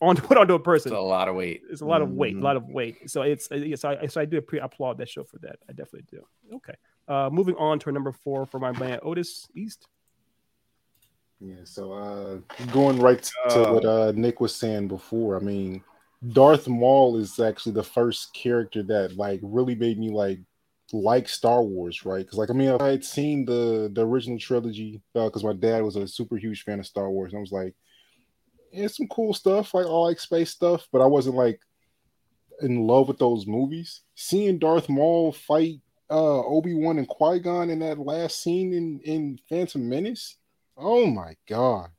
on 0.00 0.16
put 0.28 0.36
onto 0.36 0.54
a 0.54 0.60
person. 0.60 0.92
It's 0.92 0.98
a 0.98 1.00
lot 1.00 1.28
of 1.28 1.34
weight. 1.34 1.62
It's 1.70 1.80
a 1.80 1.86
lot 1.86 2.02
of 2.02 2.10
weight, 2.10 2.34
a 2.34 2.38
Mhm. 2.38 2.42
lot 2.42 2.56
of 2.56 2.68
weight. 2.68 3.10
So 3.10 3.22
it's 3.22 3.50
uh, 3.50 3.56
yes, 3.56 3.84
I 3.84 4.06
so 4.06 4.20
I 4.20 4.26
do 4.26 4.40
appre- 4.40 4.62
applaud 4.62 4.98
that 4.98 5.08
show 5.08 5.24
for 5.24 5.38
that. 5.38 5.56
I 5.68 5.72
definitely 5.72 6.06
do. 6.10 6.22
Okay, 6.56 6.74
uh, 7.08 7.30
moving 7.32 7.56
on 7.56 7.78
to 7.80 7.90
number 7.92 8.12
four 8.12 8.44
for 8.46 8.60
my 8.60 8.72
man 8.78 9.00
Otis 9.02 9.48
East. 9.54 9.88
Yeah, 11.40 11.56
so 11.64 11.92
uh 11.92 12.38
going 12.72 13.00
right 13.00 13.22
to 13.50 13.62
Uh, 13.68 13.72
what 13.72 13.84
uh 13.84 14.12
Nick 14.14 14.40
was 14.40 14.54
saying 14.54 14.86
before, 14.88 15.36
I 15.36 15.40
mean, 15.40 15.82
Darth 16.30 16.68
Maul 16.68 17.16
is 17.16 17.40
actually 17.40 17.72
the 17.72 17.82
first 17.82 18.32
character 18.32 18.82
that 18.84 19.16
like 19.16 19.40
really 19.42 19.74
made 19.74 19.98
me 19.98 20.10
like 20.10 20.38
like 20.92 21.28
Star 21.28 21.62
Wars, 21.62 22.04
right? 22.04 22.24
Because 22.24 22.38
like 22.38 22.50
I 22.50 22.52
mean, 22.52 22.76
I 22.80 22.88
had 22.88 23.04
seen 23.04 23.44
the 23.44 23.90
the 23.92 24.06
original 24.06 24.38
trilogy 24.38 25.00
because 25.14 25.44
my 25.44 25.54
dad 25.54 25.82
was 25.82 25.96
a 25.96 26.06
super 26.06 26.36
huge 26.36 26.62
fan 26.62 26.78
of 26.78 26.86
Star 26.86 27.10
Wars, 27.10 27.32
and 27.32 27.38
I 27.38 27.40
was 27.40 27.52
like, 27.52 27.74
yeah, 28.72 28.86
some 28.86 29.08
cool 29.08 29.34
stuff, 29.34 29.74
like 29.74 29.86
I 29.86 29.88
like 29.88 30.20
space 30.20 30.50
stuff, 30.50 30.86
but 30.92 31.00
I 31.00 31.06
wasn't 31.06 31.36
like 31.36 31.60
in 32.60 32.86
love 32.86 33.08
with 33.08 33.18
those 33.18 33.46
movies. 33.46 34.02
Seeing 34.14 34.58
Darth 34.58 34.88
Maul 34.88 35.32
fight 35.32 35.80
uh 36.10 36.44
Obi 36.44 36.74
Wan 36.74 36.98
and 36.98 37.08
Qui 37.08 37.40
Gon 37.40 37.70
in 37.70 37.80
that 37.80 37.98
last 37.98 38.42
scene 38.42 38.72
in 38.72 39.00
in 39.00 39.38
Phantom 39.48 39.88
Menace. 39.88 40.36
Oh 40.76 41.06
my 41.06 41.36
god! 41.48 41.90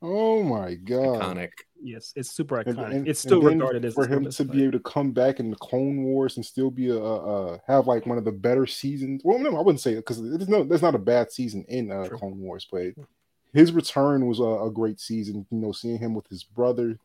Oh 0.00 0.42
my 0.44 0.74
god! 0.74 1.36
Iconic. 1.36 1.50
Yes, 1.80 2.12
it's 2.16 2.30
super 2.30 2.62
iconic. 2.62 2.94
and- 2.94 3.08
it's 3.08 3.20
still 3.20 3.40
regarded 3.42 3.84
as 3.84 3.94
for 3.94 4.06
him 4.06 4.24
to 4.24 4.32
fight. 4.32 4.50
be 4.52 4.62
able 4.64 4.72
to 4.72 4.80
come 4.80 5.12
back 5.12 5.40
in 5.40 5.50
the 5.50 5.56
Clone 5.56 6.02
Wars 6.04 6.36
and 6.36 6.44
still 6.46 6.70
be 6.70 6.88
a, 6.88 6.96
a, 6.96 7.54
a 7.54 7.60
have 7.66 7.86
like 7.86 8.06
one 8.06 8.18
of 8.18 8.24
the 8.24 8.32
better 8.32 8.66
seasons. 8.66 9.22
Well, 9.24 9.38
no, 9.38 9.56
I 9.56 9.60
wouldn't 9.62 9.80
say 9.80 9.92
it 9.92 9.96
because 9.96 10.20
there's 10.22 10.48
no 10.48 10.62
there's 10.64 10.82
not 10.82 10.94
a 10.94 10.98
bad 11.00 11.32
season 11.32 11.64
in 11.68 11.90
uh, 11.90 12.06
True. 12.06 12.18
Clone 12.18 12.38
Wars, 12.38 12.66
but 12.70 12.94
his 13.52 13.72
return 13.72 14.26
was 14.26 14.38
a, 14.40 14.42
a 14.66 14.70
great 14.70 15.00
season. 15.00 15.46
You 15.50 15.58
know, 15.58 15.72
seeing 15.72 15.98
him 15.98 16.14
with 16.14 16.26
his 16.28 16.44
brother, 16.44 16.98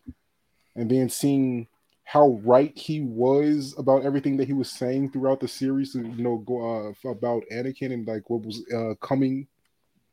and 0.76 0.90
then 0.90 1.10
seeing 1.10 1.68
how 2.04 2.40
right 2.44 2.78
he 2.78 3.00
was 3.02 3.74
about 3.78 4.04
everything 4.04 4.38
that 4.38 4.48
he 4.48 4.54
was 4.54 4.70
saying 4.70 5.12
throughout 5.12 5.40
the 5.40 5.48
series. 5.48 5.96
You 5.96 6.04
know, 6.04 6.38
go, 6.40 6.94
uh, 6.94 7.10
about 7.10 7.44
Anakin 7.52 7.92
and 7.94 8.08
like 8.08 8.30
what 8.30 8.46
was 8.46 8.64
uh, 8.72 8.94
coming. 9.02 9.48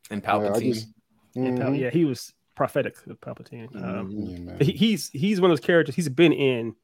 And 0.09 0.25
Uh, 0.25 0.29
I 0.29 0.39
Palpatine. 0.49 0.73
just- 0.73 0.87
And 1.35 1.57
Pal- 1.57 1.71
Mhm. 1.71 1.79
yeah, 1.79 1.89
he 1.91 2.03
was 2.05 2.33
prophetic 2.55 2.95
of 3.07 3.19
Palpatine. 3.21 3.73
Um, 3.75 4.11
Mhm. 4.11 4.61
He, 4.61 4.71
he's 4.73 5.09
he's 5.09 5.39
one 5.41 5.49
of 5.51 5.57
those 5.57 5.65
characters. 5.65 5.95
He's 5.95 6.09
been 6.09 6.33
in 6.33 6.75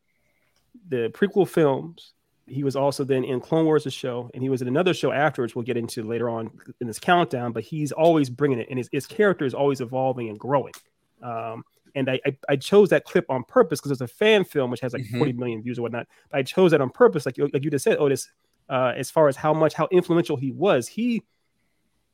the 0.90 1.10
prequel 1.14 1.48
films. 1.48 2.14
He 2.46 2.64
was 2.64 2.76
also 2.78 3.04
then 3.04 3.26
in 3.26 3.42
Clone 3.42 3.66
Wars, 3.66 3.84
the 3.84 3.92
show, 3.92 4.30
and 4.34 4.42
he 4.42 4.48
was 4.50 4.62
in 4.62 4.70
another 4.70 4.94
show 4.94 5.12
afterwards. 5.12 5.54
We'll 5.56 5.66
get 5.66 5.76
into 5.76 6.04
later 6.04 6.30
on 6.30 6.50
in 6.80 6.88
this 6.88 7.00
countdown. 7.00 7.52
But 7.52 7.64
he's 7.64 7.92
always 7.92 8.30
bringing 8.30 8.60
it, 8.60 8.68
and 8.70 8.78
his, 8.78 8.88
his 8.92 9.06
character 9.06 9.44
is 9.46 9.54
always 9.54 9.82
evolving 9.82 10.30
and 10.30 10.40
growing. 10.40 10.74
Um, 11.22 11.64
and 11.96 12.10
I, 12.10 12.20
I 12.26 12.38
I 12.50 12.56
chose 12.56 12.90
that 12.90 13.04
clip 13.04 13.26
on 13.30 13.44
purpose 13.44 13.80
because 13.82 13.92
it's 13.92 14.02
a 14.02 14.08
fan 14.08 14.46
film 14.46 14.72
which 14.72 14.80
has 14.82 14.94
like 14.94 15.04
Mhm. 15.04 15.18
40 15.18 15.34
million 15.34 15.62
views 15.62 15.78
or 15.80 15.82
whatnot. 15.82 16.08
But 16.32 16.38
I 16.38 16.44
chose 16.44 16.72
that 16.72 16.80
on 16.80 16.90
purpose, 16.90 17.26
like 17.26 17.38
you, 17.38 17.50
like 17.52 17.64
you 17.64 17.72
just 17.72 17.84
said, 17.84 17.98
Otis. 17.98 18.30
Uh, 18.70 18.94
as 18.96 19.10
far 19.10 19.28
as 19.30 19.36
how 19.38 19.54
much 19.54 19.74
how 19.74 19.88
influential 19.92 20.36
he 20.38 20.52
was, 20.52 20.88
he 20.88 21.24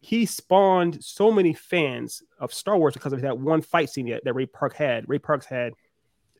he 0.03 0.25
spawned 0.25 1.01
so 1.01 1.31
many 1.31 1.53
fans 1.53 2.21
of 2.37 2.53
Star 2.53 2.77
Wars 2.77 2.93
because 2.93 3.13
of 3.13 3.21
that 3.21 3.39
one 3.39 3.61
fight 3.61 3.89
scene 3.89 4.09
that, 4.09 4.21
that 4.25 4.33
Ray 4.33 4.45
Park 4.45 4.75
had. 4.75 5.07
Ray 5.07 5.17
Parks 5.17 5.45
had 5.45 5.71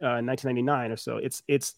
uh, 0.02 0.20
1999 0.20 0.92
or 0.92 0.98
so. 0.98 1.16
It's 1.16 1.42
it's 1.48 1.76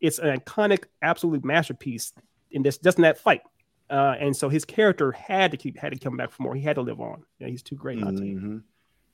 it's 0.00 0.18
an 0.18 0.40
iconic, 0.40 0.84
absolute 1.02 1.44
masterpiece 1.44 2.14
in 2.52 2.62
this 2.62 2.78
just 2.78 2.96
in 2.96 3.02
that 3.02 3.18
fight. 3.18 3.42
Uh, 3.90 4.14
and 4.18 4.34
so 4.34 4.48
his 4.48 4.64
character 4.64 5.12
had 5.12 5.50
to 5.50 5.58
keep 5.58 5.76
had 5.76 5.92
to 5.92 5.98
come 5.98 6.16
back 6.16 6.30
for 6.30 6.42
more. 6.42 6.54
He 6.54 6.62
had 6.62 6.76
to 6.76 6.82
live 6.82 7.00
on. 7.00 7.22
Yeah, 7.38 7.48
he's 7.48 7.62
too 7.62 7.76
great 7.76 7.98
to. 7.98 8.06
Mhm. 8.06 8.62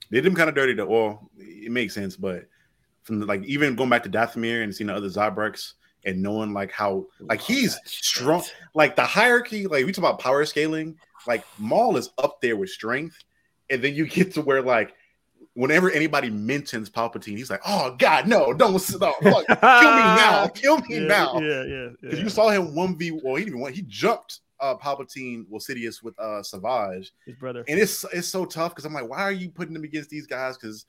They 0.09 0.21
did 0.21 0.25
him 0.25 0.35
kind 0.35 0.47
of 0.47 0.55
dirty 0.55 0.73
though. 0.73 0.87
Well, 0.87 1.29
it 1.37 1.73
makes 1.73 1.93
sense, 1.93 2.15
but 2.15 2.45
from 3.01 3.19
the, 3.19 3.25
like 3.25 3.43
even 3.43 3.75
going 3.75 3.89
back 3.89 4.03
to 4.03 4.09
Dathomir 4.09 4.63
and 4.63 4.73
seeing 4.73 4.87
the 4.87 4.95
other 4.95 5.09
Zabraks 5.09 5.73
and 6.05 6.21
knowing 6.21 6.53
like 6.53 6.71
how 6.71 7.05
like 7.21 7.41
he's 7.41 7.77
strong, 7.85 8.43
like 8.73 8.95
the 8.95 9.03
hierarchy, 9.03 9.67
like 9.67 9.85
we 9.85 9.91
talk 9.91 9.99
about 9.99 10.19
power 10.19 10.45
scaling, 10.45 10.97
like 11.27 11.43
Maul 11.57 11.97
is 11.97 12.09
up 12.17 12.41
there 12.41 12.55
with 12.55 12.69
strength, 12.69 13.17
and 13.69 13.81
then 13.83 13.95
you 13.95 14.07
get 14.07 14.33
to 14.33 14.41
where 14.41 14.61
like 14.61 14.93
whenever 15.55 15.91
anybody 15.91 16.29
mentions 16.29 16.89
Palpatine, 16.89 17.37
he's 17.37 17.49
like, 17.49 17.61
"Oh 17.65 17.95
God, 17.97 18.27
no, 18.27 18.53
don't 18.53 18.73
no, 18.73 18.79
kill 18.79 19.29
me 19.29 19.47
now, 19.61 20.47
kill 20.47 20.77
me 20.79 20.85
yeah, 20.89 20.99
now." 21.01 21.39
Yeah, 21.39 21.63
yeah, 21.63 21.89
Because 22.01 22.17
yeah. 22.17 22.23
you 22.23 22.29
saw 22.29 22.49
him 22.49 22.75
one 22.75 22.97
v. 22.97 23.11
Well, 23.11 23.35
he 23.35 23.41
didn't 23.43 23.49
even 23.49 23.59
want. 23.61 23.75
He 23.75 23.83
jumped 23.83 24.39
uh 24.59 24.75
Palpatine, 24.75 25.45
well, 25.49 25.59
Sidious 25.59 26.01
with 26.03 26.17
uh 26.19 26.41
Savage, 26.43 27.11
his 27.25 27.35
brother. 27.35 27.63
and 27.67 27.79
it's 27.79 28.05
it's 28.13 28.27
so 28.27 28.45
tough 28.45 28.71
because 28.71 28.85
I'm 28.85 28.93
like, 28.93 29.09
why 29.09 29.21
are 29.21 29.31
you 29.31 29.49
putting 29.49 29.75
him 29.75 29.83
against 29.83 30.09
these 30.09 30.27
guys? 30.27 30.57
Because 30.57 30.85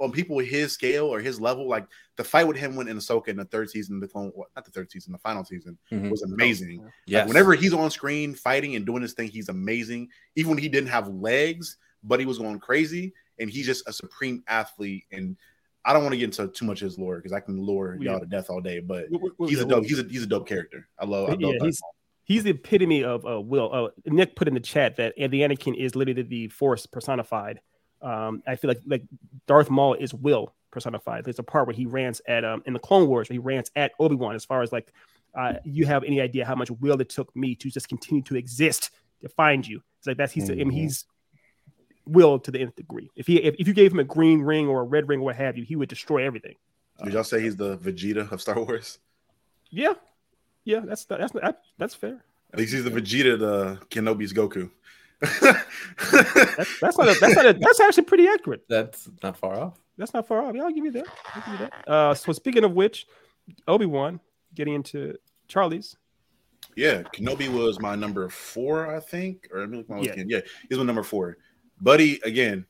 on 0.00 0.12
people 0.12 0.36
with 0.36 0.46
his 0.46 0.72
scale 0.72 1.06
or 1.06 1.20
his 1.20 1.40
level, 1.40 1.68
like 1.68 1.86
the 2.16 2.24
fight 2.24 2.46
with 2.46 2.56
him 2.56 2.76
when 2.76 2.88
in 2.88 2.96
Ahsoka 2.96 3.28
in 3.28 3.36
the 3.36 3.44
third 3.44 3.68
season, 3.70 3.98
the 4.00 4.06
clone, 4.08 4.32
not 4.54 4.64
the 4.64 4.70
third 4.70 4.90
season, 4.90 5.12
the 5.12 5.18
final 5.18 5.44
season 5.44 5.76
Mhm. 5.90 6.10
was 6.10 6.22
amazing. 6.22 6.82
Like, 6.82 6.92
Yes. 7.06 7.26
whenever 7.28 7.54
he's 7.54 7.72
on 7.74 7.90
screen 7.90 8.34
fighting 8.34 8.76
and 8.76 8.86
doing 8.86 9.02
his 9.02 9.12
thing, 9.14 9.28
he's 9.28 9.48
amazing. 9.48 10.08
Even 10.36 10.50
when 10.50 10.58
he 10.58 10.68
didn't 10.68 10.90
have 10.90 11.08
legs, 11.08 11.76
but 12.04 12.20
he 12.20 12.26
was 12.26 12.38
going 12.38 12.60
crazy, 12.60 13.12
and 13.38 13.50
he's 13.50 13.66
just 13.66 13.88
a 13.88 13.92
supreme 13.92 14.42
athlete. 14.46 15.04
And 15.10 15.36
I 15.84 15.92
don't 15.92 16.02
want 16.02 16.12
to 16.12 16.18
get 16.18 16.24
into 16.26 16.48
too 16.48 16.64
much 16.64 16.82
of 16.82 16.86
his 16.86 16.98
lore 16.98 17.16
because 17.16 17.32
I 17.32 17.40
can 17.40 17.60
lure 17.60 17.96
Yeah. 18.00 18.12
y'all 18.12 18.20
to 18.20 18.26
death 18.26 18.50
all 18.50 18.60
day. 18.60 18.78
But 18.80 19.10
What- 19.10 19.22
what- 19.22 19.32
what 19.38 19.48
he's 19.48 19.58
was 19.58 19.66
a 19.66 19.68
dope. 19.68 19.84
He's 19.84 19.98
a 19.98 20.02
he's 20.04 20.22
a 20.22 20.26
dope 20.26 20.46
character. 20.46 20.86
I 20.98 21.06
love. 21.06 21.28
I 21.30 21.32
love 21.32 21.40
yeah, 21.40 21.64
he's 21.64 21.80
he's 22.24 22.44
the 22.44 22.50
epitome 22.50 23.02
of 23.02 23.26
uh, 23.26 23.40
Will. 23.40 23.70
Uh, 23.72 23.88
Nick 24.06 24.36
put 24.36 24.46
in 24.48 24.54
the 24.54 24.60
chat 24.60 24.96
that 24.96 25.14
the 25.16 25.40
Anakin 25.40 25.74
is 25.76 25.96
literally 25.96 26.22
the 26.22 26.48
Force 26.48 26.86
personified. 26.86 27.60
Um, 28.02 28.42
I 28.46 28.56
feel 28.56 28.68
like 28.68 28.80
like 28.86 29.02
Darth 29.46 29.70
Maul 29.70 29.94
is 29.94 30.14
will 30.14 30.54
personified. 30.70 31.24
There's 31.24 31.38
a 31.38 31.42
part 31.42 31.66
where 31.66 31.74
he 31.74 31.86
rants 31.86 32.20
at 32.28 32.44
um 32.44 32.62
in 32.66 32.72
the 32.72 32.78
Clone 32.78 33.08
Wars 33.08 33.28
where 33.28 33.34
he 33.34 33.38
rants 33.38 33.70
at 33.76 33.92
Obi 33.98 34.14
Wan 34.14 34.34
as 34.34 34.44
far 34.44 34.62
as 34.62 34.70
like, 34.72 34.92
uh, 35.34 35.54
you 35.64 35.86
have 35.86 36.04
any 36.04 36.20
idea 36.20 36.44
how 36.44 36.54
much 36.54 36.70
will 36.70 37.00
it 37.00 37.08
took 37.08 37.34
me 37.34 37.54
to 37.56 37.70
just 37.70 37.88
continue 37.88 38.22
to 38.22 38.36
exist 38.36 38.90
to 39.22 39.28
find 39.28 39.66
you? 39.66 39.82
It's 39.98 40.06
like 40.06 40.16
that's 40.16 40.32
he's 40.32 40.48
I 40.50 40.54
mean, 40.54 40.68
Mhm. 40.70 40.72
he's 40.72 41.04
will 42.06 42.38
to 42.38 42.50
the 42.50 42.60
nth 42.60 42.76
degree. 42.76 43.10
If 43.16 43.26
he 43.26 43.36
if, 43.42 43.54
if 43.58 43.66
you 43.68 43.74
gave 43.74 43.92
him 43.92 43.98
a 43.98 44.04
green 44.04 44.40
ring 44.42 44.68
or 44.68 44.80
a 44.80 44.84
red 44.84 45.08
ring 45.08 45.20
or 45.20 45.24
what 45.24 45.36
have 45.36 45.56
you, 45.58 45.64
he 45.64 45.76
would 45.76 45.88
destroy 45.88 46.24
everything. 46.24 46.54
Would 47.02 47.12
y'all 47.12 47.24
say 47.24 47.40
he's 47.40 47.56
the 47.56 47.76
Vegeta 47.78 48.30
of 48.32 48.40
Star 48.40 48.58
Wars? 48.58 48.98
Yeah, 49.70 49.94
yeah, 50.64 50.80
that's 50.80 51.04
that's 51.04 51.32
that, 51.32 51.60
that's 51.76 51.94
fair. 51.94 52.24
At 52.52 52.58
least 52.58 52.72
he's 52.72 52.84
the 52.84 52.90
Vegeta, 52.90 53.38
the 53.38 53.78
Kenobi's 53.90 54.32
Goku. 54.32 54.70
That's, 55.20 56.80
that's 56.80 56.98
not 56.98 57.08
a, 57.08 57.16
that's 57.20 57.34
not 57.34 57.46
a, 57.46 57.52
that's 57.54 57.80
actually 57.80 58.04
pretty 58.04 58.28
accurate. 58.28 58.64
That's 58.68 59.08
not 59.22 59.36
far 59.36 59.58
off. 59.58 59.78
That's 59.96 60.14
not 60.14 60.26
far 60.26 60.44
off. 60.44 60.54
Yeah, 60.54 60.62
I'll 60.62 60.72
give 60.72 60.84
you 60.84 60.92
that. 60.92 61.06
I'll 61.34 61.42
give 61.42 61.60
you 61.60 61.66
that. 61.66 61.88
Uh, 61.88 62.14
so 62.14 62.32
speaking 62.32 62.64
of 62.64 62.72
which, 62.72 63.06
Obi 63.66 63.86
Wan 63.86 64.20
getting 64.54 64.74
into 64.74 65.16
Charlie's. 65.48 65.96
Yeah, 66.76 67.02
Kenobi 67.02 67.52
was 67.52 67.80
my 67.80 67.96
number 67.96 68.28
four, 68.28 68.94
I 68.94 69.00
think. 69.00 69.48
Or 69.52 69.60
let 69.60 69.70
me 69.70 69.78
look 69.78 69.88
my 69.88 70.00
Yeah. 70.00 70.14
yeah. 70.16 70.24
yeah, 70.26 70.40
he's 70.68 70.78
my 70.78 70.84
number 70.84 71.02
four. 71.02 71.38
Buddy, 71.80 72.20
again, 72.24 72.64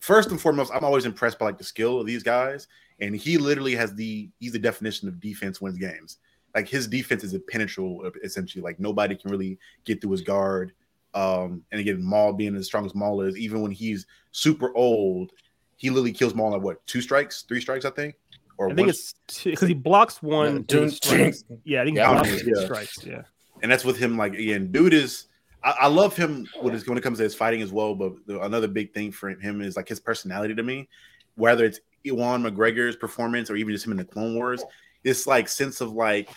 first 0.00 0.30
and 0.30 0.40
foremost, 0.40 0.72
I'm 0.74 0.84
always 0.84 1.04
impressed 1.04 1.38
by 1.38 1.46
like 1.46 1.58
the 1.58 1.64
skill 1.64 2.00
of 2.00 2.06
these 2.06 2.22
guys, 2.24 2.66
and 3.00 3.14
he 3.14 3.38
literally 3.38 3.74
has 3.76 3.94
the 3.94 4.28
he's 4.40 4.52
the 4.52 4.58
definition 4.58 5.06
of 5.08 5.20
defense 5.20 5.60
wins 5.60 5.78
games. 5.78 6.18
Like 6.54 6.68
his 6.68 6.86
defense 6.86 7.24
is 7.24 7.34
impenetrable, 7.34 8.10
essentially. 8.22 8.62
Like 8.62 8.80
nobody 8.80 9.16
can 9.16 9.30
really 9.30 9.58
get 9.84 10.00
through 10.00 10.10
his 10.12 10.22
guard. 10.22 10.72
Um, 11.14 11.62
and 11.70 11.80
again, 11.80 12.02
Maul 12.02 12.32
being 12.32 12.56
as 12.56 12.66
strong 12.66 12.86
as 12.86 12.94
Maul 12.94 13.20
is, 13.22 13.36
even 13.36 13.60
when 13.62 13.70
he's 13.70 14.06
super 14.30 14.74
old, 14.74 15.30
he 15.76 15.90
literally 15.90 16.12
kills 16.12 16.34
Maul 16.34 16.54
at 16.54 16.60
what 16.62 16.84
two 16.86 17.00
strikes, 17.00 17.42
three 17.42 17.60
strikes, 17.60 17.84
I 17.84 17.90
think. 17.90 18.14
Or 18.58 18.66
I 18.70 18.74
think 18.74 18.80
one- 18.86 18.88
it's 18.90 19.14
because 19.44 19.68
he 19.68 19.74
blocks 19.74 20.22
one. 20.22 20.46
and 20.48 20.58
he 20.58 20.76
Dun- 20.78 20.90
strikes. 20.90 21.44
Yeah, 21.64 21.82
I 21.82 21.84
think 21.84 21.96
he 21.96 22.02
Yeah, 22.02 22.12
blocks 22.12 22.28
yeah. 22.30 22.36
and 22.40 22.56
Yeah. 22.56 22.64
strikes. 22.64 23.04
Yeah, 23.04 23.22
and 23.62 23.70
that's 23.72 23.84
with 23.84 23.98
him. 23.98 24.16
Like 24.16 24.34
again, 24.34 24.70
dude 24.72 24.94
is. 24.94 25.26
I, 25.64 25.74
I 25.82 25.86
love 25.86 26.16
him 26.16 26.44
when, 26.60 26.74
it's, 26.74 26.88
when 26.88 26.98
it 26.98 27.02
comes 27.02 27.18
to 27.18 27.24
his 27.24 27.36
fighting 27.36 27.62
as 27.62 27.70
well. 27.72 27.94
But 27.94 28.14
the, 28.26 28.40
another 28.42 28.66
big 28.66 28.92
thing 28.94 29.12
for 29.12 29.28
him 29.30 29.60
is 29.60 29.76
like 29.76 29.88
his 29.88 30.00
personality 30.00 30.54
to 30.56 30.62
me. 30.62 30.88
Whether 31.36 31.64
it's 31.64 31.78
Ewan 32.02 32.42
McGregor's 32.42 32.96
performance 32.96 33.48
or 33.48 33.54
even 33.56 33.72
just 33.72 33.86
him 33.86 33.92
in 33.92 33.98
the 33.98 34.04
Clone 34.04 34.34
Wars, 34.34 34.64
this 35.02 35.26
like 35.26 35.48
sense 35.48 35.80
of 35.80 35.92
like 35.92 36.30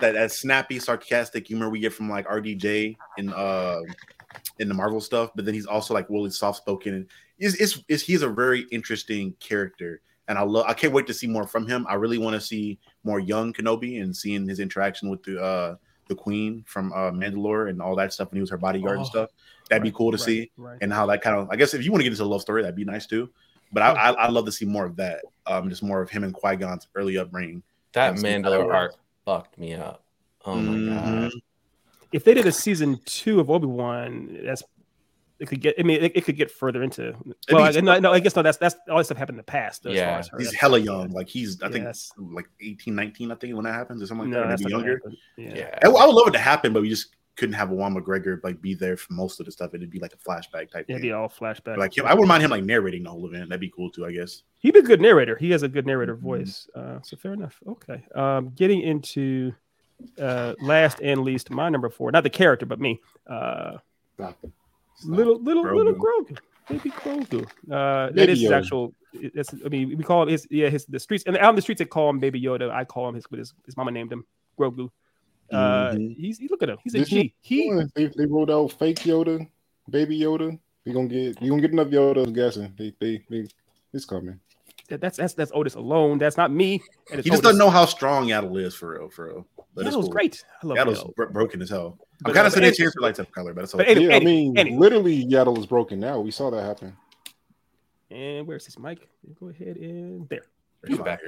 that 0.00 0.12
that 0.12 0.32
snappy, 0.32 0.78
sarcastic 0.78 1.46
humor 1.46 1.70
we 1.70 1.80
get 1.80 1.92
from 1.92 2.10
like 2.10 2.26
RDJ 2.26 2.96
in 3.18 3.32
uh 3.32 3.80
in 4.58 4.68
the 4.68 4.74
Marvel 4.74 5.00
stuff. 5.00 5.30
But 5.34 5.44
then 5.44 5.54
he's 5.54 5.66
also 5.66 5.94
like 5.94 6.08
really 6.10 6.30
soft 6.30 6.58
spoken 6.58 6.94
and 6.94 7.06
is 7.38 7.54
is 7.56 7.82
is 7.88 8.02
he's 8.02 8.22
a 8.22 8.28
very 8.28 8.66
interesting 8.70 9.34
character. 9.40 10.00
And 10.28 10.36
I 10.38 10.42
love 10.42 10.66
I 10.66 10.74
can't 10.74 10.92
wait 10.92 11.06
to 11.06 11.14
see 11.14 11.26
more 11.26 11.46
from 11.46 11.66
him. 11.66 11.86
I 11.88 11.94
really 11.94 12.18
want 12.18 12.34
to 12.34 12.40
see 12.40 12.78
more 13.04 13.20
young 13.20 13.52
Kenobi 13.52 14.02
and 14.02 14.14
seeing 14.14 14.48
his 14.48 14.60
interaction 14.60 15.08
with 15.08 15.22
the 15.22 15.42
uh 15.42 15.76
the 16.08 16.14
queen 16.14 16.64
from 16.66 16.92
uh 16.92 17.10
Mandalore 17.10 17.70
and 17.70 17.80
all 17.80 17.96
that 17.96 18.12
stuff 18.12 18.30
when 18.30 18.36
he 18.36 18.40
was 18.40 18.50
her 18.50 18.58
bodyguard 18.58 18.98
and 18.98 19.06
Oh, 19.06 19.08
stuff. 19.08 19.30
That'd 19.70 19.82
be 19.82 19.92
cool 19.92 20.12
to 20.12 20.16
right, 20.16 20.24
see. 20.24 20.50
Right. 20.56 20.78
And 20.80 20.92
how 20.92 21.06
that 21.06 21.22
kind 21.22 21.36
of 21.38 21.48
I 21.50 21.56
guess 21.56 21.74
if 21.74 21.84
you 21.84 21.90
want 21.92 22.00
to 22.00 22.04
get 22.04 22.12
into 22.12 22.24
a 22.24 22.26
love 22.26 22.42
story, 22.42 22.62
that'd 22.62 22.76
be 22.76 22.84
nice 22.84 23.06
too. 23.06 23.30
But 23.72 23.82
I, 23.82 23.90
I 23.92 24.10
I 24.12 24.28
love 24.28 24.44
to 24.46 24.52
see 24.52 24.64
more 24.64 24.84
of 24.84 24.96
that. 24.96 25.22
Um 25.46 25.68
just 25.68 25.82
more 25.82 26.02
of 26.02 26.10
him 26.10 26.24
and 26.24 26.34
Qui-Gon's 26.34 26.88
early 26.94 27.18
upbringing. 27.18 27.62
That 27.96 28.10
That's 28.10 28.22
Mandalore 28.22 28.72
arc 28.74 28.94
fucked 29.24 29.58
me 29.58 29.72
up. 29.72 30.04
Oh 30.44 30.54
my 30.54 30.94
god. 30.94 31.04
Mhm. 31.04 31.30
If 32.12 32.24
they 32.24 32.34
did 32.34 32.44
a 32.46 32.52
season 32.52 33.00
two 33.06 33.40
of 33.40 33.48
Obi 33.50 33.66
Wan, 33.66 34.38
that's 34.44 34.62
it 35.38 35.48
could 35.48 35.62
get. 35.62 35.76
I 35.78 35.82
mean, 35.82 36.02
it, 36.02 36.12
it 36.14 36.24
could 36.26 36.36
get 36.36 36.50
further 36.50 36.82
into. 36.82 37.14
Well, 37.50 37.64
I, 37.64 37.80
no, 37.80 37.98
no, 37.98 38.12
I 38.12 38.20
guess 38.20 38.36
no. 38.36 38.42
That's 38.42 38.58
that's 38.58 38.76
all 38.90 38.98
this 38.98 39.06
stuff 39.06 39.16
happened 39.16 39.36
in 39.36 39.38
the 39.38 39.42
past. 39.44 39.82
Though, 39.82 39.90
as 39.90 39.96
Yeah. 39.96 40.10
far 40.10 40.38
as. 40.38 40.46
He's 40.46 40.54
hella 40.54 40.78
young. 40.78 41.08
Like 41.12 41.26
he's 41.28 41.62
I 41.62 41.70
think 41.70 41.84
Yes. 41.86 42.10
like 42.18 42.48
18, 42.60 42.94
19, 42.94 43.32
I 43.32 43.34
think 43.34 43.54
when 43.54 43.64
that 43.64 43.72
happens 43.74 44.02
or 44.02 44.06
something 44.06 44.30
like 44.30 44.34
No, 44.34 44.42
that. 44.42 44.48
that's 44.50 44.62
Maybe 44.62 44.72
younger. 44.72 45.00
Yeah. 45.38 45.54
Yeah. 45.54 45.78
I, 45.82 45.88
I 45.88 46.06
would 46.06 46.14
love 46.14 46.28
it 46.28 46.32
to 46.32 46.38
happen, 46.38 46.74
but 46.74 46.82
we 46.82 46.90
just 46.90 47.16
couldn't 47.36 47.54
have 47.54 47.70
a 47.70 47.74
Ewan 47.74 47.94
McGregor 47.94 48.42
like 48.42 48.60
be 48.62 48.74
there 48.74 48.96
for 48.96 49.12
most 49.12 49.40
of 49.40 49.46
the 49.46 49.52
stuff. 49.52 49.74
It'd 49.74 49.90
be 49.90 49.98
like 50.00 50.14
a 50.14 50.16
flashback 50.16 50.70
type 50.70 50.86
It'd 50.88 50.96
thing. 50.96 51.00
be 51.02 51.12
all 51.12 51.28
flashback. 51.28 51.76
Like 51.76 51.96
him, 51.96 52.06
I 52.06 52.12
wouldn't 52.14 52.28
mind 52.28 52.42
him 52.42 52.50
like 52.50 52.64
narrating 52.64 53.02
the 53.04 53.10
whole 53.10 53.26
event. 53.26 53.48
That'd 53.50 53.60
be 53.60 53.68
cool 53.68 53.90
too, 53.90 54.06
I 54.06 54.12
guess. 54.12 54.42
He'd 54.60 54.72
be 54.72 54.80
a 54.80 54.82
good 54.82 55.00
narrator. 55.00 55.36
He 55.36 55.50
has 55.50 55.62
a 55.62 55.68
good 55.68 55.86
narrator 55.86 56.16
Mm-hmm. 56.16 56.26
voice. 56.26 56.68
Uh, 56.74 56.98
so 57.02 57.16
fair 57.16 57.32
enough. 57.34 57.58
Okay. 57.66 58.02
Um, 58.14 58.52
getting 58.56 58.80
into 58.82 59.52
uh, 60.20 60.54
last 60.60 61.00
and 61.00 61.22
least, 61.22 61.50
my 61.50 61.68
number 61.68 61.88
four, 61.90 62.10
not 62.10 62.22
the 62.22 62.30
character, 62.30 62.66
but 62.66 62.80
me. 62.80 63.00
Uh, 63.26 63.76
little, 65.04 65.40
little, 65.42 65.62
little 65.76 65.94
Grogu, 65.94 66.38
baby 66.68 66.90
Grogu. 66.90 67.44
Uh, 67.70 68.06
that 68.06 68.14
Baby 68.14 68.32
is 68.32 68.40
his 68.40 68.50
actual. 68.50 68.94
That's, 69.34 69.54
I 69.64 69.68
mean, 69.68 69.96
we 69.96 70.04
call 70.04 70.22
him 70.22 70.28
his. 70.28 70.46
Yeah, 70.50 70.68
his 70.68 70.84
the 70.86 70.98
streets 71.00 71.24
and 71.26 71.36
out 71.38 71.50
in 71.50 71.56
the 71.56 71.62
streets 71.62 71.78
they 71.78 71.84
call 71.86 72.10
him 72.10 72.18
Baby 72.18 72.40
Yoda. 72.40 72.70
I 72.70 72.84
call 72.84 73.08
him 73.08 73.14
his. 73.14 73.24
His, 73.30 73.54
his 73.64 73.76
mama 73.76 73.90
named 73.90 74.12
him 74.12 74.24
Grogu. 74.58 74.90
Uh, 75.50 75.94
he's 75.96 76.38
he, 76.38 76.48
look 76.48 76.62
at 76.62 76.68
him. 76.70 76.78
He's 76.84 76.94
a 76.94 76.98
Did 76.98 77.12
you- 77.12 77.22
G. 77.24 77.34
He 77.40 77.82
They, 77.94 78.06
they 78.16 78.26
rolled 78.26 78.50
out 78.50 78.72
fake 78.72 78.98
Yoda, 79.00 79.46
baby 79.88 80.18
Yoda. 80.20 80.58
We 80.84 80.92
gonna 80.92 81.08
get 81.08 81.40
we 81.40 81.48
gonna 81.48 81.60
get 81.60 81.72
enough 81.72 81.88
Yoda. 81.88 82.26
I'm 82.26 82.32
guessing 82.32 82.72
they 82.78 82.92
they, 83.00 83.22
they 83.30 83.46
it's 83.92 84.04
coming. 84.04 84.38
that- 84.88 85.00
that's 85.00 85.16
that's 85.16 85.34
that's 85.34 85.52
Otis 85.54 85.74
alone. 85.74 86.18
That's 86.18 86.36
not 86.36 86.50
me. 86.50 86.82
And 87.10 87.18
it's 87.20 87.24
He 87.24 87.30
just 87.30 87.40
Otis. 87.40 87.42
doesn't 87.42 87.58
know 87.58 87.70
how 87.70 87.86
strong 87.86 88.26
Yaddle 88.28 88.60
is 88.60 88.74
for 88.74 88.92
real, 88.98 89.08
for 89.08 89.26
real. 89.26 89.46
But 89.74 89.86
it's 89.86 89.94
Yaddle's 89.96 90.04
cool. 90.06 90.12
great. 90.12 90.44
I 90.62 90.66
love 90.66 90.76
Yaddle's 90.78 91.00
Yaddle. 91.02 91.14
bro- 91.16 91.30
broken 91.30 91.60
as 91.62 91.70
hell. 91.70 91.98
I'm 92.00 92.06
But- 92.22 92.34
kind 92.34 92.34
but 92.44 92.46
of 92.46 92.52
sitting 92.54 92.66
any- 92.68 92.76
here 92.76 92.90
for 92.92 93.00
lights 93.02 93.18
up 93.20 93.30
color, 93.32 93.52
but 93.52 93.64
it's 93.64 93.72
but 93.72 93.82
okay. 93.82 93.90
any- 93.92 94.06
yeah, 94.06 94.16
I 94.16 94.20
mean, 94.20 94.56
any- 94.58 94.76
literally 94.76 95.24
Yaddle 95.26 95.58
is 95.58 95.66
broken 95.66 96.00
now. 96.00 96.18
We 96.20 96.30
saw 96.30 96.50
that 96.50 96.62
happen. 96.62 96.96
And 98.10 98.46
where's 98.46 98.64
this 98.64 98.78
mic? 98.78 99.08
Go 99.40 99.48
ahead 99.48 99.76
and 99.76 100.28
there. 100.28 100.42
He's 100.86 100.98
back. 100.98 101.20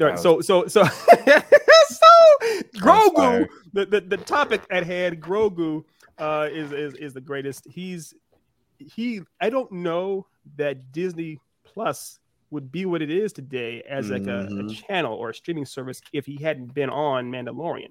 All 0.00 0.06
right, 0.06 0.18
so 0.18 0.40
so 0.42 0.66
so 0.66 0.82
so 1.88 2.56
so 2.74 2.80
Grogu. 2.80 3.46
The, 3.72 3.86
the 3.86 4.00
the 4.00 4.16
topic 4.16 4.62
at 4.70 4.84
hand, 4.86 5.22
Grogu, 5.22 5.84
uh, 6.18 6.48
is 6.50 6.72
is 6.72 6.94
is 6.94 7.14
the 7.14 7.20
greatest. 7.20 7.66
He's 7.68 8.14
he. 8.78 9.22
I 9.40 9.50
don't 9.50 9.70
know 9.72 10.26
that 10.56 10.92
Disney 10.92 11.40
Plus 11.64 12.18
would 12.50 12.70
be 12.70 12.86
what 12.86 13.02
it 13.02 13.10
is 13.10 13.32
today 13.32 13.82
as 13.88 14.10
like 14.10 14.26
a, 14.28 14.42
a 14.46 14.62
Mhm. 14.62 14.86
channel 14.86 15.14
or 15.14 15.30
a 15.30 15.34
streaming 15.34 15.66
service 15.66 16.00
if 16.12 16.24
he 16.26 16.36
hadn't 16.40 16.72
been 16.74 16.88
on 16.90 17.30
Mandalorian. 17.30 17.88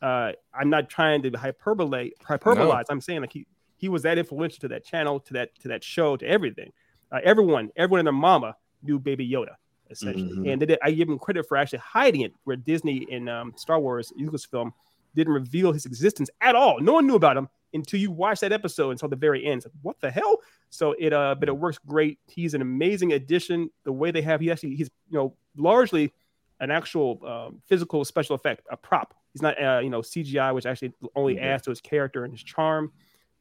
Uh, 0.00 0.32
I'm 0.54 0.70
not 0.70 0.88
trying 0.88 1.22
to 1.22 1.30
hyperbole 1.38 2.12
hyperbolize. 2.24 2.84
I'm 2.88 3.00
saying 3.02 3.20
like 3.20 3.32
he 3.32 3.46
he 3.76 3.88
was 3.88 4.02
that 4.02 4.16
influential 4.18 4.60
to 4.60 4.68
that 4.68 4.84
channel, 4.84 5.20
to 5.20 5.32
that 5.34 5.54
to 5.60 5.68
that 5.68 5.84
show, 5.84 6.16
to 6.16 6.26
everything. 6.26 6.72
Uh, 7.12 7.20
everyone, 7.24 7.70
everyone 7.76 8.00
and 8.00 8.06
their 8.06 8.12
mama 8.12 8.56
knew 8.82 8.98
Baby 8.98 9.28
Yoda 9.28 9.56
essentially, 9.90 10.30
Mhm. 10.32 10.52
and 10.52 10.62
they 10.62 10.66
did, 10.66 10.78
I 10.82 10.90
give 10.92 11.08
him 11.08 11.18
credit 11.18 11.46
for 11.46 11.56
actually 11.56 11.80
hiding 11.80 12.22
it. 12.22 12.32
Where 12.44 12.56
Disney 12.56 13.06
in 13.10 13.28
um, 13.28 13.52
Star 13.56 13.78
Wars 13.80 14.12
Lucasfilm 14.18 14.72
didn't 15.14 15.32
reveal 15.32 15.72
his 15.72 15.86
existence 15.86 16.30
at 16.40 16.54
all. 16.54 16.80
No 16.80 16.92
one 16.94 17.06
knew 17.06 17.16
about 17.16 17.36
him 17.36 17.48
until 17.74 17.98
you 18.00 18.10
watch 18.10 18.40
that 18.40 18.52
episode 18.52 18.90
until 18.90 19.08
the 19.08 19.16
very 19.16 19.44
end. 19.44 19.64
Like, 19.64 19.72
what 19.82 20.00
the 20.00 20.10
hell? 20.10 20.38
So 20.70 20.92
it 20.98 21.12
uh, 21.12 21.34
but 21.38 21.48
it 21.48 21.56
works 21.56 21.78
great. 21.78 22.18
He's 22.28 22.54
an 22.54 22.62
amazing 22.62 23.12
addition. 23.12 23.70
The 23.84 23.92
way 23.92 24.10
they 24.12 24.22
have, 24.22 24.40
he 24.40 24.50
actually 24.50 24.76
he's 24.76 24.90
you 25.10 25.18
know 25.18 25.34
largely 25.56 26.12
an 26.60 26.70
actual 26.70 27.18
um, 27.26 27.60
physical 27.66 28.04
special 28.04 28.34
effect, 28.36 28.66
a 28.70 28.76
prop. 28.76 29.14
He's 29.32 29.42
not 29.42 29.60
uh, 29.62 29.80
you 29.82 29.90
know 29.90 30.00
CGI, 30.00 30.52
which 30.54 30.66
actually 30.66 30.92
only 31.16 31.34
Mhm. 31.36 31.42
adds 31.42 31.62
to 31.64 31.70
his 31.70 31.80
character 31.80 32.24
and 32.24 32.32
his 32.32 32.42
charm. 32.42 32.92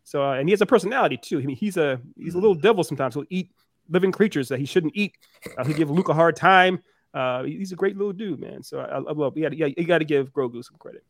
So 0.03 0.23
uh, 0.23 0.33
and 0.33 0.47
he 0.49 0.51
has 0.53 0.61
a 0.61 0.65
personality 0.65 1.17
too. 1.17 1.39
I 1.39 1.43
mean, 1.43 1.55
he's 1.55 1.77
a 1.77 2.01
he's 2.17 2.33
a 2.33 2.39
little 2.39 2.55
devil 2.55 2.83
sometimes. 2.83 3.13
He'll 3.13 3.25
eat 3.29 3.51
living 3.89 4.11
creatures 4.11 4.47
that 4.49 4.59
he 4.59 4.65
shouldn't 4.65 4.93
eat. 4.95 5.15
Uh, 5.57 5.63
he'll 5.65 5.75
give 5.77 5.89
Luke 5.89 6.09
a 6.09 6.13
hard 6.13 6.35
time. 6.35 6.79
Uh, 7.13 7.43
he's 7.43 7.71
a 7.71 7.75
great 7.75 7.97
little 7.97 8.13
dude, 8.13 8.39
man. 8.39 8.61
So 8.63 8.79
I, 8.79 8.97
I 8.97 9.13
love. 9.13 9.37
Yeah, 9.37 9.49
yeah, 9.51 9.67
you 9.75 9.83
got 9.85 9.97
to 9.99 10.05
give 10.05 10.31
Grogu 10.31 10.63
some 10.63 10.77
credit. 10.77 11.03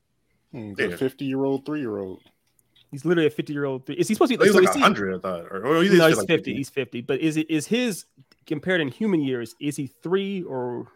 Hmm, 0.51 0.73
Yeah. 0.77 0.87
A 0.87 0.97
fifty 0.97 1.25
year 1.25 1.43
old, 1.43 1.65
three 1.65 1.81
year 1.81 1.97
old. 1.97 2.21
He's 2.91 3.05
literally 3.05 3.27
a 3.27 3.31
fifty 3.31 3.53
year 3.53 3.65
old. 3.65 3.87
Is 3.89 4.07
he 4.07 4.15
supposed 4.15 4.31
to 4.31 4.37
be? 4.37 4.43
was 4.45 4.53
so 4.53 4.59
like 4.59 4.69
is 4.69 4.75
he- 4.75 4.81
hundred, 4.81 5.15
I 5.15 5.19
thought, 5.19 5.41
or, 5.51 5.65
or 5.65 5.73
no, 5.75 5.83
just 5.83 5.93
he's 6.07 6.17
like 6.17 6.27
50. 6.27 6.53
He's 6.55 6.69
50. 6.69 7.01
But 7.01 7.19
is 7.21 7.37
it 7.37 7.49
is 7.51 7.67
his 7.67 8.05
compared 8.47 8.81
in 8.81 8.87
human 8.87 9.21
years? 9.21 9.53
Is 9.59 9.75
he 9.75 9.87
three 9.87 10.41
or 10.43 10.87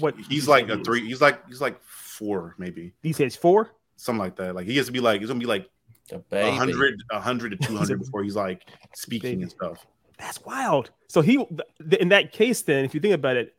what? 0.00 0.14
He's 0.28 0.46
like 0.48 0.68
a 0.68 0.74
he 0.74 0.80
is? 0.80 0.86
three. 0.86 1.06
He's 1.06 1.20
like 1.22 1.46
he's 1.48 1.60
like 1.60 1.80
four, 1.84 2.54
maybe 2.58 2.92
He 3.02 3.12
says 3.14 3.34
four. 3.36 3.70
something 3.96 4.18
like 4.20 4.36
that. 4.36 4.54
Like 4.56 4.66
he 4.66 4.76
has 4.76 4.86
to 4.86 4.92
be 4.92 5.00
like 5.00 5.20
he's 5.20 5.28
gonna 5.28 5.40
be 5.40 5.46
like 5.46 5.70
A 6.12 6.20
a 6.48 6.50
hundred, 6.52 7.00
a 7.12 7.20
hundred 7.20 7.50
to 7.52 7.56
two 7.56 7.62
He's 7.72 7.76
a 7.76 7.78
hundred 7.78 8.00
before 8.00 8.22
he's 8.24 8.36
like 8.36 8.66
speaking 8.94 9.30
baby. 9.30 9.42
and 9.44 9.50
stuff. 9.50 9.86
That's 10.18 10.44
wild. 10.44 10.90
So 11.08 11.20
he, 11.20 11.36
th- 11.36 12.00
in 12.00 12.08
that 12.10 12.32
case, 12.32 12.62
then, 12.62 12.84
if 12.84 12.94
you 12.94 13.00
think 13.00 13.14
about 13.14 13.36
it, 13.36 13.54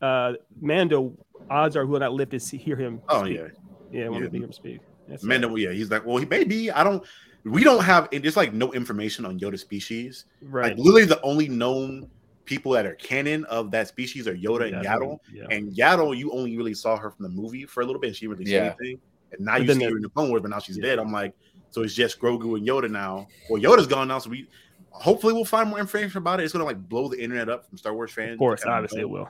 uh, 0.00 0.34
Mando, 0.60 1.12
odds 1.50 1.76
are 1.76 1.86
will 1.86 2.00
not 2.00 2.12
live 2.12 2.30
to 2.30 2.40
see 2.40 2.56
hear 2.56 2.76
him. 2.76 3.00
Oh 3.08 3.24
speak. 3.24 3.36
yeah, 3.36 3.46
yeah, 3.92 4.08
won't 4.08 4.24
Yeah. 4.24 4.30
hear 4.30 4.42
him 4.44 4.52
speak. 4.52 4.80
That's 5.08 5.22
Mando. 5.24 5.54
Yeah, 5.56 5.72
he's 5.72 5.90
like, 5.90 6.04
well, 6.06 6.16
he 6.18 6.24
maybe 6.26 6.70
I 6.70 6.84
don't. 6.84 7.02
We 7.44 7.62
don't 7.62 7.82
have. 7.84 8.08
There's 8.10 8.36
like 8.36 8.54
no 8.54 8.72
information 8.72 9.26
on 9.26 9.38
Yoda 9.38 9.58
species. 9.58 10.24
right. 10.42 10.70
Like 10.76 10.78
literally, 10.78 11.04
the 11.04 11.20
only 11.22 11.48
known 11.48 12.08
people 12.46 12.72
that 12.72 12.86
are 12.86 12.94
canon 12.94 13.44
of 13.46 13.70
that 13.70 13.88
species 13.88 14.26
are 14.28 14.34
Yoda 14.34 14.72
and 14.72 14.84
Yaddle. 14.84 15.18
Yeah. 15.32 15.44
And 15.50 15.72
Yaddle, 15.74 16.16
you 16.16 16.30
only 16.32 16.56
really 16.56 16.74
saw 16.74 16.96
her 16.96 17.10
from 17.10 17.22
the 17.24 17.28
movie 17.30 17.64
for 17.66 17.82
a 17.82 17.86
little 17.86 18.00
bit. 18.00 18.08
And 18.08 18.16
she 18.16 18.26
didn't 18.26 18.38
really 18.38 18.50
Yeah. 18.52 18.70
say 18.72 18.76
anything. 18.80 19.00
And 19.32 19.40
now 19.46 19.52
But 19.58 19.62
you 19.66 19.72
see 19.72 19.78
the- 19.78 19.84
her 19.90 19.96
in 19.96 20.02
the 20.02 20.08
Clone 20.10 20.28
Wars, 20.30 20.42
but 20.42 20.50
now 20.50 20.58
she's 20.58 20.76
Yeah. 20.78 20.84
dead. 20.84 20.98
I'm 20.98 21.10
like, 21.12 21.34
so 21.70 21.82
it's 21.82 21.94
just 21.94 22.20
Grogu 22.20 22.56
and 22.58 22.66
Yoda 22.66 22.90
now. 22.90 23.26
Well, 23.50 23.60
Yoda's 23.62 23.86
gone 23.86 24.08
now, 24.08 24.18
so 24.20 24.28
we 24.30 24.46
hopefully 24.94 25.32
we'll 25.32 25.44
find 25.44 25.68
more 25.68 25.78
information 25.78 26.18
about 26.18 26.40
it. 26.40 26.44
It's 26.44 26.52
gonna 26.52 26.64
like 26.64 26.88
blow 26.88 27.08
the 27.08 27.20
internet 27.22 27.48
up 27.48 27.68
from 27.68 27.78
Star 27.78 27.94
Wars 27.94 28.12
fans. 28.12 28.32
Of 28.32 28.38
course, 28.38 28.62
to 28.62 28.68
obviously 28.68 29.00
it 29.00 29.08
know. 29.08 29.08
will. 29.08 29.28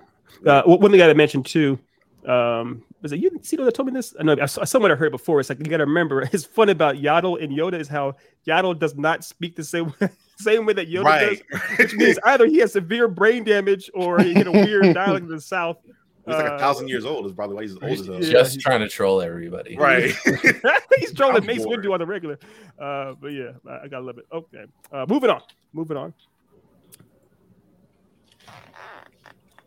Uh, 0.51 0.63
one 0.63 0.91
thing 0.91 1.01
I 1.01 1.05
gotta 1.05 1.15
mention 1.15 1.43
too, 1.43 1.79
um, 2.27 2.83
was 3.03 3.13
it 3.13 3.21
you, 3.21 3.31
Cito, 3.43 3.65
that 3.65 3.75
told 3.75 3.87
me 3.87 3.93
this? 3.93 4.15
I 4.19 4.23
know 4.23 4.37
I 4.41 4.47
saw 4.47 4.65
someone 4.65 4.91
I 4.91 4.95
heard 4.95 5.13
before. 5.13 5.41
It's 5.41 5.49
like 5.49 5.59
you 5.59 5.65
gotta 5.65 5.87
remember. 5.87 6.29
It's 6.33 6.45
fun 6.45 6.69
about 6.69 6.97
Yaddle 6.97 7.43
and 7.43 7.53
Yoda 7.53 7.79
is 7.79 7.89
how 7.89 8.17
Yaddle 8.47 8.79
does 8.79 8.95
not 8.97 9.25
speak 9.25 9.57
the 9.57 9.65
same 9.65 9.93
way, 10.01 10.09
same 10.39 10.67
way 10.67 10.75
that 10.75 10.89
Yoda 10.89 11.05
right. 11.05 11.43
does, 11.51 11.61
which 11.79 11.95
means 11.95 12.19
either 12.25 12.47
he 12.47 12.59
has 12.59 12.73
severe 12.73 13.09
brain 13.09 13.45
damage 13.45 13.91
or 13.95 14.21
he 14.21 14.35
hit 14.35 14.47
a 14.47 14.53
weird 14.53 14.83
dialect 14.95 15.25
of 15.25 15.31
the 15.31 15.41
South. 15.41 15.79
He's 16.27 16.35
like 16.37 16.47
a 16.47 16.55
Uh, 16.55 16.59
thousand 16.59 16.89
years 16.89 17.05
old. 17.05 17.27
Is 17.27 17.33
probably 17.33 17.57
why 17.57 17.63
he's 17.63 17.73
old 17.75 17.85
as 17.85 18.07
hell. 18.07 18.15
Yeah. 18.17 18.21
Just 18.43 18.61
trying 18.61 18.81
to 18.81 18.89
troll 18.89 19.21
everybody. 19.21 19.77
Right. 19.79 20.11
He's 20.99 21.13
trolling 21.13 21.37
I'm 21.37 21.45
Mace 21.47 21.65
bored. 21.65 21.85
Windu 21.85 21.93
on 21.93 21.99
the 21.99 22.07
regular. 22.07 22.39
Uh, 22.79 23.13
but 23.21 23.29
yeah, 23.29 23.51
I, 23.69 23.85
I 23.85 23.89
gotta 23.89 24.05
love 24.07 24.17
it. 24.19 24.27
Okay, 24.33 24.65
uh, 24.93 25.05
moving 25.09 25.29
on. 25.31 25.43
Moving 25.75 25.97
on. 25.99 26.15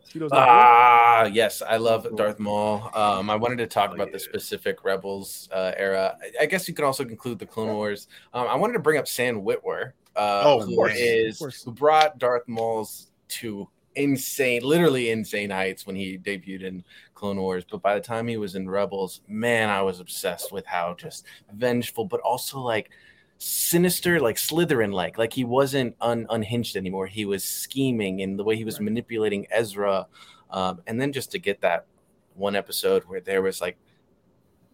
Cito's 0.04 0.30
not 0.30 0.38
here. 0.38 0.46
Ah, 0.48 1.24
yes, 1.26 1.60
I 1.60 1.76
love 1.76 2.06
Darth 2.16 2.38
Maul. 2.38 2.90
Um, 2.94 3.28
I 3.28 3.36
wanted 3.36 3.58
to 3.58 3.66
talk 3.66 3.94
about 3.94 4.10
the 4.10 4.18
specific 4.18 4.82
Rebels 4.82 5.48
uh, 5.52 5.72
era. 5.76 6.16
I- 6.22 6.44
I 6.44 6.46
guess 6.46 6.66
you 6.66 6.72
can 6.74 6.84
also 6.86 7.04
include 7.04 7.38
the 7.38 7.46
Clone 7.46 7.74
Wars. 7.74 8.08
Um, 8.32 8.48
I 8.48 8.54
wanted 8.56 8.72
to 8.72 8.78
bring 8.78 8.98
up 8.98 9.06
Sam 9.06 9.42
Witwer, 9.42 9.92
uh, 10.16 10.42
Oh, 10.46 10.60
of 10.60 10.66
who 10.68 10.74
course, 10.76 10.94
is 10.96 11.34
of 11.34 11.38
course. 11.38 11.62
who 11.62 11.72
brought 11.72 12.18
Darth 12.18 12.48
Maul's 12.48 13.10
to 13.28 13.68
insane, 13.98 14.62
literally 14.62 15.10
insane 15.10 15.50
heights 15.50 15.86
when 15.86 15.96
he 15.96 16.16
debuted 16.18 16.62
in 16.62 16.84
Clone 17.14 17.36
Wars. 17.38 17.64
But 17.70 17.82
by 17.82 17.94
the 17.94 18.00
time 18.00 18.26
he 18.28 18.36
was 18.36 18.54
in 18.54 18.68
Rebels, 18.70 19.20
man, 19.28 19.68
I 19.68 19.82
was 19.82 20.00
obsessed 20.00 20.52
with 20.52 20.64
how 20.66 20.94
just 20.94 21.26
vengeful, 21.52 22.04
but 22.04 22.20
also 22.20 22.60
like 22.60 22.90
sinister, 23.38 24.20
like 24.20 24.36
Slytherin 24.36 24.92
like. 24.92 25.18
Like 25.18 25.32
he 25.32 25.44
wasn't 25.44 25.94
un- 26.00 26.26
unhinged 26.30 26.76
anymore. 26.76 27.06
He 27.06 27.24
was 27.24 27.44
scheming 27.44 28.22
and 28.22 28.38
the 28.38 28.44
way 28.44 28.56
he 28.56 28.64
was 28.64 28.80
manipulating 28.80 29.46
Ezra. 29.50 30.06
Um, 30.50 30.80
and 30.86 31.00
then 31.00 31.12
just 31.12 31.30
to 31.32 31.38
get 31.38 31.60
that 31.60 31.86
one 32.34 32.56
episode 32.56 33.04
where 33.04 33.20
there 33.20 33.42
was 33.42 33.60
like 33.60 33.76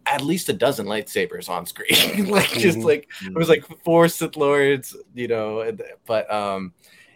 at 0.07 0.21
least 0.21 0.49
a 0.49 0.53
dozen 0.53 0.85
lightsabers 0.85 1.49
on 1.49 1.65
screen, 1.65 2.27
like 2.29 2.49
just 2.51 2.77
Mhm. 2.77 2.85
like 2.85 3.07
it 3.25 3.33
was 3.33 3.49
like 3.49 3.65
four 3.83 4.07
Sith 4.07 4.37
Lords, 4.37 4.95
you 5.15 5.27
know. 5.27 5.75
But 6.05 6.31
um, 6.31 6.73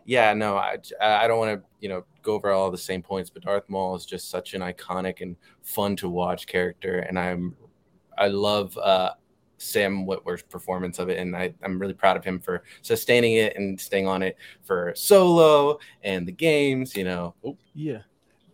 yeah, 0.09 0.33
no, 0.33 0.57
I 0.57 0.77
I 0.99 1.27
don't 1.27 1.37
want 1.37 1.61
to 1.61 1.69
you 1.79 1.87
know 1.87 2.03
go 2.23 2.33
over 2.33 2.49
all 2.49 2.71
the 2.71 2.77
same 2.79 3.03
points, 3.03 3.29
but 3.29 3.43
Darth 3.43 3.69
Maul 3.69 3.95
is 3.95 4.07
just 4.07 4.31
such 4.31 4.55
an 4.55 4.61
iconic 4.61 5.21
and 5.21 5.35
fun 5.61 5.95
to 5.97 6.09
watch 6.09 6.47
character, 6.47 6.99
and 6.99 7.19
I'm 7.19 7.55
I 8.17 8.27
love 8.29 8.75
uh 8.79 9.11
Sam 9.57 10.07
Witwer's 10.07 10.41
performance 10.41 10.97
of 10.97 11.09
it, 11.09 11.19
and 11.19 11.35
I, 11.35 11.53
I'm 11.63 11.77
really 11.77 11.93
proud 11.93 12.17
of 12.17 12.25
him 12.25 12.39
for 12.39 12.63
sustaining 12.81 13.33
it 13.33 13.55
and 13.55 13.79
staying 13.79 14.07
on 14.07 14.23
it 14.23 14.37
for 14.63 14.93
Solo 14.95 15.77
and 16.01 16.27
the 16.27 16.31
games. 16.31 16.95
You 16.95 17.03
know, 17.03 17.35
oh, 17.45 17.55
Yeah. 17.75 17.99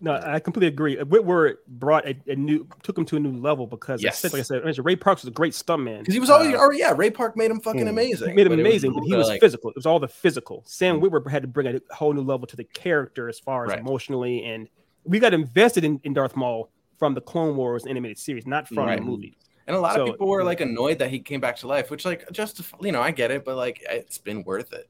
No, 0.02 0.14
I 0.24 0.40
completely 0.40 0.68
agree. 0.68 0.98
Whitworth 1.02 1.58
brought 1.68 2.06
a, 2.08 2.16
a 2.28 2.36
new, 2.36 2.68
took 2.84 2.98
him 2.98 3.06
to 3.06 3.16
a 3.16 3.20
new 3.20 3.32
level 3.40 3.66
because, 3.68 4.04
Yes. 4.04 4.22
yes. 4.24 4.34
like 4.34 4.40
I 4.40 4.44
said, 4.44 4.62
I 4.68 4.82
Ray 4.82 4.96
Parks 4.96 5.24
was 5.24 5.30
a 5.30 5.34
great 5.34 5.54
stuntman. 5.54 6.00
because 6.00 6.14
he 6.14 6.20
was 6.20 6.30
always, 6.30 6.54
Uh, 6.54 6.58
oh 6.60 6.72
yeah, 6.72 6.94
Ray 6.96 7.10
Park 7.10 7.38
made 7.38 7.50
him 7.52 7.60
fucking 7.60 7.82
Hmm. 7.82 7.88
amazing. 7.88 8.30
he 8.30 8.36
made 8.36 8.46
him 8.48 8.52
But 8.52 8.60
it 8.60 8.64
was 8.64 8.72
amazing, 8.72 8.94
but 8.94 9.04
he 9.04 9.16
was 9.16 9.28
like, 9.28 9.40
physical. 9.42 9.70
It 9.70 9.76
was 9.76 9.86
all 9.86 10.00
the 10.00 10.08
physical. 10.08 10.64
Sam 10.66 11.00
Whitworth 11.00 11.28
had 11.30 11.42
to 11.44 11.48
bring 11.48 11.68
a 11.68 11.80
whole 11.94 12.14
new 12.14 12.22
level 12.22 12.46
to 12.48 12.56
the 12.56 12.64
character 12.66 13.30
as 13.30 13.40
far 13.40 13.66
as 13.66 13.70
Right. 13.72 13.80
emotionally, 13.80 14.44
and 14.44 14.68
we 15.06 15.20
got 15.20 15.34
invested 15.34 15.84
in, 15.84 16.00
in 16.04 16.14
Darth 16.14 16.36
Maul 16.36 16.70
from 16.98 17.14
the 17.14 17.22
Clone 17.22 17.56
Wars 17.56 17.86
animated 17.86 18.18
series, 18.18 18.46
not 18.46 18.68
from 18.68 18.80
Right. 18.80 19.00
the 19.00 19.06
movie. 19.06 19.38
And 19.68 19.76
a 19.76 19.80
lot 19.80 19.96
So, 19.96 20.04
of 20.04 20.08
people 20.12 20.28
were 20.28 20.44
like 20.44 20.62
annoyed 20.62 21.00
that 21.00 21.10
he 21.10 21.18
came 21.20 21.40
back 21.40 21.56
to 21.58 21.68
life, 21.68 21.90
which 21.90 22.06
like 22.06 22.30
just 22.32 22.62
you 22.82 22.92
know 22.92 23.02
I 23.02 23.10
get 23.12 23.32
it, 23.32 23.44
but 23.44 23.56
like 23.56 23.84
it's 23.90 24.20
been 24.20 24.44
worth 24.44 24.72
it. 24.74 24.88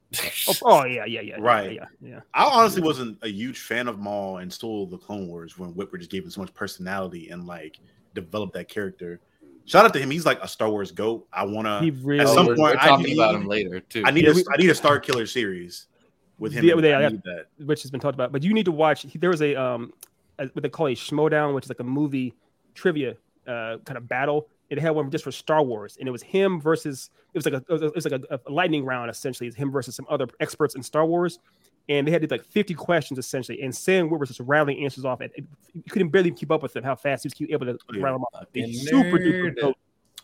Oh, 0.48 0.80
oh, 0.80 0.84
yeah, 0.84 1.06
yeah, 1.06 1.22
yeah, 1.22 1.36
Right. 1.38 1.72
yeah, 1.72 1.86
yeah. 2.02 2.20
I 2.34 2.44
honestly 2.44 2.82
wasn't 2.82 3.18
a 3.22 3.28
huge 3.28 3.58
fan 3.60 3.88
of 3.88 3.98
Maul 3.98 4.38
and 4.38 4.52
still 4.52 4.84
the 4.86 4.98
Clone 4.98 5.28
Wars 5.28 5.58
when 5.58 5.72
Witwer 5.72 5.98
just 5.98 6.10
gave 6.10 6.24
him 6.24 6.30
so 6.30 6.42
much 6.42 6.52
personality 6.52 7.30
and 7.30 7.46
like 7.46 7.78
developed 8.14 8.52
that 8.54 8.68
character. 8.68 9.18
Shout 9.64 9.84
out 9.86 9.92
to 9.94 9.98
him. 9.98 10.10
He's 10.10 10.26
like 10.26 10.40
a 10.42 10.48
Star 10.48 10.68
Wars 10.70 10.92
goat. 10.92 11.26
I 11.32 11.44
wanna. 11.44 11.80
He 11.80 11.90
really. 11.90 12.20
At 12.20 12.28
some 12.28 12.46
we're, 12.46 12.56
point, 12.56 12.74
we're 12.76 12.80
I 12.82 12.86
talking 12.88 13.06
need- 13.06 13.18
about 13.18 13.34
him 13.34 13.46
later 13.46 13.80
too. 13.80 14.02
I 14.04 14.10
need 14.10 14.24
Yeah, 14.24 14.30
a, 14.32 14.34
we- 14.34 14.44
I 14.52 14.56
need 14.58 14.70
a 14.70 14.74
Starkiller 14.74 15.26
series 15.26 15.86
with 16.38 16.52
him. 16.52 16.66
Yeah, 16.66 16.74
they- 16.76 16.92
I 16.92 17.00
yeah. 17.00 17.08
need 17.08 17.22
that. 17.24 17.46
which 17.64 17.80
has 17.82 17.90
been 17.90 18.00
talked 18.00 18.14
about. 18.14 18.30
But 18.30 18.42
you 18.42 18.52
need 18.52 18.66
to 18.66 18.72
watch. 18.72 19.04
There 19.14 19.30
was 19.30 19.40
a 19.40 19.54
um, 19.56 19.92
a, 20.38 20.46
what 20.48 20.62
they 20.62 20.68
call 20.68 20.88
a 20.88 20.94
Schmoedown, 20.94 21.54
which 21.54 21.64
is 21.64 21.70
like 21.70 21.80
a 21.80 21.84
movie 21.84 22.34
trivia 22.74 23.16
uh 23.46 23.78
kind 23.86 23.96
of 23.96 24.06
battle. 24.06 24.48
It 24.68 24.78
had 24.80 24.90
one 24.90 25.10
just 25.10 25.22
for 25.24 25.30
Star 25.32 25.62
Wars, 25.62 25.96
and 25.98 26.08
it 26.08 26.10
was 26.12 26.22
him 26.22 26.60
versus. 26.60 27.10
It 27.34 27.38
was 27.38 27.44
like 27.44 27.54
a 27.54 27.58
it 27.58 27.68
was, 27.68 27.82
it 27.82 27.94
was 27.94 28.04
like 28.06 28.20
a, 28.30 28.40
a 28.46 28.50
lightning 28.50 28.84
round 28.84 29.10
essentially. 29.10 29.46
It's 29.46 29.56
him 29.56 29.70
versus 29.70 29.94
some 29.94 30.06
other 30.08 30.26
experts 30.40 30.74
in 30.74 30.82
Star 30.82 31.06
Wars, 31.06 31.38
and 31.88 32.06
they 32.06 32.10
had 32.10 32.28
like 32.30 32.44
fifty 32.44 32.74
questions 32.74 33.18
essentially. 33.18 33.62
And 33.62 33.74
Sam 33.74 34.10
Wood 34.10 34.18
was 34.18 34.30
just 34.30 34.40
rattling 34.40 34.82
answers 34.84 35.04
off, 35.04 35.20
and 35.20 35.30
you 35.72 35.82
couldn't 35.88 36.08
barely 36.08 36.32
keep 36.32 36.50
up 36.50 36.62
with 36.62 36.74
him. 36.74 36.82
How 36.82 36.96
fast 36.96 37.22
he 37.24 37.28
was 37.44 37.50
able 37.50 37.66
to 37.66 37.78
Yeah. 37.94 38.02
rattle 38.02 38.18
them 38.18 38.24
off. 38.24 38.40
Fucking 38.40 38.64
He's 38.64 38.88
super 38.88 39.18
duper 39.18 39.74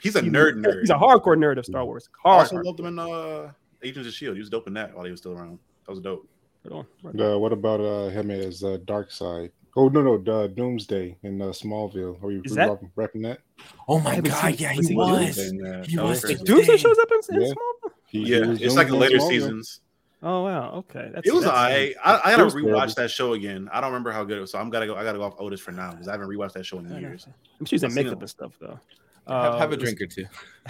He's 0.01 0.17
a 0.17 0.23
He- 0.23 0.29
nerd 0.31 0.55
nerd. 0.57 0.81
He's 0.81 0.91
a 0.91 0.95
hardcore 0.95 1.37
nerd 1.37 1.59
of 1.59 1.65
Star 1.67 1.85
Wars. 1.85 2.09
I 2.25 2.29
Hard. 2.29 2.41
also 2.41 2.57
loved 2.57 2.81
him 2.81 2.87
in 2.87 2.99
uh, 2.99 3.53
Agents 3.85 4.09
of 4.09 4.15
Shield. 4.15 4.35
He 4.35 4.41
was 4.41 4.51
dope 4.51 4.67
in 4.67 4.75
that 4.75 4.93
while 4.93 5.05
he 5.05 5.13
was 5.13 5.21
still 5.21 5.33
around. 5.39 5.61
That 5.87 5.93
was 5.93 6.01
dope. 6.01 6.29
hard. 6.69 7.21
Uh, 7.21 7.39
what 7.39 7.53
about 7.53 7.81
uh, 7.81 8.09
him 8.09 8.33
as 8.33 8.65
uh, 8.65 8.79
Dark 8.85 9.13
Side? 9.13 9.53
Oh 9.75 9.89
no, 9.89 10.03
no, 10.03 10.33
uh, 10.33 10.47
Doomsday 10.49 11.17
in 11.23 11.41
uh, 11.41 11.47
Smallville. 11.47 12.23
Are 12.23 12.31
you 12.31 12.43
Is 12.45 12.55
that- 12.57 12.69
repping 12.69 12.91
repping 12.95 13.23
that? 13.23 13.41
oh 13.89 13.99
my 14.01 14.21
god, 14.21 14.27
seen- 14.55 14.55
yeah, 14.59 14.69
haven't 14.69 14.83
he 14.85 14.89
seen 14.89 14.97
was. 14.97 15.39
And, 15.39 15.67
uh, 15.67 15.83
He 15.85 15.99
was 15.99 16.21
crazy. 16.21 16.35
the- 16.37 16.45
Doomsday 16.45 16.77
shows 16.77 16.99
up 16.99 17.09
in, 17.11 17.37
in 17.37 17.41
Yeah. 17.43 17.49
Smallville. 17.49 17.91
He, 18.07 18.25
he 18.25 18.35
Yeah, 18.35 18.47
was 18.47 18.61
it's 18.61 18.75
like 18.75 18.89
the 18.89 18.97
later 18.97 19.17
Smallville. 19.19 19.29
seasons. 19.29 19.81
Oh 20.25 20.45
wow, 20.45 20.73
okay. 20.75 21.11
That's, 21.15 21.27
It 21.27 21.35
was 21.35 21.45
that's- 21.45 21.95
I. 22.05 22.13
I, 22.13 22.21
I 22.33 22.37
gotta 22.37 22.45
rewatch 22.55 22.63
terrible. 22.65 22.95
that 22.97 23.11
show 23.11 23.33
again. 23.33 23.69
I 23.73 23.81
don't 23.81 23.91
remember 23.91 24.13
how 24.13 24.23
good 24.25 24.39
it 24.39 24.41
was, 24.43 24.53
so 24.53 24.59
I'm 24.59 24.69
gotta 24.71 24.87
go. 24.87 24.95
I 24.95 25.03
gotta 25.05 25.19
go 25.19 25.25
off 25.25 25.35
Otis 25.39 25.61
for 25.61 25.73
now 25.73 25.91
because 25.93 26.07
I 26.07 26.13
haven't 26.13 26.29
rewatched 26.29 26.53
that 26.53 26.67
show 26.67 26.79
in 26.79 26.87
I 26.87 26.91
know. 26.91 26.99
years. 26.99 27.27
I'm 27.59 27.65
sure 27.67 27.77
he's 27.77 27.83
in 27.83 27.95
makeup 27.95 28.21
and 28.21 28.29
stuff 28.31 28.53
though. 28.61 28.79
Have, 29.27 29.59
have 29.59 29.71
a 29.73 29.75
Uh, 29.75 29.79
drink 29.79 30.01
or 30.01 30.07
two. 30.07 30.27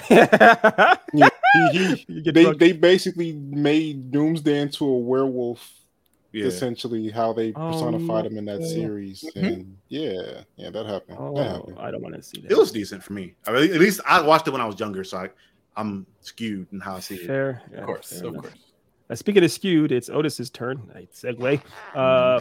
Yeah, 1.15 1.29
he, 1.73 1.95
he, 2.09 2.31
they 2.31 2.53
they 2.55 2.73
basically 2.73 3.33
made 3.35 4.11
Doomsday 4.11 4.61
into 4.61 4.87
a 4.87 4.99
werewolf. 4.99 5.71
Yeah, 6.33 6.47
Essentially, 6.47 7.11
how 7.11 7.35
they 7.35 7.53
personified 7.53 8.25
him 8.25 8.39
in 8.39 8.47
that 8.47 8.61
no. 8.61 8.67
series, 8.67 9.23
Mhm. 9.37 9.45
and 9.55 9.77
yeah, 9.89 10.41
yeah, 10.57 10.71
that 10.71 10.87
happened. 10.87 11.19
Oh, 11.21 11.35
that 11.37 11.47
happened. 11.51 11.77
I 11.79 11.91
don't 11.91 12.01
want 12.03 12.15
to 12.15 12.23
see 12.23 12.41
that. 12.41 12.51
it 12.51 12.57
was 12.57 12.73
decent 12.73 13.03
for 13.05 13.13
me. 13.13 13.35
I 13.47 13.53
mean, 13.53 13.71
at 13.71 13.79
least 13.79 14.01
I 14.07 14.23
watched 14.23 14.49
it 14.49 14.51
when 14.53 14.63
I 14.63 14.65
was 14.67 14.81
younger, 14.81 15.05
so 15.05 15.19
I, 15.19 15.29
I'm 15.77 16.07
skewed 16.23 16.69
in 16.73 16.81
how 16.81 16.97
I 16.97 17.01
see 17.01 17.17
it. 17.17 17.27
fair. 17.27 17.61
yeah, 17.71 17.81
Of 17.81 17.85
course, 17.87 18.09
fair 18.19 18.29
of 18.29 18.35
enough. 18.35 18.43
course. 18.45 18.55
Uh, 19.11 19.15
speaking 19.15 19.45
of 19.45 19.53
skewed, 19.53 19.93
it's 19.93 20.09
Otis's 20.09 20.49
turn. 20.49 20.81
Right, 20.95 21.11
segue. 21.13 21.61
Uh, 21.95 22.41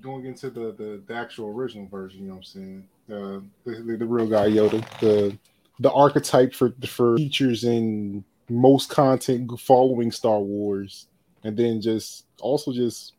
Going 0.00 0.24
into 0.26 0.50
the, 0.50 0.72
the 0.72 1.02
the 1.06 1.14
actual 1.14 1.48
original 1.48 1.86
version, 1.86 2.22
you 2.22 2.28
know 2.28 2.34
what 2.34 2.38
I'm 2.38 2.44
saying? 2.44 2.88
Uh, 3.10 3.40
the, 3.64 3.82
the 3.84 3.96
the 3.98 4.06
real 4.06 4.26
guy 4.28 4.48
Yoda, 4.48 4.84
the 5.00 5.36
the 5.80 5.90
archetype 5.92 6.54
for 6.54 6.72
for 6.86 7.16
features 7.16 7.64
in 7.64 8.24
most 8.48 8.88
content 8.90 9.50
following 9.60 10.12
Star 10.12 10.38
Wars, 10.40 11.08
and 11.42 11.56
then 11.56 11.80
just 11.80 12.24
also 12.40 12.72
just 12.72 13.14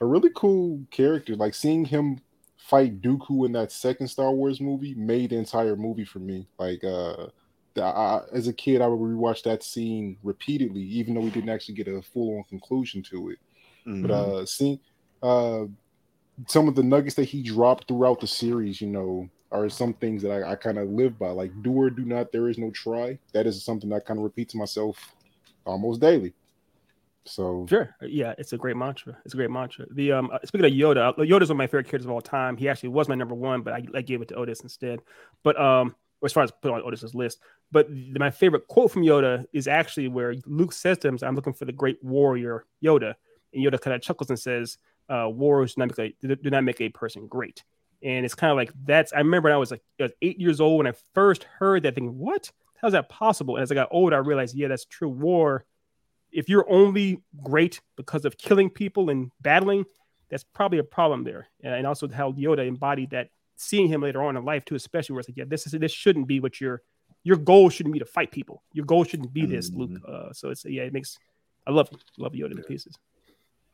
a 0.00 0.06
really 0.06 0.30
cool 0.34 0.80
character. 0.90 1.36
Like 1.36 1.54
seeing 1.54 1.84
him 1.84 2.20
fight 2.56 3.00
Dooku 3.00 3.46
in 3.46 3.52
that 3.52 3.72
second 3.72 4.08
Star 4.08 4.32
Wars 4.32 4.60
movie 4.60 4.94
made 4.94 5.30
the 5.30 5.36
entire 5.36 5.76
movie 5.76 6.04
for 6.04 6.18
me. 6.18 6.48
Like 6.58 6.82
uh, 6.84 7.28
the, 7.74 7.84
I, 7.84 8.22
as 8.32 8.48
a 8.48 8.52
kid, 8.52 8.80
I 8.80 8.88
would 8.88 8.98
rewatch 8.98 9.42
that 9.44 9.62
scene 9.62 10.16
repeatedly, 10.22 10.82
even 10.82 11.14
though 11.14 11.20
we 11.20 11.30
didn't 11.30 11.50
actually 11.50 11.74
get 11.74 11.88
a 11.88 12.02
full 12.02 12.38
on 12.38 12.44
conclusion 12.48 13.02
to 13.04 13.30
it. 13.30 13.38
Mhm. 13.86 14.02
But 14.02 14.10
uh, 14.10 14.46
seeing 14.46 14.80
uh, 15.22 15.64
some 16.48 16.68
of 16.68 16.74
the 16.74 16.82
nuggets 16.82 17.14
that 17.16 17.24
he 17.24 17.42
dropped 17.42 17.88
throughout 17.88 18.20
the 18.20 18.26
series, 18.26 18.80
you 18.80 18.88
know, 18.88 19.28
are 19.52 19.68
some 19.68 19.94
things 19.94 20.22
that 20.22 20.32
I, 20.32 20.52
I 20.52 20.54
kind 20.56 20.78
of 20.78 20.88
live 20.88 21.18
by. 21.18 21.30
Like 21.30 21.52
do 21.62 21.72
or 21.72 21.90
do 21.90 22.04
not, 22.04 22.32
there 22.32 22.48
is 22.48 22.58
no 22.58 22.70
try. 22.72 23.18
That 23.32 23.46
is 23.46 23.64
something 23.64 23.92
I 23.92 24.00
kind 24.00 24.18
of 24.18 24.24
repeat 24.24 24.48
to 24.50 24.58
myself 24.58 25.14
almost 25.64 26.00
daily. 26.00 26.34
So 27.26 27.66
sure. 27.68 27.94
Yeah, 28.00 28.34
it's 28.38 28.52
a 28.52 28.56
great 28.56 28.76
mantra. 28.76 29.16
It's 29.24 29.34
a 29.34 29.36
great 29.36 29.50
mantra. 29.50 29.86
The 29.90 30.12
um, 30.12 30.30
uh, 30.32 30.38
speaking 30.44 30.64
of 30.66 30.72
Yoda, 30.72 31.08
uh, 31.08 31.12
Yoda's 31.14 31.48
one 31.48 31.56
of 31.56 31.56
my 31.56 31.66
favorite 31.66 31.88
characters 31.88 32.06
of 32.06 32.10
all 32.12 32.20
time. 32.20 32.56
He 32.56 32.68
actually 32.68 32.90
was 32.90 33.08
my 33.08 33.14
number 33.14 33.34
one, 33.34 33.62
but 33.62 33.74
I, 33.74 33.84
I 33.94 34.02
gave 34.02 34.22
it 34.22 34.28
to 34.28 34.34
Otis 34.36 34.60
instead. 34.60 35.00
But 35.42 35.60
um, 35.60 35.94
as 36.24 36.32
far 36.32 36.44
as 36.44 36.50
put 36.50 36.70
on 36.70 36.82
Otis's 36.82 37.14
list, 37.14 37.40
but 37.72 37.88
the, 37.88 38.18
my 38.18 38.30
favorite 38.30 38.68
quote 38.68 38.92
from 38.92 39.02
Yoda 39.02 39.44
is 39.52 39.68
actually 39.68 40.08
where 40.08 40.34
Luke 40.46 40.72
says 40.72 40.98
to 40.98 41.08
him, 41.08 41.18
"I'm 41.22 41.34
looking 41.34 41.52
for 41.52 41.64
the 41.64 41.72
great 41.72 42.02
warrior 42.02 42.64
Yoda," 42.82 43.14
and 43.52 43.64
Yoda 43.64 43.80
kind 43.80 43.94
of 43.94 44.02
chuckles 44.02 44.30
and 44.30 44.38
says, 44.38 44.78
uh, 45.08 45.28
"Wars 45.28 45.74
do 45.74 45.80
not 45.80 45.98
make 45.98 46.14
a, 46.22 46.36
do 46.36 46.50
not 46.50 46.64
make 46.64 46.80
a 46.80 46.88
person 46.88 47.26
great." 47.26 47.64
And 48.02 48.24
it's 48.24 48.34
kind 48.34 48.50
of 48.50 48.56
like 48.56 48.72
that's. 48.84 49.12
I 49.12 49.18
remember 49.18 49.48
when 49.48 49.54
I 49.54 49.58
was 49.58 49.70
like 49.70 49.82
I 49.98 50.04
was 50.04 50.12
eight 50.22 50.38
years 50.38 50.60
old 50.60 50.78
when 50.78 50.86
I 50.86 50.94
first 51.14 51.44
heard 51.44 51.82
that 51.82 51.94
thing. 51.94 52.18
What? 52.18 52.50
How's 52.80 52.92
that 52.92 53.08
possible? 53.08 53.56
And 53.56 53.62
as 53.62 53.72
I 53.72 53.74
got 53.74 53.88
older, 53.90 54.16
I 54.16 54.18
realized, 54.18 54.54
yeah, 54.54 54.68
that's 54.68 54.84
true. 54.84 55.08
War, 55.08 55.64
if 56.36 56.50
you're 56.50 56.70
only 56.70 57.22
great 57.42 57.80
because 57.96 58.26
of 58.26 58.36
killing 58.36 58.68
people 58.68 59.08
and 59.08 59.32
battling, 59.40 59.86
that's 60.28 60.44
probably 60.44 60.78
a 60.78 60.84
problem 60.84 61.24
there. 61.24 61.48
And 61.64 61.86
also 61.86 62.08
how 62.08 62.32
Yoda 62.32 62.66
embodied 62.66 63.10
that. 63.10 63.30
Seeing 63.58 63.88
him 63.88 64.02
later 64.02 64.22
on 64.22 64.36
in 64.36 64.44
life 64.44 64.66
too, 64.66 64.74
especially 64.74 65.14
where 65.14 65.20
it's 65.20 65.30
like, 65.30 65.38
yeah, 65.38 65.44
this 65.48 65.66
is 65.66 65.72
this 65.72 65.90
shouldn't 65.90 66.26
be 66.26 66.40
what 66.40 66.60
your 66.60 66.82
your 67.24 67.38
goal 67.38 67.70
shouldn't 67.70 67.94
be 67.94 67.98
to 67.98 68.04
fight 68.04 68.30
people. 68.30 68.62
Your 68.74 68.84
goal 68.84 69.02
shouldn't 69.02 69.32
be 69.32 69.46
this, 69.46 69.70
Luke. 69.70 69.98
Uh, 70.06 70.30
so 70.34 70.50
it's 70.50 70.66
yeah, 70.66 70.82
it 70.82 70.92
makes 70.92 71.18
I 71.66 71.70
love 71.70 71.88
love 72.18 72.34
Yoda 72.34 72.54
to 72.54 72.62
pieces. 72.62 72.98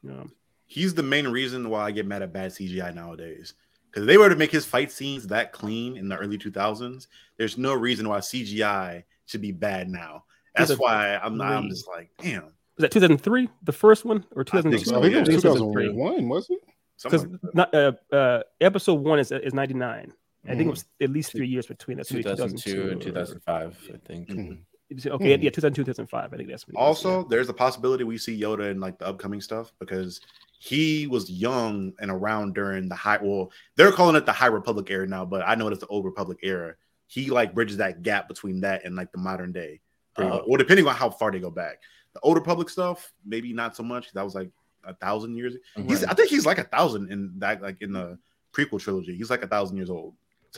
Um, 0.08 0.30
He's 0.66 0.94
the 0.94 1.02
main 1.02 1.26
reason 1.26 1.68
why 1.68 1.84
I 1.84 1.90
get 1.90 2.06
mad 2.06 2.22
at 2.22 2.32
bad 2.32 2.52
CGI 2.52 2.94
nowadays. 2.94 3.54
Because 3.90 4.06
they 4.06 4.16
were 4.16 4.28
to 4.28 4.36
make 4.36 4.52
his 4.52 4.64
fight 4.64 4.92
scenes 4.92 5.26
that 5.26 5.52
clean 5.52 5.96
in 5.96 6.08
the 6.08 6.16
early 6.16 6.38
2000s, 6.38 7.08
there's 7.36 7.58
no 7.58 7.74
reason 7.74 8.08
why 8.08 8.18
CGI 8.20 9.02
should 9.26 9.42
be 9.42 9.52
bad 9.52 9.90
now. 9.90 10.24
That's 10.55 10.70
These 10.70 10.78
why 10.78 11.16
I'm 11.22 11.36
not, 11.36 11.53
I'm 11.53 11.68
just 11.68 11.88
like, 11.88 12.11
damn. 12.20 12.42
was 12.44 12.50
that 12.78 12.90
2003, 12.90 13.48
the 13.62 13.72
first 13.72 14.05
one, 14.05 14.24
or 14.36 14.42
I 14.53 14.61
think 14.62 14.74
2002? 14.76 14.84
so, 14.84 14.98
I 14.98 15.00
think 15.03 15.12
it 15.12 15.16
yeah. 15.16 15.20
was 15.34 15.42
2003. 15.42 15.84
2001, 15.88 16.28
was 16.28 16.50
it? 16.50 16.59
Because 17.03 17.24
like 17.26 17.55
not 17.55 17.74
uh, 17.74 17.92
uh, 18.12 18.42
episode 18.61 18.94
one 19.00 19.18
is 19.18 19.32
is 19.32 19.55
99. 19.55 20.12
I 20.44 20.48
think 20.48 20.61
it 20.61 20.64
Mhm. 20.64 20.70
was 20.70 20.84
at 21.00 21.11
least 21.11 21.32
three 21.32 21.46
years 21.46 21.66
between 21.66 22.00
us. 22.00 22.11
maybe 22.11 22.24
2002 22.24 22.82
and 22.90 23.00
or- 23.00 23.05
2005, 23.05 23.90
I 23.94 23.96
think. 24.07 24.28
Mhm. 24.28 24.59
Okay, 25.07 25.38
Mhm. 25.38 25.42
yeah, 25.42 25.50
2002, 25.50 25.84
2005. 25.84 26.34
I 26.34 26.36
think 26.36 26.50
that's 26.50 26.66
when 26.66 26.74
it 26.74 26.78
was, 26.78 26.86
Also, 27.05 27.24
there's 27.28 27.48
a 27.48 27.55
possibility 27.55 28.05
we 28.05 28.18
see 28.18 28.38
Yoda 28.38 28.70
in 28.70 28.78
like 28.78 28.98
the 28.98 29.07
upcoming 29.07 29.40
stuff 29.40 29.72
because 29.78 30.20
he 30.59 31.07
was 31.07 31.30
young 31.30 31.92
and 32.00 32.11
around 32.11 32.55
during 32.55 32.88
the 32.88 32.94
high. 32.94 33.18
Well, 33.22 33.50
they're 33.76 33.90
calling 33.92 34.16
it 34.16 34.26
the 34.26 34.32
High 34.32 34.46
Republic 34.48 34.90
era 34.90 35.07
now, 35.09 35.24
but 35.24 35.42
I 35.46 35.55
know 35.55 35.68
it's 35.68 35.80
the 35.80 35.86
Old 35.86 36.05
Republic 36.05 36.38
era. 36.42 36.74
He 37.07 37.30
like 37.30 37.55
bridges 37.55 37.78
that 37.78 38.03
gap 38.03 38.28
between 38.28 38.61
that 38.61 38.84
and 38.84 38.94
like 38.94 39.11
the 39.12 39.18
modern 39.18 39.50
day. 39.53 39.80
Pretty 40.14 40.30
Oh. 40.30 40.38
Or 40.46 40.58
depending 40.58 40.86
on 40.86 40.94
how 40.94 41.10
far 41.10 41.30
they 41.30 41.38
go 41.40 41.50
back. 41.50 41.80
The 42.14 42.20
older 42.20 42.40
public 42.40 42.68
stuff, 42.68 43.12
maybe 43.24 43.52
not 43.52 43.74
so 43.76 43.82
much. 43.82 44.12
That 44.12 44.22
was 44.24 44.34
like 44.34 44.50
a 44.84 44.94
thousand 44.94 45.34
years. 45.36 45.54
He's, 45.76 46.04
I 46.04 46.12
think 46.14 46.28
he's 46.28 46.44
like 46.44 46.58
a 46.58 46.64
thousand 46.64 47.10
in 47.10 47.32
that, 47.38 47.62
like 47.62 47.80
in 47.80 47.92
the 47.92 48.18
prequel 48.52 48.80
trilogy. 48.80 49.16
He's 49.16 49.30
like 49.30 49.42
a 49.42 49.46
thousand 49.48 49.76
years 49.76 49.88
old. 49.90 50.14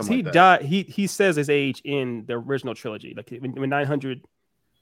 He 0.09 0.23
like 0.25 0.33
died. 0.33 0.63
He 0.63 0.83
he 0.83 1.07
says 1.07 1.37
his 1.37 1.49
age 1.49 1.81
in 1.85 2.25
the 2.27 2.35
original 2.35 2.75
trilogy, 2.75 3.15
like 3.17 3.31
when, 3.41 3.53
when 3.53 3.71
900 3.71 4.23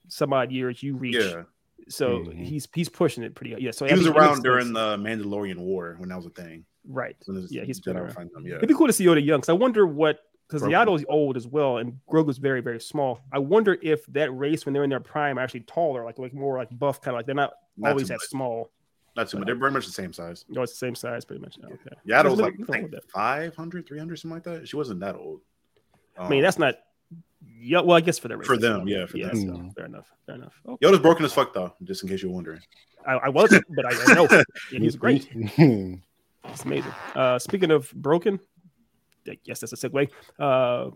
some 0.09 0.33
odd 0.33 0.51
years 0.51 0.83
you 0.83 0.97
reach. 0.97 1.17
Yeah, 1.17 1.43
So 1.89 2.21
Mhm. 2.21 2.39
he's 2.43 2.67
he's 2.75 2.89
pushing 2.89 3.23
it 3.23 3.35
pretty. 3.35 3.55
Yeah. 3.63 3.73
So 3.73 3.85
he 3.85 3.91
I 3.91 3.95
was 3.95 4.05
think 4.07 4.17
it 4.17 4.19
makes 4.19 4.27
around 4.31 4.43
during 4.43 4.73
the 4.73 4.97
Mandalorian 4.97 5.59
War 5.59 5.97
when 5.99 6.09
that 6.09 6.17
was 6.17 6.25
a 6.27 6.31
thing. 6.31 6.65
right. 6.89 7.15
When 7.27 7.47
Yeah, 7.51 7.65
he's 7.65 7.81
been 7.81 7.99
around. 7.99 8.15
fighting 8.15 8.31
them, 8.33 8.47
Yeah, 8.47 8.57
It'd 8.57 8.69
be 8.69 8.75
cool 8.75 8.87
to 8.87 8.93
see 8.95 9.05
Yoda 9.05 9.23
young. 9.23 9.41
Because 9.41 9.51
I 9.51 9.53
wonder 9.55 9.87
what 9.87 10.21
because 10.53 10.69
Grogu. 10.69 10.73
Yaddle's 10.73 11.05
old 11.09 11.37
as 11.37 11.47
well, 11.47 11.79
and 11.79 11.99
Grogu's 12.11 12.39
very 12.39 12.61
very 12.61 12.81
small. 12.81 13.21
I 13.33 13.39
wonder 13.39 13.79
if 13.83 14.05
that 14.07 14.31
race 14.37 14.65
when 14.67 14.73
they're 14.73 14.85
in 14.85 14.91
their 14.91 15.01
prime 15.01 15.39
are 15.39 15.43
actually 15.43 15.61
taller, 15.61 16.05
like 16.05 16.19
like 16.19 16.35
more 16.35 16.59
like 16.59 16.69
buff, 16.79 17.01
kind 17.01 17.15
of 17.15 17.19
like 17.19 17.27
they're 17.27 17.35
not, 17.35 17.53
Not 17.77 17.91
always 17.91 18.09
that 18.09 18.15
much. 18.15 18.23
small. 18.29 18.71
Not 19.17 19.29
too 19.29 19.39
much. 19.39 19.47
They're 19.47 19.55
very 19.57 19.71
much 19.73 19.85
the 19.87 19.93
same 19.93 20.13
size. 20.13 20.45
No, 20.49 20.57
know, 20.57 20.63
it's 20.63 20.73
the 20.73 20.79
same 20.79 20.95
size 20.95 21.25
pretty 21.25 21.43
much. 21.43 21.59
Okay. 21.63 21.97
Yeah, 22.05 22.23
was 22.23 22.39
Nothing- 22.39 22.45
like 22.45 22.59
nothing 22.61 22.85
I 22.87 22.89
think 22.89 23.11
500, 23.11 23.87
300, 23.87 24.17
something 24.19 24.35
like 24.37 24.45
that. 24.45 24.67
She 24.69 24.77
wasn't 24.77 25.01
that 25.01 25.17
old. 25.17 25.41
I 26.19 26.29
mean, 26.29 26.39
Um, 26.39 26.43
that's 26.45 26.59
not. 26.59 26.77
Yeah, 27.61 27.81
well, 27.81 27.97
I 27.97 28.01
guess 28.01 28.19
for 28.19 28.29
the 28.29 28.37
race, 28.37 28.47
For 28.47 28.57
them, 28.57 28.87
yeah, 28.89 29.05
for 29.07 29.19
yeah. 29.19 29.27
them. 29.29 29.37
So, 29.37 29.47
Mm. 29.53 29.75
fair 29.75 29.85
enough. 29.87 30.11
Fair 30.27 30.35
enough. 30.37 30.55
Okay. 30.67 30.87
Yoda's 30.87 31.01
broken 31.01 31.25
as 31.27 31.33
fuck 31.33 31.53
though, 31.53 31.75
just 31.83 32.03
in 32.03 32.09
case 32.09 32.23
you're 32.23 32.33
wondering. 32.33 32.61
I, 33.07 33.13
I 33.15 33.29
wasn't, 33.29 33.65
but 33.75 33.85
I, 33.85 33.91
I 34.13 34.15
know 34.15 34.27
yeah, 34.73 34.79
he's 34.79 34.97
great. 34.97 35.29
It's 36.45 36.65
amazing. 36.65 36.91
Uh, 37.15 37.39
speaking 37.39 37.71
of 37.71 37.93
broken, 37.95 38.41
Guess 39.25 39.61
that's 39.61 39.73
a 39.73 39.89
segue. 39.89 40.09
Uh, 40.39 40.91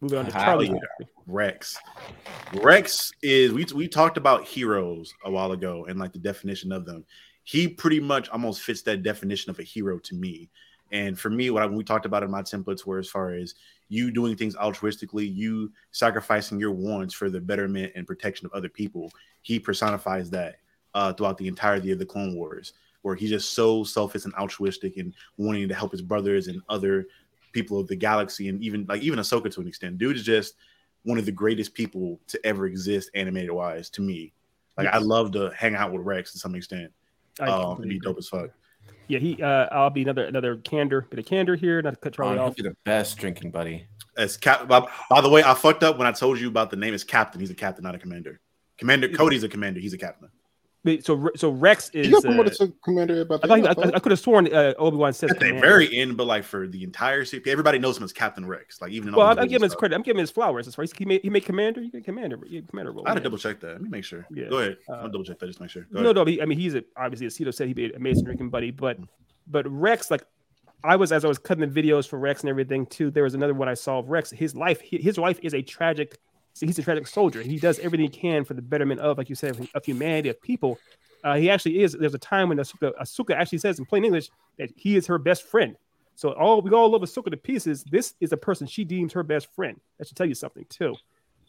moving 0.00 0.18
on 0.18 0.26
to 0.26 0.32
Charlie. 0.32 0.72
Rex. 1.26 1.76
Rex 2.54 3.12
is 3.22 3.52
we 3.52 3.66
we 3.74 3.88
talked 3.88 4.16
about 4.16 4.44
heroes 4.44 5.12
a 5.24 5.30
while 5.30 5.52
ago 5.52 5.86
and 5.86 5.98
like 5.98 6.12
the 6.12 6.18
definition 6.18 6.72
of 6.72 6.84
them. 6.84 7.04
He 7.44 7.68
pretty 7.68 8.00
much 8.00 8.28
almost 8.28 8.62
fits 8.62 8.82
that 8.82 9.02
definition 9.02 9.50
of 9.50 9.58
a 9.58 9.62
hero 9.62 9.98
to 10.00 10.14
me. 10.14 10.50
And 10.90 11.18
for 11.18 11.30
me, 11.30 11.50
what 11.50 11.62
I, 11.62 11.66
when 11.66 11.76
we 11.76 11.84
talked 11.84 12.06
about 12.06 12.22
in 12.22 12.30
my 12.30 12.42
templates 12.42 12.86
were 12.86 12.98
as 12.98 13.08
far 13.08 13.32
as 13.32 13.54
you 13.88 14.10
doing 14.10 14.36
things 14.36 14.56
altruistically, 14.56 15.34
you 15.34 15.72
sacrificing 15.92 16.58
your 16.58 16.72
wants 16.72 17.14
for 17.14 17.30
the 17.30 17.40
betterment 17.40 17.92
and 17.94 18.06
protection 18.06 18.46
of 18.46 18.52
other 18.52 18.68
people. 18.68 19.10
He 19.42 19.58
personifies 19.58 20.30
that 20.30 20.56
uh, 20.94 21.12
throughout 21.12 21.38
the 21.38 21.48
entirety 21.48 21.90
of 21.92 21.98
the 21.98 22.06
Clone 22.06 22.34
Wars, 22.34 22.74
where 23.02 23.14
he's 23.14 23.30
just 23.30 23.52
so 23.52 23.84
selfish 23.84 24.24
and 24.24 24.34
altruistic 24.34 24.96
and 24.96 25.14
wanting 25.36 25.68
to 25.68 25.74
help 25.74 25.92
his 25.92 26.02
brothers 26.02 26.48
and 26.48 26.60
other 26.68 27.06
people 27.52 27.78
of 27.80 27.88
the 27.88 27.96
galaxy, 27.96 28.48
and 28.48 28.62
even 28.62 28.84
like 28.88 29.02
even 29.02 29.18
Ahsoka 29.18 29.50
to 29.54 29.60
an 29.60 29.68
extent. 29.68 29.98
Dude 29.98 30.16
is 30.16 30.24
just 30.24 30.54
one 31.04 31.18
of 31.18 31.26
the 31.26 31.32
greatest 31.32 31.74
people 31.74 32.20
to 32.28 32.40
ever 32.44 32.66
exist, 32.66 33.10
animated 33.14 33.50
wise, 33.50 33.88
to 33.90 34.02
me. 34.02 34.32
Like 34.76 34.88
I 34.88 34.98
love 34.98 35.32
to 35.32 35.50
hang 35.56 35.74
out 35.74 35.92
with 35.92 36.02
Rex 36.02 36.32
to 36.32 36.38
some 36.38 36.54
extent. 36.54 36.92
I 37.40 37.48
Um, 37.48 37.72
it'd 37.78 37.88
be 37.88 37.96
agree. 37.96 37.98
dope 38.00 38.18
as 38.18 38.28
fuck. 38.28 38.50
Yeah, 39.08 39.18
he. 39.18 39.42
Uh, 39.42 39.66
I'll 39.72 39.90
be 39.90 40.02
another 40.02 40.24
another 40.26 40.56
candor, 40.56 41.02
bit 41.10 41.18
of 41.18 41.24
candor 41.26 41.56
here, 41.56 41.80
not 41.82 41.90
to 41.90 41.96
cut 41.96 42.12
Charlie 42.14 42.32
Oh, 42.32 42.34
he'll 42.34 42.44
off. 42.44 42.56
be 42.56 42.62
the 42.62 42.76
best 42.84 43.16
drinking 43.18 43.50
buddy. 43.50 43.86
As 44.16 44.36
Cap, 44.36 44.66
by, 44.68 44.86
by 45.08 45.20
the 45.20 45.28
way, 45.28 45.42
I 45.44 45.54
fucked 45.54 45.82
up 45.84 45.96
when 45.96 46.06
I 46.06 46.12
told 46.12 46.40
you 46.40 46.48
about 46.48 46.70
the 46.70 46.76
name. 46.76 46.92
Is 46.94 47.04
Captain. 47.04 47.40
He's 47.40 47.50
a 47.50 47.54
captain, 47.54 47.84
not 47.84 47.94
a 47.94 47.98
commander. 47.98 48.40
Commander 48.76 49.08
Cody's 49.08 49.42
a 49.44 49.48
commander. 49.48 49.80
He's 49.80 49.92
a 49.94 49.98
captain. 49.98 50.28
Wait, 50.88 51.04
So 51.04 51.30
so 51.36 51.50
Rex 51.50 51.90
He 51.90 52.00
is. 52.00 52.08
got 52.10 52.22
promoted 52.24 52.52
uh, 52.54 52.66
to 52.66 52.72
commander 52.84 53.20
about 53.20 53.48
I, 53.50 53.60
that. 53.60 53.76
thought 53.76 53.94
I, 53.94 53.96
I 53.96 54.00
could 54.00 54.12
have 54.12 54.18
sworn 54.20 54.52
uh, 54.52 54.74
Obi 54.78 54.96
Wan 54.96 55.12
says 55.12 55.30
At 55.30 55.38
the 55.40 55.52
very 55.60 55.94
end, 55.96 56.16
but 56.16 56.26
like 56.26 56.44
for 56.44 56.66
the 56.66 56.82
entire 56.82 57.24
series, 57.24 57.46
everybody 57.46 57.78
knows 57.78 57.96
him 57.98 58.04
as 58.04 58.12
Captain 58.12 58.46
Rex. 58.46 58.80
Like 58.80 58.90
even 58.92 59.08
in 59.08 59.14
Well, 59.14 59.26
I'm, 59.26 59.38
I'm 59.38 59.44
giving 59.48 59.56
him 59.56 59.62
his 59.62 59.74
credit. 59.74 59.94
I'm 59.94 60.02
giving 60.02 60.18
him 60.18 60.22
his 60.22 60.30
flowers. 60.30 60.66
That's 60.66 60.78
right. 60.78 60.90
He 60.96 61.04
made 61.04 61.20
he 61.22 61.30
made 61.30 61.44
commander. 61.44 61.80
You 61.82 61.90
get 61.90 62.04
commander. 62.04 62.38
You 62.46 62.60
get 62.62 62.70
commander 62.70 62.92
role. 62.92 63.04
I 63.06 63.10
had 63.10 63.16
to 63.16 63.20
double 63.20 63.38
check 63.38 63.60
that. 63.60 63.72
Let 63.72 63.82
me 63.82 63.88
make 63.88 64.04
sure. 64.04 64.26
Yeah. 64.30 64.48
Go 64.48 64.58
ahead. 64.58 64.78
Uh, 64.88 64.92
I'll 64.92 65.08
double 65.08 65.24
check 65.24 65.38
that. 65.38 65.46
Just 65.46 65.60
make 65.60 65.70
sure. 65.70 65.82
Go 65.92 66.00
No, 66.00 66.10
ahead. 66.10 66.16
no. 66.16 66.24
he- 66.24 66.42
I 66.42 66.44
mean, 66.44 66.58
he's 66.58 66.74
a, 66.74 66.82
obviously, 66.96 67.26
as 67.26 67.34
Cito 67.34 67.50
said, 67.50 67.66
he'd 67.68 67.74
be 67.76 67.86
an 67.86 67.92
amazing 67.96 68.24
drinking 68.24 68.50
buddy. 68.50 68.70
But, 68.70 68.98
but 69.46 69.66
Rex, 69.70 70.10
like, 70.10 70.22
I 70.84 70.96
was 70.96 71.10
as 71.12 71.24
I 71.24 71.28
was 71.28 71.38
cutting 71.38 71.68
the 71.68 71.82
videos 71.82 72.06
for 72.08 72.18
Rex 72.18 72.42
and 72.42 72.50
everything 72.50 72.86
too. 72.86 73.10
There 73.10 73.24
was 73.24 73.34
another 73.34 73.52
one 73.54 73.68
I 73.68 73.74
saw 73.74 73.98
of 73.98 74.08
Rex. 74.10 74.30
His 74.30 74.54
life, 74.54 74.80
his 74.80 75.18
life 75.18 75.38
is 75.42 75.52
a 75.54 75.60
tragic. 75.62 76.18
He's 76.60 76.78
a 76.78 76.82
tragic 76.82 77.06
soldier. 77.06 77.42
He 77.42 77.58
does 77.58 77.78
everything 77.78 78.10
he 78.10 78.20
can 78.20 78.44
for 78.44 78.54
the 78.54 78.62
betterment 78.62 79.00
of, 79.00 79.18
like 79.18 79.28
you 79.28 79.34
said, 79.34 79.68
of 79.74 79.84
humanity, 79.84 80.28
of 80.28 80.40
people. 80.40 80.78
Uh, 81.24 81.36
he 81.36 81.50
actually 81.50 81.82
is. 81.82 81.92
There's 81.92 82.14
a 82.14 82.18
time 82.18 82.48
when 82.48 82.58
Ahsoka, 82.58 82.92
Ahsoka 83.00 83.34
actually 83.34 83.58
says 83.58 83.78
in 83.78 83.84
plain 83.84 84.04
English 84.04 84.30
that 84.58 84.70
he 84.76 84.96
is 84.96 85.06
her 85.06 85.18
best 85.18 85.44
friend. 85.44 85.76
So 86.14 86.32
all 86.32 86.62
we 86.62 86.70
all 86.70 86.90
love 86.90 87.02
Ahsoka 87.02 87.30
to 87.30 87.36
pieces. 87.36 87.84
This 87.84 88.14
is 88.20 88.32
a 88.32 88.36
person 88.36 88.66
she 88.66 88.84
deems 88.84 89.12
her 89.12 89.22
best 89.22 89.52
friend. 89.54 89.80
That 89.98 90.08
should 90.08 90.16
tell 90.16 90.26
you 90.26 90.34
something 90.34 90.66
too. 90.68 90.94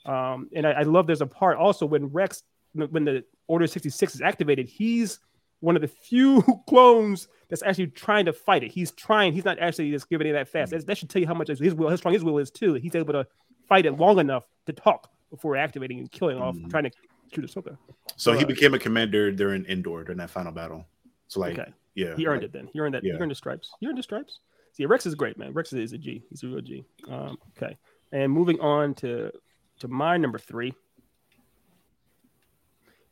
Um, 0.06 0.50
and 0.54 0.66
I, 0.66 0.72
I 0.72 0.82
love 0.84 1.08
there's 1.08 1.22
a 1.22 1.28
part 1.28 1.58
also 1.58 1.86
when 1.86 2.08
Rex, 2.08 2.44
when 2.74 3.04
the 3.04 3.24
Order 3.48 3.68
66 3.68 4.16
is 4.16 4.22
activated, 4.22 4.68
he's 4.68 5.20
one 5.60 5.76
of 5.76 5.82
the 5.82 5.88
few 5.88 6.44
clones 6.68 7.28
that's 7.50 7.64
actually 7.64 7.88
trying 7.88 8.26
to 8.26 8.34
fight 8.34 8.64
it. 8.64 8.72
He's 8.72 8.92
trying. 8.92 9.34
He's 9.34 9.46
not 9.46 9.60
actually 9.60 9.92
just 9.92 10.10
giving 10.10 10.28
it 10.28 10.34
that 10.34 10.48
fast. 10.48 10.72
That, 10.72 10.86
that 10.86 10.98
should 10.98 11.10
tell 11.10 11.22
you 11.22 11.28
how 11.28 11.34
much 11.34 11.48
his 11.48 11.74
will, 11.74 11.90
how 11.90 11.96
strong 11.96 12.14
his 12.14 12.24
will 12.24 12.38
is 12.38 12.52
too. 12.52 12.76
He's 12.76 12.96
able 12.96 13.14
to 13.14 13.28
fight 13.68 13.86
it 13.86 13.98
long 13.98 14.20
enough 14.20 14.46
to 14.70 14.82
talk 14.82 15.12
before 15.30 15.56
activating 15.58 16.00
and 16.00 16.12
killing 16.12 16.38
off, 16.40 16.56
Mhm. 16.56 16.70
trying 16.70 16.84
to 16.86 16.92
shoot 17.34 17.46
Ahsoka. 17.46 17.78
So 18.16 18.34
he 18.34 18.44
uh, 18.44 18.48
became 18.48 18.74
a 18.74 18.80
commander 18.80 19.32
during 19.32 19.66
Endor 19.66 20.04
during 20.04 20.18
that 20.18 20.30
final 20.30 20.52
battle. 20.52 20.86
So 21.28 21.40
like, 21.40 21.60
Okay, 21.60 21.72
yeah, 21.96 22.16
he 22.16 22.26
earned 22.26 22.42
like, 22.42 22.50
it 22.50 22.54
then. 22.54 22.70
He 22.74 22.80
earned 22.80 22.96
that. 22.96 23.04
He 23.04 23.12
earned 23.12 23.32
the 23.32 23.36
stripes. 23.36 23.72
He 23.80 23.88
earned 23.88 23.98
the 23.98 24.04
stripes. 24.04 24.40
See, 24.74 24.86
Rex 24.86 25.06
is 25.06 25.16
great, 25.16 25.38
man. 25.38 25.54
Rex 25.54 25.74
is 25.74 25.94
a 25.94 25.98
G. 25.98 26.24
He's 26.30 26.44
a 26.44 26.48
real 26.48 26.62
G. 26.62 26.86
Um, 27.08 27.38
okay, 27.58 27.78
and 28.12 28.32
moving 28.32 28.60
on 28.60 28.94
to 28.96 29.32
to 29.80 29.88
my 29.88 30.18
number 30.18 30.38
three. 30.40 30.74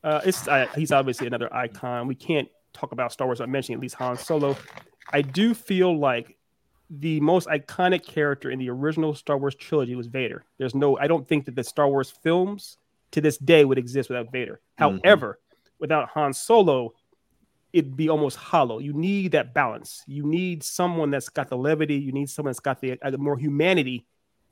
Uh, 0.04 0.22
it's 0.26 0.48
uh, 0.48 0.68
he's 0.76 0.92
obviously 0.92 1.28
another 1.28 1.54
icon. 1.54 2.08
We 2.08 2.16
can't 2.16 2.48
talk 2.74 2.92
about 2.92 3.12
Star 3.12 3.28
Wars 3.28 3.40
without 3.40 3.50
mentioning 3.50 3.78
at 3.78 3.82
least 3.82 3.96
Han 3.96 4.18
Solo. 4.18 4.56
I 5.12 5.22
do 5.22 5.54
feel 5.54 5.98
like 5.98 6.37
the 6.90 7.20
most 7.20 7.48
iconic 7.48 8.06
character 8.06 8.50
in 8.50 8.60
the 8.60 8.70
original 8.70 9.14
Star 9.14 9.38
Wars 9.38 9.56
trilogy 9.56 9.96
was 9.96 10.08
Vader. 10.08 10.46
There's 10.58 10.76
no, 10.76 10.98
I 10.98 11.08
don't 11.08 11.28
think 11.28 11.46
that 11.46 11.56
the 11.56 11.64
Star 11.64 11.88
Wars 11.88 12.12
films 12.24 12.78
to 13.12 13.22
this 13.22 13.38
day 13.38 13.66
would 13.66 13.78
exist 13.78 14.10
without 14.10 14.32
Vader. 14.32 14.62
Mhm. 14.80 15.00
However, 15.04 15.40
without 15.80 16.10
Han 16.10 16.34
Solo, 16.34 16.94
it'd 17.74 17.96
be 17.96 18.10
almost 18.10 18.38
hollow. 18.38 18.80
You 18.80 18.94
need 18.94 19.34
that 19.34 19.54
balance. 19.54 20.04
You 20.08 20.24
need 20.26 20.64
someone 20.64 21.12
that's 21.12 21.30
got 21.30 21.50
the 21.50 21.58
levity. 21.58 21.96
You 21.96 22.12
need 22.12 22.30
someone 22.30 22.52
that's 22.52 22.60
got 22.60 22.82
the 22.82 22.98
uh, 23.02 23.12
more 23.18 23.38
humanity 23.38 24.06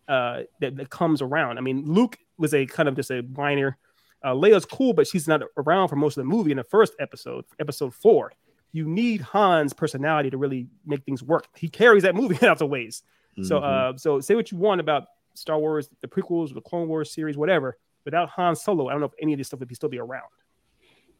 uh, 0.07 0.43
that, 0.59 0.75
that 0.75 0.89
comes 0.89 1.21
around. 1.21 1.57
I 1.57 1.61
mean, 1.61 1.85
Luke 1.85 2.17
was 2.37 2.53
a 2.53 2.65
kind 2.65 2.89
of 2.89 2.95
just 2.95 3.11
a 3.11 3.23
minor. 3.23 3.77
Uh, 4.23 4.33
Leia's 4.33 4.65
cool, 4.65 4.93
but 4.93 5.07
she's 5.07 5.27
not 5.27 5.41
around 5.57 5.87
for 5.87 5.95
most 5.95 6.17
of 6.17 6.23
the 6.23 6.29
movie 6.29 6.51
in 6.51 6.57
the 6.57 6.63
first 6.63 6.93
episode, 6.99 7.45
episode 7.59 7.93
four. 7.93 8.33
You 8.75 8.85
need 8.85 9.21
Han's 9.21 9.71
personality 9.71 10.29
to 10.31 10.37
really 10.37 10.67
make 10.85 11.03
things 11.05 11.23
work. 11.23 11.47
He 11.55 11.69
carries 11.69 12.03
that 12.03 12.13
movie 12.13 12.45
out 12.49 12.57
the 12.59 12.65
ways. 12.65 13.03
So, 13.41 13.59
mhm. 13.61 13.63
uh, 13.95 13.97
so 13.97 14.19
say 14.19 14.35
what 14.35 14.51
you 14.51 14.57
want 14.57 14.81
about 14.81 15.03
Star 15.33 15.57
Wars, 15.59 15.89
the 16.01 16.07
prequels, 16.09 16.53
the 16.53 16.59
Clone 16.61 16.87
Wars 16.89 17.11
series, 17.11 17.37
whatever. 17.37 17.77
Without 18.03 18.27
Han 18.29 18.53
Solo, 18.55 18.87
I 18.87 18.91
don't 18.91 18.99
know 18.99 19.07
if 19.07 19.13
any 19.21 19.31
of 19.33 19.37
this 19.37 19.47
stuff 19.47 19.59
would 19.61 19.69
be 19.69 19.75
still 19.75 19.89
be 19.89 19.99
around. 19.99 20.27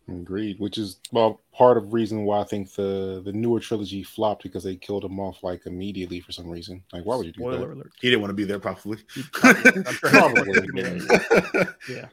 Agreed. 0.08 0.60
Which 0.60 0.78
is 0.78 1.00
well 1.12 1.42
part 1.52 1.78
of 1.78 1.86
the 1.86 1.90
reason 1.90 2.26
why 2.26 2.40
I 2.42 2.44
think 2.44 2.74
the 2.74 3.22
the 3.26 3.34
newer 3.34 3.60
trilogy 3.60 4.04
flopped 4.04 4.44
because 4.44 4.64
they 4.64 4.76
killed 4.76 5.04
him 5.04 5.20
off 5.20 5.42
like 5.42 5.66
immediately 5.66 6.20
for 6.20 6.32
some 6.32 6.48
reason. 6.48 6.84
Like, 6.94 7.06
why 7.06 7.16
would 7.16 7.26
you 7.26 7.32
do 7.32 7.40
Spoiler 7.40 7.70
that? 7.70 7.74
alert. 7.74 7.92
he 8.02 8.10
didn't 8.10 8.22
want 8.22 8.30
to 8.30 8.36
be 8.36 8.44
there, 8.44 8.60
probably. 8.60 9.00
I'm 9.44 9.94
sure- 9.96 10.10
Probably. 10.10 10.70
yeah, 11.90 12.08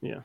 yeah. 0.00 0.20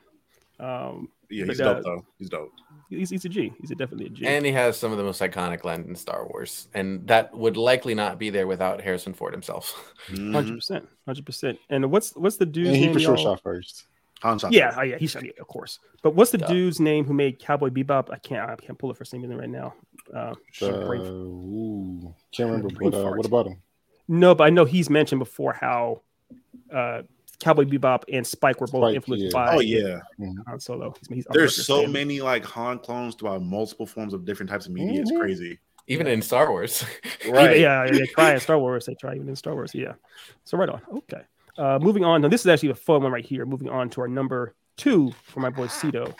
Um, 0.60 1.08
Yeah, 1.30 1.44
But, 1.46 1.52
he's 1.52 1.60
uh, 1.60 1.74
dope 1.74 1.84
though. 1.84 2.06
He's 2.18 2.28
dope. 2.28 2.52
he's, 2.90 3.10
he's 3.10 3.24
a 3.24 3.28
G. 3.28 3.52
He's 3.60 3.70
a 3.70 3.74
definitely 3.74 4.06
a 4.06 4.10
G. 4.10 4.26
And 4.26 4.44
he 4.44 4.52
has 4.52 4.76
some 4.76 4.92
of 4.92 4.98
the 4.98 5.04
most 5.04 5.20
iconic 5.20 5.64
lines 5.64 5.86
in 5.88 5.94
Star 5.96 6.26
Wars, 6.26 6.68
and 6.74 7.06
that 7.08 7.34
would 7.36 7.56
likely 7.56 7.94
not 7.94 8.18
be 8.18 8.30
there 8.30 8.46
without 8.46 8.80
Harrison 8.80 9.14
Ford 9.14 9.32
himself. 9.32 9.94
Mhm. 10.08 10.32
Hundred 10.32 10.54
percent, 10.56 10.88
hundred 11.06 11.24
percent. 11.26 11.58
And 11.70 11.90
what's 11.90 12.14
what's 12.16 12.36
the 12.36 12.46
dude's 12.46 12.68
And 12.68 12.76
he 12.76 12.84
name? 12.86 12.92
for 12.94 13.00
sure 13.00 13.16
y'all? 13.16 13.24
shot 13.36 13.42
first. 13.42 13.86
Han 14.22 14.38
shot 14.38 14.52
Yeah, 14.52 14.74
oh, 14.78 14.82
yeah, 14.82 14.98
he 14.98 15.06
shot. 15.08 15.24
Yeah, 15.24 15.32
of 15.40 15.48
course. 15.48 15.78
But 16.02 16.14
what's 16.14 16.30
the 16.30 16.38
Yeah. 16.38 16.46
dude's 16.46 16.78
name 16.80 17.04
who 17.04 17.12
made 17.14 17.38
Cowboy 17.40 17.70
Bebop? 17.70 18.10
I 18.10 18.18
can't. 18.18 18.48
I 18.50 18.54
can't 18.56 18.78
pull 18.78 18.90
it 18.92 18.96
for 18.96 19.04
some 19.04 19.20
reason 19.20 19.36
right 19.36 19.48
now. 19.48 19.74
Uh, 20.14 20.34
Uh, 20.60 20.66
ooh, 20.66 22.14
can't 22.32 22.50
remember. 22.50 22.68
But 22.90 22.94
uh, 22.94 23.12
what 23.12 23.26
about 23.26 23.46
him? 23.48 23.56
no, 24.08 24.34
but 24.34 24.44
I 24.44 24.50
know 24.50 24.64
he's 24.64 24.90
mentioned 24.90 25.18
before 25.18 25.52
how 25.54 26.02
uh, 26.72 27.02
Cowboy 27.42 27.64
Bebop 27.64 28.04
and 28.12 28.26
Spike 28.26 28.60
were 28.60 28.66
both 28.68 28.82
Spike, 28.84 28.94
influenced 28.96 29.26
yeah. 29.26 29.30
by 29.32 29.54
Oh 29.56 29.60
yeah, 29.60 29.98
Han 30.46 30.60
Solo. 30.60 30.94
He's, 30.98 31.08
he's 31.08 31.26
there's 31.32 31.66
so 31.66 31.82
fan. 31.82 31.92
many 31.92 32.20
like 32.20 32.44
Han 32.46 32.78
clones 32.78 33.14
throughout 33.16 33.42
multiple 33.42 33.86
forms 33.86 34.14
of 34.14 34.24
different 34.24 34.48
types 34.50 34.66
of 34.66 34.72
media. 34.72 35.00
It's 35.00 35.10
Mhm. 35.12 35.18
crazy. 35.20 35.58
Even 35.88 36.06
in 36.06 36.22
Star 36.22 36.48
Wars. 36.50 36.84
Even- 37.26 37.60
yeah, 37.60 37.86
they 37.90 38.06
try 38.06 38.32
in 38.34 38.40
Star 38.40 38.58
Wars. 38.58 38.86
They 38.86 38.94
try 38.94 39.14
even 39.16 39.28
in 39.28 39.34
Star 39.36 39.54
Wars. 39.54 39.74
Yeah. 39.74 39.94
So 40.44 40.56
right 40.56 40.68
on. 40.68 40.80
Okay. 40.98 41.22
Uh, 41.58 41.78
moving 41.82 42.04
on. 42.04 42.22
Now 42.22 42.28
this 42.28 42.40
is 42.42 42.46
actually 42.46 42.70
a 42.70 42.74
fun 42.76 43.02
one 43.02 43.10
right 43.12 43.24
here. 43.24 43.44
Moving 43.44 43.68
on 43.68 43.90
to 43.90 44.00
our 44.02 44.08
number 44.08 44.54
two 44.76 45.12
for 45.24 45.40
my 45.40 45.50
boy 45.50 45.66
Cito. 45.66 46.14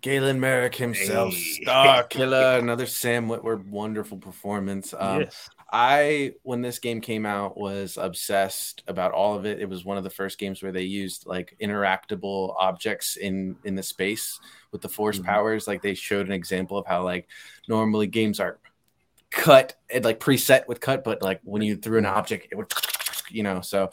Galen 0.00 0.40
Marek 0.40 0.74
himself, 0.74 1.32
Hey. 1.32 1.62
Star 1.62 2.02
Killer, 2.04 2.58
another 2.58 2.86
Sam 2.86 3.28
Witwer 3.28 3.64
wonderful 3.66 4.18
performance. 4.18 4.92
Um, 4.98 5.20
yes. 5.20 5.48
I, 5.74 6.34
when 6.42 6.60
this 6.60 6.78
game 6.78 7.00
came 7.00 7.24
out, 7.24 7.56
was 7.56 7.96
obsessed 7.96 8.82
about 8.88 9.12
all 9.12 9.34
of 9.34 9.46
it. 9.46 9.58
It 9.58 9.68
was 9.68 9.84
one 9.86 9.96
of 9.96 10.04
the 10.04 10.10
first 10.10 10.38
games 10.38 10.62
where 10.62 10.70
they 10.72 10.82
used 10.82 11.26
like 11.26 11.56
interactable 11.62 12.54
objects 12.58 13.16
in 13.16 13.56
in 13.64 13.74
the 13.74 13.82
space 13.82 14.38
with 14.70 14.82
the 14.82 14.88
force 14.88 15.18
Mhm. 15.18 15.24
powers. 15.24 15.66
Like 15.66 15.80
they 15.80 15.94
showed 15.94 16.26
an 16.26 16.32
example 16.32 16.76
of 16.76 16.86
how 16.86 17.02
like 17.04 17.26
normally 17.68 18.06
games 18.06 18.38
are 18.38 18.58
cut 19.30 19.76
and 19.88 20.04
like 20.04 20.20
preset 20.20 20.68
with 20.68 20.80
cut, 20.80 21.04
but 21.04 21.22
like 21.22 21.40
when 21.44 21.62
you 21.62 21.76
threw 21.76 21.98
an 21.98 22.06
object, 22.06 22.48
it 22.50 22.56
would 22.56 22.70
you 23.30 23.42
know. 23.42 23.62
So 23.62 23.90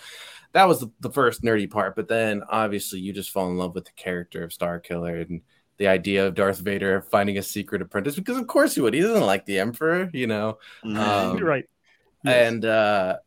that 0.52 0.68
was 0.68 0.80
the, 0.82 0.92
the 1.00 1.12
first 1.12 1.44
nerdy 1.44 1.70
part. 1.70 1.96
But 1.96 2.08
then 2.10 2.44
obviously 2.50 3.00
you 3.00 3.14
just 3.14 3.30
fall 3.32 3.50
in 3.50 3.58
love 3.58 3.76
with 3.76 3.86
the 3.86 3.92
character 3.96 4.44
of 4.44 4.52
Starkiller 4.52 5.22
and 5.28 5.42
the 5.80 5.88
idea 5.88 6.28
of 6.28 6.36
Darth 6.36 6.60
Vader 6.60 7.02
finding 7.02 7.38
a 7.40 7.42
secret 7.42 7.82
apprentice 7.82 8.16
because 8.16 8.38
of 8.38 8.46
course 8.46 8.76
he 8.76 8.82
would. 8.82 8.94
He 8.94 9.02
doesn't 9.02 9.26
like 9.26 9.46
the 9.46 9.58
Emperor, 9.60 10.10
you 10.14 10.28
know. 10.28 10.60
Mhm. 10.86 10.98
Um, 10.98 11.38
You're 11.38 11.48
right. 11.48 11.66
Yes. 12.24 12.52
and 12.52 12.66
uh 12.66 13.18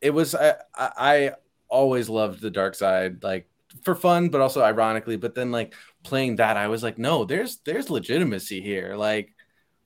it 0.00 0.10
was 0.10 0.34
I, 0.34 0.56
I 0.74 0.90
I 0.98 1.30
always 1.68 2.08
loved 2.08 2.40
the 2.42 2.50
dark 2.50 2.74
side 2.74 3.22
like 3.22 3.48
for 3.84 3.94
fun 3.94 4.28
but 4.30 4.40
also 4.40 4.60
ironically 4.62 5.16
but 5.16 5.34
then 5.36 5.52
like 5.52 5.74
playing 6.02 6.36
that 6.36 6.56
i 6.58 6.66
was 6.68 6.82
like 6.82 6.98
no 6.98 7.24
there's 7.24 7.58
there's 7.64 7.88
legitimacy 7.88 8.60
here 8.60 8.96
like 8.96 9.32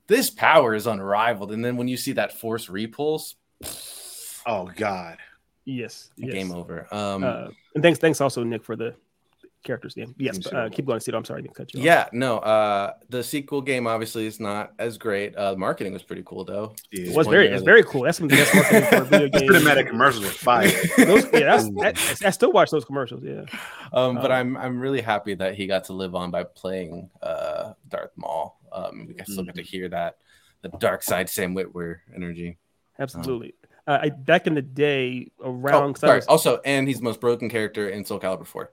this 0.08 0.30
power 0.30 0.74
is 0.74 0.86
unrivaled 0.86 1.52
and 1.52 1.62
then 1.64 1.76
when 1.76 1.86
you 1.86 1.98
see 1.98 2.12
that 2.12 2.32
force 2.40 2.68
repulse 2.70 3.36
oh 4.46 4.70
God, 4.74 5.18
yes. 5.66 6.10
yes. 6.16 6.32
game 6.32 6.50
over 6.50 6.88
um 6.92 7.22
Uh, 7.22 7.48
and 7.74 7.82
thanks, 7.82 7.98
thanks 7.98 8.20
also 8.22 8.42
Nick 8.42 8.64
for 8.64 8.74
the 8.74 8.94
characters 9.66 9.96
name. 9.96 10.14
Yes. 10.18 10.38
But, 10.38 10.54
uh, 10.54 10.68
keep 10.70 10.86
going, 10.86 11.00
Cito. 11.00 11.16
I'm 11.18 11.24
sorry, 11.24 11.40
I 11.40 11.42
didn't 11.42 11.54
cut 11.56 11.74
you. 11.74 11.80
off. 11.80 11.84
yeah 11.84 12.08
no 12.12 12.38
uh 12.38 12.92
the 13.10 13.22
sequel 13.22 13.60
game 13.60 13.86
obviously 13.86 14.26
is 14.26 14.40
not 14.40 14.72
as 14.78 14.96
great 14.96 15.34
uh 15.36 15.50
the 15.50 15.58
marketing 15.58 15.92
was 15.92 16.02
pretty 16.02 16.22
cool 16.24 16.44
though 16.44 16.74
yeah. 16.92 17.10
It 17.10 17.14
was 17.16 17.26
very, 17.26 17.48
it's 17.48 17.62
very 17.62 17.82
cool. 17.82 18.02
That's 18.04 18.16
some 18.18 18.24
of 18.24 18.30
the 18.30 18.36
best 18.36 18.54
marketing 18.54 18.84
for 18.88 18.96
a 18.96 19.04
video 19.04 19.28
game. 19.38 19.48
cinematic 19.50 19.88
commercials 19.88 20.24
were 20.24 20.30
fire. 20.30 20.68
Those, 20.96 21.24
yeah, 21.32 21.56
that's, 21.56 21.68
that, 21.80 22.22
I 22.24 22.30
still 22.30 22.52
watch 22.52 22.70
those 22.70 22.84
commercials. 22.86 23.22
Yeah. 23.22 23.44
um 23.92 24.14
but 24.16 24.30
Um, 24.30 24.32
i'm 24.32 24.56
i'm 24.56 24.80
really 24.80 25.00
happy 25.02 25.34
that 25.34 25.54
he 25.56 25.66
got 25.66 25.84
to 25.84 25.92
live 25.92 26.14
on 26.14 26.30
by 26.30 26.44
playing 26.44 27.10
uh 27.22 27.72
darth 27.88 28.12
maul 28.16 28.58
um 28.72 29.06
we 29.08 29.14
got 29.14 29.26
still 29.26 29.44
get 29.44 29.54
to 29.56 29.62
hear 29.62 29.88
that 29.90 30.16
the 30.62 30.68
dark 30.78 31.02
side 31.02 31.28
sam 31.28 31.54
witwer 31.54 31.96
energy 32.14 32.56
Absolutely. 32.98 33.54
Uh, 33.86 33.98
I 34.02 34.08
back 34.08 34.46
in 34.46 34.54
the 34.54 34.62
day 34.62 35.30
Oh, 35.40 35.50
around. 35.52 35.92
'cause 35.94 36.02
I 36.02 36.06
sorry. 36.08 36.18
was- 36.18 36.26
Also, 36.26 36.60
and 36.64 36.88
he's 36.88 36.96
the 36.96 37.04
most 37.04 37.20
broken 37.20 37.48
character 37.50 37.88
in 37.90 38.04
Soul 38.04 38.18
Calibur 38.18 38.46
4. 38.46 38.70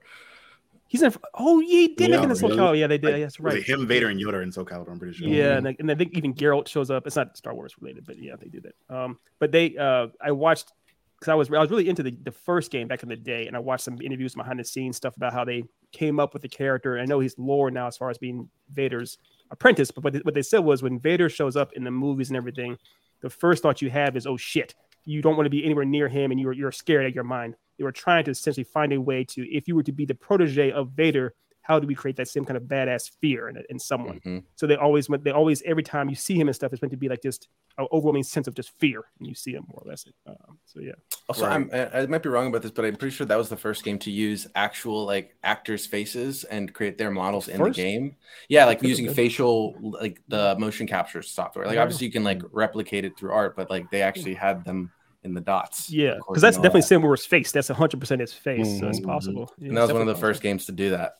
He's 0.94 1.02
in. 1.02 1.12
Oh, 1.34 1.58
yeah, 1.58 1.68
he 1.68 1.88
did 1.88 2.08
Yeah, 2.08 2.16
make 2.16 2.24
it 2.24 2.30
in 2.30 2.36
Soul 2.36 2.50
really? 2.50 2.60
Calibur. 2.60 2.78
Yeah, 2.78 2.86
they 2.86 2.98
did. 2.98 3.10
Like, 3.10 3.18
yes, 3.18 3.40
right. 3.40 3.56
it 3.56 3.64
him, 3.64 3.84
Vader, 3.84 4.10
and 4.10 4.20
Yoda 4.20 4.44
in 4.44 4.52
Soul 4.52 4.64
Calibur? 4.64 4.92
I'm 4.92 4.98
pretty 5.00 5.14
sure. 5.14 5.26
Yeah, 5.26 5.56
and 5.56 5.66
I, 5.66 5.76
and 5.80 5.90
I 5.90 5.96
think 5.96 6.16
even 6.16 6.34
Geralt 6.34 6.68
shows 6.68 6.88
up. 6.88 7.04
It's 7.04 7.16
not 7.16 7.36
Star 7.36 7.52
Wars 7.52 7.74
related, 7.80 8.06
but 8.06 8.16
yeah, 8.16 8.36
they 8.40 8.46
do 8.46 8.60
that. 8.60 8.96
Um, 8.96 9.18
but 9.40 9.50
they, 9.50 9.76
uh, 9.76 10.06
I 10.22 10.30
watched 10.30 10.72
because 11.18 11.32
I 11.32 11.34
was 11.34 11.50
I 11.50 11.58
was 11.58 11.70
really 11.70 11.88
into 11.88 12.04
the, 12.04 12.16
the 12.22 12.30
first 12.30 12.70
game 12.70 12.86
back 12.86 13.02
in 13.02 13.08
the 13.08 13.16
day, 13.16 13.48
and 13.48 13.56
I 13.56 13.58
watched 13.58 13.82
some 13.82 14.00
interviews 14.00 14.36
behind 14.36 14.60
the 14.60 14.64
scenes 14.64 14.96
stuff 14.96 15.16
about 15.16 15.32
how 15.32 15.44
they 15.44 15.64
came 15.90 16.20
up 16.20 16.32
with 16.32 16.42
the 16.42 16.48
character. 16.48 16.96
I 17.00 17.06
know 17.06 17.18
he's 17.18 17.36
lore 17.38 17.72
now 17.72 17.88
as 17.88 17.96
far 17.96 18.08
as 18.08 18.18
being 18.18 18.48
Vader's 18.70 19.18
apprentice, 19.50 19.90
but 19.90 20.04
what 20.04 20.12
they, 20.12 20.20
what 20.20 20.34
they 20.34 20.42
said 20.42 20.60
was 20.60 20.80
when 20.80 21.00
Vader 21.00 21.28
shows 21.28 21.56
up 21.56 21.72
in 21.72 21.82
the 21.82 21.90
movies 21.90 22.30
and 22.30 22.36
everything, 22.36 22.78
the 23.20 23.30
first 23.30 23.64
thought 23.64 23.82
you 23.82 23.90
have 23.90 24.16
is, 24.16 24.28
oh 24.28 24.36
shit, 24.36 24.76
you 25.04 25.22
don't 25.22 25.36
want 25.36 25.46
to 25.46 25.50
be 25.50 25.64
anywhere 25.64 25.84
near 25.84 26.06
him, 26.06 26.30
and 26.30 26.38
you're 26.38 26.52
you're 26.52 26.72
scared 26.72 27.04
out 27.04 27.08
of 27.08 27.14
your 27.16 27.24
mind. 27.24 27.56
They 27.78 27.84
were 27.84 27.92
trying 27.92 28.24
to 28.24 28.30
essentially 28.30 28.64
find 28.64 28.92
a 28.92 29.00
way 29.00 29.24
to, 29.24 29.42
if 29.50 29.66
you 29.68 29.74
were 29.74 29.82
to 29.82 29.92
be 29.92 30.04
the 30.04 30.14
protege 30.14 30.70
of 30.72 30.90
Vader, 30.90 31.34
how 31.62 31.78
do 31.80 31.86
we 31.86 31.94
create 31.94 32.16
that 32.16 32.28
same 32.28 32.44
kind 32.44 32.58
of 32.58 32.64
badass 32.64 33.10
fear 33.20 33.48
in, 33.48 33.62
in 33.70 33.78
someone? 33.78 34.20
Mhm. 34.20 34.44
So 34.54 34.66
they 34.66 34.76
always 34.76 35.08
went. 35.08 35.24
They 35.24 35.30
always 35.30 35.62
every 35.62 35.82
time 35.82 36.10
you 36.10 36.14
see 36.14 36.34
him 36.38 36.46
and 36.48 36.54
stuff, 36.54 36.72
it's 36.72 36.82
meant 36.82 36.92
to 36.92 36.98
be 36.98 37.08
like 37.08 37.22
just 37.22 37.48
an 37.78 37.86
overwhelming 37.90 38.22
sense 38.22 38.46
of 38.46 38.54
just 38.54 38.70
fear 38.78 39.02
when 39.18 39.28
you 39.28 39.34
see 39.34 39.52
him 39.52 39.64
more 39.68 39.82
or 39.84 39.88
less. 39.88 40.04
Um, 40.26 40.58
so 40.66 40.80
yeah, 40.80 40.92
Also, 41.28 41.46
Right. 41.46 41.54
I'm, 41.54 41.70
I 41.72 42.00
I 42.02 42.06
might 42.06 42.22
be 42.22 42.28
wrong 42.28 42.48
about 42.48 42.60
this, 42.62 42.70
but 42.70 42.84
I'm 42.84 42.96
pretty 42.96 43.14
sure 43.16 43.26
that 43.26 43.36
was 43.36 43.48
the 43.48 43.56
first 43.56 43.82
game 43.82 43.98
to 44.00 44.10
use 44.10 44.46
actual 44.54 45.06
like 45.06 45.36
actors' 45.42 45.86
faces 45.86 46.44
and 46.44 46.72
create 46.74 46.98
their 46.98 47.10
models 47.10 47.48
in 47.48 47.62
the 47.62 47.70
game. 47.70 48.16
Yeah, 48.50 48.66
like 48.66 48.82
using 48.82 49.08
facial, 49.08 49.74
like 49.80 50.20
the 50.28 50.54
motion 50.58 50.86
capture 50.86 51.22
software. 51.22 51.64
Like 51.66 51.76
Yeah. 51.76 51.82
obviously 51.82 52.06
you 52.06 52.12
can 52.12 52.24
like 52.24 52.42
replicate 52.52 53.06
it 53.06 53.16
through 53.18 53.32
art, 53.32 53.56
but 53.56 53.70
like 53.70 53.90
they 53.90 54.02
actually 54.02 54.34
had 54.34 54.64
them 54.66 54.92
in 55.24 55.34
the 55.34 55.40
dots. 55.40 55.90
yeah, 55.90 56.14
because 56.28 56.42
that's 56.42 56.56
definitely 56.58 56.82
that. 56.82 56.86
Samura's 57.00 57.26
face. 57.26 57.50
That's 57.52 57.68
hundred 57.68 57.98
percent 58.00 58.20
his 58.20 58.32
face. 58.32 58.78
So 58.78 58.88
it's 58.88 59.00
Mhm. 59.00 59.04
possible. 59.04 59.52
Yeah, 59.58 59.68
And 59.68 59.76
that 59.76 59.82
was 59.82 59.92
one 59.92 60.02
of 60.02 60.06
the 60.06 60.12
definitely 60.14 60.32
first 60.32 60.42
games 60.42 60.66
to 60.66 60.72
do 60.72 60.90
that. 60.90 61.18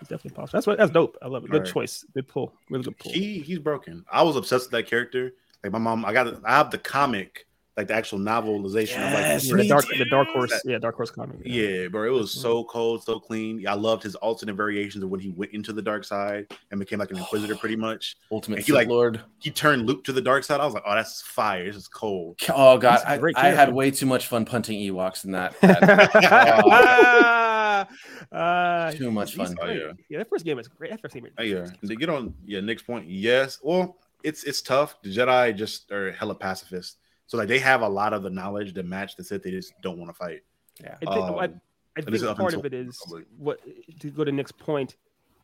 It's 0.00 0.08
definitely 0.10 0.32
possible. 0.32 0.56
That's 0.56 0.66
what 0.66 0.78
that's 0.78 0.90
dope. 0.90 1.16
I 1.22 1.28
love 1.28 1.44
it. 1.44 1.50
Good 1.50 1.62
Right. 1.62 1.72
choice. 1.72 2.04
Good 2.14 2.28
pull. 2.28 2.52
Really 2.68 2.84
good 2.84 2.98
pull. 2.98 3.12
He 3.12 3.38
he's 3.40 3.58
broken. 3.58 4.04
I 4.10 4.22
was 4.22 4.36
obsessed 4.36 4.66
with 4.66 4.72
that 4.72 4.86
character. 4.90 5.32
Like 5.64 5.72
my 5.72 5.78
mom, 5.78 6.04
I 6.04 6.12
got 6.12 6.44
I 6.44 6.56
have 6.58 6.70
the 6.70 6.78
comic, 6.78 7.46
like 7.78 7.86
the 7.86 7.94
actual 7.94 8.18
novelization 8.18 8.96
of 9.06 9.12
like 9.14 9.40
the 9.40 9.66
dark, 9.68 9.86
too. 9.88 9.96
the 9.98 10.04
dark 10.10 10.28
horse. 10.28 10.60
Yeah, 10.66 10.76
dark 10.78 10.96
horse 10.96 11.10
comic. 11.10 11.38
Yeah, 11.44 11.88
bro, 11.88 12.04
it 12.04 12.10
was 12.10 12.30
Mm-hmm. 12.32 12.40
so 12.42 12.64
cold, 12.64 13.02
so 13.04 13.18
clean. 13.20 13.66
I 13.66 13.72
loved 13.74 14.02
his 14.02 14.14
alternate 14.16 14.54
variations 14.56 15.02
of 15.04 15.08
when 15.10 15.20
he 15.20 15.30
went 15.30 15.52
into 15.52 15.72
the 15.72 15.80
dark 15.80 16.04
side 16.04 16.48
and 16.70 16.78
became 16.80 16.98
like 16.98 17.10
an 17.12 17.16
inquisitor, 17.18 17.54
pretty 17.56 17.76
much. 17.88 18.16
Ultimate 18.30 18.56
And 18.56 18.64
he, 18.66 18.72
Sith 18.72 18.74
like- 18.74 18.88
Lord. 18.88 19.20
He 19.38 19.50
turned 19.50 19.86
Luke 19.86 20.04
to 20.04 20.12
the 20.12 20.20
dark 20.20 20.44
side. 20.44 20.60
I 20.60 20.64
was 20.66 20.74
like, 20.74 20.82
oh, 20.84 20.94
that's 20.94 21.22
fire. 21.22 21.64
This 21.64 21.76
is 21.76 21.88
cold. 21.88 22.38
Oh 22.52 22.76
god, 22.76 22.96
He's 22.96 23.02
a 23.04 23.10
I, 23.10 23.18
great 23.18 23.36
I 23.38 23.46
had 23.50 23.72
way 23.72 23.90
too 23.92 24.06
much 24.06 24.26
fun 24.26 24.44
punting 24.44 24.78
Ewoks 24.80 25.24
in 25.24 25.30
that. 25.32 25.58
that- 25.60 27.08
uh, 28.32 28.92
Too 28.92 29.10
much 29.12 29.34
fun. 29.34 29.54
Oh, 29.62 29.66
yeah. 29.68 29.92
yeah, 30.08 30.18
that 30.18 30.28
first 30.28 30.44
game 30.44 30.56
was 30.56 30.68
great. 30.68 30.90
That 30.90 31.00
first 31.00 31.14
game 31.14 31.22
was 31.22 31.32
Oh, 31.38 31.42
yeah, 31.42 31.66
to 31.86 31.96
get 31.96 32.08
on 32.08 32.34
yeah, 32.44 32.60
Nick's 32.60 32.82
point, 32.82 33.08
yes. 33.08 33.58
Well, 33.62 33.96
it's 34.24 34.42
it's 34.44 34.62
tough. 34.62 34.96
The 35.02 35.14
Jedi 35.14 35.56
just 35.56 35.90
are 35.92 36.10
hella 36.12 36.34
pacifists, 36.34 36.96
so 37.28 37.38
like 37.38 37.46
they 37.46 37.60
have 37.60 37.82
a 37.82 37.88
lot 37.88 38.12
of 38.12 38.22
the 38.24 38.30
knowledge 38.30 38.74
to 38.74 38.82
match 38.82 39.14
the 39.16 39.22
Sith. 39.22 39.42
They 39.44 39.52
just 39.52 39.72
don't 39.82 39.98
want 39.98 40.10
to 40.10 40.14
fight. 40.14 40.42
yeah. 40.82 40.94
I 40.96 40.98
think, 40.98 41.10
I, 41.10 41.28
Um, 41.44 41.60
I 41.96 42.00
think 42.00 42.36
part 42.36 42.54
of 42.54 42.64
it 42.64 42.74
is 42.74 43.00
what 43.36 43.60
to 44.00 44.10
go 44.10 44.24
to 44.24 44.32
Nick's 44.32 44.50
point. 44.52 44.96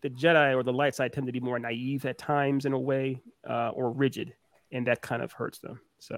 The 0.02 0.10
Jedi 0.10 0.54
or 0.54 0.62
the 0.62 0.72
light 0.72 0.94
side 0.94 1.12
tend 1.12 1.26
to 1.26 1.32
be 1.32 1.40
more 1.40 1.58
naive 1.58 2.04
at 2.04 2.18
times 2.18 2.66
in 2.66 2.72
a 2.74 2.78
way, 2.78 3.22
uh, 3.48 3.70
or 3.70 3.90
rigid, 3.90 4.34
and 4.72 4.86
that 4.86 5.00
kind 5.00 5.22
of 5.22 5.32
hurts 5.32 5.60
them. 5.60 5.80
So 5.98 6.14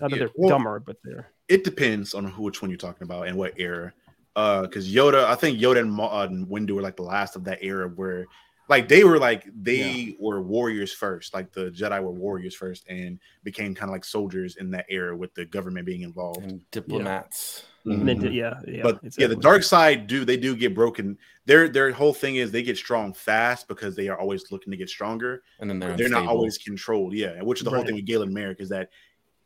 not 0.00 0.10
that 0.10 0.10
Yeah, 0.10 0.18
they're 0.18 0.28
well- 0.36 0.50
dumber, 0.50 0.80
but 0.80 0.96
they're 1.04 1.28
It 1.48 1.64
depends 1.64 2.12
on 2.14 2.26
who, 2.26 2.42
which 2.42 2.60
one 2.62 2.70
you're 2.70 2.76
talking 2.78 3.04
about 3.04 3.26
and 3.28 3.36
what 3.36 3.54
era. 3.58 3.92
Uh, 4.36 4.62
because 4.62 4.92
Yoda, 4.92 5.24
I 5.24 5.34
think 5.34 5.58
Yoda 5.58 5.80
and, 5.80 5.92
Ma- 5.92 6.20
uh, 6.22 6.26
and 6.26 6.46
Windu 6.46 6.72
were 6.72 6.82
like 6.82 6.96
the 6.96 7.02
last 7.02 7.36
of 7.36 7.44
that 7.44 7.62
era 7.62 7.88
where, 7.88 8.26
like, 8.68 8.88
they 8.88 9.04
were 9.04 9.18
like 9.18 9.44
they 9.54 10.16
were 10.18 10.40
warriors 10.40 10.92
first. 10.92 11.34
Like 11.34 11.52
the 11.52 11.70
Jedi 11.70 12.02
were 12.02 12.12
warriors 12.12 12.54
first 12.54 12.84
and 12.88 13.18
became 13.42 13.74
kind 13.74 13.90
of 13.90 13.92
like 13.92 14.04
soldiers 14.04 14.56
in 14.56 14.70
that 14.70 14.86
era 14.88 15.16
with 15.16 15.34
the 15.34 15.44
government 15.44 15.86
being 15.86 16.02
involved. 16.02 16.42
And 16.42 16.62
diplomats. 16.70 17.64
and 17.84 18.08
then, 18.08 18.20
Mhm. 18.20 18.32
yeah, 18.32 18.60
yeah. 18.66 18.82
but 18.84 19.00
yeah, 19.18 19.26
the 19.26 19.34
dark 19.36 19.64
side 19.64 20.06
do 20.06 20.24
they 20.24 20.36
do 20.36 20.54
get 20.54 20.72
broken. 20.74 21.18
Their 21.46 21.68
their 21.68 21.90
whole 21.90 22.14
thing 22.14 22.36
is 22.36 22.52
they 22.52 22.62
get 22.62 22.76
strong 22.78 23.12
fast 23.12 23.66
because 23.66 23.96
they 23.96 24.08
are 24.08 24.18
always 24.18 24.52
looking 24.52 24.70
to 24.70 24.76
get 24.76 24.88
stronger. 24.88 25.42
And 25.58 25.68
then 25.68 25.80
they're, 25.80 25.96
They're 25.96 26.08
not 26.08 26.28
always 26.28 26.58
controlled. 26.58 27.12
Yeah, 27.14 27.42
which 27.42 27.58
is 27.60 27.64
the 27.64 27.70
whole 27.70 27.84
thing 27.84 27.96
with 27.96 28.06
Galen 28.06 28.32
Marek 28.32 28.60
is 28.60 28.68
that 28.68 28.90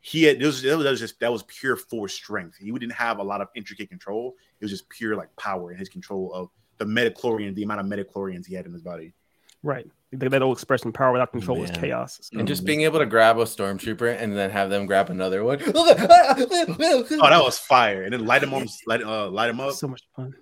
he 0.00 0.22
had 0.24 0.38
this 0.38 0.46
was, 0.46 0.62
that 0.62 0.76
was 0.76 1.00
just 1.00 1.18
that 1.20 1.32
was 1.32 1.42
pure 1.44 1.76
force 1.76 2.12
strength. 2.12 2.58
He 2.58 2.70
didn't 2.70 2.92
have 2.92 3.18
a 3.18 3.22
lot 3.24 3.40
of 3.40 3.48
intricate 3.56 3.88
control. 3.88 4.36
It 4.60 4.64
was 4.64 4.70
just 4.70 4.88
pure 4.90 5.16
like 5.16 5.34
power 5.36 5.70
and 5.70 5.78
his 5.78 5.88
control 5.88 6.32
of 6.34 6.50
the 6.78 6.84
midichlorian, 6.84 7.54
the 7.54 7.62
amount 7.62 7.80
of 7.80 7.86
midichlorians 7.86 8.46
he 8.46 8.54
had 8.54 8.66
in 8.66 8.72
his 8.72 8.82
body. 8.82 9.12
right. 9.62 9.86
That 10.12 10.30
that 10.30 10.40
old 10.40 10.56
expression, 10.56 10.92
"Power 10.92 11.12
without 11.12 11.32
control 11.32 11.62
is 11.64 11.70
Man. 11.72 11.80
chaos." 11.80 12.20
So- 12.22 12.38
And 12.38 12.46
just 12.48 12.64
being 12.64 12.82
able 12.82 13.00
to 13.00 13.06
grab 13.06 13.38
a 13.38 13.44
stormtrooper 13.44 14.16
and 14.18 14.34
then 14.36 14.50
have 14.50 14.70
them 14.70 14.86
grab 14.86 15.10
another 15.10 15.42
one. 15.44 15.58
Oh, 15.74 17.28
that 17.28 17.40
was 17.42 17.58
fire! 17.58 18.04
And 18.04 18.12
then 18.12 18.24
light 18.24 18.42
him 18.42 18.54
on, 18.54 18.66
light 18.86 19.02
uh, 19.02 19.28
light 19.28 19.50
him 19.50 19.60
up. 19.60 19.72
so 19.74 19.88
much 19.88 20.02
fun. 20.14 20.34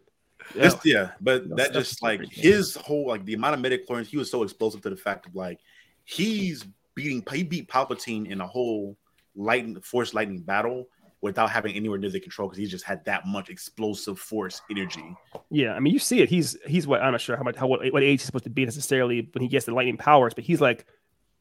Yeah. 0.55 0.63
This, 0.63 0.77
yeah, 0.85 1.11
but 1.21 1.47
No, 1.47 1.57
that 1.57 1.73
just 1.73 2.03
like 2.03 2.19
great 2.19 2.33
his 2.33 2.75
whole 2.77 3.07
like 3.09 3.25
the 3.25 3.35
amount 3.35 3.55
of 3.55 3.61
midichlorians, 3.73 4.07
he 4.07 4.17
was 4.19 4.31
so 4.31 4.43
explosive 4.43 4.83
to 4.83 4.91
the 4.91 4.97
fact 4.97 5.27
of 5.27 5.35
like 5.35 5.59
he's 6.05 6.65
beating 6.95 7.25
he 7.33 7.43
beat 7.43 7.67
Palpatine 7.69 8.31
in 8.31 8.41
a 8.43 8.47
whole 8.47 8.97
lightning 9.35 9.81
force 9.81 10.13
lightning 10.15 10.41
battle 10.43 10.89
without 11.25 11.51
having 11.51 11.75
anywhere 11.75 11.99
near 11.99 12.11
the 12.11 12.21
control 12.21 12.47
because 12.49 12.59
he 12.59 12.67
just 12.67 12.85
had 12.85 13.05
that 13.07 13.27
much 13.27 13.49
explosive 13.51 14.19
force 14.19 14.61
energy. 14.71 15.17
Yeah, 15.51 15.73
I 15.73 15.81
mean, 15.81 15.93
you 15.93 15.99
see 15.99 16.21
it. 16.23 16.29
He's 16.29 16.57
he's 16.67 16.87
what 16.87 17.03
I'm 17.03 17.13
not 17.13 17.21
sure 17.21 17.37
how 17.37 17.43
much 17.43 17.57
how 17.57 17.67
what, 17.67 17.81
what 17.93 18.03
age 18.03 18.21
he's 18.21 18.25
supposed 18.25 18.45
to 18.45 18.51
be 18.51 18.65
necessarily 18.65 19.29
when 19.33 19.43
he 19.43 19.49
gets 19.49 19.67
the 19.67 19.75
lightning 19.75 19.97
powers, 19.97 20.35
but 20.35 20.45
he's 20.45 20.61
like 20.61 20.87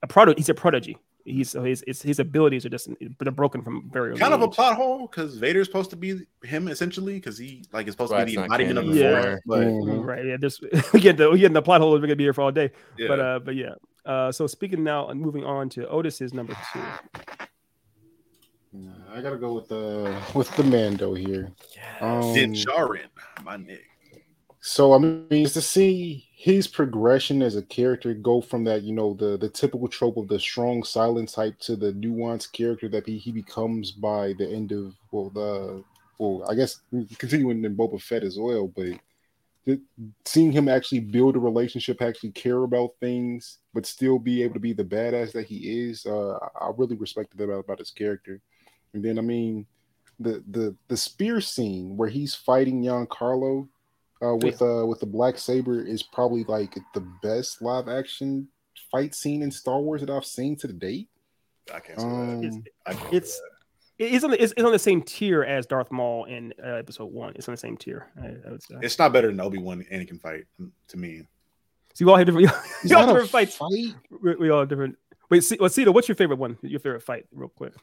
a 0.01 0.07
prodigy. 0.07 0.37
He's 0.39 0.49
a 0.49 0.53
prodigy. 0.53 0.97
He's 1.25 1.51
so 1.51 1.63
his 1.63 1.83
his, 1.87 2.01
his 2.01 2.19
abilities 2.19 2.65
are 2.65 2.69
just 2.69 2.89
they're 3.19 3.31
broken 3.31 3.61
from 3.61 3.89
very 3.93 4.09
early 4.09 4.19
Kind 4.19 4.33
of 4.33 4.41
a 4.41 4.47
plot 4.49 4.75
hole 4.75 5.07
because 5.07 5.37
Vader's 5.37 5.67
supposed 5.67 5.89
to 5.91 5.95
be 5.95 6.19
him 6.43 6.67
essentially 6.67 7.13
because 7.13 7.37
he 7.37 7.63
like 7.71 7.87
is 7.87 7.93
supposed 7.93 8.11
Right, 8.11 8.19
to 8.21 8.25
be 8.25 8.35
the 8.35 8.47
not 8.47 8.59
embodiment 8.59 8.89
of 8.89 8.93
the 8.93 9.01
canon 9.01 9.39
force. 9.45 9.59
anymore. 9.61 9.85
But 9.85 9.93
Mhm. 10.01 10.05
Right. 10.05 10.25
Yeah. 10.25 10.37
This 10.37 10.59
again, 10.93 11.15
the 11.19 11.29
we 11.31 11.39
get 11.39 11.45
in 11.47 11.53
the 11.53 11.61
plot 11.61 11.79
hole. 11.79 11.91
We're 11.91 11.99
gonna 11.99 12.17
be 12.17 12.25
here 12.25 12.33
for 12.33 12.41
all 12.41 12.51
day. 12.51 12.71
yeah. 12.97 13.07
But 13.07 13.19
uh, 13.21 13.39
but 13.39 13.55
yeah. 13.55 13.75
Uh, 14.05 14.33
so 14.33 14.47
speaking 14.47 14.83
now 14.83 15.07
and 15.07 15.21
moving 15.21 15.45
on 15.45 15.69
to 15.69 15.87
Otis's 15.87 16.33
number 16.33 16.53
two. 16.73 16.81
Nah, 18.73 18.91
I 19.13 19.21
gotta 19.21 19.37
go 19.37 19.53
with 19.53 19.67
the 19.67 20.15
with 20.33 20.55
the 20.55 20.63
Mando 20.63 21.13
here. 21.13 21.51
Um, 22.01 22.33
Din 22.33 22.53
Djarin, 22.53 23.07
my 23.43 23.57
nigga. 23.57 23.79
So 24.61 24.93
I 24.93 24.97
mean, 24.97 25.27
it's 25.29 25.53
to 25.53 25.61
see 25.61 26.27
his 26.33 26.67
progression 26.67 27.41
as 27.41 27.55
a 27.55 27.61
character 27.61 28.13
go 28.13 28.41
from 28.41 28.63
that, 28.63 28.81
you 28.81 28.93
know, 28.93 29.13
the 29.13 29.37
the 29.37 29.49
typical 29.49 29.87
trope 29.87 30.17
of 30.17 30.27
the 30.27 30.39
strong 30.39 30.83
silent 30.83 31.29
type 31.29 31.59
to 31.59 31.75
the 31.75 31.91
nuanced 31.93 32.51
character 32.53 32.89
that 32.89 33.05
he, 33.05 33.17
he 33.17 33.31
becomes 33.31 33.91
by 33.91 34.33
the 34.39 34.49
end 34.49 34.71
of 34.71 34.95
well 35.11 35.29
the 35.29 35.83
well 36.17 36.43
I 36.49 36.55
guess 36.55 36.81
continuing 37.19 37.63
in 37.63 37.75
Boba 37.75 38.01
Fett 38.01 38.23
as 38.23 38.39
well, 38.39 38.67
but 38.67 38.97
the, 39.65 39.81
seeing 40.25 40.51
him 40.51 40.67
actually 40.67 40.99
build 41.01 41.35
a 41.35 41.39
relationship, 41.39 42.01
actually 42.01 42.31
care 42.31 42.63
about 42.63 42.95
things, 42.99 43.59
but 43.73 43.85
still 43.85 44.17
be 44.17 44.43
able 44.43 44.55
to 44.55 44.59
be 44.59 44.73
the 44.73 44.83
badass 44.83 45.31
that 45.33 45.45
he 45.45 45.87
is, 45.87 46.05
uh, 46.05 46.37
I 46.37 46.67
I 46.67 46.71
really 46.75 46.95
respected 46.95 47.37
that 47.37 47.45
about, 47.45 47.65
about 47.65 47.79
his 47.79 47.91
character. 47.91 48.41
And 48.93 49.03
then 49.03 49.17
I 49.17 49.21
mean, 49.21 49.65
the 50.19 50.43
the 50.49 50.75
the 50.87 50.97
spear 50.97 51.41
scene 51.41 51.97
where 51.97 52.09
he's 52.09 52.35
fighting 52.35 52.83
Giancarlo 52.83 53.67
uh, 54.21 54.35
with 54.35 54.61
uh 54.61 54.85
with 54.85 54.99
the 54.99 55.05
black 55.05 55.37
saber 55.37 55.83
is 55.83 56.03
probably 56.03 56.43
like 56.43 56.77
the 56.93 57.05
best 57.21 57.61
live 57.61 57.87
action 57.87 58.47
fight 58.91 59.15
scene 59.15 59.41
in 59.41 59.51
Star 59.51 59.79
Wars 59.79 60.01
that 60.01 60.09
I've 60.09 60.25
seen 60.25 60.55
to 60.57 60.67
the 60.67 60.73
date. 60.73 61.09
I 61.73 61.79
can't 61.79 61.99
say 61.99 62.07
that. 62.07 62.13
Um, 62.13 62.43
It's 62.43 62.57
I 62.85 62.93
can't 62.93 63.13
it's 63.13 63.35
say 63.35 63.43
it's 63.99 64.23
on 64.23 64.31
the, 64.31 64.41
it's, 64.41 64.53
it's 64.53 64.63
on 64.63 64.71
the 64.71 64.79
same 64.79 65.01
tier 65.01 65.43
as 65.43 65.65
Darth 65.65 65.91
Maul 65.91 66.25
in 66.25 66.53
uh, 66.63 66.71
Episode 66.71 67.11
One. 67.11 67.33
It's 67.35 67.47
on 67.47 67.53
the 67.53 67.59
same 67.59 67.77
tier. 67.77 68.07
I, 68.21 68.27
I 68.47 68.51
would 68.51 68.63
say. 68.63 68.75
it's 68.81 68.97
not 68.97 69.13
better 69.13 69.27
than 69.27 69.39
Obi 69.39 69.59
Wan 69.59 69.85
Anakin 69.91 70.19
fight 70.19 70.45
to 70.89 70.97
me. 70.97 71.21
So 71.93 72.05
you 72.05 72.09
all 72.09 72.17
have 72.17 72.25
different. 72.25 72.51
Is 72.83 72.89
You 72.91 72.97
all 72.97 73.03
have 73.03 73.09
different 73.09 73.29
fights. 73.29 73.55
fight? 73.55 73.69
We, 74.21 74.35
we 74.35 74.49
all 74.49 74.61
have 74.61 74.69
different. 74.69 74.97
Wait, 75.29 75.43
see, 75.43 75.57
well, 75.59 75.69
Cito, 75.69 75.91
what's 75.91 76.07
your 76.07 76.15
favorite 76.15 76.39
one? 76.39 76.57
Your 76.63 76.79
favorite 76.79 77.03
fight, 77.03 77.25
real 77.31 77.49
quick. 77.49 77.73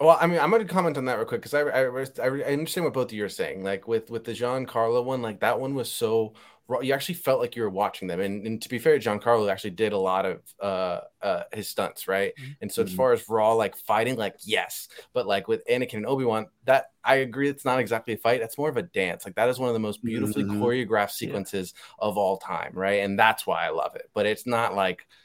Well, 0.00 0.16
I 0.20 0.26
mean, 0.28 0.38
I'm 0.38 0.50
going 0.50 0.64
to 0.64 0.72
comment 0.72 0.96
on 0.96 1.06
that 1.06 1.16
real 1.16 1.26
quick 1.26 1.40
because 1.42 1.54
I, 1.54 1.62
I 1.62 1.86
I 2.24 2.26
I 2.48 2.52
understand 2.52 2.84
what 2.84 2.94
both 2.94 3.08
of 3.08 3.12
you 3.14 3.24
are 3.24 3.28
saying. 3.28 3.64
Like 3.64 3.88
with 3.88 4.10
with 4.10 4.24
the 4.24 4.32
Giancarlo 4.32 5.04
one, 5.04 5.22
like 5.22 5.40
that 5.40 5.58
one 5.58 5.74
was 5.74 5.90
so 5.90 6.34
raw. 6.68 6.78
You 6.78 6.94
actually 6.94 7.16
felt 7.16 7.40
like 7.40 7.56
you 7.56 7.62
were 7.62 7.70
watching 7.70 8.06
them. 8.06 8.20
And, 8.20 8.46
and 8.46 8.62
to 8.62 8.68
be 8.68 8.78
fair, 8.78 8.96
Giancarlo 9.00 9.50
actually 9.50 9.70
did 9.72 9.92
a 9.92 9.98
lot 9.98 10.24
of 10.24 10.40
uh 10.62 11.00
uh 11.20 11.42
his 11.52 11.68
stunts, 11.68 12.06
right? 12.06 12.32
And 12.60 12.70
so 12.70 12.82
as 12.82 12.92
Mhm. 12.92 12.94
far 12.94 13.12
as 13.12 13.28
raw 13.28 13.54
like 13.54 13.76
fighting, 13.76 14.14
like 14.16 14.36
yes, 14.44 14.86
but 15.14 15.26
like 15.26 15.48
with 15.48 15.66
Anakin 15.68 15.94
and 15.94 16.06
Obi 16.06 16.24
Wan, 16.24 16.46
that 16.64 16.92
I 17.02 17.16
agree, 17.16 17.48
it's 17.48 17.64
not 17.64 17.80
exactly 17.80 18.14
a 18.14 18.18
fight. 18.18 18.38
That's 18.40 18.56
more 18.58 18.68
of 18.68 18.76
a 18.76 18.82
dance. 18.82 19.24
Like 19.24 19.34
that 19.34 19.48
is 19.48 19.58
one 19.58 19.68
of 19.68 19.74
the 19.74 19.80
most 19.80 20.04
beautifully 20.04 20.44
Mhm. 20.44 20.48
choreographed 20.60 21.10
sequences 21.10 21.74
of 21.98 22.16
all 22.16 22.36
time, 22.36 22.70
right? 22.74 23.00
And 23.02 23.18
that's 23.18 23.48
why 23.48 23.66
I 23.66 23.70
love 23.70 23.96
it. 23.96 24.08
But 24.14 24.26
it's 24.26 24.46
not 24.46 24.76
like. 24.76 25.06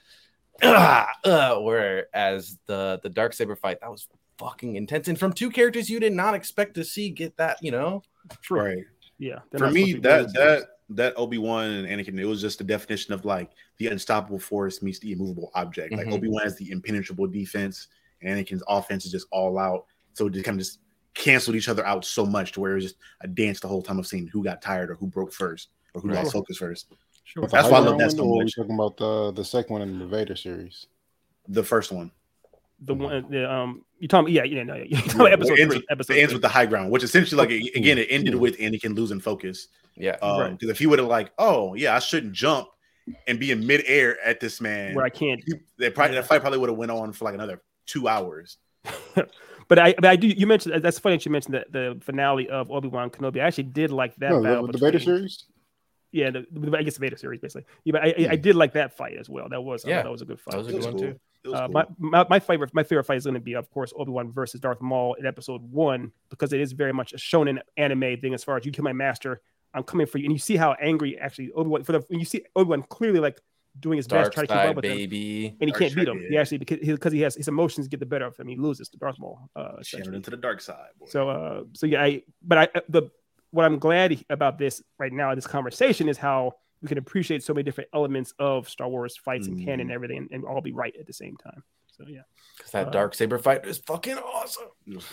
Uh, 0.61 1.05
uh, 1.25 1.59
whereas 1.59 2.57
the 2.67 2.99
the 3.03 3.09
dark 3.09 3.33
saber 3.33 3.55
fight 3.55 3.79
that 3.81 3.91
was 3.91 4.07
fucking 4.39 4.75
intense 4.75 5.07
and 5.07 5.19
from 5.19 5.31
two 5.33 5.49
characters 5.49 5.89
you 5.89 5.99
did 5.99 6.13
not 6.13 6.33
expect 6.33 6.73
to 6.73 6.83
see 6.83 7.09
get 7.09 7.35
that 7.37 7.57
you 7.61 7.71
know 7.71 8.01
True. 8.41 8.61
Right. 8.61 8.83
Yeah. 9.19 9.39
For 9.57 9.69
me, 9.69 9.91
supposed 9.91 9.95
to 9.95 9.95
be 9.95 9.99
that 10.01 10.33
that 10.33 10.67
that 10.89 11.13
Obi 11.17 11.37
Wan 11.37 11.65
and 11.69 11.87
Anakin, 11.87 12.17
it 12.19 12.25
was 12.25 12.39
just 12.41 12.57
the 12.57 12.63
definition 12.63 13.13
of 13.13 13.25
like 13.25 13.51
the 13.77 13.87
unstoppable 13.87 14.39
force 14.39 14.81
meets 14.81 14.99
the 14.99 15.11
immovable 15.11 15.51
object. 15.55 15.93
Like 15.93 16.07
Mhm. 16.07 16.13
Obi 16.13 16.29
Wan 16.29 16.43
has 16.43 16.55
the 16.57 16.71
impenetrable 16.71 17.27
defense, 17.27 17.87
and 18.21 18.29
Anakin's 18.37 18.63
offense 18.67 19.05
is 19.05 19.11
just 19.11 19.27
all 19.31 19.57
out. 19.59 19.85
So 20.13 20.27
it 20.27 20.33
just 20.33 20.45
kind 20.45 20.55
of 20.55 20.65
just 20.65 20.79
canceled 21.13 21.55
each 21.57 21.67
other 21.69 21.85
out 21.85 22.05
so 22.05 22.25
much 22.25 22.53
to 22.53 22.59
where 22.61 22.71
it 22.71 22.75
was 22.75 22.83
just 22.85 22.95
a 23.21 23.27
dance 23.27 23.59
the 23.59 23.67
whole 23.67 23.81
time 23.81 23.99
of 23.99 24.07
seeing 24.07 24.27
who 24.27 24.43
got 24.43 24.61
tired 24.61 24.89
or 24.89 24.95
who 24.95 25.07
broke 25.07 25.31
first 25.33 25.69
or 25.93 26.01
who 26.01 26.07
Right. 26.09 26.17
lost 26.17 26.31
focus 26.33 26.57
first. 26.57 26.87
Sure. 27.25 27.45
That's 27.47 27.69
why 27.69 27.77
I 27.77 27.81
love 27.81 27.97
that 27.97 27.97
ground 27.97 28.11
so 28.13 28.23
one, 28.25 28.31
or 28.37 28.41
are 28.41 28.43
much. 28.45 28.55
talking 28.55 28.75
about 28.75 28.97
the 28.97 29.31
the 29.33 29.45
second 29.45 29.73
one 29.73 29.81
in 29.81 29.99
the 29.99 30.07
Vader 30.07 30.35
series? 30.35 30.87
The 31.49 31.63
first 31.63 31.91
one, 31.91 32.11
The 32.85 32.93
one, 32.93 33.25
the, 33.29 33.49
um, 33.51 33.83
you 33.99 34.07
talking? 34.07 34.33
Yeah, 34.33 34.43
yeah, 34.43 34.63
no, 34.63 34.75
you're 34.75 34.99
talking 35.01 35.11
Yeah, 35.21 35.27
about 35.27 35.31
episode 35.33 35.53
it 35.53 35.61
ends 35.61 35.73
three. 35.73 35.79
with- 35.79 35.91
Episode 35.91 36.13
it 36.13 36.19
ends 36.19 36.31
three. 36.31 36.35
with 36.35 36.41
the 36.41 36.49
high 36.49 36.65
ground, 36.65 36.91
which 36.91 37.03
essentially, 37.03 37.37
like 37.37 37.49
again, 37.75 37.97
it 37.97 38.07
ended 38.09 38.35
with 38.35 38.57
Anakin 38.57 38.95
losing 38.95 39.19
focus. 39.19 39.67
yeah 39.95 40.17
Um, 40.21 40.39
Right. 40.39 40.51
Because 40.51 40.69
if 40.69 40.79
he 40.79 40.87
would 40.87 40.99
have 40.99 41.07
like, 41.07 41.31
oh 41.37 41.75
yeah, 41.75 41.95
I 41.95 41.99
shouldn't 41.99 42.33
jump 42.33 42.67
and 43.27 43.39
be 43.39 43.51
in 43.51 43.65
midair 43.65 44.17
at 44.25 44.39
this 44.39 44.59
man, 44.61 44.95
where 44.95 45.05
I 45.05 45.09
can't. 45.09 45.41
he- 45.45 45.53
they 45.77 45.89
probably 45.89 46.15
that 46.15 46.25
fight 46.25 46.41
probably 46.41 46.59
would 46.59 46.69
have 46.69 46.77
went 46.77 46.91
on 46.91 47.13
for 47.13 47.25
like 47.25 47.33
another 47.35 47.61
two 47.85 48.07
hours. 48.07 48.57
But 49.69 49.79
I, 49.79 49.93
but 49.93 50.05
I 50.05 50.17
do. 50.17 50.27
You 50.27 50.45
mentioned 50.45 50.83
that's 50.83 50.99
funny 50.99 51.15
that 51.15 51.25
you 51.25 51.31
mentioned 51.31 51.53
that 51.55 51.71
the 51.71 51.97
finale 52.03 52.49
of 52.49 52.69
Obi 52.69 52.89
Wan 52.89 53.09
Kenobi. 53.09 53.37
I 53.41 53.47
actually 53.47 53.63
did 53.63 53.91
like 53.91 54.13
that 54.17 54.31
No, 54.31 54.41
battle. 54.43 54.67
the, 54.67 54.73
the 54.73 54.77
Vader 54.77 54.99
series. 54.99 55.45
Yeah, 56.11 56.31
the, 56.31 56.45
the, 56.51 56.77
I 56.77 56.83
guess 56.83 56.95
the 56.95 56.99
Vader 56.99 57.15
series 57.15 57.39
basically. 57.39 57.65
Yeah, 57.85 57.93
but 57.93 58.01
I, 58.03 58.07
I, 58.07 58.27
I 58.31 58.35
did 58.35 58.57
like 58.57 58.73
that 58.73 58.97
fight 58.97 59.15
as 59.17 59.29
well. 59.29 59.47
That 59.47 59.61
was, 59.61 59.85
yeah, 59.85 59.97
Yeah, 59.97 60.03
that 60.03 60.11
was 60.11 60.21
a 60.21 60.25
good 60.25 60.39
fight. 60.41 60.51
that 60.51 60.57
was 60.57 60.67
a 60.67 60.71
good 60.71 60.75
was 60.77 60.85
one 60.85 60.93
cool. 60.93 61.01
too 61.01 61.07
It 61.07 61.11
was 61.13 61.19
Uh, 61.45 61.67
cool. 61.67 61.69
my, 61.69 61.85
my 61.97 62.25
my 62.29 62.39
favorite 62.39 62.73
my 62.73 62.83
favorite 62.83 63.03
fight 63.03 63.17
is 63.17 63.25
going 63.25 63.33
to 63.33 63.39
be 63.39 63.53
of 63.53 63.69
course 63.69 63.93
Obi 63.97 64.11
Wan 64.11 64.31
versus 64.31 64.61
Darth 64.61 64.81
Maul 64.81 65.15
in 65.15 65.25
Episode 65.25 65.61
One 65.61 66.11
because 66.29 66.53
it 66.53 66.61
is 66.61 66.71
very 66.71 66.93
much 66.93 67.13
a 67.13 67.17
shonen 67.17 67.59
anime 67.77 68.19
thing 68.19 68.33
as 68.33 68.43
far 68.43 68.57
as 68.57 68.65
you 68.65 68.71
kill 68.71 68.83
my 68.83 68.93
master, 68.93 69.41
I'm 69.73 69.83
coming 69.83 70.07
for 70.07 70.19
you, 70.19 70.25
and 70.25 70.33
you 70.33 70.39
see 70.39 70.55
how 70.55 70.73
angry 70.81 71.17
actually 71.19 71.51
Obi 71.51 71.69
Wan 71.69 71.83
for 71.83 71.93
the 71.93 71.99
when 72.07 72.19
you 72.19 72.25
see 72.25 72.43
Obi 72.55 72.69
Wan 72.69 72.83
clearly 72.83 73.19
like 73.19 73.41
doing 73.79 73.97
his 73.97 74.07
best 74.07 74.31
dark 74.31 74.33
trying 74.33 74.47
to 74.47 74.53
keep 74.53 74.57
up 74.57 74.65
side 74.67 74.75
with 74.75 74.85
him, 74.85 74.91
baby 74.97 75.47
and 75.59 75.67
he 75.67 75.71
Dark 75.71 75.79
can't 75.79 75.95
beat 75.95 76.07
him. 76.07 76.25
He 76.29 76.37
actually 76.37 76.59
because 76.59 76.79
he, 76.79 76.91
because 76.91 77.13
he 77.13 77.21
has 77.21 77.35
his 77.35 77.47
emotions 77.47 77.87
get 77.87 77.99
the 77.99 78.05
better 78.05 78.25
of 78.25 78.37
him. 78.37 78.47
He 78.47 78.55
loses 78.55 78.89
to 78.89 78.97
Darth 78.97 79.19
Maul. 79.19 79.49
Uh, 79.55 79.81
Channeled 79.83 80.13
into 80.15 80.29
the 80.29 80.37
dark 80.37 80.61
side. 80.61 80.89
Boy. 80.99 81.07
So 81.09 81.29
uh 81.29 81.63
so 81.73 81.87
yeah, 81.87 82.03
I 82.03 82.21
but 82.41 82.57
I 82.57 82.81
the 82.89 83.09
what 83.51 83.65
I'm 83.65 83.79
glad 83.79 84.23
about 84.29 84.57
this 84.57 84.81
right 84.97 85.11
now 85.11 85.33
this 85.35 85.47
conversation 85.47 86.07
is 86.07 86.17
how 86.17 86.53
we 86.83 86.89
can 86.89 86.97
appreciate 86.99 87.41
so 87.43 87.53
many 87.53 87.63
different 87.63 87.89
elements 87.93 88.33
of 88.37 88.69
Star 88.69 88.87
Wars 88.89 89.17
fights 89.17 89.47
and 89.47 89.57
canon 89.57 89.79
and 89.81 89.89
Mhm. 89.89 89.93
everything 89.95 90.17
and, 90.17 90.29
and 90.31 90.45
all 90.45 90.61
be 90.61 90.73
right 90.73 90.93
at 90.99 91.07
the 91.07 91.13
same 91.13 91.35
time. 91.37 91.63
So 91.87 92.03
yeah. 92.07 92.21
because 92.57 92.71
that 92.71 92.87
Uh, 92.87 92.91
dark 92.91 93.13
saber 93.15 93.37
fight 93.37 93.65
is 93.67 93.77
fucking 93.77 94.17
awesome 94.17 94.67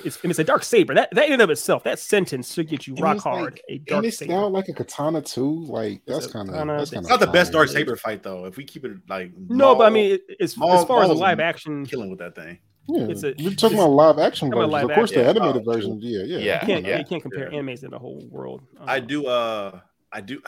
It's 0.05 0.19
and 0.23 0.31
it's 0.31 0.39
a 0.39 0.45
dark 0.45 0.65
saber. 0.65 0.95
That 0.95 1.11
that 1.15 1.27
in 1.27 1.35
and 1.35 1.43
of 1.43 1.51
itself, 1.51 1.85
that 1.85 1.99
sentence 1.99 2.53
should 2.55 2.69
get 2.69 2.87
you 2.87 2.95
And 2.95 3.03
rock 3.03 3.17
it's 3.17 3.27
like- 3.27 3.35
hard. 3.39 3.61
a 3.69 3.73
And 3.75 3.87
dark 3.87 4.05
it's 4.07 4.17
saber. 4.19 4.33
now 4.33 4.47
like 4.49 4.69
a 4.69 4.73
katana 4.75 5.21
too. 5.23 5.65
Like 5.67 6.03
that's 6.07 6.27
kind 6.27 6.49
of 6.49 6.55
katana. 6.55 6.79
that's 6.79 6.91
kind 6.91 7.05
it's 7.05 7.11
not 7.11 7.21
the 7.21 7.27
best 7.27 7.53
dark 7.53 7.69
saber 7.69 7.97
fight 7.97 8.23
though. 8.23 8.47
If 8.47 8.57
we 8.57 8.65
keep 8.65 8.85
it 8.87 8.93
like 9.09 9.31
no, 9.37 9.75
but 9.75 9.85
I 9.87 9.91
mean, 9.91 10.13
it, 10.13 10.23
it's, 10.41 10.57
Maul- 10.57 10.73
as 10.73 10.85
far 10.87 11.03
as 11.05 11.11
a 11.11 11.15
live 11.15 11.39
action, 11.39 11.85
killing 11.87 12.09
with 12.11 12.19
that 12.21 12.35
thing. 12.35 12.59
Yeah, 12.89 13.05
It's 13.09 13.23
a- 13.25 13.35
we're 13.39 13.51
talking 13.55 13.79
about 13.79 13.91
live 13.91 14.19
action 14.19 14.51
talking 14.51 14.65
about 14.65 14.71
versions. 14.71 14.73
live 14.73 14.91
Of 14.91 14.95
course, 14.97 15.11
the 15.13 15.25
animated 15.25 15.63
Oh, 15.69 15.73
version. 15.73 15.99
Yeah, 16.01 16.23
yeah, 16.25 16.39
Yeah, 16.39 16.61
you 16.63 16.67
can't 16.67 16.87
yeah, 16.87 16.99
you 16.99 17.05
can't 17.05 17.23
compare 17.23 17.53
yeah. 17.53 17.59
animes 17.61 17.85
in 17.85 17.91
the 17.91 17.99
whole 17.99 18.27
world. 18.31 18.63
I 18.81 18.99
Um, 18.99 19.07
do. 19.07 19.27
Uh, 19.27 19.81
I 20.13 20.21
do. 20.23 20.41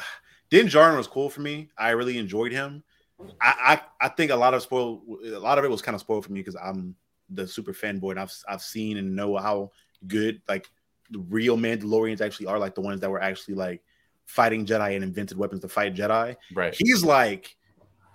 Din 0.53 0.67
Djarin 0.67 0.99
was 0.99 1.07
cool 1.07 1.31
for 1.31 1.41
me. 1.41 1.71
I 1.79 1.93
really 1.93 2.19
enjoyed 2.19 2.53
him. 2.53 2.85
I, 3.41 3.81
I, 4.01 4.07
I 4.07 4.09
think 4.11 4.31
a 4.31 4.37
lot 4.37 4.53
of 4.53 4.61
spoil. 4.61 5.01
A 5.25 5.39
lot 5.39 5.57
of 5.57 5.65
it 5.65 5.71
was 5.71 5.81
kind 5.81 5.95
of 5.95 6.03
spoiled 6.03 6.27
for 6.27 6.33
me 6.33 6.41
because 6.41 6.57
I'm 6.63 6.95
the 7.31 7.49
super 7.49 7.73
fanboy 7.73 8.11
and 8.11 8.21
I've 8.21 8.35
I've 8.47 8.61
seen 8.61 8.99
and 8.99 9.17
know 9.17 9.39
how 9.39 9.71
good 10.07 10.43
like 10.51 10.69
the 11.09 11.21
real 11.21 11.57
Mandalorians 11.57 12.21
actually 12.21 12.49
are. 12.49 12.59
Like 12.59 12.75
the 12.75 12.83
ones 12.83 13.01
that 13.01 13.11
were 13.11 13.23
actually 13.23 13.55
like 13.55 13.83
fighting 14.27 14.67
Jedi 14.67 14.95
and 14.95 15.03
invented 15.03 15.39
weapons 15.39 15.63
to 15.63 15.71
fight 15.71 15.95
Jedi. 15.95 16.37
right 16.55 16.77
He's 16.79 17.03
like 17.03 17.57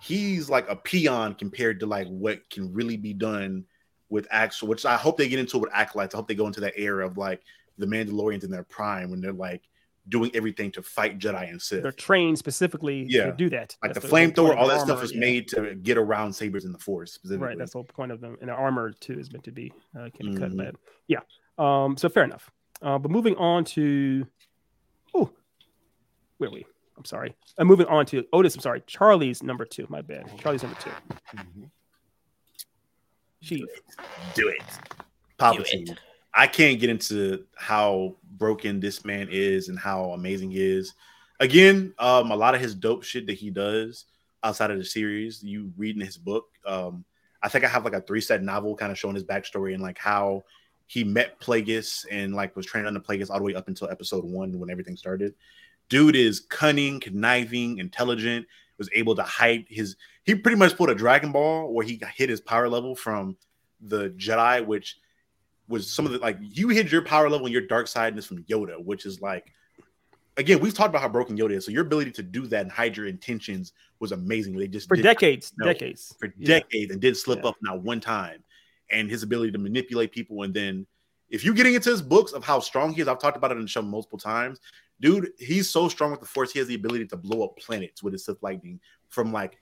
he's 0.00 0.48
like 0.48 0.68
a 0.68 0.76
peon 0.76 1.34
compared 1.34 1.80
to 1.80 1.86
like 1.86 2.06
what 2.06 2.48
can 2.50 2.72
really 2.72 2.96
be 2.96 3.14
done 3.14 3.64
with 4.10 4.28
actual. 4.30 4.68
Which 4.68 4.86
I 4.86 4.94
hope 4.94 5.16
they 5.16 5.28
get 5.28 5.40
into 5.40 5.58
with 5.58 5.74
acolytes. 5.74 6.14
I 6.14 6.18
hope 6.18 6.28
they 6.28 6.36
go 6.36 6.46
into 6.46 6.60
that 6.60 6.74
era 6.76 7.04
of 7.04 7.18
like 7.18 7.42
the 7.78 7.86
Mandalorians 7.86 8.44
in 8.44 8.50
their 8.52 8.62
prime 8.62 9.10
when 9.10 9.20
they're 9.20 9.32
like 9.32 9.62
doing 10.08 10.30
everything 10.34 10.70
to 10.72 10.82
fight 10.82 11.18
Jedi 11.18 11.50
and 11.50 11.60
Sith. 11.60 11.82
they're 11.82 11.92
trained 11.92 12.38
specifically 12.38 13.06
Yeah. 13.08 13.26
to 13.26 13.32
do 13.32 13.50
that. 13.50 13.76
like 13.82 13.92
That's 13.94 14.04
the 14.06 14.10
whole 14.10 14.18
flamethrower, 14.26 14.56
all 14.56 14.66
the 14.68 14.74
that 14.74 14.80
stuff 14.82 15.02
is 15.02 15.12
yeah. 15.12 15.20
made 15.20 15.48
to 15.48 15.74
get 15.74 15.98
around 15.98 16.32
sabers 16.32 16.64
in 16.64 16.72
the 16.72 16.78
Force. 16.78 17.18
Right, 17.24 17.58
that's 17.58 17.72
the 17.72 17.78
whole 17.78 17.84
point 17.84 18.12
of 18.12 18.20
them. 18.20 18.36
And 18.40 18.48
the 18.48 18.54
armor 18.54 18.92
too 18.92 19.18
is 19.18 19.30
meant 19.32 19.44
to 19.44 19.52
be 19.52 19.72
uh, 19.98 20.08
can 20.16 20.32
be 20.32 20.38
cut 20.38 20.50
Mhm. 20.52 20.56
bad. 20.56 20.76
Yeah. 21.08 21.20
Um. 21.58 21.96
So 21.96 22.08
fair 22.08 22.24
enough. 22.24 22.50
Uh, 22.80 22.98
but 22.98 23.10
moving 23.10 23.34
on 23.36 23.64
to, 23.64 24.26
oh, 25.14 25.30
where 26.38 26.48
are 26.48 26.52
we? 26.52 26.64
I'm 26.96 27.04
sorry. 27.04 27.34
I'm 27.58 27.66
moving 27.66 27.86
on 27.86 28.06
to 28.06 28.24
Otis. 28.32 28.54
I'm 28.54 28.60
sorry. 28.60 28.82
Charlie's 28.86 29.42
number 29.42 29.64
two. 29.64 29.86
My 29.88 30.00
bad. 30.00 30.30
Charlie's 30.38 30.62
number 30.62 30.78
two. 30.80 30.90
Mhm. 31.36 31.70
Chief. 33.42 33.64
do 34.34 34.48
it, 34.48 34.62
Palpatine. 35.38 35.96
I 36.38 36.46
can't 36.46 36.78
get 36.78 36.88
into 36.88 37.44
how 37.56 38.14
broken 38.36 38.78
this 38.78 39.04
man 39.04 39.26
is 39.28 39.68
and 39.68 39.76
how 39.76 40.12
amazing 40.12 40.52
he 40.52 40.62
is. 40.64 40.94
Again, 41.40 41.92
um, 41.98 42.30
a 42.30 42.36
lot 42.36 42.54
of 42.54 42.60
his 42.60 42.76
dope 42.76 43.02
shit 43.02 43.26
that 43.26 43.32
he 43.32 43.50
does 43.50 44.04
outside 44.44 44.70
of 44.70 44.78
the 44.78 44.84
series, 44.84 45.42
you 45.42 45.72
read 45.76 45.96
in 45.96 46.00
his 46.00 46.16
book. 46.16 46.46
Um, 46.64 47.04
I 47.42 47.48
think 47.48 47.64
I 47.64 47.68
have 47.68 47.84
like 47.84 47.94
a 47.94 48.00
three 48.00 48.20
set 48.20 48.40
novel 48.40 48.76
kind 48.76 48.92
of 48.92 48.98
showing 48.98 49.16
his 49.16 49.24
backstory 49.24 49.74
and 49.74 49.82
like 49.82 49.98
how 49.98 50.44
he 50.86 51.02
met 51.02 51.40
Plagueis 51.40 52.06
and 52.08 52.36
like 52.36 52.54
was 52.54 52.66
trained 52.66 52.86
under 52.86 53.00
Plagueis 53.00 53.30
all 53.30 53.38
the 53.38 53.44
way 53.44 53.56
up 53.56 53.66
until 53.66 53.90
episode 53.90 54.24
one 54.24 54.56
when 54.60 54.70
everything 54.70 54.96
started. 54.96 55.34
Dude 55.88 56.14
is 56.14 56.38
cunning, 56.38 57.00
conniving, 57.00 57.78
intelligent. 57.78 58.46
Was 58.78 58.88
able 58.92 59.16
to 59.16 59.24
hide 59.24 59.64
his. 59.68 59.96
He 60.22 60.36
pretty 60.36 60.56
much 60.56 60.76
pulled 60.76 60.90
a 60.90 60.94
Dragon 60.94 61.32
Ball 61.32 61.72
where 61.72 61.84
he 61.84 62.00
hit 62.14 62.30
his 62.30 62.40
power 62.40 62.68
level 62.68 62.94
from 62.94 63.36
the 63.80 64.10
Jedi, 64.10 64.64
which 64.64 64.98
was 65.68 65.90
some 65.90 66.06
of 66.06 66.12
the 66.12 66.18
like 66.18 66.38
you 66.40 66.68
hid 66.68 66.90
your 66.90 67.02
power 67.02 67.28
level 67.28 67.46
and 67.46 67.52
your 67.52 67.66
dark 67.66 67.86
side 67.86 68.16
is 68.16 68.26
from 68.26 68.42
Yoda, 68.44 68.82
which 68.82 69.06
is 69.06 69.20
like 69.20 69.52
again 70.36 70.60
we've 70.60 70.74
talked 70.74 70.88
about 70.88 71.02
how 71.02 71.08
broken 71.08 71.36
Yoda 71.36 71.52
is. 71.52 71.66
So 71.66 71.70
your 71.72 71.82
ability 71.82 72.12
to 72.12 72.22
do 72.22 72.46
that 72.46 72.62
and 72.62 72.72
hide 72.72 72.96
your 72.96 73.06
intentions 73.06 73.72
was 74.00 74.12
amazing. 74.12 74.56
They 74.56 74.68
just 74.68 74.88
For 74.88 74.96
decades, 74.96 75.52
no. 75.58 75.66
decades. 75.66 76.14
for 76.18 76.32
Yeah. 76.38 76.58
decades 76.60 76.92
and 76.92 77.00
didn't 77.00 77.18
slip 77.18 77.40
Yeah. 77.42 77.50
up 77.50 77.56
not 77.62 77.82
one 77.82 78.00
time. 78.00 78.42
And 78.90 79.10
his 79.10 79.22
ability 79.22 79.52
to 79.52 79.58
manipulate 79.58 80.12
people. 80.12 80.44
And 80.44 80.54
then 80.54 80.86
if 81.28 81.44
you're 81.44 81.54
getting 81.54 81.74
into 81.74 81.90
his 81.90 82.00
books 82.00 82.32
of 82.32 82.42
how 82.42 82.58
strong 82.60 82.94
he 82.94 83.02
is, 83.02 83.08
I've 83.08 83.18
talked 83.18 83.36
about 83.36 83.52
it 83.52 83.56
in 83.56 83.62
the 83.62 83.68
show 83.68 83.82
multiple 83.82 84.18
times. 84.18 84.60
Dude, 85.00 85.30
he's 85.38 85.68
so 85.68 85.88
strong 85.88 86.10
with 86.10 86.20
the 86.20 86.26
force, 86.26 86.52
he 86.52 86.58
has 86.58 86.68
the 86.68 86.74
ability 86.74 87.06
to 87.08 87.16
blow 87.16 87.44
up 87.44 87.56
planets 87.58 88.02
with 88.02 88.14
his 88.14 88.24
Sith 88.24 88.42
lightning 88.42 88.80
from 89.08 89.30
like 89.32 89.58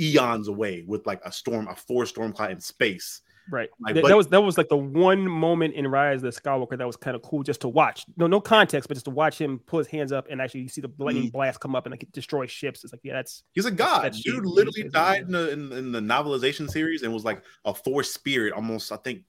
eons 0.00 0.48
away 0.48 0.82
with 0.88 1.06
like 1.06 1.20
a 1.24 1.30
storm, 1.30 1.68
a 1.68 1.76
four 1.76 2.04
storm 2.04 2.32
cloud 2.32 2.50
in 2.50 2.60
space. 2.60 3.20
Right. 3.50 3.68
Like, 3.78 3.94
That- 3.94 4.02
but- 4.02 4.08
that 4.08 4.16
was 4.16 4.26
that 4.28 4.40
was 4.42 4.56
like 4.56 4.68
the 4.68 4.76
one 4.76 5.28
moment 5.28 5.74
in 5.74 5.86
Rise 5.86 6.22
of 6.22 6.34
the 6.34 6.40
Skywalker 6.40 6.78
that 6.78 6.86
was 6.86 6.96
kind 6.96 7.14
of 7.14 7.22
cool 7.22 7.42
just 7.42 7.60
to 7.60 7.68
watch. 7.68 8.06
No, 8.16 8.26
no 8.26 8.40
context, 8.40 8.88
but 8.88 8.94
just 8.94 9.04
to 9.04 9.10
watch 9.10 9.38
him 9.38 9.58
pull 9.66 9.78
his 9.78 9.86
hands 9.88 10.12
up 10.12 10.26
and 10.30 10.40
actually 10.40 10.60
you 10.62 10.68
see 10.68 10.80
the 10.80 10.90
lightning 10.98 11.28
Mm. 11.28 11.32
blast 11.32 11.60
come 11.60 11.76
up 11.76 11.84
and 11.86 11.92
like 11.92 12.10
destroy 12.12 12.46
ships. 12.46 12.84
It's 12.84 12.92
like, 12.92 13.02
yeah, 13.04 13.12
that's 13.12 13.42
He's 13.52 13.66
a 13.66 13.70
god. 13.70 14.04
that's 14.04 14.22
Dude 14.22 14.46
literally 14.46 14.82
He's- 14.82 14.92
died 14.92 15.22
in 15.22 15.32
the 15.32 15.50
in, 15.50 15.72
in 15.72 15.92
the 15.92 16.00
novelization 16.00 16.70
series 16.70 17.02
and 17.02 17.12
was 17.12 17.24
like 17.24 17.42
a 17.66 17.74
force 17.74 18.10
spirit, 18.12 18.52
almost. 18.54 18.90
I 18.92 18.96
think 18.96 19.22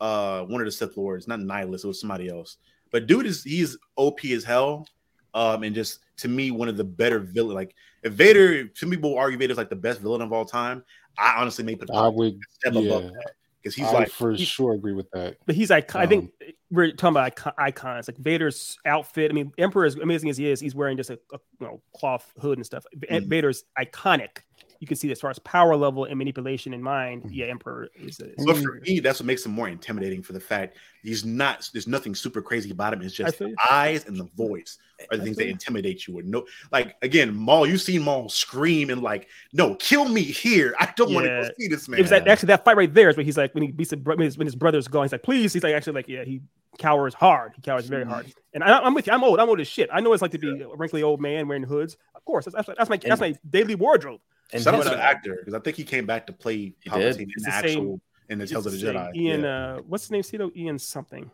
uh 0.00 0.44
one 0.44 0.60
of 0.60 0.64
the 0.64 0.72
Sith 0.72 0.96
Lords, 0.96 1.28
not 1.28 1.40
Nihilus, 1.40 1.84
it 1.84 1.88
was 1.88 2.00
somebody 2.00 2.28
else. 2.28 2.56
But 2.90 3.06
dude 3.06 3.26
is 3.26 3.42
he's 3.44 3.76
OP 3.96 4.24
as 4.32 4.44
hell. 4.44 4.86
Um, 5.34 5.62
and 5.62 5.74
just 5.74 6.00
to 6.18 6.28
me, 6.28 6.50
one 6.50 6.68
of 6.68 6.78
the 6.78 6.84
better 6.84 7.18
villain. 7.18 7.54
Like 7.54 7.74
if 8.02 8.14
Vader, 8.14 8.70
some 8.74 8.88
people 8.88 9.16
argue 9.18 9.38
Vader's 9.38 9.58
like 9.58 9.68
the 9.68 9.76
best 9.76 10.00
villain 10.00 10.22
of 10.22 10.32
all 10.32 10.46
time. 10.46 10.82
I 11.18 11.34
honestly 11.36 11.64
may 11.64 11.74
put 11.74 11.90
I 11.90 12.08
would, 12.08 12.38
step 12.50 12.72
above 12.76 13.02
that 13.12 13.32
because 13.76 13.86
he's 13.88 13.94
I 13.94 13.98
like 13.98 14.10
for 14.10 14.32
he- 14.32 14.44
sure 14.44 14.72
agree 14.74 14.92
with 14.92 15.10
that. 15.12 15.36
but 15.46 15.54
he's 15.54 15.70
like 15.70 15.94
I 15.94 16.06
think 16.06 16.32
Um, 16.42 16.48
we're 16.70 16.90
talking 16.92 17.14
about 17.14 17.24
icon- 17.24 17.52
icons 17.58 18.08
like 18.08 18.18
Vader's 18.18 18.78
outfit. 18.84 19.30
I 19.30 19.34
mean, 19.34 19.52
Emperor 19.58 19.84
as 19.86 19.94
amazing 19.96 20.28
as 20.30 20.36
he 20.36 20.50
is, 20.50 20.60
he's 20.60 20.74
wearing 20.74 20.96
just 20.96 21.10
a, 21.10 21.18
a 21.32 21.38
you 21.60 21.66
know 21.66 21.82
cloth 21.96 22.32
hood 22.40 22.58
and 22.58 22.66
stuff. 22.66 22.84
Mhm. 22.96 23.26
Vader's 23.26 23.64
iconic. 23.78 24.38
You 24.80 24.86
can 24.86 24.96
see 24.96 25.10
as 25.10 25.20
far 25.20 25.30
as 25.30 25.38
power 25.40 25.74
level 25.74 26.04
and 26.04 26.16
manipulation 26.16 26.72
in 26.72 26.80
mind. 26.80 27.22
Mm-hmm. 27.22 27.32
Yeah, 27.34 27.46
Emperor 27.46 27.88
is. 27.96 28.20
is 28.20 28.44
But 28.44 28.58
for 28.58 28.80
me, 28.86 29.00
that's 29.00 29.18
what 29.18 29.26
makes 29.26 29.44
him 29.44 29.52
more 29.52 29.68
intimidating. 29.68 30.22
For 30.22 30.32
the 30.32 30.40
fact 30.40 30.76
he's 31.02 31.24
not, 31.24 31.68
there's 31.72 31.88
nothing 31.88 32.14
super 32.14 32.40
crazy 32.40 32.70
about 32.70 32.92
him. 32.92 33.02
It's 33.02 33.14
just 33.14 33.38
the 33.38 33.54
eyes 33.68 34.06
and 34.06 34.16
the 34.16 34.28
voice 34.36 34.78
are 35.10 35.16
the 35.16 35.22
I 35.22 35.24
things 35.24 35.36
that 35.38 35.48
intimidate 35.48 36.06
you. 36.06 36.18
Or 36.18 36.22
no, 36.22 36.46
like 36.70 36.94
again, 37.02 37.34
Maul, 37.34 37.66
you've 37.66 37.80
seen 37.80 38.02
Maul 38.02 38.28
scream 38.28 38.90
and 38.90 39.02
like, 39.02 39.26
no, 39.52 39.74
kill 39.76 40.08
me 40.08 40.22
here. 40.22 40.74
I 40.78 40.92
don't 40.96 41.12
want 41.12 41.26
to 41.26 41.32
Yeah. 41.32 41.42
go 41.42 41.50
see 41.58 41.68
this 41.68 41.88
man. 41.88 41.98
It 41.98 42.02
was 42.02 42.10
that, 42.10 42.28
actually 42.28 42.48
that 42.48 42.64
fight 42.64 42.76
right 42.76 42.92
there 42.92 43.08
is 43.08 43.16
where 43.16 43.24
he's 43.24 43.36
like 43.36 43.52
when 43.54 43.64
he 43.64 43.72
beats 43.72 43.92
bro- 43.94 44.16
when 44.16 44.26
his, 44.26 44.38
when 44.38 44.46
his 44.46 44.54
brother's 44.54 44.86
gone. 44.86 45.04
He's 45.04 45.12
like, 45.12 45.24
please. 45.24 45.52
He's 45.52 45.62
like 45.64 45.74
actually 45.74 45.94
like 45.94 46.08
yeah. 46.08 46.24
He 46.24 46.40
cowers 46.78 47.14
hard. 47.14 47.52
He 47.56 47.62
cowers 47.62 47.86
very 47.86 48.04
hard. 48.04 48.32
And 48.54 48.62
I, 48.62 48.78
I'm 48.78 48.94
with 48.94 49.08
you. 49.08 49.12
I'm 49.12 49.24
old. 49.24 49.40
I'm 49.40 49.48
old 49.48 49.58
as 49.58 49.66
shit. 49.66 49.90
I 49.92 50.00
know 50.00 50.12
it's 50.12 50.22
like 50.22 50.30
to 50.30 50.38
be 50.38 50.60
a 50.60 50.68
wrinkly 50.76 51.02
old 51.02 51.20
man 51.20 51.48
wearing 51.48 51.64
hoods. 51.64 51.96
Of 52.14 52.24
course, 52.24 52.44
that's, 52.44 52.54
that's, 52.54 52.78
that's 52.78 52.90
my 52.90 52.96
that's 52.98 53.20
my 53.20 53.34
daily 53.50 53.74
wardrobe. 53.74 54.20
And 54.52 54.62
Shout 54.62 54.74
out 54.74 54.82
to 54.84 54.90
the 54.90 55.02
actor 55.02 55.36
because 55.38 55.54
I 55.54 55.58
think 55.60 55.76
he 55.76 55.84
came 55.84 56.06
back 56.06 56.26
to 56.26 56.32
play 56.32 56.74
Palpatine 56.86 57.20
in 57.20 57.28
the 57.28 57.34
the 57.44 57.50
actual 57.50 57.70
same- 57.70 58.00
in 58.30 58.38
the 58.38 58.42
It's 58.44 58.52
Tales 58.52 58.66
of 58.66 58.72
the 58.72 58.78
the 58.78 58.92
Jedi. 58.92 59.16
Ian, 59.16 59.40
yeah. 59.42 59.48
uh, 59.74 59.76
what's 59.86 60.04
his 60.04 60.10
name? 60.10 60.22
Cito 60.22 60.50
Ian 60.56 60.78
something. 60.78 61.30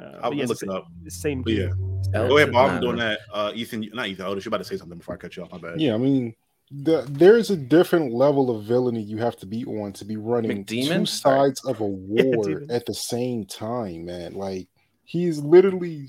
Uh, 0.00 0.04
I'll 0.22 0.30
but 0.30 0.36
yeah, 0.36 0.42
it's 0.44 0.50
look 0.50 0.62
it 0.62 0.68
up. 0.68 0.86
the 1.02 1.10
same. 1.10 1.42
But 1.42 1.52
yeah, 1.54 1.70
go 2.12 2.36
ahead, 2.36 2.52
Bob. 2.52 2.70
I'm 2.70 2.80
doing 2.80 2.96
that. 2.98 3.20
Uh, 3.32 3.52
Ethan, 3.54 3.88
not 3.92 4.06
Ethan. 4.08 4.26
Otis, 4.26 4.44
you're 4.44 4.50
about 4.50 4.58
to 4.58 4.64
say 4.64 4.76
something 4.76 4.96
before 4.98 5.14
I 5.14 5.18
cut 5.18 5.36
you 5.36 5.42
off. 5.42 5.50
My 5.52 5.58
bad. 5.58 5.80
Yeah, 5.80 5.94
I 5.94 5.98
mean, 5.98 6.34
the, 6.70 7.04
there's 7.10 7.50
a 7.50 7.56
different 7.56 8.12
level 8.14 8.54
of 8.56 8.64
villainy 8.64 9.02
you 9.02 9.16
have 9.18 9.36
to 9.38 9.46
be 9.46 9.64
on 9.64 9.92
to 9.94 10.04
be 10.04 10.16
running 10.16 10.64
two 10.64 10.76
McDemon? 10.76 11.08
sides 11.08 11.64
of 11.64 11.80
a 11.80 11.84
war 11.86 12.44
Demon. 12.44 12.70
at 12.70 12.86
the 12.86 12.94
same 12.94 13.44
time, 13.44 14.04
man. 14.04 14.34
Like 14.34 14.68
he's 15.04 15.38
literally 15.40 16.08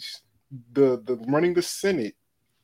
the 0.74 1.02
the 1.06 1.16
running 1.28 1.54
the 1.56 1.62
Senate 1.64 2.16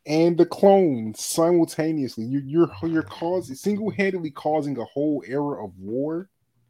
and 0.06 0.38
the 0.38 0.46
clones 0.46 1.24
simultaneously. 1.24 2.26
You, 2.26 2.42
you're 2.46 2.72
you're 2.84 3.04
causing 3.04 3.56
single 3.56 3.90
handedly 3.92 4.32
causing 4.32 4.78
a 4.78 4.86
whole 4.86 5.24
era 5.28 5.64
of 5.64 5.78
war 5.78 6.30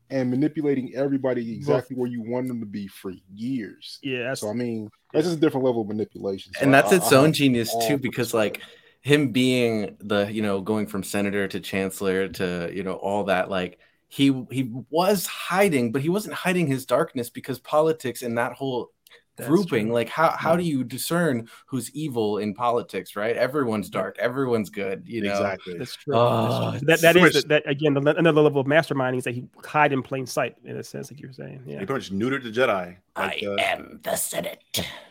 and 0.10 0.30
manipulating 0.30 0.94
everybody 0.96 1.54
exactly 1.54 1.96
where 1.96 2.10
you 2.10 2.22
want 2.22 2.48
them 2.48 2.60
to 2.60 2.66
be 2.66 2.88
for 2.88 3.12
years. 3.34 4.00
Yeah, 4.04 4.34
So 4.36 4.50
I 4.50 4.54
mean, 4.54 4.90
that's 5.14 5.26
just 5.26 5.38
a 5.38 5.40
different 5.42 5.66
level 5.66 5.82
of 5.82 5.88
manipulation. 5.88 6.54
So 6.54 6.66
and 6.66 6.74
that's 6.74 6.92
I- 6.92 6.96
its 6.98 7.12
I 7.12 7.16
own 7.16 7.28
have 7.28 7.36
genius 7.36 7.76
too 7.76 7.98
because 7.98 8.34
respect. 8.34 8.58
like 8.58 8.62
him 9.02 9.32
being 9.32 9.98
the 10.00 10.26
you 10.32 10.42
know 10.42 10.62
going 10.62 10.88
from 10.88 11.04
senator 11.04 11.48
to 11.48 11.60
chancellor 11.60 12.28
to 12.30 12.72
you 12.74 12.84
know 12.84 12.94
all 12.94 13.26
that 13.26 13.50
like 13.50 13.80
he 14.08 14.46
he 14.52 14.72
was 14.90 15.26
hiding 15.26 15.92
but 15.92 16.02
he 16.02 16.10
wasn't 16.10 16.34
hiding 16.34 16.68
his 16.68 16.86
darkness 16.86 17.30
because 17.30 17.60
politics 17.60 18.22
and 18.22 18.38
that 18.38 18.54
whole 18.54 18.92
That's 19.38 19.50
grouping 19.50 19.88
true. 19.88 19.94
like 19.96 20.08
how 20.10 20.30
how 20.32 20.56
do 20.56 20.64
you 20.64 20.84
discern 20.84 21.50
who's 21.66 21.92
evil 21.94 22.38
in 22.38 22.54
politics 22.54 23.16
right 23.18 23.36
everyone's 23.36 23.90
dark 23.90 24.16
everyone's 24.18 24.70
good 24.70 25.04
you 25.06 25.22
know 25.24 25.32
exactly. 25.32 25.78
that's 25.78 25.96
true. 25.96 26.14
Oh, 26.16 26.72
That's 26.72 26.80
true. 26.80 26.86
That 26.88 26.94
it's 26.94 27.02
that 27.02 27.14
so 27.16 27.20
is 27.26 27.34
much- 27.34 27.44
the, 27.44 27.48
that 27.50 27.70
again 27.70 27.94
the, 27.94 28.16
another 28.18 28.42
level 28.42 28.62
of 28.62 28.68
masterminding 28.68 29.18
is 29.18 29.24
that 29.26 29.34
he 29.36 29.46
hide 29.66 29.92
in 29.92 30.02
plain 30.02 30.26
sight 30.26 30.56
in 30.64 30.78
a 30.78 30.84
sense, 30.84 31.12
like 31.12 31.20
you 31.20 31.28
were 31.28 31.34
saying. 31.34 31.62
He 31.66 31.72
Yeah, 31.74 31.78
pretty 31.80 31.94
much 31.94 32.12
neutered 32.14 32.44
the 32.44 32.52
Jedi. 32.52 32.96
Like, 33.18 33.44
I 33.44 33.46
uh, 33.46 33.56
am 33.60 34.00
the 34.04 34.16
Senate. 34.16 34.64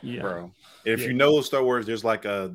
yeah. 0.03 0.21
bro. 0.23 0.51
If 0.87 1.01
Yeah. 1.01 1.07
you 1.09 1.13
know 1.13 1.41
Star 1.43 1.63
Wars, 1.63 1.85
there's 1.85 2.05
like 2.05 2.25
a, 2.25 2.55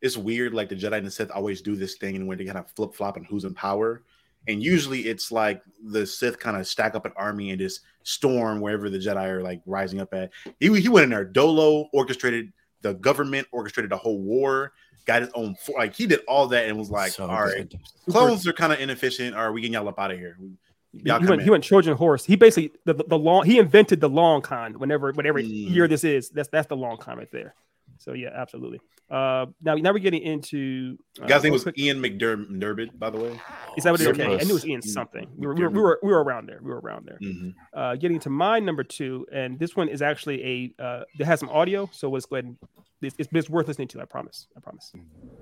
it's 0.00 0.16
weird. 0.16 0.54
Like 0.54 0.68
the 0.68 0.76
Jedi 0.76 0.98
and 0.98 1.06
the 1.06 1.10
Sith 1.10 1.30
always 1.32 1.60
do 1.62 1.74
this 1.74 1.96
thing, 1.96 2.14
and 2.14 2.28
when 2.28 2.38
they 2.38 2.44
kind 2.44 2.58
of 2.58 2.70
flip 2.70 2.94
flop 2.94 3.16
on 3.16 3.24
who's 3.24 3.44
in 3.44 3.54
power, 3.54 4.02
and 4.46 4.62
usually 4.62 5.00
it's 5.08 5.32
like 5.32 5.62
the 5.84 6.06
Sith 6.06 6.38
kind 6.38 6.56
of 6.56 6.66
stack 6.66 6.94
up 6.94 7.04
an 7.06 7.12
army 7.16 7.50
and 7.50 7.58
just 7.58 7.80
storm 8.08 8.60
wherever 8.60 8.88
the 8.88 8.98
Jedi 8.98 9.24
are 9.28 9.42
like 9.42 9.60
rising 9.66 10.00
up 10.00 10.12
at. 10.14 10.30
He 10.60 10.80
he 10.80 10.88
went 10.88 11.04
in 11.04 11.10
there, 11.10 11.24
Dolo 11.24 11.88
orchestrated 11.92 12.52
the 12.82 12.94
government, 12.94 13.46
orchestrated 13.52 13.90
the 13.90 13.96
whole 13.96 14.20
war, 14.20 14.72
got 15.04 15.22
his 15.22 15.30
own 15.34 15.54
fo- 15.56 15.74
like 15.74 15.94
he 15.94 16.06
did 16.06 16.20
all 16.26 16.46
that 16.48 16.66
and 16.68 16.78
was 16.78 16.90
like, 16.90 17.12
So 17.12 17.26
all 17.26 17.42
right, 17.44 17.68
good. 17.68 17.78
clones 18.10 18.46
are 18.46 18.52
kind 18.52 18.72
of 18.72 18.80
inefficient. 18.80 19.36
All 19.36 19.44
right, 19.44 19.50
we 19.50 19.60
getting 19.60 19.74
y'all 19.74 19.88
up 19.88 19.98
out 19.98 20.10
of 20.10 20.18
here. 20.18 20.36
He, 20.40 21.00
Y'all 21.04 21.20
he 21.20 21.26
went, 21.26 21.40
in. 21.42 21.44
he 21.44 21.50
went 21.50 21.62
Trojan 21.64 21.94
horse. 21.96 22.24
He 22.24 22.34
basically 22.34 22.72
the, 22.86 22.94
the, 22.94 23.04
the 23.04 23.18
long 23.18 23.44
he 23.44 23.58
invented 23.58 24.00
the 24.00 24.08
long 24.08 24.40
con 24.40 24.72
whenever 24.78 25.12
whatever 25.12 25.38
Mm. 25.40 25.70
year 25.74 25.86
this 25.86 26.02
is. 26.02 26.30
That's 26.30 26.48
that's 26.48 26.66
the 26.68 26.76
long 26.76 26.96
con 26.96 27.18
right 27.18 27.30
there. 27.30 27.54
So 27.98 28.14
yeah, 28.14 28.30
absolutely. 28.34 28.80
Uh, 29.10 29.46
now 29.62 29.74
now 29.74 29.92
we're 29.92 29.98
getting 30.00 30.22
into 30.22 30.98
uh, 31.22 31.26
guy's 31.26 31.42
name 31.42 31.52
was 31.52 31.62
quick- 31.62 31.78
Ian 31.78 32.02
McDermott, 32.02 32.98
by 32.98 33.08
the 33.08 33.16
way. 33.18 33.40
Is 33.76 33.84
that 33.84 33.90
what 33.92 34.00
it 34.00 34.04
So? 34.04 34.10
Okay, 34.10 34.24
I 34.24 34.44
knew 34.44 34.50
it 34.50 34.52
was. 34.52 34.66
Ian 34.66 34.82
something. 34.82 35.26
We 35.36 35.46
were, 35.46 35.54
we 35.54 35.62
were 35.62 35.70
we 35.70 35.80
were 35.80 35.98
we 36.02 36.10
were 36.12 36.22
around 36.22 36.46
there. 36.46 36.58
We 36.62 36.70
were 36.70 36.80
around 36.80 37.06
there. 37.06 37.18
Mhm. 37.22 37.54
Uh, 37.72 37.96
getting 37.96 38.20
to 38.20 38.30
my 38.30 38.58
number 38.58 38.84
two, 38.84 39.26
and 39.32 39.58
this 39.58 39.74
one 39.74 39.88
is 39.88 40.02
actually 40.02 40.44
a 40.78 40.82
uh, 40.82 41.04
it 41.18 41.24
has 41.24 41.40
some 41.40 41.48
audio, 41.48 41.88
so 41.92 42.10
let's 42.10 42.26
go 42.26 42.36
ahead 42.36 42.44
and 42.44 42.56
it's, 43.00 43.14
it's, 43.18 43.28
it's 43.32 43.48
worth 43.48 43.68
listening 43.68 43.88
to. 43.88 44.00
I 44.00 44.04
promise. 44.04 44.46
I 44.56 44.60
promise. 44.60 44.92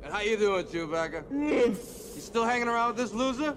And 0.05 0.13
how 0.13 0.21
you 0.21 0.37
doing, 0.37 0.65
Chewbacca? 0.67 1.25
You 1.33 1.75
still 2.21 2.45
hanging 2.45 2.69
around 2.69 2.89
with 2.89 2.99
this 2.99 3.13
loser? 3.13 3.57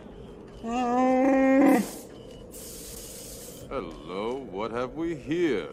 Hello, 3.69 4.48
what 4.52 4.72
have 4.72 4.94
we 4.95 5.15
here? 5.15 5.68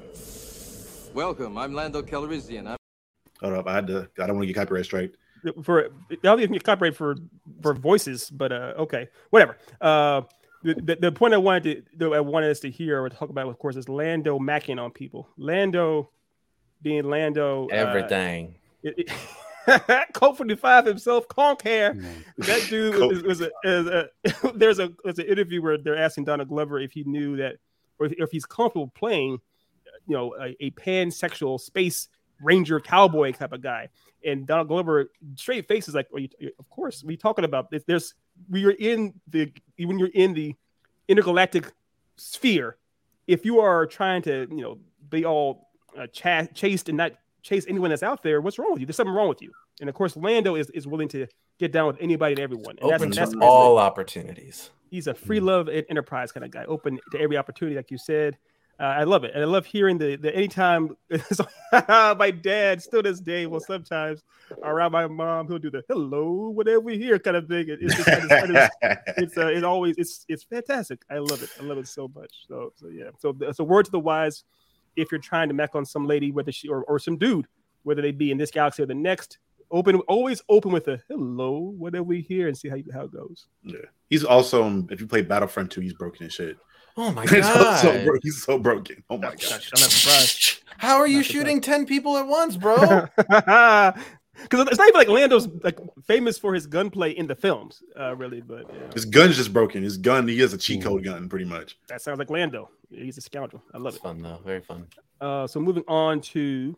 Welcome, 1.14 1.56
I'm 1.56 1.72
Lando 1.72 2.02
Calrissian. 2.02 2.66
I'm 2.66 2.76
Hold 3.40 3.54
up, 3.54 3.66
I 3.66 3.74
had 3.74 3.86
to. 3.88 4.08
I 4.18 4.26
don't 4.26 4.36
want 4.36 4.42
to 4.42 4.52
get 4.52 4.56
copyright 4.56 4.84
strike. 4.84 5.14
for 5.62 5.90
I'll 6.24 6.40
even 6.40 6.52
get 6.52 6.64
copyright 6.64 6.96
for 6.96 7.16
for 7.62 7.74
voices, 7.74 8.30
but 8.30 8.52
uh, 8.52 8.74
okay, 8.78 9.08
whatever. 9.30 9.58
Uh, 9.80 10.22
the, 10.62 10.74
the, 10.74 10.96
the 10.96 11.12
point 11.12 11.34
I 11.34 11.38
wanted 11.38 11.86
to 11.92 11.98
that 11.98 12.12
I 12.12 12.20
wanted 12.20 12.50
us 12.50 12.60
to 12.60 12.70
hear 12.70 13.02
or 13.02 13.08
talk 13.08 13.30
about, 13.30 13.46
of 13.48 13.58
course, 13.58 13.76
is 13.76 13.88
Lando 13.88 14.38
macking 14.38 14.82
on 14.82 14.90
people. 14.90 15.28
Lando 15.36 16.10
being 16.82 17.04
Lando, 17.04 17.66
uh, 17.66 17.74
everything 17.74 18.54
it, 18.82 19.10
it, 19.66 20.12
Colt 20.12 20.36
45 20.36 20.86
himself, 20.86 21.28
conk 21.28 21.62
hair. 21.62 21.96
That 22.38 22.66
dude 22.68 22.94
was, 22.94 23.22
was, 23.22 23.40
a, 23.40 23.50
is 23.64 23.86
a 23.86 24.08
there's 24.54 24.78
a 24.78 24.92
there's 25.04 25.18
an 25.18 25.26
interview 25.26 25.62
where 25.62 25.78
they're 25.78 25.96
asking 25.98 26.24
Donald 26.24 26.48
Glover 26.48 26.78
if 26.78 26.92
he 26.92 27.04
knew 27.04 27.36
that 27.36 27.56
or 27.98 28.06
if, 28.06 28.12
if 28.18 28.30
he's 28.30 28.46
comfortable 28.46 28.92
playing, 28.94 29.38
you 30.06 30.16
know, 30.16 30.34
a, 30.40 30.56
a 30.60 30.70
pansexual 30.72 31.60
space 31.60 32.08
ranger 32.40 32.80
cowboy 32.80 33.32
type 33.32 33.52
of 33.52 33.62
guy. 33.62 33.88
And 34.24 34.46
Donald 34.46 34.68
Glover 34.68 35.10
straight 35.36 35.68
face 35.68 35.88
is 35.88 35.94
like, 35.94 36.08
well, 36.10 36.22
you, 36.22 36.50
of 36.58 36.68
course, 36.68 37.04
we 37.04 37.16
talking 37.16 37.44
about 37.44 37.70
this. 37.70 37.84
There's 37.84 38.14
we 38.50 38.64
are 38.64 38.72
in 38.72 39.14
the 39.28 39.52
when 39.78 39.98
you're 39.98 40.10
in 40.14 40.34
the 40.34 40.54
intergalactic 41.08 41.72
sphere. 42.16 42.76
If 43.26 43.44
you 43.44 43.60
are 43.60 43.86
trying 43.86 44.22
to, 44.22 44.46
you 44.50 44.62
know, 44.62 44.78
be 45.10 45.24
all 45.24 45.68
uh, 45.98 46.06
cha- 46.08 46.46
chased 46.54 46.88
and 46.88 46.98
not 46.98 47.12
chase 47.42 47.66
anyone 47.68 47.90
that's 47.90 48.02
out 48.02 48.22
there, 48.22 48.40
what's 48.40 48.58
wrong 48.58 48.72
with 48.72 48.80
you? 48.80 48.86
There's 48.86 48.96
something 48.96 49.14
wrong 49.14 49.28
with 49.28 49.42
you. 49.42 49.52
And 49.80 49.88
of 49.88 49.94
course, 49.94 50.16
Lando 50.16 50.54
is, 50.54 50.70
is 50.70 50.86
willing 50.86 51.08
to 51.08 51.26
get 51.58 51.72
down 51.72 51.86
with 51.86 51.96
anybody 52.00 52.32
and 52.32 52.40
everyone. 52.40 52.76
And 52.80 52.92
open 52.92 53.10
that's, 53.10 53.30
to 53.30 53.36
that's 53.36 53.44
all 53.44 53.78
opportunities 53.78 54.70
he's 54.90 55.06
a 55.06 55.14
free 55.14 55.40
love 55.40 55.68
en- 55.68 55.84
enterprise 55.88 56.32
kind 56.32 56.44
of 56.44 56.50
guy, 56.50 56.64
open 56.64 56.98
to 57.12 57.20
every 57.20 57.36
opportunity, 57.36 57.76
like 57.76 57.90
you 57.90 57.98
said. 57.98 58.36
Uh, 58.78 58.82
I 58.82 59.04
love 59.04 59.24
it, 59.24 59.32
and 59.34 59.42
I 59.42 59.46
love 59.46 59.64
hearing 59.64 59.96
the 59.96 60.16
the 60.16 60.34
anytime 60.36 60.96
my 61.72 62.30
dad 62.30 62.82
still 62.82 63.02
this 63.02 63.20
day 63.20 63.46
will 63.46 63.60
sometimes 63.60 64.22
around 64.62 64.92
my 64.92 65.06
mom 65.06 65.48
he'll 65.48 65.58
do 65.58 65.70
the 65.70 65.82
hello 65.88 66.50
whatever 66.50 66.80
we 66.80 66.98
hear 66.98 67.18
kind 67.18 67.36
of 67.36 67.48
thing. 67.48 67.68
It- 67.68 67.78
It's 67.80 67.94
just, 67.96 68.08
it's, 68.08 68.70
it's, 69.18 69.38
uh, 69.38 69.46
it's 69.46 69.64
always 69.64 69.94
it's 69.96 70.24
it's 70.28 70.42
fantastic. 70.44 71.00
I 71.10 71.18
love 71.18 71.42
it. 71.42 71.50
I 71.60 71.64
love 71.64 71.78
it 71.78 71.88
so 71.88 72.08
much. 72.14 72.32
So 72.48 72.72
so 72.76 72.88
yeah. 72.88 73.10
So 73.18 73.34
so 73.52 73.64
word 73.64 73.86
to 73.86 73.90
the 73.90 74.00
wise, 74.00 74.44
if 74.94 75.10
you're 75.10 75.20
trying 75.20 75.48
to 75.48 75.54
mech 75.54 75.74
on 75.74 75.84
some 75.86 76.06
lady, 76.06 76.30
whether 76.30 76.52
she 76.52 76.68
or, 76.68 76.84
or 76.84 76.98
some 76.98 77.16
dude, 77.16 77.46
whether 77.84 78.02
they 78.02 78.12
be 78.12 78.30
in 78.30 78.36
this 78.38 78.50
galaxy 78.50 78.82
or 78.82 78.86
the 78.86 78.94
next, 78.94 79.38
open 79.70 79.96
always 80.00 80.42
open 80.50 80.70
with 80.70 80.86
a 80.88 81.00
hello 81.08 81.58
whatever 81.78 82.04
we 82.04 82.20
hear 82.20 82.46
and 82.48 82.56
see 82.56 82.68
how 82.68 82.76
you, 82.76 82.84
how 82.92 83.02
it 83.04 83.12
goes. 83.12 83.46
yeah. 83.64 83.78
He's 84.10 84.22
also 84.24 84.86
if 84.90 85.00
you 85.00 85.06
play 85.06 85.22
Battlefront 85.22 85.70
2, 85.72 85.80
he's 85.80 85.94
broken 85.94 86.26
as 86.26 86.34
shit. 86.34 86.56
Oh 86.96 87.12
my 87.12 87.22
He's 87.26 87.44
so, 87.46 87.54
so 87.76 87.92
god! 87.92 88.04
bro- 88.06 88.18
he's 88.22 88.42
so 88.42 88.58
broken. 88.58 89.02
Oh 89.10 89.18
my 89.18 89.30
gosh. 89.32 89.50
I'm 89.52 89.58
god. 89.58 89.80
not 89.80 89.90
surprised. 89.90 90.62
How 90.78 90.96
are 90.96 91.06
you 91.06 91.18
Not 91.18 91.24
shooting 91.26 91.60
ten 91.60 91.86
people 91.86 92.16
at 92.16 92.26
once, 92.26 92.56
bro? 92.56 93.06
Because 94.42 94.68
it's 94.68 94.76
not 94.76 94.88
even 94.88 94.98
like 94.98 95.08
Lando's 95.08 95.48
like 95.64 95.78
famous 96.04 96.36
for 96.36 96.52
his 96.52 96.66
gunplay 96.66 97.12
in 97.12 97.26
the 97.26 97.34
films, 97.34 97.82
uh, 97.98 98.14
really. 98.16 98.42
But 98.42 98.66
yeah, 98.70 98.92
His 98.92 99.06
gun's 99.06 99.34
just 99.34 99.50
broken. 99.50 99.82
His 99.82 99.96
gun, 99.96 100.28
he 100.28 100.38
has 100.40 100.52
a 100.52 100.58
cheat 100.58 100.82
code 100.82 101.02
gun, 101.04 101.26
pretty 101.30 101.46
much. 101.46 101.78
that 101.88 102.02
sounds 102.02 102.18
like 102.18 102.28
Lando. 102.28 102.68
He's 102.90 103.16
a 103.16 103.22
scoundrel. 103.22 103.62
I 103.72 103.78
love 103.78 103.94
It's 103.94 103.96
it. 103.96 104.02
fun 104.02 104.20
though, 104.20 104.38
very 104.44 104.60
fun. 104.60 104.88
Uh, 105.22 105.46
so 105.46 105.58
moving 105.58 105.84
on 105.88 106.20
to 106.20 106.76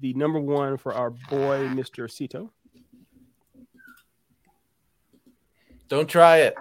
the 0.00 0.14
number 0.14 0.40
one 0.40 0.78
for 0.78 0.94
our 0.94 1.10
boy, 1.10 1.68
Mr. 1.68 2.10
Cito. 2.10 2.50
Don't 5.88 6.08
try 6.08 6.38
it. 6.38 6.54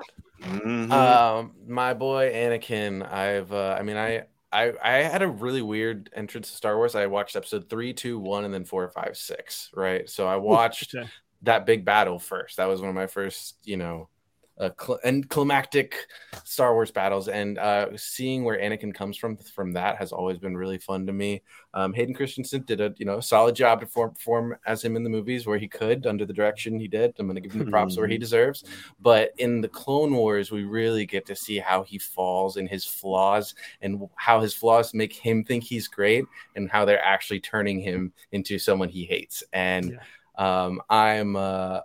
Mhm. 0.45 0.91
Um, 0.91 1.55
my 1.67 1.93
boy 1.93 2.31
Anakin. 2.33 3.09
I've, 3.11 3.51
uh, 3.51 3.75
I 3.79 3.83
mean, 3.83 3.97
I, 3.97 4.25
I, 4.51 4.73
I 4.81 4.91
had 5.03 5.21
a 5.21 5.27
really 5.27 5.61
weird 5.61 6.09
entrance 6.13 6.49
to 6.51 6.55
Star 6.57 6.77
Wars. 6.77 6.95
I 6.95 7.07
watched 7.07 7.35
episode 7.35 7.69
three, 7.69 7.93
two, 7.93 8.19
one, 8.19 8.45
and 8.45 8.53
then 8.53 8.65
four, 8.65 8.87
five, 8.89 9.17
six. 9.17 9.69
Right. 9.73 10.09
So 10.09 10.27
I 10.27 10.35
watched 10.37 10.95
Okay. 10.95 11.09
that 11.41 11.65
big 11.65 11.85
battle 11.85 12.19
first. 12.19 12.57
That 12.57 12.65
was 12.67 12.81
one 12.81 12.89
of 12.89 12.95
my 12.95 13.07
first, 13.07 13.57
you 13.63 13.77
know, 13.77 14.09
uh, 14.57 14.69
cl- 14.79 14.99
and 15.03 15.29
climactic 15.29 15.95
Star 16.43 16.73
Wars 16.73 16.91
battles. 16.91 17.27
And 17.27 17.57
uh, 17.57 17.97
seeing 17.97 18.43
where 18.43 18.59
Anakin 18.59 18.93
comes 18.93 19.17
from 19.17 19.37
from 19.37 19.73
that 19.73 19.97
has 19.97 20.11
always 20.11 20.37
been 20.37 20.55
really 20.55 20.77
fun 20.77 21.05
to 21.07 21.13
me. 21.13 21.41
Um, 21.73 21.93
Hayden 21.93 22.15
Christensen 22.15 22.61
did 22.61 22.81
a 22.81 22.93
you 22.97 23.05
know 23.05 23.19
solid 23.19 23.55
job 23.55 23.81
to 23.81 23.85
perform, 23.85 24.13
perform 24.13 24.57
as 24.65 24.83
him 24.83 24.95
in 24.95 25.03
the 25.03 25.09
movies 25.09 25.45
where 25.45 25.57
he 25.57 25.67
could 25.67 26.07
under 26.07 26.25
the 26.25 26.33
direction 26.33 26.79
he 26.79 26.87
did. 26.87 27.13
I'm 27.19 27.27
going 27.27 27.35
to 27.35 27.41
give 27.41 27.51
him 27.51 27.65
the 27.65 27.71
props 27.71 27.97
where 27.97 28.07
he 28.07 28.17
deserves. 28.17 28.63
But 28.99 29.31
in 29.37 29.61
the 29.61 29.67
Clone 29.67 30.13
Wars, 30.13 30.51
we 30.51 30.63
really 30.63 31.05
get 31.05 31.25
to 31.27 31.35
see 31.35 31.59
how 31.59 31.83
he 31.83 31.97
falls 31.97 32.57
and 32.57 32.69
his 32.69 32.85
flaws 32.85 33.55
and 33.81 34.07
how 34.15 34.39
his 34.39 34.53
flaws 34.53 34.93
make 34.93 35.13
him 35.13 35.43
think 35.43 35.63
he's 35.63 35.87
great 35.87 36.25
and 36.55 36.69
how 36.69 36.85
they're 36.85 37.03
actually 37.03 37.39
turning 37.39 37.79
him 37.79 38.13
into 38.31 38.57
someone 38.57 38.89
he 38.89 39.05
hates. 39.05 39.43
And 39.51 39.99
um, 40.37 40.81
I'm 40.89 41.35
uh, 41.35 41.81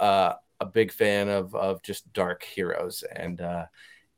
uh, 0.00 0.34
a 0.60 0.66
big 0.66 0.92
fan 0.92 1.28
of 1.28 1.54
of 1.54 1.82
just 1.82 2.12
dark 2.12 2.42
heroes 2.42 3.04
and 3.14 3.40
uh, 3.40 3.66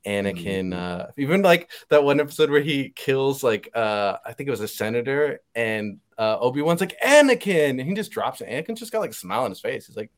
Anakin. 0.06 0.74
Uh, 0.74 1.06
even 1.16 1.42
like 1.42 1.70
that 1.90 2.02
one 2.02 2.20
episode 2.20 2.50
where 2.50 2.62
he 2.62 2.90
kills 2.96 3.42
like 3.42 3.70
uh, 3.74 4.16
I 4.24 4.32
think 4.32 4.48
it 4.48 4.50
was 4.50 4.60
a 4.60 4.68
senator 4.68 5.40
and 5.54 5.98
uh, 6.18 6.38
Obi 6.38 6.62
Wan's 6.62 6.80
like 6.80 6.98
Anakin 7.04 7.70
and 7.78 7.82
he 7.82 7.94
just 7.94 8.10
drops 8.10 8.40
it. 8.40 8.48
Anakin's 8.48 8.80
just 8.80 8.92
got 8.92 9.00
like 9.00 9.10
a 9.10 9.14
smile 9.14 9.42
on 9.44 9.50
his 9.50 9.60
face. 9.60 9.86
He's 9.86 9.96
like, 9.96 10.10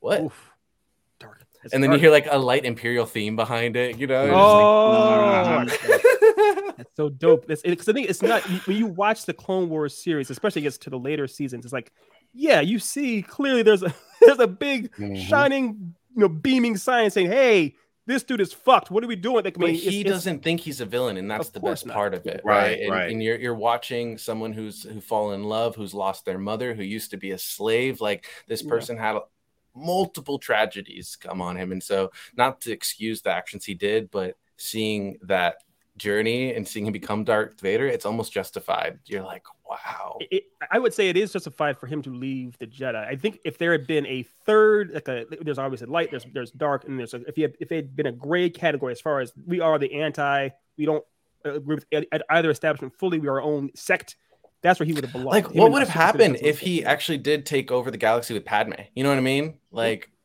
"What?" 0.00 0.22
Oof. 0.22 0.50
Dark. 1.18 1.44
That's 1.62 1.74
and 1.74 1.82
then 1.82 1.90
you 1.92 1.98
hear 1.98 2.10
like 2.10 2.28
a 2.30 2.38
light 2.38 2.64
imperial 2.64 3.06
theme 3.06 3.34
behind 3.34 3.74
it. 3.76 3.98
You 3.98 4.06
know? 4.06 4.24
It's 4.24 4.34
Oh, 4.36 5.64
just 5.64 5.88
like, 5.88 6.76
That's 6.76 6.96
so 6.96 7.08
dope. 7.08 7.50
It's 7.50 7.62
because 7.62 7.88
I 7.88 7.92
think 7.92 8.08
it's 8.08 8.22
not 8.22 8.42
when 8.66 8.76
you 8.76 8.86
watch 8.86 9.24
the 9.24 9.32
Clone 9.34 9.68
Wars 9.68 9.96
series, 9.96 10.30
especially 10.30 10.62
gets 10.62 10.78
to 10.78 10.90
the 10.90 10.98
later 10.98 11.26
seasons. 11.26 11.64
It's 11.64 11.72
like, 11.72 11.92
yeah, 12.32 12.60
you 12.60 12.78
see 12.78 13.22
clearly 13.22 13.62
there's 13.62 13.82
a 13.82 13.94
there's 14.26 14.38
a 14.40 14.46
big 14.46 14.92
Mhm. 14.96 15.16
shining, 15.26 15.94
you 16.14 16.20
know, 16.22 16.28
beaming 16.28 16.76
sign 16.76 17.10
saying, 17.10 17.28
"Hey, 17.28 17.74
this 18.06 18.22
dude 18.22 18.40
is 18.40 18.52
fucked. 18.52 18.90
What 18.90 19.02
are 19.02 19.06
we 19.06 19.16
doing?" 19.16 19.44
Like, 19.44 19.56
I 19.56 19.60
but 19.60 19.66
mean, 19.66 19.74
he 19.74 19.80
it's- 19.80 19.94
it's- 20.00 20.14
doesn't 20.14 20.42
think 20.42 20.60
he's 20.60 20.80
a 20.80 20.86
villain, 20.86 21.16
and 21.16 21.30
that's 21.30 21.48
the 21.50 21.60
best 21.60 21.86
not. 21.86 21.94
part 21.94 22.14
of 22.14 22.26
it, 22.26 22.40
Right, 22.44 22.56
right? 22.70 22.80
And, 22.80 22.90
right. 22.92 23.10
and 23.10 23.22
you're 23.22 23.36
you're 23.38 23.54
watching 23.54 24.18
someone 24.18 24.52
who's 24.52 24.82
who 24.84 25.00
fallen 25.00 25.40
in 25.40 25.46
love, 25.48 25.74
who's 25.76 25.94
lost 25.94 26.24
their 26.24 26.38
mother, 26.38 26.74
who 26.74 26.82
used 26.82 27.10
to 27.12 27.16
be 27.16 27.30
a 27.32 27.38
slave. 27.38 28.00
Like 28.00 28.26
this 28.46 28.62
Yeah. 28.62 28.68
person 28.68 28.96
had 28.96 29.18
multiple 29.74 30.38
tragedies 30.38 31.16
come 31.16 31.42
on 31.42 31.56
him, 31.56 31.70
and 31.72 31.82
so 31.82 32.10
not 32.36 32.60
to 32.62 32.72
excuse 32.72 33.22
the 33.22 33.30
actions 33.30 33.64
he 33.64 33.74
did, 33.74 34.10
but 34.10 34.36
seeing 34.56 35.18
that 35.22 35.56
journey 35.98 36.54
and 36.54 36.66
seeing 36.66 36.86
him 36.86 36.92
become 36.92 37.24
Darth 37.24 37.60
Vader, 37.60 37.86
it's 37.86 38.06
almost 38.06 38.32
justified. 38.32 38.98
You're 39.06 39.22
like, 39.22 39.44
wow. 39.68 40.18
it, 40.20 40.44
I 40.70 40.78
would 40.78 40.94
say 40.94 41.08
it 41.08 41.16
is 41.16 41.32
justified 41.32 41.78
for 41.78 41.86
him 41.86 42.02
to 42.02 42.10
leave 42.10 42.56
the 42.58 42.66
Jedi. 42.66 42.96
I 42.96 43.16
think 43.16 43.40
if 43.44 43.58
there 43.58 43.72
had 43.72 43.86
been 43.86 44.06
a 44.06 44.22
third, 44.44 44.92
like 44.92 45.08
a 45.08 45.24
there's 45.40 45.58
obviously 45.58 45.86
light, 45.86 46.10
there's 46.10 46.26
there's 46.32 46.50
dark, 46.52 46.84
and 46.84 46.98
there's 46.98 47.14
a, 47.14 47.22
if 47.26 47.36
he 47.36 47.42
had, 47.42 47.54
if 47.60 47.72
it 47.72 47.76
had 47.76 47.96
been 47.96 48.06
a 48.06 48.12
gray 48.12 48.50
category 48.50 48.92
as 48.92 49.00
far 49.00 49.20
as 49.20 49.32
we 49.46 49.60
are 49.60 49.78
the 49.78 50.00
anti, 50.00 50.50
we 50.76 50.84
don't 50.84 51.04
uh, 51.44 51.54
agree 51.54 51.76
with 51.76 52.04
either 52.30 52.50
establishment 52.50 52.94
fully, 52.94 53.18
we 53.18 53.28
are 53.28 53.40
our 53.40 53.42
own 53.42 53.70
sect. 53.74 54.16
That's 54.62 54.80
where 54.80 54.86
he 54.86 54.94
would 54.94 55.04
have 55.04 55.12
belonged. 55.12 55.30
Like, 55.30 55.50
Him 55.50 55.62
what 55.62 55.72
would 55.72 55.80
have 55.80 55.88
happened 55.88 56.38
if 56.40 56.58
he 56.58 56.84
actually 56.84 57.18
did 57.18 57.46
take 57.46 57.70
over 57.70 57.90
the 57.90 57.98
galaxy 57.98 58.34
with 58.34 58.44
Padme? 58.44 58.72
You 58.94 59.04
know 59.04 59.10
what 59.10 59.18
I 59.18 59.22
mean? 59.22 59.58
Like, 59.70 60.00
Sure. 60.00 60.15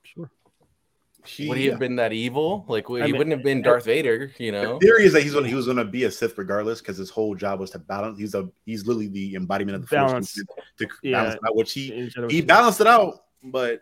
He- 1.25 1.47
would 1.47 1.57
he 1.57 1.65
have 1.67 1.79
been 1.79 1.95
that 1.97 2.13
evil? 2.13 2.65
Like, 2.67 2.87
he 2.87 3.01
I 3.01 3.05
mean, 3.05 3.17
wouldn't 3.17 3.31
have 3.35 3.43
been 3.43 3.61
Darth 3.61 3.85
Vader, 3.85 4.31
you 4.37 4.51
know? 4.51 4.79
The 4.79 4.85
theory 4.87 5.05
is 5.05 5.13
that 5.13 5.21
he's 5.23 5.33
gonna, 5.33 5.47
he 5.47 5.53
was 5.55 5.65
going 5.65 5.77
to 5.77 5.85
be 5.85 6.05
a 6.05 6.11
Sith 6.11 6.37
regardless 6.37 6.79
because 6.81 6.97
his 6.97 7.09
whole 7.09 7.35
job 7.35 7.59
was 7.59 7.69
to 7.71 7.79
balance. 7.79 8.17
He's 8.19 8.33
a 8.35 8.49
he's 8.65 8.85
literally 8.87 9.07
the 9.07 9.35
embodiment 9.35 9.75
of 9.75 9.81
the 9.89 9.95
Balance. 9.95 10.33
force 10.33 10.45
to, 10.77 10.85
to 10.87 10.93
Yeah. 11.03 11.17
balance 11.23 11.35
it 11.35 11.41
out, 11.47 11.55
which 11.55 11.73
he 11.73 12.09
he 12.29 12.41
balanced 12.41 12.81
it 12.81 12.87
out. 12.87 13.23
But 13.43 13.81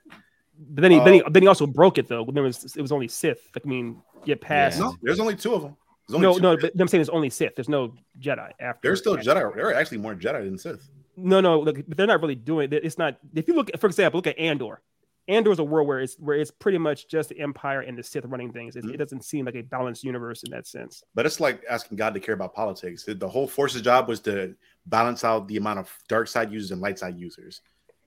But 0.60 0.82
then 0.82 0.91
he, 0.91 0.99
then 0.99 1.14
he 1.14 1.22
uh, 1.24 1.30
then 1.30 1.44
he 1.44 1.48
also 1.48 1.66
broke 1.68 1.98
it 1.98 2.07
though. 2.07 2.24
When 2.24 2.36
there 2.36 2.44
was 2.44 2.76
it 2.76 2.82
was 2.82 2.91
only 2.91 3.07
Sith. 3.07 3.49
Like, 3.56 3.66
I 3.66 3.70
mean, 3.70 4.02
get 4.26 4.41
past. 4.41 4.78
Yeah. 4.78 4.86
no, 4.86 4.95
there's 5.02 5.20
only 5.20 5.36
two 5.36 5.53
of 5.53 5.61
them. 5.61 5.76
There's 6.07 6.16
only 6.16 6.28
No, 6.28 6.34
two. 6.36 6.41
no, 6.41 6.57
but 6.57 6.72
I'm 6.80 6.88
saying 6.88 6.99
there's 6.99 7.10
only 7.10 7.30
Sith. 7.30 7.56
There's 7.56 7.70
no 7.70 7.94
Jedi 8.20 8.52
after. 8.60 8.80
There's 8.84 8.99
still 8.99 9.18
after. 9.18 9.32
Jedi. 9.32 9.56
There 9.56 9.68
are 9.70 9.74
actually 9.74 9.99
more 9.99 10.16
Jedi 10.16 10.44
than 10.44 10.57
Sith. 10.57 10.90
No, 11.16 11.41
no, 11.41 11.60
look, 11.60 11.78
but 11.88 11.98
they're 11.98 12.07
not 12.07 12.22
really 12.22 12.36
doing 12.36 12.72
it. 12.72 12.84
It's 12.86 12.98
not. 12.98 13.18
If 13.36 13.48
you 13.48 13.53
look, 13.53 13.70
for 13.80 13.88
example, 13.88 14.18
look 14.20 14.28
at 14.28 14.38
Andor. 14.40 14.82
Andor 15.30 15.51
is 15.51 15.60
a 15.60 15.64
world 15.64 15.88
where 15.88 15.99
it's 15.99 16.15
where 16.19 16.35
it's 16.38 16.51
pretty 16.51 16.77
much 16.77 17.07
just 17.07 17.30
the 17.30 17.39
Empire 17.39 17.81
and 17.81 17.97
the 17.97 18.03
Sith 18.03 18.26
running 18.26 18.51
things. 18.51 18.76
It, 18.76 18.84
Mhm. 18.84 18.93
it 18.95 18.97
doesn't 18.97 19.23
seem 19.23 19.45
like 19.45 19.56
a 19.56 19.61
balanced 19.61 20.03
universe 20.03 20.43
in 20.43 20.51
that 20.51 20.68
sense. 20.68 21.03
But 21.15 21.26
it's 21.26 21.39
like 21.39 21.64
asking 21.69 21.97
God 21.97 22.14
to 22.15 22.19
care 22.19 22.34
about 22.35 22.53
politics. 22.53 23.06
The 23.07 23.30
whole 23.30 23.47
force's 23.47 23.81
job 23.81 24.07
was 24.07 24.19
to 24.22 24.56
balance 24.88 25.23
out 25.23 25.47
the 25.47 25.57
amount 25.57 25.80
of 25.80 25.91
dark 26.07 26.27
side 26.27 26.51
users 26.51 26.72
and 26.72 26.81
light 26.81 26.99
side 26.99 27.18
users. 27.18 27.61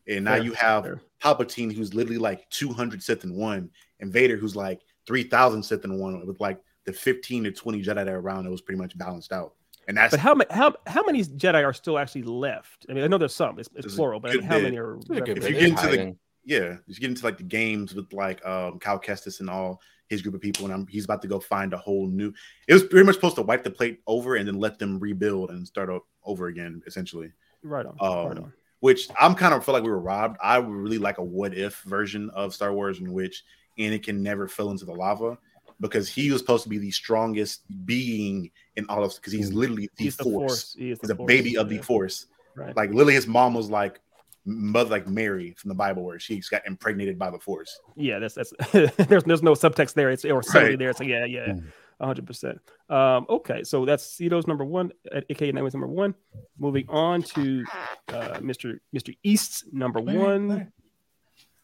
And 0.09 0.25
now 0.25 0.33
Fair, 0.35 0.43
you 0.43 0.53
have 0.55 0.85
fair. 0.85 1.01
Palpatine, 1.23 1.73
who's 1.73 1.95
literally 1.95 2.19
like 2.19 2.49
200 2.51 3.03
Sith 3.03 3.23
in 3.25 3.35
one, 3.37 3.71
and 4.01 4.13
Vader, 4.13 4.37
who's 4.37 4.57
like 4.57 4.81
3,000 5.07 5.63
Sith 5.63 5.85
in 5.85 5.99
one, 5.99 6.27
with 6.27 6.41
like 6.41 6.61
the 6.87 6.93
15 6.93 7.45
to 7.45 7.53
20 7.53 7.83
Jedi 7.83 7.95
that 7.95 8.09
are 8.09 8.19
around. 8.19 8.45
It 8.47 8.51
was 8.51 8.61
pretty 8.61 8.81
much 8.81 8.99
balanced 8.99 9.33
out. 9.33 9.55
And 9.89 9.97
that's 9.97 10.13
But 10.13 10.21
how 10.21 10.35
many 10.35 10.49
how 10.53 10.75
how 10.87 11.03
many 11.05 11.25
Jedi 11.25 11.65
are 11.65 11.73
still 11.73 11.99
actually 11.99 12.23
left? 12.23 12.87
I 12.89 12.93
mean, 12.93 13.03
I 13.03 13.09
know 13.09 13.19
there's 13.19 13.35
some. 13.35 13.59
It's, 13.59 13.69
it's 13.75 13.95
plural, 13.97 14.21
but 14.21 14.31
good 14.33 14.45
how 14.45 14.57
bit. 14.57 14.63
many 14.65 14.79
are? 14.79 14.97
It's 14.97 15.09
a 15.09 15.13
left? 15.13 15.27
good 15.27 15.39
If 15.39 15.45
you 15.49 15.55
get 15.55 15.63
into 15.71 15.83
the- 15.83 15.89
hiding. 15.89 16.19
Yeah, 16.45 16.77
you 16.87 16.95
get 16.95 17.11
into 17.11 17.25
like 17.25 17.39
the 17.39 17.45
games 17.45 17.95
with 17.95 18.13
like 18.13 18.45
um 18.47 18.79
Cal 18.79 18.99
Kestis 18.99 19.41
and 19.41 19.49
all 19.51 19.81
his 20.09 20.23
group 20.23 20.35
of 20.35 20.41
people, 20.41 20.65
and 20.67 20.75
I'm, 20.75 20.87
he's 20.89 21.05
about 21.05 21.23
to 21.23 21.29
go 21.29 21.41
find 21.41 21.73
a 21.73 21.79
whole 21.79 22.07
new. 22.07 22.33
It 22.69 22.75
was 22.75 22.83
pretty 22.83 23.07
much 23.07 23.15
supposed 23.15 23.37
to 23.37 23.43
wipe 23.43 23.63
the 23.65 23.71
plate 23.71 24.01
over 24.07 24.37
and 24.37 24.47
then 24.47 24.59
let 24.59 24.79
them 24.79 24.99
rebuild 24.99 25.51
and 25.51 25.67
start 25.67 25.91
over 26.25 26.49
again, 26.49 26.83
essentially. 26.87 27.33
Right 27.63 27.87
on. 27.87 27.97
Um, 28.01 28.29
right 28.29 28.39
on. 28.39 28.53
Which 28.81 29.09
I'm 29.19 29.35
kind 29.35 29.55
of 29.55 29.65
feel 29.65 29.75
like 29.75 29.85
we 29.85 29.91
were 29.91 30.01
robbed. 30.01 30.39
I 30.43 30.59
would 30.59 30.69
really 30.75 30.99
like 30.99 31.19
a 31.19 31.25
what 31.25 31.55
if 31.57 31.81
version 31.83 32.29
of 32.31 32.53
Star 32.53 32.73
Wars 32.75 32.99
in 32.99 33.13
which 33.13 33.43
Anakin 33.79 34.19
never 34.19 34.49
fell 34.49 34.71
into 34.71 34.85
the 34.85 34.93
lava 34.93 35.39
because 35.81 36.09
he 36.09 36.31
was 36.31 36.41
supposed 36.41 36.65
to 36.65 36.69
be 36.69 36.79
the 36.79 36.91
strongest 36.91 37.63
being 37.87 38.51
in 38.77 38.85
all 38.89 39.05
of 39.05 39.15
because 39.15 39.33
he's 39.33 39.53
literally 39.53 39.89
the 39.97 40.05
He's 40.05 40.17
the 40.17 40.25
force. 40.25 40.37
force. 40.37 40.77
He 40.77 40.91
is 40.91 40.99
the 40.99 41.15
force. 41.15 41.27
baby 41.27 41.57
of 41.57 41.69
the 41.69 41.77
Yeah. 41.77 41.83
force. 41.83 42.27
Right. 42.55 42.77
Like 42.77 42.91
literally, 42.91 43.15
his 43.15 43.27
mom 43.27 43.55
was 43.55 43.71
like 43.71 44.01
mother, 44.45 44.91
like 44.91 45.07
Mary 45.07 45.55
from 45.57 45.69
the 45.69 45.75
Bible, 45.75 46.05
where 46.05 46.19
she's 46.19 46.49
got 46.49 46.67
impregnated 46.67 47.19
by 47.19 47.31
the 47.31 47.39
force. 47.39 47.79
Yeah, 47.97 48.19
that's 48.19 48.35
that's 48.35 48.53
there's 48.73 49.25
there's 49.25 49.43
no 49.43 49.53
subtext 49.53 49.95
there. 49.95 50.11
It's 50.11 50.25
or 50.25 50.43
subtlety 50.43 50.71
Right. 50.71 50.79
there. 50.79 50.91
It's 50.91 51.01
like 51.01 51.09
yeah, 51.09 51.25
yeah, 51.25 51.47
Mm. 51.47 51.65
hundred 52.01 52.27
percent. 52.27 52.59
Um, 52.89 53.27
okay, 53.29 53.63
so 53.65 53.85
that's 53.85 54.05
Cito's 54.05 54.47
number 54.49 54.65
one, 54.65 54.91
uh, 55.15 55.21
aka 55.31 55.53
Nightwing's 55.53 55.75
number 55.75 55.87
one. 55.87 56.15
Moving 56.59 56.87
on 56.89 57.23
to 57.23 57.65
uh, 58.09 58.39
Mr. 58.41 58.79
Mr. 58.95 59.17
East's 59.23 59.65
number 59.73 60.01
one. 60.01 60.71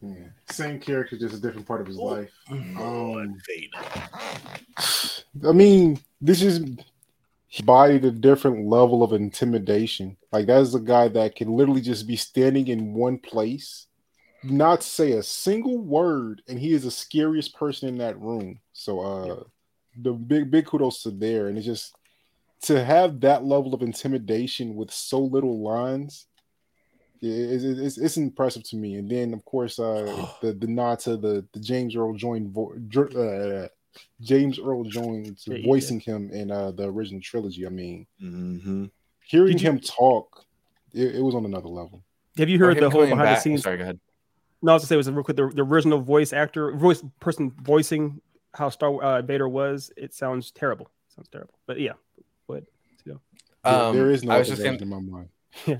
Yeah. 0.01 0.13
Same 0.49 0.79
character, 0.79 1.17
just 1.17 1.35
a 1.35 1.39
different 1.41 1.67
part 1.67 1.81
of 1.81 1.87
his 1.87 1.97
life. 1.97 2.31
Um, 2.49 3.35
I 5.45 5.51
mean, 5.51 5.99
this 6.21 6.41
is 6.41 6.61
he 7.49 7.63
bodied 7.63 8.05
a 8.05 8.11
different 8.11 8.67
level 8.67 9.01
of 9.01 9.11
intimidation. 9.11 10.15
Like 10.31 10.45
that's 10.45 10.75
a 10.75 10.79
guy 10.79 11.07
that 11.09 11.35
can 11.35 11.51
literally 11.51 11.81
just 11.81 12.07
be 12.07 12.15
standing 12.15 12.67
in 12.67 12.93
one 12.93 13.17
place, 13.17 13.87
not 14.43 14.83
say 14.83 15.13
a 15.13 15.23
single 15.23 15.79
word, 15.79 16.43
and 16.47 16.59
he 16.59 16.73
is 16.73 16.83
the 16.83 16.91
scariest 16.91 17.55
person 17.55 17.89
in 17.89 17.97
that 17.97 18.19
room. 18.19 18.59
So 18.73 19.01
uh 19.01 19.43
the 19.99 20.13
big 20.13 20.51
big 20.51 20.67
kudos 20.67 21.01
to 21.03 21.11
there. 21.11 21.47
And 21.47 21.57
it's 21.57 21.65
just 21.65 21.95
to 22.63 22.85
have 22.85 23.19
that 23.21 23.43
level 23.43 23.73
of 23.73 23.81
intimidation 23.81 24.75
with 24.75 24.91
so 24.91 25.19
little 25.19 25.63
lines, 25.63 26.27
yeah, 27.19 27.33
it's, 27.33 27.63
it's, 27.63 27.97
it's 27.97 28.17
impressive 28.17 28.63
to 28.65 28.75
me. 28.75 28.95
And 28.95 29.09
then, 29.09 29.33
of 29.33 29.43
course, 29.43 29.79
uh, 29.79 30.27
the 30.41 30.53
the 30.53 30.67
nod 30.67 30.99
to 30.99 31.17
the 31.17 31.45
the 31.51 31.59
James 31.59 31.95
Earl 31.95 32.13
Jones 32.13 32.53
vo- 32.53 32.73
uh, 33.17 33.67
James 34.21 34.59
Earl 34.59 34.83
Jones 34.83 35.43
Yeah, 35.47 35.55
yeah. 35.57 35.65
voicing 35.65 35.99
him 35.99 36.29
in 36.31 36.51
uh, 36.51 36.71
the 36.71 36.83
original 36.89 37.21
trilogy. 37.21 37.65
I 37.65 37.69
mean, 37.69 38.05
Mm-hmm. 38.21 38.85
hearing 39.25 39.57
you- 39.57 39.63
him 39.69 39.79
talk, 39.79 40.45
it, 40.93 41.15
it 41.15 41.21
was 41.21 41.35
on 41.35 41.45
another 41.45 41.69
level. 41.69 42.03
Have 42.37 42.49
you 42.49 42.59
heard 42.59 42.77
the 42.77 42.89
whole 42.89 43.01
coming 43.01 43.17
behind 43.17 43.37
the 43.37 43.41
scenes? 43.41 43.63
Sorry, 43.63 43.77
go 43.77 43.83
ahead. 43.83 43.99
No, 44.61 44.71
I 44.71 44.75
was 44.75 44.83
gonna 44.83 44.87
say 44.89 44.95
it 44.95 44.97
was 44.97 45.09
real 45.11 45.23
quick. 45.23 45.37
The, 45.37 45.49
the 45.53 45.61
original 45.63 45.99
voice 45.99 46.33
actor, 46.33 46.71
voice 46.73 47.03
person 47.19 47.51
voicing 47.61 48.21
how 48.53 48.69
Star 48.69 49.01
uh, 49.01 49.21
Vader 49.21 49.47
was. 49.49 49.91
It 49.97 50.13
sounds 50.13 50.51
terrible. 50.51 50.89
sounds 51.15 51.27
terrible. 51.29 51.53
But 51.65 51.79
yeah, 51.79 51.93
but 52.47 52.63
There- 53.05 53.17
Um, 53.63 53.95
there 53.95 54.09
is 54.11 54.23
no 54.23 54.33
I 54.35 54.39
was 54.39 54.47
just 54.47 54.63
gonna, 54.63 54.77
in 54.77 54.87
my 54.87 54.99
mind. 54.99 55.29
Yeah, 55.65 55.77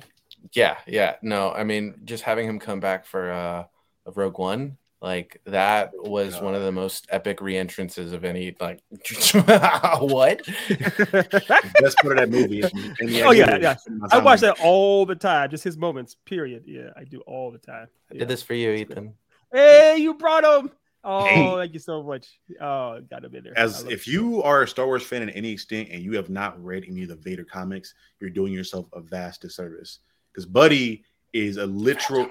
yeah. 0.54 0.78
yeah. 0.86 1.16
No, 1.22 1.52
I 1.52 1.64
mean, 1.64 1.96
just 2.04 2.24
having 2.24 2.48
him 2.48 2.60
come 2.60 2.80
back 2.82 3.06
for 3.06 3.32
uh 3.32 3.64
of 4.06 4.18
Rogue 4.18 4.38
One, 4.38 4.78
like 5.02 5.40
that 5.46 5.92
oh 5.98 6.10
was 6.10 6.42
one 6.42 6.56
of 6.56 6.62
the 6.62 6.72
most 6.72 7.08
epic 7.10 7.40
re-entrances 7.42 8.12
of 8.12 8.26
any 8.26 8.56
like 8.60 8.80
what? 9.34 10.42
Best 10.68 11.98
part 12.00 12.18
of 12.18 12.18
that 12.18 12.30
movie. 12.30 12.60
is- 12.60 12.72
and 12.74 13.10
Oh, 13.24 13.32
yeah, 13.32 13.58
yeah. 13.58 13.76
I 14.12 14.20
watch 14.20 14.42
that 14.42 14.60
all 14.62 15.06
the 15.06 15.16
time. 15.16 15.50
Just 15.50 15.64
his 15.64 15.78
moments. 15.78 16.16
Period. 16.26 16.64
Yeah, 16.66 16.90
I 16.98 17.04
do 17.06 17.22
all 17.22 17.52
the 17.52 17.58
time. 17.60 17.88
I 18.12 18.18
did 18.18 18.28
this 18.28 18.42
for 18.44 18.54
you, 18.54 18.72
Ethan. 18.72 19.14
Hey, 19.54 19.98
you 19.98 20.14
brought 20.16 20.44
him. 20.44 20.72
Oh, 21.04 21.24
Hey. 21.26 21.56
thank 21.56 21.74
you 21.74 21.80
so 21.80 22.04
much. 22.04 22.28
Oh, 22.60 23.00
got 23.10 23.24
him 23.24 23.34
in 23.34 23.44
there. 23.46 23.58
As 23.58 23.84
if 23.86 24.06
it. 24.06 24.08
you 24.08 24.44
are 24.44 24.64
a 24.64 24.68
Star 24.68 24.86
Wars 24.86 25.02
fan 25.04 25.22
in 25.22 25.30
any 25.30 25.50
extent 25.52 25.88
and 25.92 26.04
you 26.04 26.14
have 26.18 26.30
not 26.30 26.62
read 26.62 26.84
any 26.88 27.04
of 27.04 27.08
the 27.10 27.16
Vader 27.16 27.46
comics, 27.46 27.94
you're 28.20 28.30
doing 28.30 28.52
yourself 28.52 28.86
a 28.94 29.00
vast 29.00 29.42
disservice. 29.42 30.00
Because 30.34 30.46
Buddy 30.46 31.04
is 31.32 31.56
a 31.58 31.66
literal. 31.66 32.28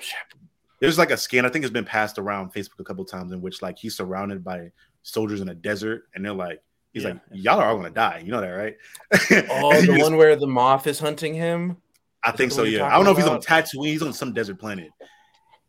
There's 0.80 0.98
like 0.98 1.10
a 1.10 1.16
scan 1.16 1.44
I 1.44 1.48
think 1.48 1.64
has 1.64 1.70
been 1.72 1.84
passed 1.84 2.18
around 2.18 2.52
Facebook 2.52 2.80
a 2.80 2.84
couple 2.84 3.04
times 3.04 3.32
in 3.32 3.40
which 3.40 3.62
like 3.62 3.78
he's 3.78 3.96
surrounded 3.96 4.44
by 4.44 4.70
soldiers 5.02 5.40
in 5.40 5.48
a 5.48 5.54
desert 5.54 6.04
and 6.14 6.24
they're 6.24 6.32
like, 6.32 6.62
he's 6.92 7.02
Yeah. 7.02 7.10
like, 7.10 7.20
y'all 7.32 7.58
are 7.60 7.68
all 7.68 7.76
gonna 7.76 7.90
die. 7.90 8.22
You 8.24 8.30
know 8.30 8.40
that, 8.40 8.48
right? 8.50 8.76
Oh, 9.50 9.80
the 9.80 9.98
one 10.00 10.16
where 10.16 10.36
the 10.36 10.46
moth 10.46 10.86
is 10.86 10.98
hunting 10.98 11.34
him. 11.34 11.76
I 12.24 12.32
think 12.32 12.52
so. 12.52 12.64
Yeah, 12.64 12.86
I 12.86 12.92
don't 12.96 13.04
know 13.04 13.12
if 13.12 13.16
he's 13.16 13.26
on 13.26 13.40
Tatooine. 13.40 13.86
He's 13.86 14.02
on 14.02 14.12
some 14.12 14.32
desert 14.32 14.58
planet, 14.58 14.90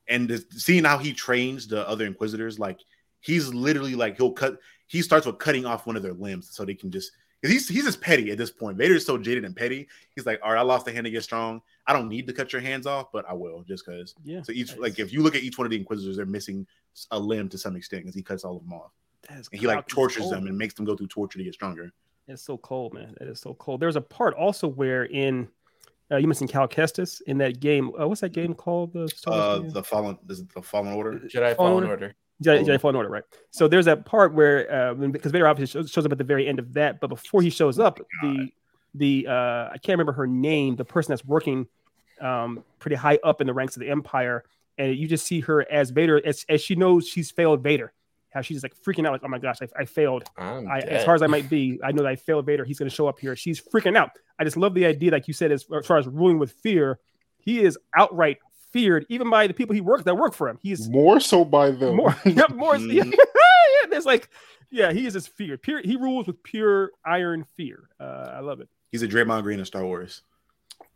and 0.08 0.28
the, 0.28 0.44
seeing 0.52 0.84
how 0.84 0.98
he 0.98 1.14
trains 1.14 1.68
the 1.68 1.88
other 1.88 2.06
Inquisitors, 2.08 2.58
like 2.58 2.80
he's 3.20 3.54
literally 3.54 3.94
like 3.96 4.18
he'll 4.18 4.32
cut. 4.32 4.58
He 4.88 5.04
starts 5.04 5.28
with 5.28 5.38
cutting 5.38 5.68
off 5.68 5.86
one 5.86 5.96
of 5.96 6.02
their 6.02 6.14
limbs 6.14 6.50
so 6.52 6.66
they 6.66 6.74
can 6.74 6.90
just. 6.92 7.12
'Cause 7.42 7.52
He's 7.52 7.68
he's 7.68 7.84
just 7.86 8.02
petty 8.02 8.32
at 8.32 8.38
this 8.38 8.52
point. 8.52 8.78
Vader 8.78 8.96
is 8.96 9.06
so 9.06 9.18
jaded 9.18 9.46
and 9.46 9.56
petty. 9.56 9.88
He's 10.16 10.26
like, 10.26 10.40
all 10.44 10.52
right, 10.52 10.60
I 10.60 10.64
lost 10.64 10.86
the 10.86 10.92
hand 10.92 11.06
to 11.06 11.12
get 11.12 11.24
strong. 11.24 11.62
I 11.88 11.94
don't 11.94 12.10
need 12.10 12.28
to 12.28 12.34
cut 12.34 12.52
your 12.54 12.62
hands 12.62 12.86
off, 12.86 13.12
but 13.12 13.26
I 13.28 13.34
will 13.34 13.64
just 13.64 13.86
because. 13.86 14.14
yeah. 14.24 14.42
So 14.42 14.52
each 14.52 14.68
that's- 14.68 14.82
like 14.82 15.00
if 15.00 15.12
you 15.14 15.22
look 15.22 15.36
at 15.36 15.44
each 15.44 15.58
one 15.58 15.66
of 15.66 15.72
the 15.72 15.78
Inquisitors, 15.78 16.18
they're 16.18 16.26
missing 16.26 16.68
a 17.12 17.20
limb 17.20 17.50
to 17.50 17.58
some 17.58 17.76
extent 17.76 18.04
because 18.04 18.16
he 18.16 18.22
cuts 18.24 18.44
all 18.44 18.58
of 18.58 18.64
them 18.64 18.74
off, 18.74 18.92
that 19.30 19.40
is 19.40 19.50
and 19.52 19.62
he 19.62 19.68
like 19.68 19.88
tortures 19.88 20.24
cold. 20.24 20.34
them 20.34 20.48
and 20.48 20.58
makes 20.58 20.74
them 20.74 20.86
go 20.86 20.96
through 20.96 21.08
torture 21.08 21.38
to 21.38 21.44
get 21.44 21.54
stronger. 21.54 21.92
It's 22.28 22.42
so 22.44 22.58
cold, 22.58 22.94
man. 22.94 23.16
That 23.20 23.28
is 23.28 23.40
so 23.40 23.54
cold. 23.56 23.80
There's 23.80 23.96
a 23.96 24.02
part 24.02 24.36
also 24.36 24.68
where 24.68 25.06
in 25.06 25.48
uh, 26.12 26.18
you 26.18 26.28
mentioned 26.28 26.50
Cal 26.50 26.68
Kestis 26.68 27.22
in 27.28 27.38
that 27.38 27.60
game. 27.60 27.92
Uh, 28.00 28.08
what's 28.08 28.22
that 28.22 28.34
game 28.34 28.54
called? 28.56 28.94
The 28.94 29.08
Star 29.10 29.34
Wars 29.34 29.44
Uh, 29.44 29.60
game? 29.62 29.70
the 29.72 29.84
fallen, 29.84 30.18
this 30.26 30.40
is 30.40 30.46
the 30.56 30.62
Fallen 30.62 30.94
Order. 30.94 31.20
Jedi 31.20 31.56
Fallen 31.56 31.56
Fallen 31.56 31.84
Order? 31.84 31.90
Order. 31.92 32.16
Jedi, 32.44 32.66
Jedi 32.66 32.80
Fallen 32.80 32.96
Order, 32.96 33.10
right? 33.10 33.24
So 33.52 33.68
there's 33.68 33.86
that 33.86 34.06
part 34.06 34.34
where 34.34 34.72
uh, 34.72 34.94
because 34.94 35.32
Vader 35.32 35.48
obviously 35.48 35.82
shows, 35.82 35.92
shows 35.92 36.06
up 36.06 36.12
at 36.12 36.18
the 36.18 36.24
very 36.24 36.48
end 36.48 36.60
of 36.60 36.74
that, 36.74 37.00
but 37.00 37.08
before 37.08 37.42
he 37.42 37.50
shows 37.50 37.80
up, 37.80 38.00
the 38.22 38.50
the 38.96 39.28
uh, 39.28 39.70
I 39.72 39.78
can't 39.82 39.98
remember 39.98 40.14
her 40.14 40.28
name, 40.28 40.76
the 40.76 40.86
person 40.86 41.12
that's 41.12 41.26
working 41.26 41.68
um, 42.22 42.64
pretty 42.80 42.96
high 42.96 43.20
up 43.24 43.42
in 43.42 43.48
the 43.48 43.54
ranks 43.54 43.76
of 43.76 43.82
the 43.82 43.90
Empire, 43.90 44.44
and 44.78 44.96
you 44.96 45.08
just 45.08 45.26
see 45.26 45.42
her 45.42 45.70
as 45.70 45.90
Vader 45.90 46.26
as, 46.26 46.46
as 46.50 46.62
she 46.62 46.76
knows 46.76 47.08
she's 47.08 47.32
failed 47.32 47.62
Vader. 47.62 47.94
How 48.32 48.42
she's 48.42 48.62
like 48.62 48.76
freaking 48.76 49.08
out, 49.08 49.12
like, 49.12 49.22
oh 49.24 49.28
my 49.28 49.40
gosh, 49.40 49.58
I, 49.62 49.68
I 49.82 49.86
failed. 49.86 50.24
I, 50.38 50.80
as 50.82 51.04
hard 51.04 51.16
as 51.16 51.24
I 51.24 51.28
might 51.28 51.50
be, 51.50 51.80
I 51.84 51.92
know 51.92 52.04
that 52.04 52.10
I 52.10 52.16
failed 52.16 52.46
Vader. 52.46 52.64
He's 52.64 52.78
going 52.78 52.90
to 52.90 52.96
show 52.96 53.08
up 53.08 53.20
here. 53.20 53.36
She's 53.36 53.60
freaking 53.60 53.98
out. 53.98 54.12
I 54.38 54.44
just 54.44 54.56
love 54.56 54.76
the 54.76 54.86
idea, 54.86 55.12
like 55.12 55.28
you 55.28 55.34
said, 55.34 55.52
as, 55.52 55.66
as 55.76 55.86
far 55.86 55.98
as 55.98 56.08
ruling 56.08 56.38
with 56.38 56.52
fear, 56.52 57.00
he 57.40 57.62
is 57.62 57.78
outright 57.98 58.38
feared, 58.72 59.06
even 59.10 59.30
by 59.30 59.48
the 59.48 59.54
people 59.54 59.74
he 59.74 59.82
works 59.82 60.04
that 60.04 60.16
work 60.16 60.34
for 60.34 60.48
him. 60.50 60.58
He's 60.62 60.90
More 60.90 61.20
so 61.20 61.44
by 61.46 61.72
them. 61.72 61.96
more, 61.98 62.16
yeah, 62.26 62.44
more. 62.54 62.78
Yeah, 62.78 63.04
yeah, 63.84 63.90
there's 63.90 64.06
like, 64.06 64.30
yeah, 64.72 64.92
he 64.92 65.06
is 65.06 65.14
just 65.14 65.30
feared. 65.36 65.62
Pure, 65.62 65.82
he 65.84 65.96
rules 65.96 66.28
with 66.28 66.42
pure 66.44 66.92
iron 67.06 67.46
fear. 67.58 67.90
Uh, 68.00 68.34
I 68.36 68.40
love 68.40 68.60
it. 68.62 68.70
He's 68.92 69.02
a 69.02 69.08
Draymond 69.08 69.44
Green 69.44 69.60
in 69.60 69.66
Star 69.66 69.84
Wars. 69.84 70.22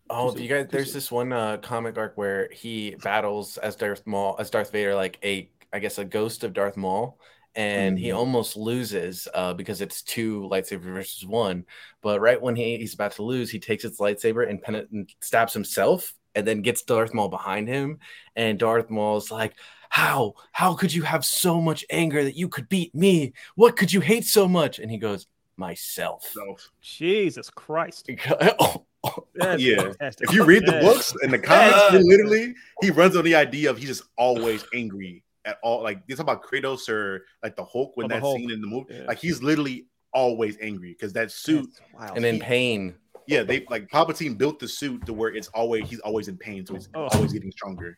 Oh, 0.09 0.33
do 0.33 0.43
you 0.43 0.49
guys? 0.49 0.67
There's 0.69 0.93
this 0.93 1.11
one 1.11 1.31
uh, 1.33 1.57
comic 1.57 1.97
arc 1.97 2.17
where 2.17 2.49
he 2.51 2.95
battles 3.01 3.57
as 3.57 3.75
Darth 3.75 4.05
Maul, 4.05 4.35
as 4.37 4.49
Darth 4.49 4.71
Vader, 4.71 4.93
like 4.95 5.17
a, 5.23 5.49
I 5.71 5.79
guess, 5.79 5.97
a 5.97 6.05
ghost 6.05 6.43
of 6.43 6.53
Darth 6.53 6.75
Maul, 6.77 7.17
and 7.55 7.97
he 7.97 8.09
Mhm. 8.09 8.17
almost 8.17 8.57
loses 8.57 9.27
uh, 9.33 9.53
because 9.53 9.81
it's 9.81 10.01
two 10.03 10.41
lightsaber 10.51 10.81
versus 10.93 11.25
one. 11.25 11.65
But 12.01 12.19
right 12.19 12.39
when 12.39 12.55
he, 12.55 12.77
he's 12.77 12.93
about 12.93 13.13
to 13.13 13.23
lose, 13.23 13.49
he 13.49 13.59
takes 13.59 13.83
his 13.83 13.97
lightsaber 13.97 14.47
and, 14.47 14.61
pen- 14.61 14.87
and 14.91 15.09
stabs 15.21 15.53
himself, 15.53 16.13
and 16.35 16.45
then 16.47 16.61
gets 16.61 16.81
Darth 16.83 17.13
Maul 17.13 17.29
behind 17.29 17.67
him, 17.67 17.99
and 18.35 18.57
Darth 18.59 18.89
Maul's 18.89 19.31
like. 19.31 19.53
How? 19.89 20.33
How 20.53 20.73
could 20.73 20.91
you 20.91 21.03
have 21.03 21.23
so 21.23 21.61
much 21.61 21.85
anger 21.91 22.23
that 22.23 22.35
you 22.35 22.49
could 22.49 22.67
beat 22.67 22.95
me? 22.95 23.33
What 23.53 23.77
could 23.77 23.93
you 23.93 24.01
hate 24.01 24.25
so 24.25 24.47
much? 24.47 24.79
And 24.79 24.89
he 24.89 24.97
goes, 24.97 25.27
myself. 25.55 26.27
So 26.33 26.57
Jesus 26.81 27.51
Christ. 27.51 28.09
Oh, 29.05 29.27
That's 29.35 29.61
Yeah. 29.61 29.81
fantastic. 29.83 30.29
if 30.29 30.35
you 30.35 30.45
read 30.45 30.65
the 30.65 30.79
books 30.81 31.13
and 31.21 31.31
the 31.31 31.37
comics, 31.37 31.77
Yeah. 31.91 31.99
he 31.99 32.03
literally 32.09 32.55
he 32.81 32.89
runs 32.89 33.15
on 33.15 33.23
the 33.23 33.35
idea 33.35 33.69
of 33.69 33.77
he's 33.77 33.89
just 33.89 34.03
always 34.17 34.65
angry 34.73 35.23
at 35.45 35.57
all. 35.61 35.83
Like 35.83 36.01
you 36.07 36.15
talk 36.15 36.23
about 36.23 36.41
Kratos 36.43 36.89
or 36.89 37.25
like 37.43 37.55
the 37.55 37.63
Hulk 37.65 37.95
when 37.95 38.05
Oh, 38.05 38.07
that 38.15 38.21
Hulk. 38.21 38.37
scene 38.39 38.49
in 38.49 38.61
the 38.61 38.67
movie, 38.67 38.95
Yeah. 38.95 39.03
like 39.05 39.19
he's 39.19 39.43
literally 39.43 39.85
always 40.11 40.57
angry 40.59 40.93
because 40.93 41.13
that 41.13 41.31
suit. 41.31 41.69
That's 41.77 41.93
wild. 41.93 42.17
and 42.17 42.25
in 42.25 42.39
pain. 42.39 42.95
Yeah, 43.27 43.43
they 43.43 43.65
like 43.69 43.87
Palpatine 43.89 44.37
built 44.37 44.59
the 44.59 44.67
suit 44.67 45.05
to 45.05 45.13
where 45.13 45.33
it's 45.33 45.47
always 45.49 45.89
he's 45.89 45.99
always 46.01 46.27
in 46.27 46.37
pain, 46.37 46.65
so 46.65 46.73
he's 46.75 46.89
Oh. 46.93 47.07
always 47.13 47.33
getting 47.33 47.51
stronger. 47.51 47.97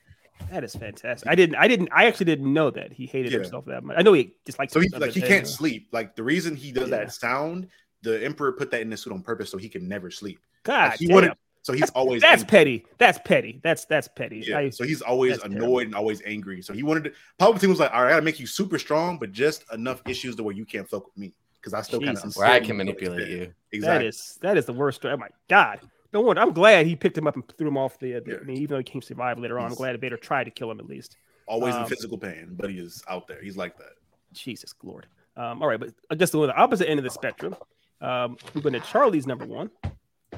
that 0.51 0.63
is 0.63 0.75
fantastic. 0.75 1.29
I 1.29 1.33
didn't. 1.35 1.55
I 1.55 1.67
didn't. 1.67 1.89
I 1.93 2.05
actually 2.05 2.25
didn't 2.25 2.53
know 2.53 2.69
that 2.71 2.91
he 2.91 3.05
hated 3.05 3.31
Yeah. 3.31 3.39
himself 3.39 3.65
that 3.65 3.83
much. 3.83 3.95
I 3.97 4.01
know 4.01 4.13
he 4.13 4.35
disliked. 4.45 4.71
So 4.73 4.79
he 4.81 4.89
like 4.89 5.11
he 5.11 5.21
can't 5.21 5.47
sleep. 5.47 5.87
Like 5.91 6.15
the 6.15 6.23
reason 6.23 6.55
he 6.55 6.71
does 6.71 6.89
Yeah. 6.89 6.97
that 6.97 7.13
sound, 7.13 7.67
the 8.01 8.23
Emperor 8.23 8.51
put 8.51 8.69
that 8.71 8.81
in 8.81 8.89
the 8.89 8.97
suit 8.97 9.13
on 9.13 9.21
purpose 9.23 9.49
so 9.49 9.57
he 9.57 9.69
can 9.69 9.87
never 9.87 10.11
sleep. 10.11 10.39
God, 10.63 10.89
Like, 10.91 10.99
he 10.99 11.07
damn. 11.07 11.13
wanted, 11.15 11.31
so 11.61 11.71
he's 11.73 11.89
always 11.91 12.21
that's 12.21 12.41
angry. 12.43 12.49
petty. 12.57 12.85
That's 12.97 13.19
petty. 13.23 13.59
That's 13.63 13.85
that's 13.85 14.07
petty. 14.09 14.43
Yeah, 14.45 14.57
I- 14.59 14.69
so 14.71 14.83
he's 14.83 15.01
always 15.01 15.37
annoyed 15.41 15.51
terrible. 15.59 15.79
and 15.79 15.95
always 15.95 16.21
angry. 16.25 16.61
So 16.61 16.73
he 16.73 16.83
wanted 16.83 17.05
to. 17.05 17.11
Palpatine 17.39 17.69
was 17.69 17.79
like, 17.79 17.93
"All 17.93 18.01
right, 18.01 18.07
I 18.09 18.11
gotta 18.11 18.21
make 18.23 18.39
you 18.39 18.45
super 18.47 18.77
strong, 18.77 19.17
but 19.17 19.31
just 19.31 19.63
enough 19.73 20.01
issues 20.07 20.35
to 20.35 20.43
where 20.43 20.53
you 20.55 20.65
can't 20.65 20.87
fuck 20.87 21.05
with 21.05 21.17
me 21.17 21.33
because 21.65 21.73
I 21.73 21.81
still 21.81 21.99
kind 21.99 22.15
of 22.15 22.23
Jesus. 22.23 22.37
Where 22.37 22.47
I 22.47 22.59
can 22.59 22.77
manipulate 22.77 23.27
you. 23.27 23.53
Exactly. 23.71 24.07
is 24.07 24.37
that 24.41 24.55
is 24.57 24.65
the 24.65 24.73
worst. 24.73 24.97
story. 24.97 25.15
Oh 25.15 25.17
my 25.17 25.29
God. 25.49 25.79
No 26.13 26.21
wonder. 26.21 26.41
I'm 26.41 26.53
glad 26.53 26.85
he 26.85 26.95
picked 26.95 27.17
him 27.17 27.25
up 27.27 27.35
and 27.35 27.43
threw 27.57 27.67
him 27.67 27.77
off 27.77 27.97
the. 27.99 28.13
the 28.19 28.31
Yeah. 28.31 28.37
I 28.41 28.43
mean, 28.43 28.57
even 28.57 28.75
though 28.75 28.77
he 28.77 28.83
can't 28.83 29.03
survive 29.03 29.39
later 29.39 29.57
on, 29.57 29.65
I'm 29.65 29.71
He's- 29.71 29.77
glad 29.79 29.99
Vader 29.99 30.15
tried 30.17 30.43
to 30.45 30.51
kill 30.51 30.69
him 30.69 30.79
at 30.79 30.85
least. 30.85 31.17
always 31.47 31.73
in 31.75 31.81
um, 31.81 31.87
physical 31.87 32.17
pain, 32.17 32.49
but 32.51 32.69
he 32.69 32.77
is 32.77 33.03
out 33.09 33.27
there. 33.27 33.41
He's 33.41 33.57
like 33.57 33.77
that. 33.79 33.93
Jesus 34.31 34.73
Lord. 34.83 35.07
Um, 35.35 35.61
all 35.61 35.67
right, 35.67 35.79
but 35.79 35.89
I 36.09 36.15
guess 36.15 36.33
on 36.35 36.47
the 36.47 36.55
opposite 36.55 36.89
end 36.89 36.99
of 36.99 37.03
the 37.03 37.09
spectrum, 37.09 37.55
um, 38.01 38.37
we're 38.53 38.61
going 38.61 38.73
to 38.73 38.79
Charlie's 38.79 39.25
number 39.27 39.45
one. 39.45 39.69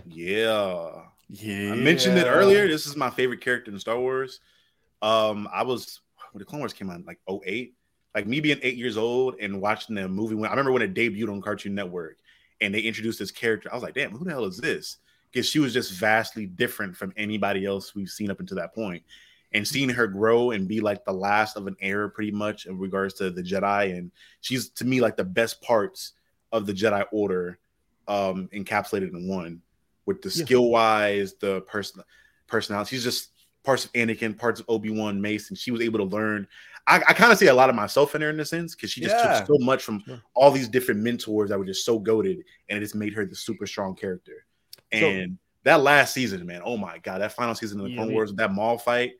Yeah. 0.05 0.89
Yeah. 1.29 1.73
I 1.73 1.75
mentioned 1.75 2.17
it 2.17 2.25
earlier. 2.25 2.67
This 2.67 2.85
is 2.87 2.95
my 2.95 3.09
favorite 3.09 3.41
character 3.41 3.71
in 3.71 3.79
Star 3.79 3.99
Wars. 3.99 4.39
Um, 5.01 5.47
I 5.53 5.63
was 5.63 6.01
when 6.31 6.39
the 6.39 6.45
Clone 6.45 6.59
Wars 6.59 6.73
came 6.73 6.89
out, 6.89 7.05
like 7.05 7.19
08. 7.29 7.73
Like 8.17 8.25
me 8.25 8.39
being 8.39 8.57
eight 8.63 8.77
years 8.77 8.97
old 8.97 9.35
and 9.39 9.61
watching 9.61 9.93
the 9.93 10.07
movie 10.07 10.33
when 10.33 10.47
I 10.47 10.49
remember 10.49 10.71
when 10.71 10.81
it 10.81 10.95
debuted 10.95 11.31
on 11.31 11.39
Cartoon 11.39 11.75
Network 11.75 12.17
and 12.61 12.73
they 12.73 12.79
introduced 12.79 13.19
this 13.19 13.29
character. 13.29 13.69
I 13.71 13.75
was 13.75 13.83
like, 13.83 13.93
damn, 13.93 14.09
who 14.09 14.25
the 14.25 14.31
hell 14.31 14.45
is 14.45 14.57
this? 14.57 14.97
Because 15.31 15.47
she 15.47 15.59
was 15.59 15.71
just 15.71 15.91
vastly 15.91 16.47
different 16.47 16.97
from 16.97 17.13
anybody 17.15 17.63
else 17.63 17.93
we've 17.93 18.09
seen 18.09 18.31
up 18.31 18.39
until 18.39 18.57
that 18.57 18.73
point. 18.73 19.03
And 19.53 19.67
seeing 19.67 19.89
her 19.89 20.07
grow 20.07 20.49
and 20.49 20.67
be 20.67 20.79
like 20.79 21.05
the 21.05 21.13
last 21.13 21.57
of 21.57 21.67
an 21.67 21.75
era, 21.79 22.09
pretty 22.09 22.31
much 22.31 22.65
in 22.65 22.79
regards 22.79 23.13
to 23.19 23.29
the 23.29 23.43
Jedi, 23.43 23.95
and 23.95 24.11
she's 24.41 24.69
to 24.69 24.85
me 24.85 24.99
like 24.99 25.15
the 25.15 25.23
best 25.23 25.61
parts 25.61 26.13
of 26.51 26.65
the 26.65 26.73
Jedi 26.73 27.05
Order, 27.11 27.59
um, 28.07 28.49
encapsulated 28.51 29.13
in 29.13 29.27
one, 29.27 29.61
with 30.07 30.23
the 30.23 30.29
Yeah. 30.29 30.43
skill 30.43 30.71
wise, 30.71 31.35
the 31.35 31.61
person 31.61 32.01
personality. 32.47 32.95
She's 32.95 33.03
just 33.03 33.29
parts 33.67 33.83
of 33.83 33.91
Anakin, 33.91 34.37
parts 34.37 34.61
of 34.61 34.65
Obi 34.69 34.89
Wan, 34.89 35.19
Mace, 35.19 35.49
and 35.49 35.57
she 35.57 35.71
was 35.71 35.81
able 35.81 35.99
to 35.99 36.05
learn. 36.05 36.47
I, 36.87 36.95
I 37.05 37.11
kind 37.13 37.33
of 37.33 37.37
see 37.37 37.47
a 37.47 37.53
lot 37.53 37.69
of 37.69 37.75
myself 37.75 38.15
in 38.15 38.21
her 38.21 38.29
in 38.29 38.39
a 38.39 38.45
sense 38.45 38.73
because 38.73 38.89
she 38.91 39.01
just 39.01 39.13
Yeah. 39.17 39.39
took 39.39 39.47
so 39.47 39.57
much 39.65 39.83
from 39.83 40.01
all 40.33 40.51
these 40.51 40.69
different 40.69 41.01
mentors 41.01 41.49
that 41.49 41.59
were 41.59 41.65
just 41.65 41.83
so 41.83 41.99
goaded, 41.99 42.37
and 42.69 42.77
it 42.77 42.79
just 42.81 42.95
made 42.95 43.13
her 43.13 43.25
the 43.25 43.35
super 43.35 43.67
strong 43.67 43.93
character. 43.93 44.45
So- 44.93 44.99
And 45.05 45.37
that 45.63 45.81
last 45.81 46.13
season, 46.13 46.45
man, 46.45 46.61
oh 46.63 46.77
my 46.77 46.97
god, 46.99 47.19
that 47.19 47.33
final 47.33 47.55
season 47.55 47.79
of 47.81 47.83
the 47.87 47.89
Yeah, 47.91 47.97
Clone 47.97 48.13
Wars, 48.13 48.33
that 48.35 48.53
Maul 48.53 48.77
fight, 48.77 49.15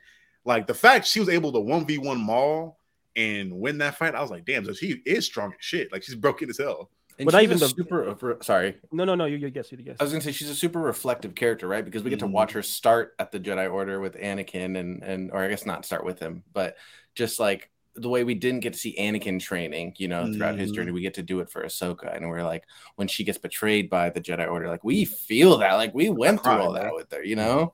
like 0.45 0.65
the 0.65 0.73
fact 0.73 1.05
she 1.07 1.19
was 1.19 1.27
able 1.27 1.51
to 1.51 1.59
one 1.59 1.85
v 1.85 1.97
one 1.97 2.21
Maul 2.21 2.79
and 3.17 3.51
win 3.51 3.77
that 3.79 3.97
fight, 3.97 4.15
I 4.15 4.21
was 4.21 4.31
like, 4.31 4.45
damn, 4.45 4.63
so 4.63 4.71
she 4.71 5.01
is 5.05 5.25
strong 5.25 5.49
as 5.51 5.57
shit. 5.59 5.91
Like 5.91 6.03
she's 6.03 6.15
broken 6.15 6.49
as 6.49 6.57
hell. 6.57 6.89
And 7.19 7.25
But 7.31 7.41
even 7.43 7.57
the- 7.57 7.67
super. 7.67 8.37
Sorry, 8.41 8.75
No, 8.91 9.03
no, 9.03 9.15
no. 9.15 9.25
You, 9.25 9.37
you 9.37 9.49
guess. 9.49 9.71
You 9.71 9.77
guess. 9.79 9.97
I 9.99 10.03
was 10.03 10.11
gonna 10.11 10.21
say 10.21 10.31
she's 10.31 10.49
a 10.49 10.55
super 10.55 10.79
reflective 10.79 11.33
character, 11.33 11.67
right? 11.67 11.83
Because 11.83 12.03
we 12.03 12.09
get 12.11 12.19
to 12.19 12.25
Mhm. 12.27 12.31
watch 12.31 12.51
her 12.51 12.61
start 12.61 13.15
at 13.17 13.31
the 13.31 13.39
Jedi 13.39 13.71
Order 13.71 13.99
with 13.99 14.15
Anakin, 14.15 14.77
and 14.77 15.01
and 15.03 15.31
or 15.31 15.43
I 15.43 15.47
guess 15.49 15.65
not 15.65 15.83
start 15.85 16.05
with 16.05 16.19
him, 16.19 16.43
but 16.53 16.77
just 17.15 17.39
like 17.39 17.71
the 17.95 18.09
way 18.09 18.23
we 18.23 18.35
didn't 18.35 18.59
get 18.59 18.73
to 18.73 18.79
see 18.79 18.95
Anakin 18.99 19.39
training, 19.39 19.95
you 19.97 20.07
know, 20.07 20.31
throughout 20.31 20.59
his 20.59 20.71
Mhm. 20.71 20.75
journey, 20.75 20.91
we 20.91 21.01
get 21.01 21.15
to 21.15 21.23
do 21.23 21.39
it 21.39 21.49
for 21.49 21.63
Ahsoka, 21.63 22.15
and 22.15 22.29
we're 22.29 22.43
like, 22.43 22.63
when 22.97 23.07
she 23.07 23.23
gets 23.23 23.39
betrayed 23.39 23.89
by 23.89 24.11
the 24.11 24.21
Jedi 24.21 24.47
Order, 24.47 24.67
like 24.67 24.83
we 24.83 25.03
feel 25.03 25.57
that, 25.57 25.73
like 25.73 25.95
we 25.95 26.09
went 26.11 26.43
through 26.43 26.53
all 26.53 26.73
that 26.73 26.93
with 26.93 27.11
her, 27.11 27.23
you 27.23 27.35
know? 27.35 27.73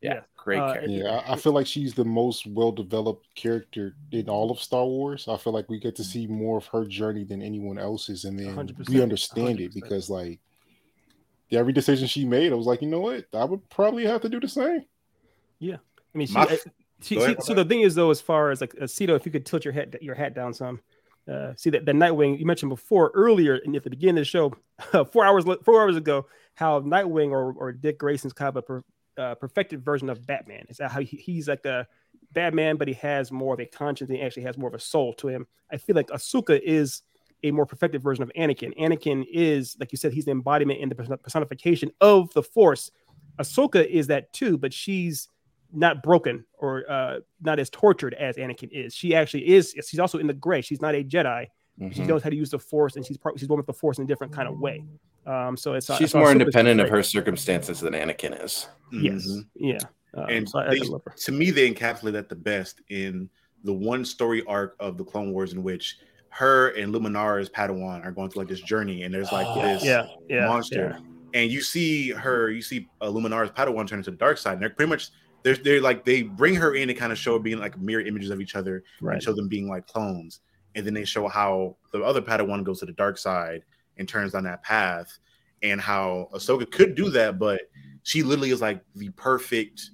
Yeah, 0.00 0.14
Yeah. 0.14 0.20
Great 0.46 0.60
Uh, 0.60 0.72
character. 0.74 0.90
Yeah, 0.90 1.22
I, 1.26 1.32
I 1.32 1.36
feel 1.36 1.52
like 1.52 1.66
she's 1.66 1.92
the 1.92 2.04
most 2.04 2.46
well 2.46 2.70
developed 2.72 3.26
character 3.34 3.94
in 4.12 4.28
all 4.28 4.50
of 4.50 4.60
Star 4.60 4.86
Wars. 4.86 5.26
I 5.28 5.36
feel 5.36 5.52
like 5.52 5.68
we 5.68 5.80
get 5.80 5.96
to 5.96 6.04
see 6.04 6.26
more 6.28 6.56
of 6.58 6.66
her 6.68 6.84
journey 6.84 7.24
than 7.24 7.42
anyone 7.42 7.78
else's, 7.78 8.24
and 8.24 8.38
then 8.38 8.54
100%, 8.56 8.88
we 8.88 9.02
understand 9.02 9.60
it 9.60 9.72
100%. 9.72 9.74
because, 9.74 10.08
like, 10.08 10.38
every 11.50 11.72
decision 11.72 12.06
she 12.06 12.24
made, 12.24 12.52
I 12.52 12.54
was 12.54 12.66
like, 12.66 12.80
you 12.80 12.88
know 12.88 13.00
what, 13.00 13.26
I 13.34 13.44
would 13.44 13.68
probably 13.70 14.06
have 14.06 14.20
to 14.22 14.28
do 14.28 14.38
the 14.38 14.48
same. 14.48 14.84
Yeah, 15.58 15.76
I 16.14 16.18
mean, 16.18 16.28
she, 16.28 16.34
My- 16.34 16.44
uh, 16.44 16.56
she, 17.02 17.16
she- 17.16 17.16
ahead, 17.16 17.42
so 17.42 17.52
the 17.52 17.64
thing 17.64 17.80
is 17.80 17.94
though, 17.96 18.10
as 18.10 18.20
far 18.20 18.50
as 18.52 18.60
like 18.60 18.74
uh, 18.80 18.86
Cito, 18.86 19.14
if 19.16 19.26
you 19.26 19.32
could 19.32 19.44
tilt 19.44 19.64
your 19.64 19.74
head 19.74 19.98
your 20.00 20.14
hat 20.14 20.32
down 20.34 20.54
some, 20.54 20.80
uh, 21.28 21.54
see 21.56 21.70
that 21.70 21.84
the 21.84 21.92
Nightwing 21.92 22.38
you 22.38 22.46
mentioned 22.46 22.70
before 22.70 23.10
earlier, 23.14 23.56
and 23.64 23.74
at 23.74 23.82
the 23.82 23.90
beginning 23.90 24.18
of 24.18 24.20
the 24.20 24.24
show, 24.24 24.54
four 25.12 25.24
hours 25.24 25.44
four 25.64 25.82
hours 25.82 25.96
ago, 25.96 26.26
how 26.54 26.80
Nightwing 26.80 27.30
or, 27.32 27.52
or 27.52 27.72
Dick 27.72 27.98
Grayson's 27.98 28.32
kind 28.32 28.48
of 28.48 28.56
a 28.56 28.62
per, 28.62 28.84
uh, 29.18 29.34
perfected 29.36 29.84
version 29.84 30.08
of 30.08 30.26
Batman. 30.26 30.66
Is 30.68 30.76
that 30.78 30.90
how 30.90 31.00
he, 31.00 31.16
he's 31.16 31.48
like 31.48 31.64
a 31.64 31.86
Batman, 32.32 32.76
but 32.76 32.88
he 32.88 32.94
has 32.94 33.32
more 33.32 33.54
of 33.54 33.60
a 33.60 33.66
conscience 33.66 34.10
and 34.10 34.18
he 34.18 34.24
actually 34.24 34.42
has 34.44 34.58
more 34.58 34.68
of 34.68 34.74
a 34.74 34.80
soul 34.80 35.12
to 35.14 35.28
him. 35.28 35.46
I 35.70 35.76
feel 35.76 35.96
like 35.96 36.08
Ahsoka 36.08 36.60
is 36.60 37.02
a 37.42 37.50
more 37.50 37.66
perfected 37.66 38.02
version 38.02 38.22
of 38.22 38.30
Anakin. 38.36 38.76
Anakin 38.78 39.24
is, 39.30 39.76
like 39.78 39.92
you 39.92 39.98
said, 39.98 40.12
he's 40.12 40.24
the 40.24 40.30
embodiment 40.30 40.80
and 40.80 40.90
the 40.90 41.16
personification 41.18 41.90
of 42.00 42.32
the 42.34 42.42
Force. 42.42 42.90
Ahsoka 43.38 43.86
is 43.86 44.06
that 44.06 44.32
too, 44.32 44.56
but 44.56 44.72
she's 44.72 45.28
not 45.72 46.02
broken 46.02 46.44
or 46.58 46.90
uh, 46.90 47.18
not 47.42 47.58
as 47.58 47.68
tortured 47.70 48.14
as 48.14 48.36
Anakin 48.36 48.70
is. 48.70 48.94
She 48.94 49.14
actually 49.14 49.48
is. 49.48 49.74
She's 49.86 50.00
also 50.00 50.18
in 50.18 50.26
the 50.26 50.32
gray. 50.34 50.62
She's 50.62 50.80
not 50.80 50.94
a 50.94 51.04
Jedi. 51.04 51.46
She 51.92 52.00
Mhm. 52.00 52.06
knows 52.06 52.22
how 52.22 52.30
to 52.30 52.36
use 52.36 52.50
the 52.50 52.58
Force, 52.58 52.96
and 52.96 53.04
she's 53.04 53.18
part, 53.18 53.38
she's 53.38 53.48
one 53.50 53.58
with 53.58 53.66
the 53.66 53.72
Force 53.74 53.98
in 53.98 54.04
a 54.04 54.06
different 54.06 54.32
kind 54.32 54.48
of 54.48 54.58
way. 54.58 54.82
Um, 55.26 55.58
so 55.58 55.74
it's 55.74 55.94
She's 55.98 56.12
so 56.12 56.18
more 56.18 56.28
Ahsoka's 56.28 56.40
independent 56.40 56.80
of 56.80 56.88
her 56.88 57.02
circumstances 57.02 57.80
than 57.80 57.92
Anakin 57.92 58.42
is. 58.42 58.66
Yes. 58.92 59.26
Mhm. 59.26 59.46
Yeah. 59.56 59.78
Um, 60.14 60.26
and 60.30 60.48
so 60.48 60.58
I, 60.60 60.66
I 60.68 60.70
they, 60.70 60.80
love 60.80 61.02
her. 61.06 61.14
to 61.16 61.32
me 61.32 61.50
they 61.50 61.70
encapsulate 61.70 62.12
that 62.12 62.28
the 62.28 62.36
best 62.36 62.80
in 62.88 63.28
the 63.64 63.72
one 63.72 64.04
story 64.04 64.42
arc 64.46 64.76
of 64.80 64.96
the 64.96 65.04
clone 65.04 65.32
wars 65.32 65.52
in 65.52 65.62
which 65.62 65.98
her 66.30 66.68
and 66.70 66.94
luminara's 66.94 67.48
padawan 67.50 68.04
are 68.04 68.12
going 68.12 68.30
through 68.30 68.42
like 68.42 68.48
this 68.48 68.60
journey 68.60 69.02
and 69.02 69.12
there's 69.14 69.32
like 69.32 69.46
this 69.62 69.84
Yeah. 69.84 70.06
Yeah. 70.28 70.46
monster 70.46 70.98
and 71.34 71.50
you 71.50 71.60
see 71.60 72.10
her 72.10 72.50
you 72.50 72.62
see 72.62 72.88
uh, 73.00 73.06
luminara's 73.08 73.50
padawan 73.50 73.86
turn 73.86 73.98
into 73.98 74.10
the 74.10 74.16
dark 74.16 74.38
side 74.38 74.54
and 74.54 74.62
they're 74.62 74.70
pretty 74.70 74.88
much 74.90 75.10
they're, 75.42 75.56
they're 75.56 75.80
like 75.80 76.04
they 76.04 76.22
bring 76.22 76.54
her 76.54 76.74
in 76.74 76.88
to 76.88 76.94
kind 76.94 77.12
of 77.12 77.18
show 77.18 77.38
being 77.38 77.58
like 77.58 77.78
mirror 77.78 78.00
images 78.02 78.30
of 78.30 78.40
each 78.40 78.54
other 78.56 78.84
Right. 79.00 79.14
and 79.14 79.22
show 79.22 79.32
them 79.34 79.48
being 79.48 79.68
like 79.68 79.86
clones 79.86 80.40
and 80.74 80.86
then 80.86 80.94
they 80.94 81.04
show 81.04 81.26
how 81.28 81.76
the 81.92 82.02
other 82.02 82.22
padawan 82.22 82.62
goes 82.64 82.80
to 82.80 82.86
the 82.86 82.92
dark 82.92 83.18
side 83.18 83.64
and 83.98 84.08
turns 84.08 84.32
down 84.32 84.44
that 84.44 84.62
path 84.62 85.18
and 85.62 85.80
how 85.80 86.28
ahsoka 86.34 86.70
could 86.70 86.94
do 86.94 87.10
that 87.10 87.38
but 87.38 87.62
she 88.06 88.22
literally 88.22 88.50
is 88.52 88.60
like 88.60 88.80
the 88.94 89.08
perfect 89.10 89.90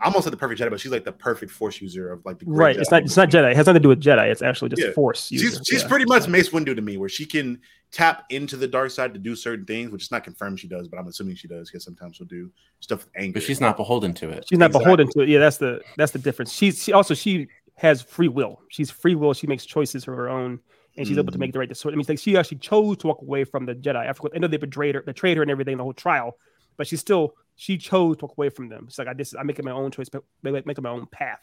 I 0.00 0.04
almost 0.06 0.22
said 0.24 0.32
the 0.32 0.36
perfect 0.36 0.60
Jedi, 0.60 0.70
but 0.70 0.78
she's 0.78 0.92
like 0.92 1.02
the 1.04 1.10
perfect 1.10 1.50
Force 1.50 1.80
user 1.82 2.12
of 2.12 2.24
like 2.24 2.38
the 2.38 2.44
great 2.44 2.56
Right. 2.56 2.76
It's 2.76 2.88
not. 2.92 3.02
It's 3.02 3.16
not 3.16 3.30
Jedi. 3.30 3.50
It 3.50 3.56
has 3.56 3.66
nothing 3.66 3.82
to 3.82 3.84
do 3.84 3.88
with 3.88 4.00
Jedi. 4.00 4.30
It's 4.30 4.42
actually 4.42 4.68
just 4.68 4.80
Yeah. 4.80 4.92
Force. 4.92 5.26
She's 5.26 5.42
user. 5.42 5.60
she's 5.64 5.82
Yeah. 5.82 5.88
pretty 5.88 6.04
much 6.04 6.28
Mace 6.28 6.50
Windu 6.50 6.76
to 6.76 6.80
me, 6.80 6.96
where 6.98 7.08
she 7.08 7.26
can 7.26 7.60
tap 7.90 8.22
into 8.30 8.56
the 8.56 8.68
dark 8.68 8.92
side 8.92 9.12
to 9.14 9.18
do 9.18 9.34
certain 9.34 9.64
things, 9.64 9.90
which 9.90 10.04
is 10.04 10.12
not 10.12 10.22
confirmed 10.22 10.60
she 10.60 10.68
does, 10.68 10.86
but 10.86 11.00
I'm 11.00 11.08
assuming 11.08 11.34
she 11.34 11.48
does 11.48 11.68
because 11.68 11.82
sometimes 11.82 12.14
she'll 12.14 12.28
do 12.28 12.48
stuff 12.78 13.00
with 13.06 13.10
anger. 13.16 13.32
But 13.32 13.42
she's 13.42 13.60
not 13.60 13.76
beholden 13.76 14.14
to 14.14 14.28
it. 14.30 14.46
She's 14.48 14.56
not 14.60 14.66
Exactly. 14.66 14.84
beholden 14.84 15.08
to 15.14 15.20
it. 15.22 15.28
Yeah, 15.30 15.40
that's 15.40 15.56
the 15.56 15.80
that's 15.96 16.12
the 16.12 16.20
difference. 16.20 16.52
She's 16.52 16.80
she 16.80 16.92
also 16.92 17.14
she 17.14 17.48
has 17.74 18.00
free 18.00 18.28
will. 18.28 18.60
She's 18.68 18.92
free 18.92 19.16
will. 19.16 19.34
She 19.34 19.48
makes 19.48 19.66
choices 19.66 20.06
of 20.06 20.14
her 20.14 20.28
own, 20.28 20.60
and 20.96 21.08
she's 21.08 21.18
able 21.18 21.32
to 21.32 21.38
Mhm. 21.38 21.40
make 21.40 21.52
the 21.54 21.58
right 21.58 21.68
decision. 21.68 21.90
I 21.92 21.96
mean, 21.96 22.06
like 22.08 22.20
she 22.20 22.36
actually 22.36 22.58
chose 22.58 22.98
to 22.98 23.08
walk 23.08 23.20
away 23.22 23.42
from 23.42 23.66
the 23.66 23.74
Jedi 23.74 24.06
after 24.06 24.28
I 24.32 24.38
know 24.38 24.46
they 24.46 24.58
betrayed 24.58 24.94
her, 24.94 25.02
betrayed 25.02 25.36
her, 25.38 25.42
and 25.42 25.50
everything 25.50 25.76
the 25.76 25.82
whole 25.82 25.92
trial, 25.92 26.38
but 26.78 26.86
she 26.86 26.96
still 26.96 27.34
she 27.56 27.76
chose 27.76 28.16
to 28.16 28.24
walk 28.24 28.38
away 28.38 28.48
from 28.48 28.68
them. 28.70 28.86
It's 28.88 28.98
like 28.98 29.08
I 29.08 29.12
this 29.12 29.34
I'm 29.34 29.46
making 29.46 29.66
my 29.66 29.72
own 29.72 29.90
choice, 29.90 30.08
but 30.08 30.22
make- 30.42 30.64
making 30.64 30.82
my 30.82 30.90
own 30.90 31.04
path. 31.06 31.40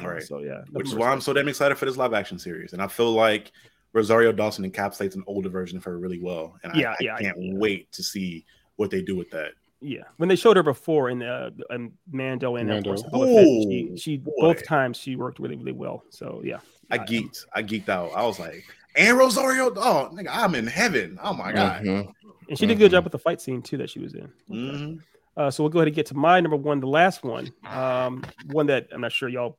Uh, 0.00 0.06
Right. 0.08 0.22
So 0.22 0.38
yeah, 0.38 0.62
which 0.70 0.86
is 0.86 0.94
why 0.94 1.10
I'm 1.10 1.20
so 1.20 1.32
damn 1.32 1.48
excited 1.48 1.76
for 1.76 1.86
this 1.86 1.96
live 1.96 2.14
action 2.14 2.38
series. 2.38 2.72
And 2.72 2.80
I 2.82 2.86
feel 2.86 3.12
like 3.12 3.50
Rosario 3.92 4.30
Dawson 4.32 4.68
encapsulates 4.70 5.14
an 5.16 5.24
older 5.26 5.48
version 5.48 5.76
of 5.78 5.84
her 5.84 5.98
really 5.98 6.20
well. 6.20 6.56
And 6.62 6.72
I, 6.72 6.76
Yeah, 6.78 6.90
I 6.92 6.96
yeah, 7.00 7.16
can't 7.18 7.36
yeah. 7.40 7.54
wait 7.54 7.90
to 7.92 8.02
see 8.02 8.44
what 8.76 8.90
they 8.90 9.00
do 9.02 9.16
with 9.16 9.30
that. 9.30 9.52
Yeah, 9.80 10.02
when 10.16 10.28
they 10.28 10.36
showed 10.36 10.56
her 10.56 10.62
before 10.62 11.10
in 11.10 11.22
uh, 11.22 11.50
in 11.70 11.92
Mando 12.10 12.56
and 12.56 12.70
of 12.70 12.74
Mando. 12.76 12.90
course, 12.90 13.02
Boba 13.04 13.34
Fett, 13.34 13.44
she, 13.44 13.92
she 13.96 14.22
both 14.40 14.64
times 14.66 14.96
she 14.96 15.14
worked 15.14 15.38
really 15.38 15.56
really 15.56 15.72
well. 15.72 16.02
So 16.10 16.40
yeah, 16.44 16.58
I 16.90 16.98
geeked. 16.98 17.44
I 17.54 17.62
geeked 17.62 17.88
out. 17.90 18.10
I 18.16 18.24
was 18.24 18.40
like, 18.40 18.64
and 18.96 19.16
Rosario, 19.18 19.66
oh 19.76 20.10
nigga, 20.12 20.28
I'm 20.30 20.54
in 20.54 20.66
heaven. 20.66 21.18
Oh 21.22 21.34
my 21.34 21.52
god. 21.52 21.82
Mhm. 21.84 22.12
And 22.48 22.58
she 22.58 22.66
did 22.66 22.76
a 22.76 22.78
good 22.78 22.90
Mhm. 22.90 22.94
job 22.94 23.04
with 23.04 23.12
the 23.12 23.18
fight 23.18 23.40
scene 23.40 23.62
too 23.62 23.76
that 23.78 23.90
she 23.90 23.98
was 23.98 24.14
in. 24.14 24.32
Mhm. 24.50 25.00
Uh, 25.36 25.50
so 25.50 25.62
we'll 25.64 25.70
go 25.70 25.80
ahead 25.80 25.88
and 25.88 25.96
get 25.96 26.06
to 26.06 26.14
my 26.14 26.40
number 26.40 26.56
one, 26.56 26.80
the 26.80 26.86
last 26.86 27.24
one. 27.24 27.52
Um, 27.68 28.22
one 28.52 28.66
that 28.66 28.88
I'm 28.92 29.00
not 29.00 29.12
sure 29.12 29.28
y'all 29.28 29.58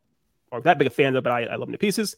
are 0.51 0.61
that 0.61 0.77
big 0.77 0.87
a 0.87 0.89
fan 0.89 1.15
of, 1.15 1.23
but 1.23 1.31
I, 1.33 1.43
I 1.45 1.55
love 1.55 1.67
him 1.67 1.73
to 1.73 1.77
pieces. 1.77 2.15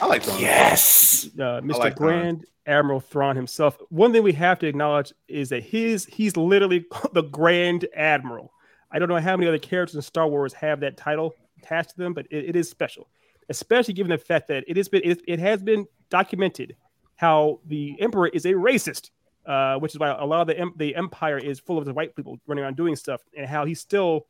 I 0.00 0.06
like 0.06 0.22
Thrawn. 0.22 0.40
Yes. 0.40 1.28
Uh, 1.38 1.60
Mr. 1.60 1.78
like 1.78 1.96
Thrawn. 1.96 2.08
Grand 2.20 2.44
Admiral 2.66 3.00
Thrawn 3.00 3.36
himself. 3.36 3.76
One 3.90 4.12
thing 4.12 4.22
we 4.22 4.32
have 4.32 4.58
to 4.60 4.66
acknowledge 4.66 5.12
is 5.28 5.50
that 5.50 5.62
his 5.62 6.06
he's 6.06 6.36
literally 6.36 6.86
the 7.12 7.22
Grand 7.22 7.86
Admiral. 7.94 8.52
I 8.90 8.98
don't 8.98 9.08
know 9.08 9.18
how 9.20 9.36
many 9.36 9.48
other 9.48 9.58
characters 9.58 9.96
in 9.96 10.02
Star 10.02 10.26
Wars 10.28 10.52
have 10.54 10.80
that 10.80 10.96
title 10.96 11.34
attached 11.58 11.90
to 11.90 11.96
them, 11.98 12.14
but 12.14 12.26
it, 12.30 12.50
it 12.50 12.56
is 12.56 12.68
special, 12.70 13.08
especially 13.48 13.94
given 13.94 14.10
the 14.10 14.18
fact 14.18 14.48
that 14.48 14.64
it 14.66 14.76
has 14.76 14.88
been 14.88 15.02
it, 15.04 15.20
it 15.28 15.38
has 15.38 15.62
been 15.62 15.86
documented 16.08 16.76
how 17.22 17.60
the 17.66 17.94
Emperor 18.00 18.26
is 18.26 18.44
a 18.46 18.52
racist, 18.52 19.10
uh, 19.46 19.76
which 19.76 19.94
is 19.94 19.98
why 20.00 20.08
a 20.08 20.26
lot 20.26 20.40
of 20.40 20.48
the 20.48 20.58
em- 20.58 20.74
the 20.76 20.94
Empire 20.96 21.38
is 21.38 21.60
full 21.60 21.78
of 21.78 21.84
the 21.84 21.94
white 21.94 22.16
people 22.16 22.36
running 22.48 22.64
around 22.64 22.76
doing 22.76 22.96
stuff, 22.96 23.22
and 23.36 23.46
how 23.46 23.64
he 23.64 23.74
still 23.74 24.26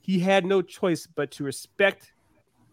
he 0.00 0.20
had 0.20 0.46
no 0.46 0.62
choice 0.62 1.04
but 1.06 1.32
to 1.32 1.42
respect 1.42 2.12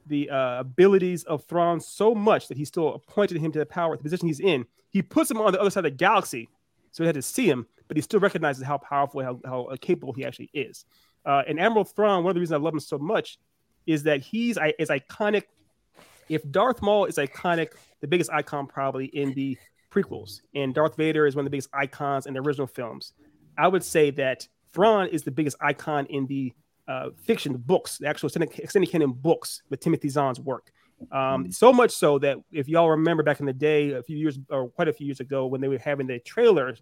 the 0.06 0.30
uh, 0.30 0.60
abilities 0.60 1.24
of 1.24 1.44
Thrawn 1.46 1.80
so 1.80 2.14
much 2.14 2.48
that 2.48 2.58
he 2.58 2.64
still 2.64 2.94
appointed 2.94 3.38
him 3.40 3.52
to 3.54 3.60
the 3.60 3.66
power, 3.66 3.98
the 3.98 4.04
position 4.04 4.28
he's 4.28 4.40
in. 4.40 4.66
He 4.92 5.02
puts 5.02 5.32
him 5.32 5.42
on 5.42 5.52
the 5.52 5.60
other 5.60 5.72
side 5.72 5.84
of 5.84 5.92
the 5.92 5.98
galaxy, 5.98 6.48
so 6.92 7.04
he 7.04 7.08
had 7.08 7.16
to 7.16 7.24
see 7.24 7.50
him, 7.50 7.66
but 7.88 7.98
he 7.98 8.02
still 8.02 8.20
recognizes 8.20 8.64
how 8.64 8.78
powerful, 8.78 9.24
how, 9.24 9.40
how 9.44 9.64
uh, 9.64 9.78
capable 9.82 10.14
he 10.14 10.24
actually 10.24 10.52
is. 10.54 10.86
Uh, 11.26 11.42
and 11.48 11.60
Admiral 11.60 11.86
Thrawn, 11.86 12.24
one 12.24 12.30
of 12.30 12.36
the 12.36 12.40
reasons 12.40 12.54
I 12.54 12.64
love 12.64 12.76
him 12.76 12.80
so 12.80 13.00
much 13.00 13.40
is 13.88 14.04
that 14.04 14.22
he's 14.22 14.60
is 14.78 14.90
iconic. 14.90 15.46
If 16.30 16.50
Darth 16.52 16.82
Maul 16.82 17.06
is 17.06 17.18
iconic, 17.18 17.74
the 18.02 18.08
biggest 18.08 18.32
icon 18.32 18.68
probably 18.68 19.06
in 19.06 19.34
the 19.34 19.58
prequels, 19.92 20.42
and 20.54 20.74
Darth 20.74 20.96
Vader 20.96 21.26
is 21.26 21.36
one 21.36 21.46
of 21.46 21.46
the 21.46 21.52
biggest 21.52 21.70
icons 21.74 22.26
in 22.26 22.34
the 22.34 22.42
original 22.42 22.68
films, 22.68 23.14
I 23.58 23.68
would 23.68 23.84
say 23.84 24.12
that 24.12 24.48
Thrawn 24.74 25.08
is 25.08 25.24
the 25.24 25.32
biggest 25.32 25.58
icon 25.62 26.06
in 26.08 26.28
the 26.28 26.54
uh, 26.88 27.10
fiction, 27.24 27.54
the 27.54 27.60
books, 27.60 27.98
the 27.98 28.08
actual 28.08 28.28
extended, 28.28 28.92
canon 28.92 29.12
books 29.14 29.64
with 29.70 29.80
Timothy 29.80 30.10
Zahn's 30.10 30.40
work. 30.40 30.72
Um, 31.12 31.52
So 31.52 31.74
much 31.74 31.92
so 31.92 32.20
that 32.20 32.38
if 32.52 32.68
y'all 32.68 32.90
remember 32.90 33.24
back 33.24 33.40
in 33.40 33.46
the 33.46 33.54
day, 33.54 33.92
a 33.92 34.04
few 34.04 34.18
years 34.18 34.38
or 34.50 34.70
quite 34.70 34.88
a 34.88 34.94
few 34.94 35.06
years 35.06 35.20
ago, 35.20 35.46
when 35.48 35.62
they 35.62 35.68
were 35.68 35.78
having 35.78 36.08
the 36.08 36.20
trailer 36.20 36.76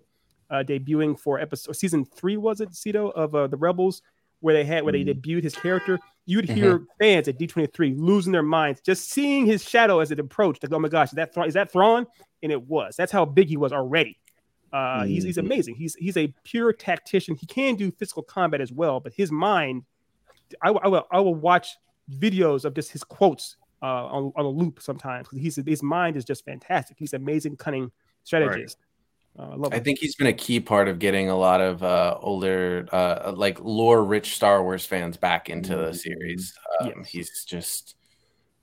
uh, 0.49 0.63
debuting 0.67 1.17
for 1.19 1.39
episode 1.39 1.75
season 1.75 2.05
three, 2.05 2.37
was 2.37 2.61
it 2.61 2.75
Cito 2.75 3.09
of 3.09 3.35
uh, 3.35 3.47
the 3.47 3.57
Rebels, 3.57 4.01
where 4.43 4.53
they 4.53 4.65
had 4.65 4.83
where 4.83 4.91
they 4.91 5.03
debuted 5.05 5.41
his 5.43 5.55
character, 5.55 5.97
you'd 6.25 6.49
hear 6.49 6.85
fans 6.99 7.27
at 7.29 7.39
D23 7.39 7.95
losing 7.97 8.31
their 8.33 8.43
minds 8.43 8.81
just 8.81 9.09
seeing 9.09 9.45
his 9.45 9.67
shadow 9.67 9.99
as 9.99 10.11
it 10.11 10.19
approached. 10.19 10.61
Like, 10.63 10.73
oh 10.73 10.79
my 10.79 10.89
gosh, 10.89 11.07
is 11.09 11.13
that 11.15 11.33
Thrawn? 11.33 11.47
Is 11.47 11.53
that 11.53 11.71
Thrawn? 11.71 12.05
And 12.43 12.51
it 12.51 12.61
was. 12.61 12.95
That's 12.97 13.11
how 13.11 13.23
big 13.25 13.47
he 13.47 13.55
was 13.57 13.71
already. 13.71 14.19
Uh, 14.73 15.05
he's, 15.05 15.23
he's 15.23 15.37
amazing. 15.37 15.75
He's 15.75 15.95
he's 15.95 16.17
a 16.17 16.33
pure 16.43 16.73
tactician. 16.73 17.35
He 17.35 17.45
can 17.45 17.75
do 17.75 17.89
physical 17.91 18.23
combat 18.23 18.59
as 18.59 18.71
well, 18.71 18.99
but 18.99 19.13
his 19.13 19.31
mind, 19.31 19.83
I, 20.61 20.71
will- 20.71 20.81
I 20.83 20.87
will 20.89 21.07
I 21.11 21.19
will 21.21 21.35
watch 21.35 21.77
videos 22.11 22.65
of 22.65 22.73
just 22.73 22.91
his 22.91 23.03
quotes 23.03 23.55
uh, 23.81 23.85
on, 23.85 24.33
on 24.35 24.45
a 24.45 24.49
loop 24.49 24.81
sometimes. 24.81 25.27
He's 25.31 25.55
his 25.65 25.81
mind 25.83 26.17
is 26.17 26.25
just 26.25 26.43
fantastic. 26.43 26.97
He's 26.99 27.13
amazing, 27.13 27.55
cunning 27.57 27.91
strategist. 28.23 28.77
Uh, 28.79 28.83
I 29.37 29.55
love 29.55 29.73
I 29.73 29.77
him. 29.77 29.83
think 29.83 29.99
he's 29.99 30.15
been 30.15 30.27
a 30.27 30.33
key 30.33 30.59
part 30.59 30.87
of 30.87 30.99
getting 30.99 31.29
a 31.29 31.35
lot 31.37 31.59
of 31.59 31.81
uh, 31.83 32.17
older, 32.21 32.87
uh, 32.91 33.33
like 33.35 33.59
lore-rich 33.59 34.35
Star 34.35 34.61
Wars 34.63 34.85
fans 34.85 35.17
back 35.17 35.49
into 35.49 35.75
the 35.75 35.93
series. 35.93 36.53
Um, 36.81 36.91
Yes. 36.97 37.07
He's 37.09 37.43
just, 37.45 37.95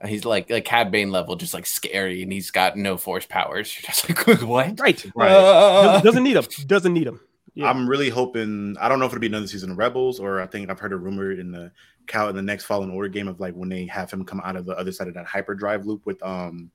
he's 0.06 0.24
like 0.24 0.48
like 0.48 0.64
Cad 0.64 0.90
Bane 0.92 1.10
level, 1.10 1.34
just 1.36 1.54
like 1.54 1.66
scary, 1.66 2.22
and 2.22 2.32
he's 2.32 2.50
got 2.52 2.76
no 2.76 2.96
force 2.96 3.26
powers. 3.26 3.74
You're 3.82 3.86
just 3.88 4.08
like, 4.08 4.42
what? 4.42 4.78
right. 4.78 5.04
Right. 5.16 5.30
Uh, 5.32 5.82
Doesn't, 5.82 6.04
doesn't 6.04 6.22
need 6.22 6.36
him. 6.36 6.44
Doesn't 6.66 6.92
need 6.94 7.06
him. 7.08 7.20
Yeah. 7.54 7.68
I'm 7.68 7.88
really 7.88 8.08
hoping. 8.08 8.76
I 8.80 8.88
don't 8.88 9.00
know 9.00 9.06
if 9.06 9.12
it'll 9.12 9.20
be 9.20 9.26
another 9.26 9.48
season 9.48 9.72
of 9.72 9.76
Rebels, 9.78 10.20
or 10.20 10.40
I 10.40 10.46
think 10.46 10.70
I've 10.70 10.78
heard 10.78 10.92
a 10.92 10.96
rumor 10.96 11.32
in 11.32 11.50
the 11.50 11.72
cow 12.06 12.28
in 12.28 12.36
the 12.36 12.42
next 12.42 12.64
Fallen 12.64 12.90
Order 12.90 13.08
game 13.08 13.26
of 13.26 13.40
like 13.40 13.54
when 13.54 13.68
they 13.68 13.86
have 13.86 14.08
him 14.10 14.24
come 14.24 14.40
out 14.44 14.54
of 14.54 14.66
the 14.66 14.78
other 14.78 14.92
side 14.92 15.08
of 15.08 15.14
that 15.14 15.26
hyperdrive 15.26 15.84
loop 15.84 16.06
with 16.06 16.22
um, 16.22 16.70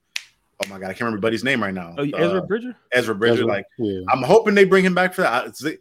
oh 0.63 0.67
my 0.69 0.79
god, 0.79 0.85
I 0.85 0.93
can't 0.93 1.01
remember 1.01 1.19
buddy's 1.21 1.43
name 1.43 1.61
right 1.61 1.73
now. 1.73 1.95
Oh, 1.97 2.03
Ezra 2.03 2.39
Uh, 2.39 2.45
Bridger. 2.45 2.75
Ezra 2.93 3.15
Bridger. 3.15 3.33
Ezra, 3.35 3.45
Like 3.47 3.65
yeah. 3.77 4.01
I'm 4.09 4.21
hoping 4.23 4.55
they 4.55 4.65
bring 4.65 4.85
him 4.85 4.95
back 4.95 5.13
for 5.13 5.21
that 5.23 5.45
because 5.45 5.77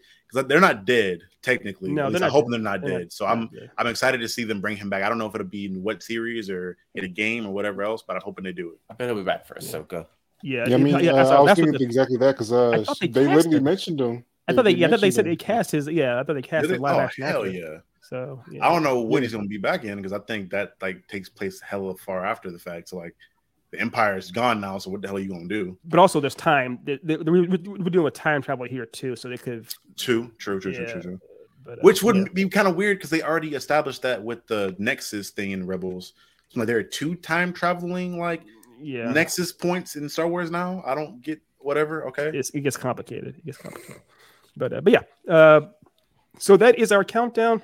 they're 0.48 0.60
not 0.60 0.84
dead 0.84 1.20
technically. 1.42 1.92
No, 1.92 2.10
they're 2.10 2.22
I'm 2.24 2.30
hoping 2.30 2.51
dead. 2.52 2.59
they're 2.59 2.64
not 2.72 2.80
They're 2.80 2.90
dead. 2.90 3.01
not- 3.05 3.12
so 3.12 3.26
I'm 3.26 3.51
yeah. 3.52 3.66
I'm 3.78 3.86
excited 3.86 4.18
to 4.20 4.28
see 4.28 4.44
them 4.44 4.60
bring 4.60 4.76
him 4.76 4.88
back. 4.90 5.02
I 5.02 5.09
don't 5.09 5.18
know 5.18 5.26
if 5.26 5.34
it'll 5.34 5.46
be 5.46 5.66
in 5.66 5.82
what 5.82 6.02
series 6.02 6.48
or 6.51 6.76
in 6.94 7.05
a 7.05 7.09
game 7.09 7.46
or 7.46 7.52
whatever 7.52 7.82
else, 7.82 8.02
but 8.06 8.16
I'm 8.16 8.22
hoping 8.22 8.44
they 8.44 8.52
do 8.52 8.70
it. 8.70 8.78
I 8.90 8.94
bet 8.94 9.09
he'll 9.09 9.16
be 9.16 9.22
back 9.22 9.46
for 9.46 9.55
Ahsoka. 9.55 10.06
Yeah, 10.42 10.66
Yeah, 10.68 10.74
I 10.74 10.78
mean, 10.78 10.98
yeah, 11.01 11.12
uh, 11.12 11.16
that's- 11.16 11.30
I 11.30 11.40
was 11.40 11.55
thinking 11.55 11.72
the- 11.72 11.84
exactly 11.84 12.16
that 12.18 12.32
because 12.32 12.52
uh, 12.52 12.70
they 13.01 13.06
they, 13.09 13.24
cast 13.24 13.36
literally 13.36 13.56
him. 13.59 13.64
mentioned 13.64 14.01
him. 14.01 14.24
I 14.46 14.52
thought 14.52 14.64
they, 14.64 14.72
yeah, 14.72 14.88
I 14.88 14.90
thought 14.90 15.01
they 15.01 15.10
said 15.10 15.24
mentioned 15.24 15.40
they 15.40 15.44
cast 15.55 15.70
his. 15.70 15.86
Yeah, 15.88 16.20
I 16.20 16.22
thought 16.24 16.34
they 16.34 16.42
cast 16.42 16.62
Did 16.64 16.70
his 16.72 16.78
they? 16.78 16.82
live 16.82 16.96
Oh 16.96 17.01
action. 17.01 17.24
hell 17.24 17.44
actor. 17.44 17.51
yeah! 17.51 17.78
So 18.02 18.42
yeah. 18.51 18.66
I 18.66 18.70
don't 18.70 18.82
know 18.82 19.01
when 19.01 19.22
he's 19.22 19.32
gonna 19.32 19.46
be 19.46 19.56
back 19.56 19.84
in 19.84 19.96
because 19.96 20.12
I 20.12 20.18
think 20.18 20.51
that 20.51 20.74
like 20.82 21.06
takes 21.09 21.30
place 21.30 21.62
hella 21.62 21.96
far 21.96 22.26
after 22.26 22.51
the 22.51 22.59
fact. 22.59 22.90
So 22.90 22.98
like 22.98 23.14
the 23.74 23.80
Empire 23.80 24.16
is 24.16 24.30
gone 24.30 24.60
now. 24.60 24.78
So 24.78 24.90
what 24.90 25.02
the 25.02 25.09
hell 25.09 25.16
are 25.16 25.20
you 25.20 25.28
gonna 25.28 25.48
do? 25.48 25.76
but 25.84 25.98
also 25.98 26.20
there's 26.20 26.34
time. 26.34 26.78
They, 26.84 26.98
they, 27.02 27.16
we're, 27.16 27.46
we're 27.48 28.02
with 28.02 28.14
time 28.14 28.42
travel 28.42 28.66
here 28.66 28.86
too, 28.86 29.16
so 29.16 29.28
they 29.28 29.36
could. 29.36 29.66
True, 29.96 30.30
true, 30.38 30.60
true, 30.60 30.72
true, 30.72 30.84
Yeah. 30.86 30.92
true, 30.92 31.02
true. 31.02 31.20
But, 31.64 31.78
uh, 31.78 31.82
Which 31.82 32.02
would 32.02 32.16
yeah. 32.16 32.24
be 32.32 32.48
kind 32.48 32.68
of 32.68 32.76
weird 32.76 32.98
because 32.98 33.10
they 33.10 33.22
already 33.22 33.55
established 33.55 34.02
that 34.02 34.22
with 34.22 34.46
the 34.46 34.76
Nexus 34.78 35.30
thing 35.30 35.52
in 35.52 35.66
Rebels. 35.66 36.12
So 36.48 36.60
like 36.60 36.66
there 36.66 36.78
are 36.78 36.82
two 36.82 37.14
time 37.16 37.52
traveling 37.52 38.18
like 38.18 38.42
yeah, 38.80 39.10
Nexus 39.10 39.51
points 39.52 39.96
in 39.96 40.09
Star 40.09 40.28
Wars 40.28 40.51
now. 40.51 40.82
I 40.86 40.94
don't 40.94 41.22
get 41.22 41.40
whatever. 41.59 42.06
Okay. 42.09 42.30
it's, 42.34 42.51
it 42.51 42.60
gets 42.60 42.76
complicated. 42.76 43.36
It 43.38 43.46
gets 43.46 43.59
complicated. 43.59 44.02
But 44.56 44.72
uh, 44.72 44.80
but 44.82 44.92
yeah, 44.92 45.32
uh, 45.32 45.62
so 46.38 46.56
that 46.59 46.78
is 46.78 46.92
our 46.92 47.02
countdown 47.05 47.62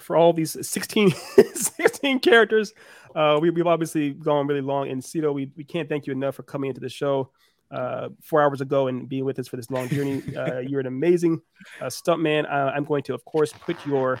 for 0.00 0.16
all 0.16 0.32
these 0.32 0.56
16, 0.66 1.10
16 1.54 2.20
characters. 2.20 2.72
Uh, 3.14 3.38
we, 3.40 3.50
we've 3.50 3.66
obviously 3.66 4.10
gone 4.10 4.46
really 4.46 4.60
long, 4.60 4.88
and 4.88 5.02
Cito, 5.02 5.32
we, 5.32 5.50
we 5.56 5.64
can't 5.64 5.88
thank 5.88 6.06
you 6.06 6.12
enough 6.12 6.36
for 6.36 6.42
coming 6.42 6.68
into 6.68 6.80
the 6.80 6.88
show 6.88 7.30
uh, 7.70 8.08
four 8.22 8.42
hours 8.42 8.60
ago 8.60 8.88
and 8.88 9.08
being 9.08 9.24
with 9.24 9.38
us 9.38 9.48
for 9.48 9.56
this 9.56 9.70
long 9.70 9.88
journey. 9.88 10.22
Uh, 10.36 10.58
you're 10.58 10.80
an 10.80 10.86
amazing 10.86 11.40
uh, 11.80 11.86
stuntman. 11.86 12.44
Uh, 12.50 12.70
I'm 12.74 12.84
going 12.84 13.02
to, 13.02 13.14
of 13.14 13.24
course, 13.24 13.52
put 13.52 13.76
your. 13.84 14.18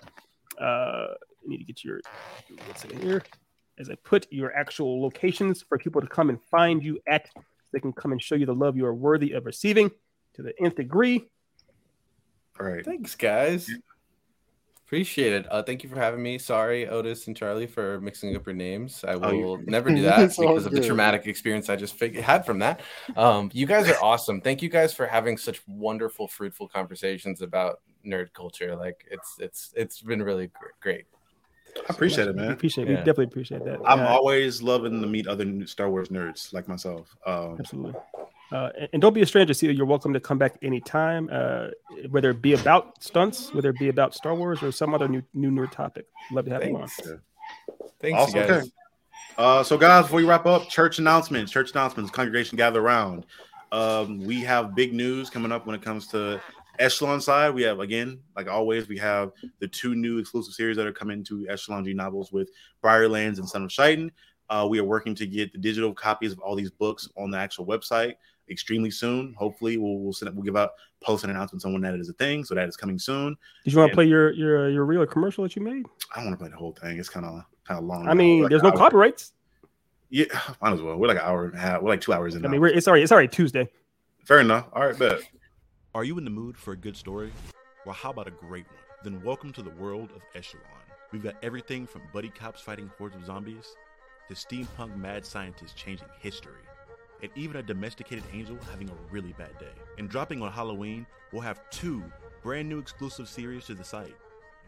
Uh, 0.60 0.64
I 0.64 1.46
need 1.46 1.58
to 1.58 1.64
get 1.64 1.84
your. 1.84 2.00
What's 2.66 2.84
in 2.84 3.00
here? 3.00 3.22
As 3.78 3.88
I 3.88 3.94
put 3.94 4.26
your 4.30 4.54
actual 4.54 5.00
locations 5.00 5.62
for 5.62 5.78
people 5.78 6.00
to 6.00 6.06
come 6.06 6.28
and 6.28 6.38
find 6.50 6.82
you 6.82 6.98
at, 7.08 7.30
so 7.34 7.42
they 7.72 7.80
can 7.80 7.92
come 7.92 8.12
and 8.12 8.20
show 8.20 8.34
you 8.34 8.44
the 8.44 8.54
love 8.54 8.76
you 8.76 8.84
are 8.86 8.94
worthy 8.94 9.32
of 9.32 9.46
receiving 9.46 9.90
to 10.34 10.42
the 10.42 10.52
nth 10.60 10.76
degree. 10.76 11.30
All 12.58 12.66
right. 12.66 12.84
Thanks, 12.84 13.14
guys. 13.14 13.70
Appreciate 14.90 15.32
it. 15.32 15.46
Uh, 15.48 15.62
thank 15.62 15.84
you 15.84 15.88
for 15.88 15.94
having 15.94 16.20
me. 16.20 16.36
Sorry, 16.36 16.88
Otis 16.88 17.28
and 17.28 17.36
Charlie, 17.36 17.68
for 17.68 18.00
mixing 18.00 18.34
up 18.34 18.44
your 18.44 18.56
names. 18.56 19.04
I 19.04 19.12
Oh, 19.12 19.20
will 19.38 19.58
never 19.64 19.88
do 19.88 20.02
that 20.02 20.34
because 20.36 20.66
of 20.66 20.72
the 20.72 20.80
traumatic 20.84 21.28
experience 21.28 21.70
I 21.70 21.76
just 21.76 21.94
fig- 21.94 22.18
had 22.18 22.44
from 22.44 22.58
that. 22.58 22.80
Um, 23.14 23.50
you 23.54 23.66
guys 23.66 23.88
are 23.88 23.94
awesome. 24.02 24.40
Thank 24.40 24.62
you 24.62 24.68
guys 24.68 24.92
for 24.92 25.06
having 25.06 25.36
such 25.36 25.62
wonderful, 25.68 26.26
fruitful 26.26 26.66
conversations 26.66 27.40
about 27.40 27.82
nerd 28.04 28.32
culture. 28.32 28.74
Like 28.74 29.06
it's 29.08 29.36
it's 29.38 29.72
it's 29.76 30.02
been 30.02 30.24
really 30.24 30.50
great. 30.80 31.04
I 31.78 31.92
appreciate 31.92 32.28
it, 32.28 32.34
We 32.36 32.42
man. 32.42 32.52
appreciate. 32.52 32.86
We 32.88 32.94
Yeah. 32.94 32.98
definitely 33.00 33.24
appreciate 33.26 33.64
that. 33.64 33.78
I'm 33.84 34.00
Uh, 34.00 34.06
always 34.08 34.62
loving 34.62 35.00
to 35.00 35.06
meet 35.06 35.26
other 35.26 35.66
Star 35.66 35.90
Wars 35.90 36.08
nerds 36.08 36.52
like 36.52 36.68
myself. 36.68 37.14
Um, 37.26 37.56
Absolutely. 37.58 37.94
Uh, 38.52 38.70
and, 38.78 38.88
and 38.94 39.02
don't 39.02 39.12
be 39.14 39.22
a 39.22 39.26
stranger, 39.26 39.54
Cito. 39.54 39.72
You're 39.72 39.86
welcome 39.86 40.12
to 40.12 40.20
come 40.20 40.36
back 40.38 40.56
anytime, 40.62 41.28
uh, 41.32 41.68
whether 42.10 42.30
it 42.30 42.42
be 42.42 42.54
about 42.54 43.02
stunts, 43.02 43.54
whether 43.54 43.70
it 43.70 43.78
be 43.78 43.88
about 43.88 44.14
Star 44.14 44.34
Wars 44.34 44.62
or 44.62 44.72
some 44.72 44.92
other 44.94 45.06
new 45.08 45.22
new 45.34 45.50
nerd 45.50 45.70
topic. 45.70 46.06
Love 46.32 46.46
to 46.46 46.50
have 46.50 46.64
you 46.64 46.76
on. 46.76 46.88
Thanks. 46.88 47.10
Thanks, 48.00 48.18
Awesome. 48.18 48.40
you 48.40 48.46
guys. 48.46 48.62
Okay. 48.62 48.70
Uh, 49.38 49.62
so, 49.62 49.78
guys, 49.78 50.02
before 50.04 50.16
we 50.18 50.24
wrap 50.24 50.46
up, 50.46 50.68
church 50.68 50.98
announcements. 50.98 51.52
Church 51.52 51.70
announcements. 51.70 52.10
Congregation 52.10 52.56
gather 52.56 52.80
around. 52.80 53.24
Um, 53.72 54.18
we 54.24 54.40
have 54.40 54.74
big 54.74 54.92
news 54.92 55.30
coming 55.30 55.52
up 55.52 55.64
when 55.66 55.76
it 55.76 55.82
comes 55.82 56.08
to 56.08 56.40
Echelon 56.80 57.20
side. 57.20 57.54
We 57.54 57.62
have 57.62 57.80
again, 57.80 58.20
like 58.34 58.48
always, 58.48 58.88
we 58.88 58.98
have 58.98 59.32
the 59.60 59.68
two 59.68 59.94
new 59.94 60.18
exclusive 60.18 60.54
series 60.54 60.76
that 60.76 60.86
are 60.86 60.92
coming 60.92 61.22
to 61.24 61.46
Echelon 61.48 61.84
G 61.84 61.92
novels 61.92 62.32
with 62.32 62.50
Briarlands 62.82 63.38
and 63.38 63.48
Son 63.48 63.62
of 63.64 63.70
Shaitan. 63.72 64.10
Uh, 64.48 64.66
we 64.68 64.80
are 64.80 64.84
working 64.84 65.14
to 65.14 65.26
get 65.26 65.52
the 65.52 65.58
digital 65.58 65.94
copies 65.94 66.32
of 66.32 66.40
all 66.40 66.56
these 66.56 66.70
books 66.70 67.08
on 67.16 67.30
the 67.30 67.38
actual 67.38 67.64
website 67.66 68.14
extremely 68.50 68.90
soon. 68.90 69.34
Hopefully, 69.34 69.76
we'll 69.76 69.98
we'll, 69.98 70.12
send, 70.12 70.34
we'll 70.34 70.44
give 70.44 70.56
out 70.56 70.70
post 71.00 71.24
an 71.24 71.30
announcements 71.30 71.64
on 71.64 71.72
when 71.72 71.82
that 71.82 71.94
is 71.94 72.08
a 72.08 72.12
thing. 72.14 72.44
So 72.44 72.54
that 72.54 72.68
is 72.68 72.76
coming 72.76 72.98
soon. 72.98 73.36
Did 73.64 73.72
you 73.72 73.78
want 73.78 73.90
to 73.90 73.94
play 73.94 74.06
your 74.06 74.32
your 74.32 74.68
your 74.68 74.84
reel 74.84 75.02
or 75.02 75.06
commercial 75.06 75.44
that 75.44 75.54
you 75.54 75.62
made? 75.62 75.86
I 76.14 76.16
don't 76.16 76.26
want 76.26 76.38
to 76.38 76.42
play 76.42 76.50
the 76.50 76.56
whole 76.56 76.72
thing. 76.72 76.98
It's 76.98 77.08
kind 77.08 77.26
of 77.26 77.44
kind 77.66 77.78
of 77.78 77.84
long. 77.84 78.08
I 78.08 78.14
mean, 78.14 78.42
like 78.42 78.50
there's 78.50 78.62
no 78.62 78.70
hour- 78.70 78.76
copyrights. 78.76 79.32
Yeah, 80.08 80.24
might 80.62 80.72
as 80.72 80.82
well. 80.82 80.96
We're 80.96 81.08
like 81.08 81.18
an 81.18 81.24
hour 81.24 81.44
and 81.44 81.54
a 81.54 81.58
half. 81.58 81.82
We're 81.82 81.90
like 81.90 82.00
two 82.00 82.12
hours 82.12 82.34
in. 82.34 82.44
I 82.44 82.48
now. 82.48 82.52
mean, 82.52 82.60
we're, 82.60 82.68
it's 82.68 82.88
already 82.88 83.04
it's 83.04 83.12
already 83.12 83.28
Tuesday. 83.28 83.68
Fair 84.24 84.40
enough. 84.40 84.66
All 84.72 84.84
right, 84.84 84.98
bet. 84.98 85.20
Are 85.92 86.04
you 86.04 86.18
in 86.18 86.24
the 86.24 86.30
mood 86.30 86.56
for 86.56 86.70
a 86.70 86.76
good 86.76 86.96
story? 86.96 87.32
Well, 87.84 87.96
how 87.96 88.10
about 88.10 88.28
a 88.28 88.30
great 88.30 88.64
one? 88.68 88.76
Then 89.02 89.24
welcome 89.24 89.52
to 89.54 89.60
the 89.60 89.70
world 89.70 90.10
of 90.14 90.22
Echelon. 90.36 90.62
We've 91.10 91.20
got 91.20 91.34
everything 91.42 91.84
from 91.84 92.02
buddy 92.12 92.28
cops 92.28 92.60
fighting 92.60 92.92
hordes 92.96 93.16
of 93.16 93.26
zombies 93.26 93.74
to 94.28 94.34
steampunk 94.34 94.96
mad 94.96 95.26
scientists 95.26 95.72
changing 95.72 96.06
history, 96.20 96.62
and 97.24 97.32
even 97.34 97.56
a 97.56 97.62
domesticated 97.64 98.22
angel 98.32 98.56
having 98.70 98.88
a 98.88 99.12
really 99.12 99.32
bad 99.32 99.58
day. 99.58 99.72
And 99.98 100.08
dropping 100.08 100.42
on 100.42 100.52
Halloween, 100.52 101.06
we'll 101.32 101.42
have 101.42 101.68
two 101.70 102.04
brand 102.40 102.68
new 102.68 102.78
exclusive 102.78 103.28
series 103.28 103.64
to 103.64 103.74
the 103.74 103.82
site. 103.82 104.14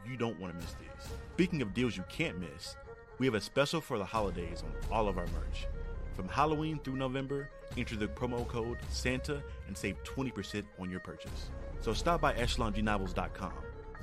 You 0.05 0.17
don't 0.17 0.41
want 0.41 0.55
to 0.55 0.59
miss 0.59 0.73
these. 0.73 1.13
Speaking 1.35 1.63
of 1.63 1.73
deals 1.73 1.97
you 1.97 2.03
can't 2.09 2.41
miss, 2.41 2.75
we 3.21 3.27
have 3.27 3.37
a 3.37 3.41
special 3.41 3.81
for 3.81 3.97
the 3.97 4.05
holidays 4.05 4.65
on 4.65 4.73
all 4.91 5.07
of 5.07 5.19
our 5.19 5.27
merch. 5.27 5.69
From 6.15 6.29
Halloween 6.29 6.79
through 6.85 6.97
November, 6.97 7.49
enter 7.77 7.97
the 7.97 8.07
promo 8.07 8.47
code 8.47 8.79
SANTA 8.91 9.43
and 9.67 9.77
save 9.77 10.03
20% 10.05 10.65
on 10.79 10.91
your 10.91 11.01
purchase. 11.01 11.49
So 11.81 11.93
stop 11.93 12.21
by 12.21 12.35
echelongnovels.com, 12.35 13.53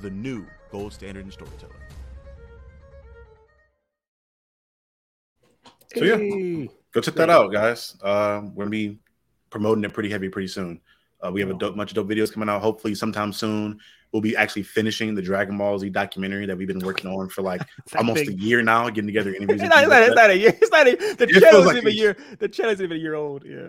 the 0.01 0.09
new 0.09 0.45
gold 0.71 0.93
standard 0.93 1.25
in 1.25 1.31
storytelling. 1.31 1.75
So, 5.95 6.03
yeah. 6.03 6.67
Go 6.91 7.01
check 7.01 7.15
that 7.15 7.29
out, 7.29 7.51
guys. 7.51 7.95
Um, 8.01 8.53
we're 8.55 8.65
gonna 8.65 8.71
be 8.71 8.99
promoting 9.49 9.83
it 9.83 9.93
pretty 9.93 10.09
heavy 10.09 10.29
pretty 10.29 10.47
soon. 10.47 10.81
Uh, 11.21 11.31
we 11.31 11.41
have 11.41 11.49
a 11.49 11.53
dope, 11.53 11.75
bunch 11.75 11.91
of 11.91 11.95
dope 11.95 12.07
videos 12.07 12.31
coming 12.31 12.49
out. 12.49 12.61
Hopefully, 12.61 12.95
sometime 12.95 13.33
soon, 13.33 13.79
we'll 14.11 14.21
be 14.21 14.35
actually 14.35 14.63
finishing 14.63 15.15
the 15.15 15.21
Dragon 15.21 15.57
Ball 15.57 15.77
Z 15.79 15.89
documentary 15.89 16.45
that 16.47 16.57
we've 16.57 16.67
been 16.67 16.79
working 16.79 17.09
on 17.11 17.29
for 17.29 17.41
like 17.41 17.61
almost 17.97 18.25
big. 18.25 18.29
a 18.29 18.33
year 18.33 18.61
now, 18.61 18.89
getting 18.89 19.07
together 19.07 19.33
interviews. 19.35 19.61
It's 19.61 19.69
not, 19.69 19.83
it's, 19.83 19.89
not, 19.89 19.99
like 20.01 20.07
it's 20.07 20.15
not 20.15 20.29
a 20.29 20.37
year. 20.37 20.57
It's 20.61 20.71
not 20.71 20.87
a, 20.87 20.95
the 20.95 21.23
It 21.23 21.29
channel 21.41 21.59
isn't 21.61 21.65
like 21.65 21.75
even 21.77 21.87
a 21.87 21.89
a- 21.89 21.93
year. 21.93 22.17
The 22.39 22.47
channel 22.49 22.71
isn't 22.73 22.83
even 22.83 22.97
a 22.97 22.99
year 22.99 23.15
old. 23.15 23.43
Yeah. 23.45 23.67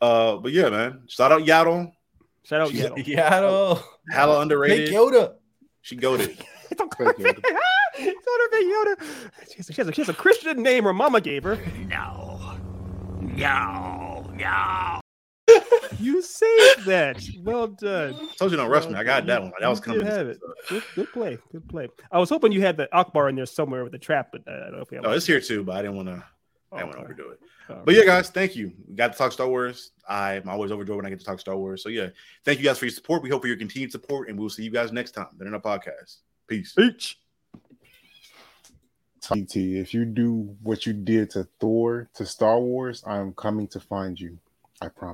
Uh, 0.00 0.36
but 0.36 0.52
yeah, 0.52 0.68
man. 0.70 1.02
Shout 1.08 1.32
out 1.32 1.42
Yaddle. 1.42 1.92
Shout 2.44 2.60
out 2.60 2.72
Yeah. 2.74 2.88
Yaddle. 2.90 3.04
Yaddle. 3.06 3.82
Hella 4.10 4.36
Hey, 4.36 4.42
underrated. 4.42 4.88
Yoda. 4.94 5.34
She 5.82 5.96
goaded. 5.96 6.36
Don't 6.76 6.92
Thank 6.94 7.18
you. 7.18 7.26
It's 7.26 8.26
not 8.26 8.40
a 8.40 8.48
big 8.50 8.66
Yoda. 8.66 9.50
She 9.50 9.56
has, 9.58 9.68
a, 9.68 9.72
she, 9.72 9.80
has 9.82 9.88
a, 9.88 9.92
she 9.92 10.00
has 10.02 10.08
a 10.08 10.14
Christian 10.14 10.62
name 10.62 10.84
her 10.84 10.92
mama 10.92 11.20
gave 11.20 11.44
her. 11.44 11.58
No. 11.88 12.58
No. 13.20 14.30
No. 14.34 15.00
You 16.00 16.20
saved 16.22 16.84
that. 16.86 17.22
Well 17.42 17.68
done. 17.68 18.14
I 18.20 18.34
Told 18.36 18.50
you 18.50 18.56
don't 18.56 18.68
rush 18.68 18.86
me. 18.86 18.94
I 18.94 19.04
got 19.04 19.26
that 19.26 19.42
one. 19.42 19.52
That 19.60 19.68
was 19.68 19.78
You 19.78 19.84
coming. 19.84 20.00
did 20.00 20.08
have 20.08 20.26
it. 20.28 20.40
Good, 20.68 20.82
good 20.96 21.12
play. 21.12 21.38
Good 21.52 21.68
play. 21.68 21.88
I 22.10 22.18
was 22.18 22.28
hoping 22.28 22.50
you 22.52 22.60
had 22.62 22.76
the 22.76 22.88
Ackbar 22.92 23.28
in 23.30 23.36
there 23.36 23.46
somewhere 23.46 23.84
with 23.84 23.92
the 23.92 23.98
trap, 23.98 24.30
but 24.32 24.42
uh, 24.48 24.50
I 24.50 24.58
don't 24.64 24.72
know 24.72 24.80
if 24.82 24.90
we 24.90 24.96
have 24.96 25.06
Oh, 25.06 25.12
it's 25.12 25.24
here 25.26 25.40
too, 25.40 25.62
but 25.62 25.76
I 25.76 25.82
didn't 25.82 25.96
want 25.96 26.08
to. 26.08 26.24
I 26.72 26.78
didn't 26.78 26.88
want 26.88 26.98
to 26.98 27.04
overdo 27.04 27.28
it. 27.30 27.40
But 27.84 27.94
yeah, 27.94 28.04
guys, 28.04 28.28
thank 28.28 28.56
you. 28.56 28.72
We 28.88 28.96
got 28.96 29.12
to 29.12 29.18
talk 29.18 29.32
Star 29.32 29.48
Wars. 29.48 29.92
I'm 30.08 30.48
always 30.48 30.72
overjoyed 30.72 30.96
when 30.96 31.06
I 31.06 31.10
get 31.10 31.20
to 31.20 31.24
talk 31.24 31.38
Star 31.40 31.56
Wars. 31.56 31.82
So 31.82 31.88
yeah, 31.88 32.08
thank 32.44 32.58
you 32.58 32.64
guys 32.64 32.78
for 32.78 32.84
your 32.86 32.92
support. 32.92 33.22
We 33.22 33.30
hope 33.30 33.42
for 33.42 33.48
your 33.48 33.56
continued 33.56 33.92
support, 33.92 34.28
and 34.28 34.38
we'll 34.38 34.50
see 34.50 34.64
you 34.64 34.70
guys 34.70 34.90
next 34.92 35.12
time. 35.12 35.28
They're 35.38 35.48
in 35.48 35.54
a 35.54 35.60
podcast. 35.60 36.16
Peace. 36.48 36.74
Each. 36.78 37.18
TT, 39.22 39.56
if 39.56 39.94
you 39.94 40.04
do 40.04 40.54
what 40.62 40.84
you 40.84 40.92
did 40.92 41.30
to 41.30 41.44
Thor 41.58 42.10
to 42.14 42.26
Star 42.26 42.60
Wars, 42.60 43.02
I'm 43.06 43.32
coming 43.32 43.68
to 43.68 43.80
find 43.80 44.20
you. 44.20 44.38
I 44.82 44.88
promise. 44.88 45.12